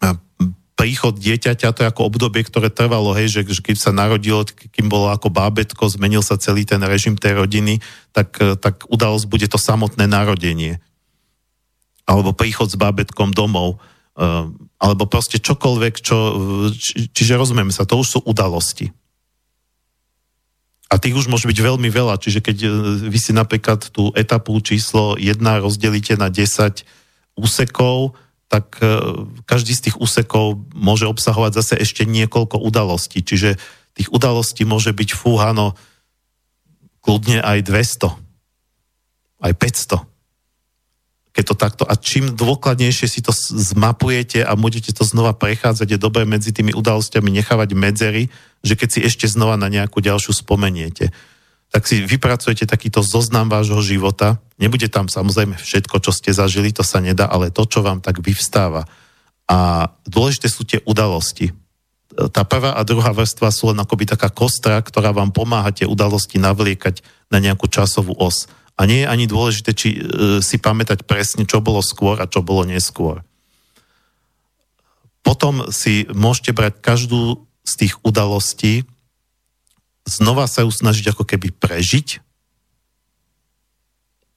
e, 0.00 0.08
príchod 0.72 1.12
dieťaťa, 1.12 1.76
to 1.76 1.84
je 1.84 1.90
ako 1.92 2.08
obdobie, 2.08 2.40
ktoré 2.40 2.72
trvalo, 2.72 3.12
hej, 3.12 3.28
že, 3.28 3.40
keď 3.44 3.76
sa 3.76 3.92
narodilo, 3.92 4.48
kým 4.48 4.88
bolo 4.88 5.12
ako 5.12 5.28
bábetko, 5.28 5.92
zmenil 5.92 6.24
sa 6.24 6.40
celý 6.40 6.64
ten 6.64 6.80
režim 6.80 7.20
tej 7.20 7.36
rodiny, 7.36 7.84
tak, 8.16 8.40
tak 8.64 8.88
udalosť 8.88 9.28
bude 9.28 9.44
to 9.52 9.60
samotné 9.60 10.08
narodenie. 10.08 10.80
Alebo 12.08 12.32
príchod 12.32 12.72
s 12.72 12.80
bábetkom 12.80 13.36
domov. 13.36 13.78
Alebo 14.80 15.04
proste 15.04 15.36
čokoľvek, 15.36 15.94
čo... 16.00 16.16
Či, 16.72 17.12
čiže 17.12 17.38
rozumieme 17.38 17.70
sa, 17.70 17.84
to 17.84 18.00
už 18.00 18.08
sú 18.08 18.18
udalosti. 18.24 18.90
A 20.90 20.98
tých 20.98 21.14
už 21.14 21.30
môže 21.30 21.46
byť 21.46 21.54
veľmi 21.54 21.86
veľa, 21.86 22.18
čiže 22.18 22.42
keď 22.42 22.56
e, 22.66 22.68
vy 23.06 23.18
si 23.22 23.30
napríklad 23.30 23.94
tú 23.94 24.10
etapu 24.18 24.58
číslo 24.58 25.14
1 25.14 25.38
rozdelíte 25.38 26.18
na 26.18 26.26
10 26.26 26.82
úsekov, 27.38 28.18
tak 28.50 28.82
e, 28.82 28.98
každý 29.46 29.70
z 29.78 29.90
tých 29.90 29.96
úsekov 30.02 30.66
môže 30.74 31.06
obsahovať 31.06 31.62
zase 31.62 31.74
ešte 31.78 32.02
niekoľko 32.02 32.58
udalostí. 32.58 33.22
Čiže 33.22 33.54
tých 33.94 34.10
udalostí 34.10 34.66
môže 34.66 34.90
byť 34.90 35.14
fúhano 35.14 35.78
kľudne 37.06 37.38
aj 37.38 37.70
200, 37.70 39.46
aj 39.46 39.52
500 39.56 40.19
keď 41.30 41.44
to 41.46 41.54
takto, 41.54 41.82
a 41.86 41.94
čím 41.94 42.34
dôkladnejšie 42.34 43.06
si 43.06 43.20
to 43.22 43.30
zmapujete 43.34 44.42
a 44.42 44.52
budete 44.58 44.90
to 44.90 45.06
znova 45.06 45.30
prechádzať, 45.30 45.94
je 45.94 45.98
dobré 46.02 46.26
medzi 46.26 46.50
tými 46.50 46.74
udalosťami 46.74 47.30
nechávať 47.30 47.70
medzery, 47.78 48.34
že 48.66 48.74
keď 48.74 48.88
si 48.90 49.00
ešte 49.06 49.26
znova 49.30 49.54
na 49.54 49.70
nejakú 49.70 50.02
ďalšiu 50.02 50.34
spomeniete, 50.34 51.14
tak 51.70 51.86
si 51.86 52.02
vypracujete 52.02 52.66
takýto 52.66 52.98
zoznam 53.06 53.46
vášho 53.46 53.78
života. 53.78 54.42
Nebude 54.58 54.90
tam 54.90 55.06
samozrejme 55.06 55.54
všetko, 55.54 56.02
čo 56.02 56.10
ste 56.10 56.34
zažili, 56.34 56.74
to 56.74 56.82
sa 56.82 56.98
nedá, 56.98 57.30
ale 57.30 57.54
to, 57.54 57.62
čo 57.62 57.86
vám 57.86 58.02
tak 58.02 58.18
vyvstáva. 58.18 58.90
A 59.46 59.86
dôležité 60.02 60.50
sú 60.50 60.66
tie 60.66 60.82
udalosti. 60.82 61.54
Tá 62.34 62.42
prvá 62.42 62.74
a 62.74 62.82
druhá 62.82 63.14
vrstva 63.14 63.54
sú 63.54 63.70
len 63.70 63.78
akoby 63.78 64.02
taká 64.02 64.34
kostra, 64.34 64.82
ktorá 64.82 65.14
vám 65.14 65.30
pomáha 65.30 65.70
tie 65.70 65.86
udalosti 65.86 66.42
navliekať 66.42 67.06
na 67.30 67.38
nejakú 67.38 67.70
časovú 67.70 68.18
os 68.18 68.50
a 68.80 68.88
nie 68.88 69.04
je 69.04 69.12
ani 69.12 69.28
dôležité, 69.28 69.76
či 69.76 69.88
e, 69.92 70.00
si 70.40 70.56
pamätať 70.56 71.04
presne, 71.04 71.44
čo 71.44 71.60
bolo 71.60 71.84
skôr 71.84 72.16
a 72.16 72.24
čo 72.24 72.40
bolo 72.40 72.64
neskôr. 72.64 73.20
Potom 75.20 75.68
si 75.68 76.08
môžete 76.08 76.56
brať 76.56 76.80
každú 76.80 77.44
z 77.60 77.72
tých 77.76 78.00
udalostí, 78.00 78.88
znova 80.08 80.48
sa 80.48 80.64
ju 80.64 80.72
snažiť 80.72 81.12
ako 81.12 81.28
keby 81.28 81.52
prežiť, 81.60 82.24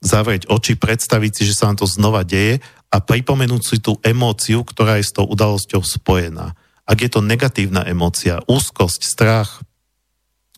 zavrieť 0.03 0.51
oči, 0.51 0.75
predstaviť 0.75 1.31
si, 1.31 1.43
že 1.47 1.55
sa 1.55 1.71
vám 1.71 1.79
to 1.79 1.87
znova 1.87 2.27
deje 2.27 2.59
a 2.91 2.99
pripomenúť 2.99 3.61
si 3.63 3.79
tú 3.79 3.95
emóciu, 4.03 4.67
ktorá 4.67 4.99
je 4.99 5.07
s 5.07 5.15
tou 5.15 5.23
udalosťou 5.23 5.79
spojená. 5.79 6.51
Ak 6.83 6.99
je 6.99 7.07
to 7.07 7.23
negatívna 7.23 7.87
emócia, 7.87 8.43
úzkosť, 8.51 9.01
strach, 9.07 9.63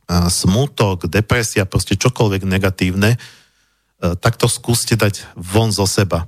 smútok, 0.10 1.06
depresia, 1.06 1.70
proste 1.70 1.94
čokoľvek 1.94 2.49
negatívne, 2.49 3.22
tak 4.00 4.36
to 4.36 4.52
skúste 4.52 5.00
dať 5.00 5.24
von 5.40 5.72
zo 5.72 5.88
seba. 5.88 6.28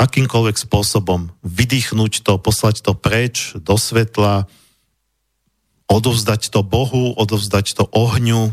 Akýmkoľvek 0.00 0.56
spôsobom 0.56 1.28
vydýchnuť 1.44 2.24
to, 2.24 2.40
poslať 2.40 2.80
to 2.80 2.96
preč 2.96 3.52
do 3.56 3.76
svetla, 3.76 4.48
odovzdať 5.90 6.48
to 6.48 6.64
Bohu, 6.64 7.12
odovzdať 7.18 7.76
to 7.76 7.84
ohňu, 7.90 8.48
e, 8.48 8.52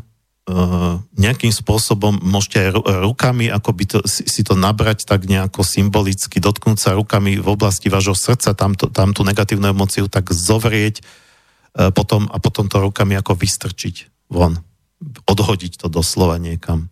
nejakým 1.15 1.53
spôsobom 1.53 2.19
môžete 2.19 2.67
aj 2.67 2.69
rukami 3.05 3.47
ako 3.47 3.69
by 3.71 3.83
to, 3.87 3.97
si 4.09 4.41
to 4.43 4.59
nabrať 4.59 5.07
tak 5.07 5.23
nejako 5.29 5.63
symbolicky, 5.63 6.41
dotknúť 6.41 6.77
sa 6.81 6.97
rukami 6.97 7.39
v 7.39 7.47
oblasti 7.47 7.87
vášho 7.87 8.17
srdca, 8.17 8.51
tam, 8.57 8.75
tam 8.75 9.15
tú 9.15 9.23
negatívnu 9.23 9.71
emociu 9.71 10.11
tak 10.11 10.33
zovrieť 10.33 10.99
e, 10.99 11.03
potom, 11.95 12.27
a 12.27 12.41
potom 12.43 12.67
to 12.67 12.81
rukami 12.81 13.15
ako 13.15 13.39
vystrčiť 13.39 14.27
von. 14.33 14.59
Odhodiť 15.29 15.79
to 15.79 15.87
doslova 15.87 16.41
niekam. 16.41 16.89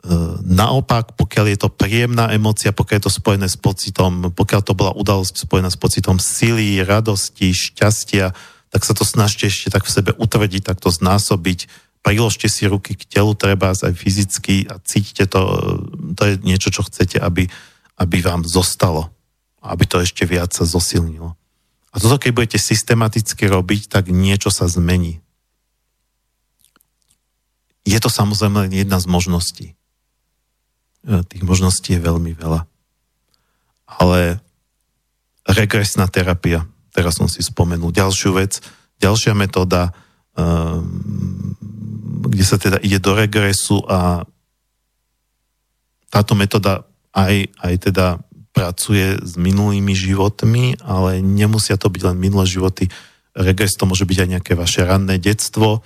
E, 0.00 0.40
naopak, 0.40 1.12
pokiaľ 1.12 1.46
je 1.52 1.58
to 1.60 1.68
príjemná 1.68 2.32
emocia, 2.32 2.72
pokiaľ 2.72 2.96
je 2.96 3.04
to 3.04 3.18
spojené 3.20 3.46
s 3.52 3.60
pocitom, 3.60 4.32
pokiaľ 4.32 4.60
to 4.64 4.72
bola 4.72 4.96
udalosť 4.96 5.44
spojená 5.44 5.68
s 5.68 5.76
pocitom 5.76 6.16
sily, 6.16 6.80
radosti, 6.80 7.52
šťastia, 7.52 8.32
tak 8.72 8.82
sa 8.86 8.96
to 8.96 9.04
snažte 9.04 9.44
ešte 9.44 9.68
tak 9.68 9.84
v 9.84 9.92
sebe 9.92 10.10
utvrdiť, 10.16 10.62
tak 10.64 10.80
to 10.80 10.88
znásobiť. 10.88 11.68
Priložte 12.00 12.48
si 12.48 12.64
ruky 12.64 12.96
k 12.96 13.04
telu, 13.04 13.36
treba 13.36 13.76
aj 13.76 13.92
fyzicky 13.92 14.72
a 14.72 14.80
cítite 14.80 15.28
to, 15.28 15.40
to 16.16 16.22
je 16.24 16.34
niečo, 16.40 16.72
čo 16.72 16.80
chcete, 16.88 17.20
aby, 17.20 17.44
aby 18.00 18.16
vám 18.24 18.48
zostalo. 18.48 19.12
Aby 19.60 19.84
to 19.84 20.00
ešte 20.00 20.24
viac 20.24 20.56
sa 20.56 20.64
zosilnilo. 20.64 21.36
A 21.92 21.96
toto, 22.00 22.16
keď 22.16 22.32
budete 22.32 22.58
systematicky 22.62 23.44
robiť, 23.50 23.92
tak 23.92 24.08
niečo 24.08 24.48
sa 24.48 24.64
zmení. 24.64 25.20
Je 27.84 27.98
to 28.00 28.08
samozrejme 28.08 28.70
jedna 28.72 28.96
z 28.96 29.06
možností. 29.10 29.66
E, 31.00 31.24
tých 31.24 31.44
možností 31.44 31.96
je 31.96 32.04
veľmi 32.04 32.36
veľa. 32.36 32.68
Ale 33.88 34.38
regresná 35.48 36.06
terapia, 36.06 36.68
teraz 36.92 37.16
som 37.16 37.26
si 37.26 37.40
spomenul 37.40 37.90
ďalšiu 37.90 38.36
vec, 38.36 38.60
ďalšia 39.00 39.32
metóda, 39.32 39.96
um, 40.36 41.56
kde 42.28 42.44
sa 42.44 42.60
teda 42.60 42.78
ide 42.84 43.00
do 43.00 43.16
regresu 43.16 43.80
a 43.88 44.22
táto 46.12 46.36
metóda 46.36 46.84
aj, 47.16 47.48
aj 47.64 47.74
teda 47.90 48.06
pracuje 48.52 49.16
s 49.18 49.34
minulými 49.40 49.96
životmi, 49.96 50.84
ale 50.84 51.24
nemusia 51.24 51.80
to 51.80 51.88
byť 51.88 52.12
len 52.12 52.16
minulé 52.20 52.44
životy. 52.46 52.86
Regres 53.32 53.74
to 53.74 53.88
môže 53.88 54.04
byť 54.04 54.18
aj 54.20 54.28
nejaké 54.36 54.52
vaše 54.54 54.84
ranné 54.84 55.16
detstvo 55.16 55.80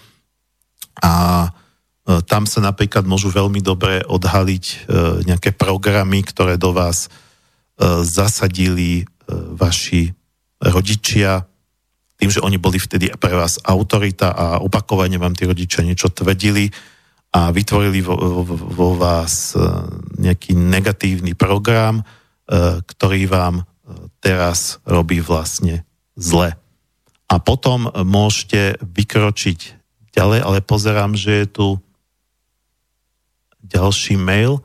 a 1.00 1.12
E, 1.46 1.63
tam 2.04 2.44
sa 2.44 2.60
napríklad 2.60 3.08
môžu 3.08 3.32
veľmi 3.32 3.64
dobre 3.64 4.04
odhaliť 4.04 4.64
e, 4.64 4.76
nejaké 5.24 5.56
programy, 5.56 6.20
ktoré 6.20 6.60
do 6.60 6.76
vás 6.76 7.08
e, 7.08 7.08
zasadili 8.04 9.08
vaši 9.56 10.12
rodičia, 10.60 11.48
tým, 12.16 12.30
že 12.30 12.44
oni 12.44 12.56
boli 12.56 12.78
vtedy 12.78 13.12
pre 13.18 13.34
vás 13.34 13.58
autorita 13.60 14.32
a 14.32 14.46
opakovane 14.62 15.18
vám 15.18 15.34
tí 15.34 15.44
rodičia 15.44 15.84
niečo 15.84 16.08
tvrdili 16.08 16.70
a 17.34 17.50
vytvorili 17.50 17.98
vo, 17.98 18.14
vo, 18.14 18.54
vo 18.54 18.88
vás 18.94 19.52
e, 19.52 19.60
nejaký 20.22 20.54
negatívny 20.54 21.34
program, 21.34 22.00
e, 22.00 22.04
ktorý 22.86 23.26
vám 23.26 23.54
e, 23.60 23.64
teraz 24.22 24.78
robí 24.86 25.18
vlastne 25.18 25.82
zle. 26.14 26.54
A 27.26 27.34
potom 27.42 27.90
môžete 27.90 28.78
vykročiť 28.78 29.60
ďalej, 30.14 30.40
ale 30.46 30.58
pozerám, 30.62 31.18
že 31.18 31.42
je 31.42 31.46
tu 31.50 31.66
ďalší 33.64 34.20
mail. 34.20 34.60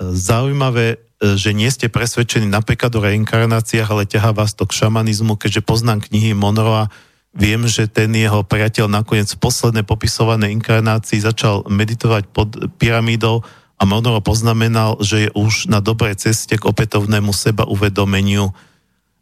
Zaujímavé, 0.00 1.04
že 1.22 1.54
nie 1.54 1.70
ste 1.70 1.92
presvedčení 1.92 2.48
napríklad 2.48 2.92
o 2.96 3.04
reinkarnáciách, 3.04 3.88
ale 3.88 4.08
ťahá 4.08 4.34
vás 4.34 4.56
to 4.56 4.66
k 4.66 4.84
šamanizmu, 4.84 5.36
keďže 5.38 5.62
poznám 5.64 6.04
knihy 6.04 6.34
Monroa, 6.34 6.90
viem, 7.32 7.64
že 7.64 7.88
ten 7.88 8.12
jeho 8.12 8.42
priateľ 8.44 8.90
nakoniec 8.90 9.30
v 9.32 9.42
poslednej 9.42 9.84
popisovanej 9.86 10.52
inkarnácii 10.60 11.22
začal 11.22 11.64
meditovať 11.70 12.28
pod 12.34 12.48
pyramídou 12.76 13.46
a 13.74 13.82
Monroe 13.86 14.22
poznamenal, 14.22 14.98
že 15.02 15.28
je 15.28 15.30
už 15.34 15.66
na 15.66 15.82
dobrej 15.82 16.18
ceste 16.18 16.54
k 16.54 16.66
opätovnému 16.66 17.34
seba 17.34 17.66
uvedomeniu. 17.66 18.54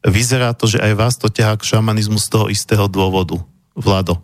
Vyzerá 0.04 0.52
to, 0.52 0.68
že 0.68 0.82
aj 0.82 0.92
vás 0.98 1.14
to 1.16 1.30
ťahá 1.32 1.56
k 1.56 1.66
šamanizmu 1.76 2.18
z 2.20 2.26
toho 2.28 2.46
istého 2.52 2.84
dôvodu. 2.90 3.40
Vlado. 3.72 4.20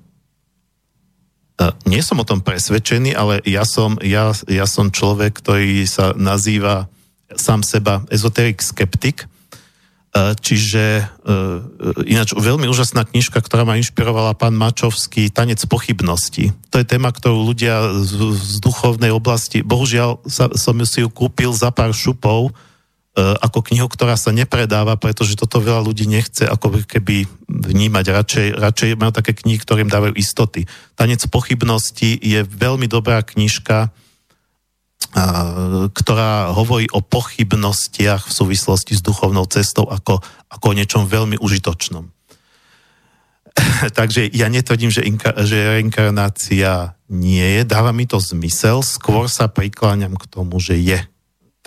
E, 1.58 1.74
nie 1.90 1.98
som 2.06 2.22
o 2.22 2.28
tom 2.28 2.38
presvedčený, 2.38 3.18
ale 3.18 3.42
ja 3.42 3.66
som, 3.66 3.98
ja, 3.98 4.30
ja 4.46 4.66
som 4.70 4.94
človek, 4.94 5.42
ktorý 5.42 5.82
sa 5.90 6.14
nazýva 6.14 6.86
sám 7.34 7.66
seba 7.66 8.06
ezoterik 8.14 8.62
skeptik, 8.62 9.26
e, 9.26 10.38
čiže 10.38 11.02
e, 11.02 11.34
ináč 12.06 12.38
veľmi 12.38 12.70
úžasná 12.70 13.02
knižka, 13.02 13.42
ktorá 13.42 13.66
ma 13.66 13.74
inšpirovala 13.74 14.38
pán 14.38 14.54
Mačovský, 14.54 15.34
Tanec 15.34 15.66
pochybnosti. 15.66 16.54
To 16.70 16.78
je 16.78 16.86
téma, 16.86 17.10
ktorú 17.10 17.42
ľudia 17.42 17.90
z, 18.06 18.38
z 18.38 18.62
duchovnej 18.62 19.10
oblasti, 19.10 19.66
bohužiaľ 19.66 20.22
sa, 20.30 20.54
som 20.54 20.78
si 20.86 21.02
ju 21.02 21.10
kúpil 21.10 21.50
za 21.50 21.74
pár 21.74 21.90
šupov, 21.90 22.54
ako 23.18 23.66
knihu, 23.66 23.90
ktorá 23.90 24.14
sa 24.14 24.30
nepredáva, 24.30 24.94
pretože 24.94 25.34
toto 25.34 25.58
veľa 25.58 25.82
ľudí 25.82 26.06
nechce 26.06 26.46
ako 26.46 26.86
keby 26.86 27.26
vnímať. 27.50 28.04
Radšej, 28.06 28.48
radšej 28.54 28.90
majú 28.94 29.12
také 29.12 29.34
knihy, 29.34 29.58
ktorým 29.58 29.90
dávajú 29.90 30.14
istoty. 30.14 30.70
Tanec 30.94 31.26
pochybnosti 31.26 32.14
je 32.14 32.46
veľmi 32.46 32.86
dobrá 32.86 33.20
knižka, 33.26 33.90
ktorá 35.94 36.52
hovorí 36.52 36.86
o 36.92 37.00
pochybnostiach 37.00 38.28
v 38.28 38.32
súvislosti 38.32 38.92
s 38.94 39.02
duchovnou 39.02 39.48
cestou 39.48 39.88
ako, 39.88 40.20
ako 40.52 40.64
o 40.68 40.76
niečom 40.76 41.02
veľmi 41.08 41.40
užitočnom. 41.40 42.06
Takže 43.98 44.28
ja 44.30 44.46
netvrdím, 44.52 44.92
že, 44.92 45.02
inka, 45.02 45.32
že 45.42 45.80
reinkarnácia 45.80 46.94
nie 47.08 47.46
je, 47.58 47.62
dáva 47.64 47.90
mi 47.90 48.04
to 48.04 48.20
zmysel, 48.20 48.84
skôr 48.84 49.26
sa 49.32 49.48
prikláňam 49.48 50.14
k 50.14 50.28
tomu, 50.28 50.60
že 50.60 50.76
je 50.76 50.98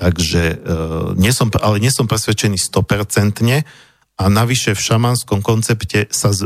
Takže 0.02 0.58
uh, 0.58 1.14
nie 1.14 1.30
som, 1.30 1.54
ale 1.62 1.78
nie 1.78 1.94
som 1.94 2.10
presvedčený 2.10 2.58
100% 2.58 3.38
a 4.22 4.30
navyše 4.30 4.78
v 4.78 4.82
šamanskom 4.82 5.42
koncepte 5.42 6.06
sa 6.14 6.30
e, 6.30 6.46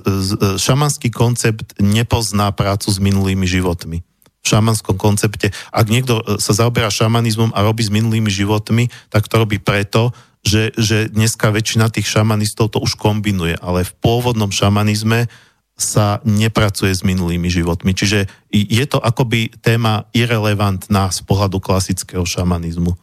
šamanský 0.56 1.12
koncept 1.12 1.76
nepozná 1.84 2.56
prácu 2.56 2.88
s 2.88 3.04
minulými 3.04 3.44
životmi. 3.44 4.00
V 4.40 4.48
šamanskom 4.48 4.96
koncepte, 4.96 5.52
ak 5.76 5.88
niekto 5.92 6.24
e, 6.24 6.40
sa 6.40 6.56
zaoberá 6.56 6.88
šamanizmom 6.88 7.52
a 7.52 7.60
robí 7.68 7.84
s 7.84 7.92
minulými 7.92 8.32
životmi, 8.32 8.88
tak 9.12 9.28
to 9.28 9.44
robí 9.44 9.60
preto, 9.60 10.16
že, 10.40 10.72
že 10.80 11.12
dneska 11.12 11.52
väčšina 11.52 11.92
tých 11.92 12.08
šamanistov 12.08 12.72
to 12.72 12.80
už 12.80 12.96
kombinuje, 12.96 13.60
ale 13.60 13.84
v 13.84 13.92
pôvodnom 14.00 14.56
šamanizme 14.56 15.28
sa 15.76 16.24
nepracuje 16.24 16.96
s 16.96 17.04
minulými 17.04 17.52
životmi. 17.52 17.92
Čiže 17.92 18.32
je 18.48 18.86
to 18.88 19.04
akoby 19.04 19.52
téma 19.60 20.08
irrelevantná 20.16 21.12
z 21.12 21.20
pohľadu 21.28 21.60
klasického 21.60 22.24
šamanizmu. 22.24 22.96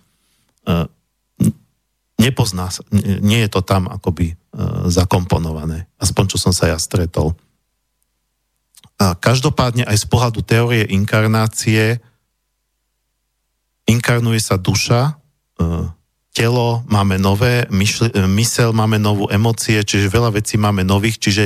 E, 0.63 0.87
nepozná 2.23 2.71
nie 3.23 3.43
je 3.43 3.51
to 3.51 3.61
tam 3.67 3.91
akoby 3.91 4.33
e, 4.33 4.35
zakomponované. 4.87 5.91
Aspoň 5.99 6.25
čo 6.35 6.39
som 6.39 6.53
sa 6.55 6.71
ja 6.71 6.79
stretol. 6.79 7.35
A 9.03 9.19
každopádne 9.19 9.83
aj 9.83 9.99
z 9.99 10.07
pohľadu 10.07 10.47
teórie 10.47 10.87
inkarnácie 10.87 11.99
inkarnuje 13.91 14.39
sa 14.39 14.55
duša, 14.55 15.01
e, 15.11 15.13
telo 16.33 16.87
máme 16.89 17.19
nové, 17.19 17.67
myšl, 17.69 18.09
mysel 18.39 18.73
máme 18.73 18.97
novú 18.97 19.29
emócie, 19.29 19.83
čiže 19.85 20.09
veľa 20.09 20.33
vecí 20.41 20.57
máme 20.57 20.81
nových, 20.81 21.21
čiže 21.21 21.45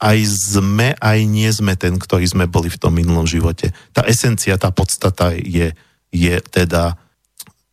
aj 0.00 0.18
sme, 0.24 0.96
aj 0.96 1.18
nie 1.28 1.50
sme 1.52 1.76
ten, 1.76 2.00
ktorý 2.00 2.24
sme 2.24 2.48
boli 2.48 2.72
v 2.72 2.80
tom 2.80 2.96
minulom 2.96 3.28
živote. 3.28 3.74
Tá 3.92 4.06
esencia, 4.08 4.56
tá 4.56 4.72
podstata 4.72 5.36
je, 5.36 5.76
je 6.08 6.34
teda 6.54 6.96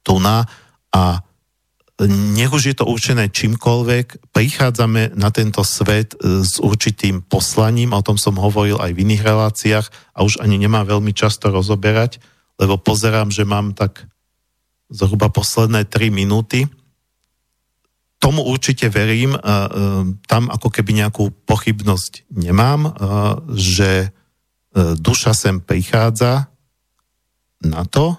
tuna 0.08 0.48
a 0.96 1.20
nech 2.06 2.54
už 2.54 2.64
je 2.70 2.76
to 2.78 2.86
určené 2.86 3.26
čímkoľvek, 3.34 4.30
prichádzame 4.30 5.18
na 5.18 5.34
tento 5.34 5.66
svet 5.66 6.14
e, 6.14 6.46
s 6.46 6.62
určitým 6.62 7.26
poslaním, 7.26 7.98
o 7.98 8.06
tom 8.06 8.22
som 8.22 8.38
hovoril 8.38 8.78
aj 8.78 8.94
v 8.94 9.02
iných 9.02 9.26
reláciách 9.26 9.86
a 10.14 10.22
už 10.22 10.38
ani 10.38 10.62
nemám 10.62 10.86
veľmi 10.86 11.10
často 11.18 11.50
rozoberať, 11.50 12.22
lebo 12.62 12.78
pozerám, 12.78 13.34
že 13.34 13.50
mám 13.50 13.74
tak 13.74 14.06
zhruba 14.94 15.34
posledné 15.34 15.90
3 15.90 16.14
minúty. 16.14 16.70
Tomu 18.22 18.46
určite 18.46 18.94
verím, 18.94 19.34
e, 19.34 19.42
e, 19.42 19.50
tam 20.30 20.54
ako 20.54 20.70
keby 20.70 21.02
nejakú 21.02 21.34
pochybnosť 21.50 22.30
nemám, 22.30 22.94
že 23.58 24.14
duša 24.78 25.34
sem 25.34 25.58
prichádza 25.58 26.54
na 27.66 27.82
to, 27.90 28.14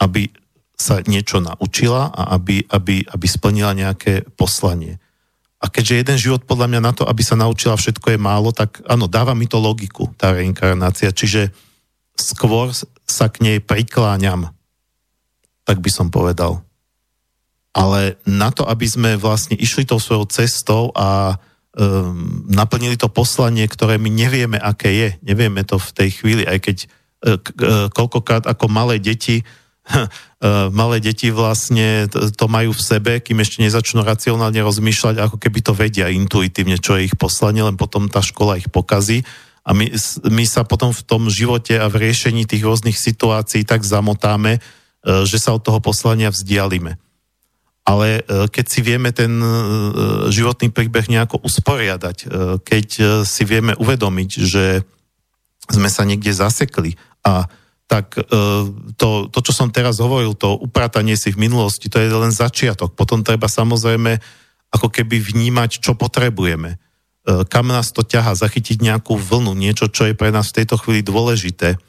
aby 0.00 0.32
sa 0.78 1.02
niečo 1.02 1.42
naučila 1.42 2.14
a 2.14 2.38
aby, 2.38 2.62
aby, 2.70 3.02
aby 3.02 3.26
splnila 3.26 3.74
nejaké 3.74 4.22
poslanie. 4.38 5.02
A 5.58 5.66
keďže 5.66 5.98
jeden 5.98 6.18
život 6.22 6.46
podľa 6.46 6.70
mňa 6.70 6.80
na 6.80 6.92
to, 6.94 7.02
aby 7.02 7.18
sa 7.26 7.34
naučila 7.34 7.74
všetko 7.74 8.14
je 8.14 8.18
málo, 8.18 8.54
tak 8.54 8.78
áno, 8.86 9.10
dáva 9.10 9.34
mi 9.34 9.50
to 9.50 9.58
logiku, 9.58 10.06
tá 10.14 10.30
reinkarnácia. 10.30 11.10
Čiže 11.10 11.50
skôr 12.14 12.70
sa 13.02 13.26
k 13.26 13.42
nej 13.42 13.58
prikláňam, 13.58 14.54
tak 15.66 15.82
by 15.82 15.90
som 15.90 16.14
povedal. 16.14 16.62
Ale 17.74 18.14
na 18.22 18.54
to, 18.54 18.62
aby 18.62 18.86
sme 18.86 19.18
vlastne 19.18 19.58
išli 19.58 19.82
tou 19.82 19.98
svojou 19.98 20.30
cestou 20.30 20.94
a 20.94 21.34
um, 21.74 22.46
naplnili 22.46 22.94
to 22.94 23.10
poslanie, 23.10 23.66
ktoré 23.66 23.98
my 23.98 24.14
nevieme, 24.14 24.62
aké 24.62 24.94
je, 24.94 25.08
nevieme 25.26 25.66
to 25.66 25.82
v 25.82 25.90
tej 25.90 26.08
chvíli, 26.22 26.46
aj 26.46 26.58
keď 26.62 26.76
uh, 26.86 27.90
koľkokrát 27.90 28.46
ako 28.46 28.70
malé 28.70 29.02
deti 29.02 29.42
Eh, 29.42 29.66
malé 30.78 31.02
deti 31.02 31.32
vlastne 31.32 32.06
to 32.10 32.46
majú 32.46 32.70
v 32.70 32.82
sebe, 32.82 33.12
kým 33.18 33.42
ešte 33.42 33.64
nezačnú 33.64 34.04
racionálne 34.04 34.60
rozmýšľať, 34.62 35.16
ako 35.18 35.36
keby 35.40 35.58
to 35.64 35.72
vedia 35.74 36.06
intuitívne, 36.12 36.78
čo 36.78 36.96
je 36.96 37.10
ich 37.10 37.16
poslanie, 37.18 37.64
len 37.64 37.74
potom 37.74 38.06
tá 38.06 38.22
škola 38.22 38.60
ich 38.60 38.70
pokazí. 38.70 39.26
A 39.68 39.76
my, 39.76 39.92
my 40.32 40.44
sa 40.48 40.64
potom 40.64 40.96
v 40.96 41.02
tom 41.04 41.28
živote 41.28 41.76
a 41.76 41.92
v 41.92 42.08
riešení 42.08 42.48
tých 42.48 42.64
rôznych 42.64 42.96
situácií 42.96 43.68
tak 43.68 43.84
zamotáme, 43.84 44.56
eh, 44.56 44.62
že 45.28 45.36
sa 45.36 45.52
od 45.52 45.60
toho 45.60 45.80
poslania 45.82 46.32
vzdialime. 46.32 46.96
Ale 47.84 48.24
eh, 48.24 48.48
keď 48.48 48.64
si 48.64 48.80
vieme 48.80 49.12
ten 49.12 49.32
životný 50.32 50.72
príbeh 50.72 51.08
nejako 51.12 51.44
usporiadať, 51.44 52.16
keď 52.64 52.86
si 53.24 53.42
vieme 53.44 53.76
uvedomiť, 53.76 54.30
že 54.40 54.64
sme 55.68 55.92
sa 55.92 56.08
niekde 56.08 56.32
zasekli 56.32 56.96
a 57.20 57.44
tak 57.88 58.20
e, 58.20 58.22
to, 59.00 59.32
to, 59.32 59.38
čo 59.40 59.52
som 59.56 59.72
teraz 59.72 59.96
hovoril, 59.96 60.36
to 60.36 60.60
upratanie 60.60 61.16
si 61.16 61.32
v 61.32 61.48
minulosti, 61.48 61.88
to 61.88 61.96
je 61.96 62.12
len 62.12 62.28
začiatok. 62.28 62.92
Potom 62.92 63.24
treba 63.24 63.48
samozrejme 63.48 64.20
ako 64.68 64.92
keby 64.92 65.16
vnímať, 65.16 65.80
čo 65.80 65.96
potrebujeme. 65.96 66.76
E, 66.76 66.78
kam 67.48 67.72
nás 67.72 67.88
to 67.96 68.04
ťaha, 68.04 68.36
zachytiť 68.36 68.84
nejakú 68.84 69.16
vlnu, 69.16 69.56
niečo, 69.56 69.88
čo 69.88 70.04
je 70.04 70.12
pre 70.12 70.28
nás 70.28 70.52
v 70.52 70.62
tejto 70.62 70.76
chvíli 70.76 71.00
dôležité. 71.00 71.80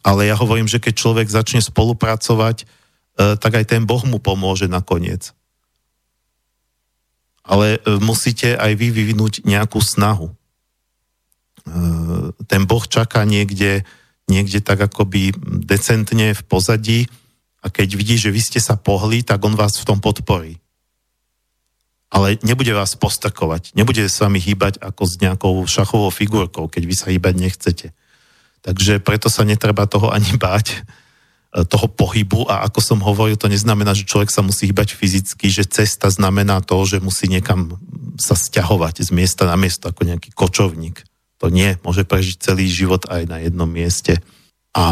Ale 0.00 0.24
ja 0.24 0.40
hovorím, 0.40 0.64
že 0.64 0.80
keď 0.80 0.96
človek 0.96 1.28
začne 1.28 1.60
spolupracovať, 1.60 2.64
e, 2.64 3.36
tak 3.36 3.52
aj 3.60 3.76
ten 3.76 3.84
Boh 3.84 4.00
mu 4.08 4.24
pomôže 4.24 4.72
nakoniec. 4.72 5.36
Ale 7.44 7.82
musíte 7.98 8.56
aj 8.56 8.72
vy 8.78 8.88
vyvinúť 8.94 9.42
nejakú 9.42 9.82
snahu. 9.82 10.30
Ten 12.46 12.62
Boh 12.62 12.84
čaká 12.86 13.26
niekde, 13.26 13.82
niekde 14.30 14.62
tak 14.62 14.78
akoby 14.78 15.34
decentne 15.66 16.30
v 16.30 16.42
pozadí 16.46 17.10
a 17.60 17.68
keď 17.68 17.98
vidí, 17.98 18.14
že 18.14 18.30
vy 18.30 18.38
ste 18.38 18.62
sa 18.62 18.78
pohli, 18.78 19.26
tak 19.26 19.42
on 19.42 19.58
vás 19.58 19.74
v 19.76 19.86
tom 19.90 19.98
podporí. 19.98 20.62
Ale 22.14 22.38
nebude 22.46 22.70
vás 22.70 22.94
postrkovať, 22.94 23.74
nebude 23.74 24.06
s 24.06 24.22
vami 24.22 24.38
hýbať 24.38 24.78
ako 24.78 25.02
s 25.04 25.18
nejakou 25.18 25.54
šachovou 25.66 26.14
figurkou, 26.14 26.70
keď 26.70 26.82
vy 26.86 26.94
sa 26.94 27.10
hýbať 27.10 27.34
nechcete. 27.34 27.86
Takže 28.62 29.02
preto 29.02 29.26
sa 29.26 29.42
netreba 29.42 29.90
toho 29.90 30.14
ani 30.14 30.38
báť. 30.38 30.86
toho 31.50 31.90
pohybu 31.90 32.46
a 32.46 32.62
ako 32.70 32.78
som 32.78 33.02
hovoril, 33.02 33.34
to 33.34 33.50
neznamená, 33.50 33.90
že 33.90 34.06
človek 34.06 34.30
sa 34.30 34.38
musí 34.38 34.70
hýbať 34.70 34.94
fyzicky, 34.94 35.50
že 35.50 35.66
cesta 35.66 36.06
znamená 36.06 36.62
to, 36.62 36.78
že 36.86 37.02
musí 37.02 37.26
niekam 37.26 37.74
sa 38.22 38.38
stiahovať 38.38 39.02
z 39.02 39.10
miesta 39.10 39.50
na 39.50 39.58
miesto 39.58 39.90
ako 39.90 40.06
nejaký 40.06 40.30
kočovník. 40.30 41.02
To 41.40 41.48
nie, 41.48 41.80
môže 41.80 42.04
prežiť 42.04 42.36
celý 42.52 42.68
život 42.68 43.08
aj 43.08 43.24
na 43.24 43.40
jednom 43.40 43.68
mieste. 43.68 44.20
A 44.76 44.86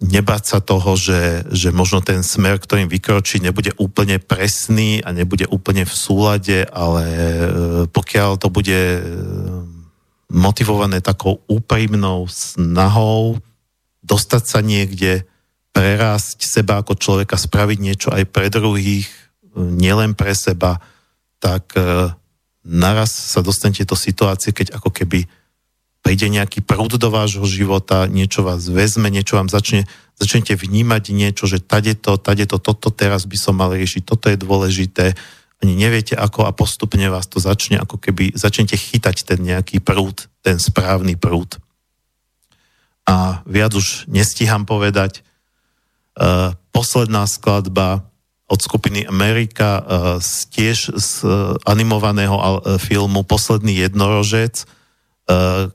nebáť 0.00 0.44
sa 0.44 0.58
toho, 0.64 0.96
že, 0.96 1.44
že 1.52 1.72
možno 1.72 2.00
ten 2.00 2.24
smer, 2.24 2.56
ktorým 2.56 2.88
vykročí, 2.88 3.40
nebude 3.40 3.76
úplne 3.76 4.16
presný 4.16 5.04
a 5.04 5.12
nebude 5.12 5.44
úplne 5.48 5.84
v 5.84 5.94
súlade, 5.94 6.64
ale 6.72 7.04
e, 7.04 7.24
pokiaľ 7.88 8.30
to 8.40 8.48
bude 8.48 8.80
e, 8.96 9.00
motivované 10.32 11.04
takou 11.04 11.44
úprimnou 11.48 12.28
snahou 12.32 13.40
dostať 14.00 14.42
sa 14.44 14.60
niekde, 14.64 15.28
prerásť 15.70 16.42
seba 16.42 16.82
ako 16.82 16.98
človeka, 16.98 17.38
spraviť 17.38 17.78
niečo 17.78 18.08
aj 18.10 18.24
pre 18.28 18.48
druhých, 18.48 19.06
e, 19.08 19.60
nielen 19.60 20.16
pre 20.16 20.32
seba, 20.32 20.80
tak 21.40 21.72
naraz 22.60 23.32
sa 23.32 23.40
dostanete 23.40 23.88
do 23.88 23.96
situácie, 23.96 24.52
keď 24.52 24.76
ako 24.76 24.92
keby 24.92 25.24
príde 26.00 26.26
nejaký 26.32 26.64
prúd 26.64 26.96
do 26.96 27.08
vášho 27.12 27.44
života, 27.44 28.08
niečo 28.08 28.40
vás 28.40 28.64
vezme, 28.66 29.12
niečo 29.12 29.36
vám 29.36 29.52
začne, 29.52 29.84
začnete 30.16 30.56
vnímať 30.56 31.12
niečo, 31.12 31.44
že 31.44 31.60
tade 31.60 31.92
to, 31.96 32.16
tade 32.16 32.48
to, 32.48 32.56
toto 32.56 32.88
teraz 32.88 33.28
by 33.28 33.36
som 33.36 33.60
mal 33.60 33.72
riešiť, 33.72 34.02
toto 34.08 34.32
je 34.32 34.40
dôležité, 34.40 35.12
ani 35.60 35.76
neviete 35.76 36.16
ako 36.16 36.48
a 36.48 36.56
postupne 36.56 37.04
vás 37.12 37.28
to 37.28 37.36
začne, 37.36 37.76
ako 37.84 38.00
keby 38.00 38.32
začnete 38.32 38.80
chytať 38.80 39.28
ten 39.28 39.44
nejaký 39.44 39.84
prúd, 39.84 40.24
ten 40.40 40.56
správny 40.56 41.20
prúd. 41.20 41.60
A 43.04 43.44
viac 43.44 43.76
už 43.76 44.08
nestíham 44.08 44.64
povedať, 44.64 45.20
uh, 46.16 46.56
posledná 46.72 47.28
skladba 47.28 48.08
od 48.48 48.56
skupiny 48.56 49.04
Amerika, 49.04 49.68
uh, 49.78 49.84
tiež 50.48 50.96
z 50.96 51.10
uh, 51.28 51.60
animovaného 51.68 52.34
uh, 52.34 52.80
filmu 52.80 53.20
Posledný 53.20 53.84
jednorožec, 53.84 54.64
uh, 54.64 55.68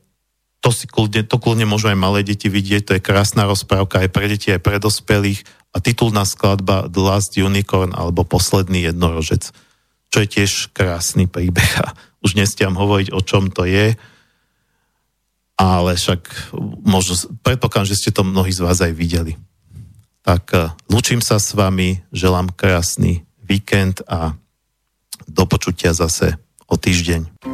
to 0.65 0.73
si 0.73 0.89
kľudne, 0.89 1.21
to 1.29 1.37
kľudne 1.37 1.69
môžu 1.69 1.93
aj 1.93 2.01
malé 2.01 2.25
deti 2.25 2.49
vidieť, 2.49 2.81
to 2.81 2.91
je 2.97 3.05
krásna 3.05 3.45
rozprávka 3.45 4.01
aj 4.01 4.09
pre 4.09 4.25
deti, 4.25 4.49
aj 4.49 4.65
pre 4.65 4.81
dospelých 4.81 5.45
a 5.69 5.77
titulná 5.77 6.25
skladba 6.25 6.89
The 6.89 7.05
Last 7.05 7.37
Unicorn 7.37 7.93
alebo 7.93 8.25
Posledný 8.25 8.89
jednorožec, 8.89 9.53
čo 10.09 10.17
je 10.25 10.25
tiež 10.25 10.73
krásny 10.73 11.29
príbeh 11.29 11.85
a 11.85 11.93
už 12.25 12.33
nestiam 12.33 12.73
hovoriť, 12.73 13.13
o 13.13 13.21
čom 13.21 13.53
to 13.53 13.69
je, 13.69 13.93
ale 15.61 15.91
však 15.93 16.49
možno, 16.81 17.13
predpokladám, 17.45 17.93
že 17.93 18.01
ste 18.01 18.09
to 18.09 18.25
mnohí 18.25 18.49
z 18.49 18.65
vás 18.65 18.81
aj 18.81 18.97
videli. 18.97 19.37
Tak 20.25 20.43
eh, 20.57 20.73
lúčim 20.89 21.21
sa 21.21 21.37
s 21.37 21.53
vami, 21.53 22.01
želám 22.09 22.49
krásny 22.49 23.21
víkend 23.37 24.01
a 24.09 24.33
do 25.29 25.45
počutia 25.45 25.93
zase 25.93 26.41
o 26.65 26.73
týždeň. 26.73 27.53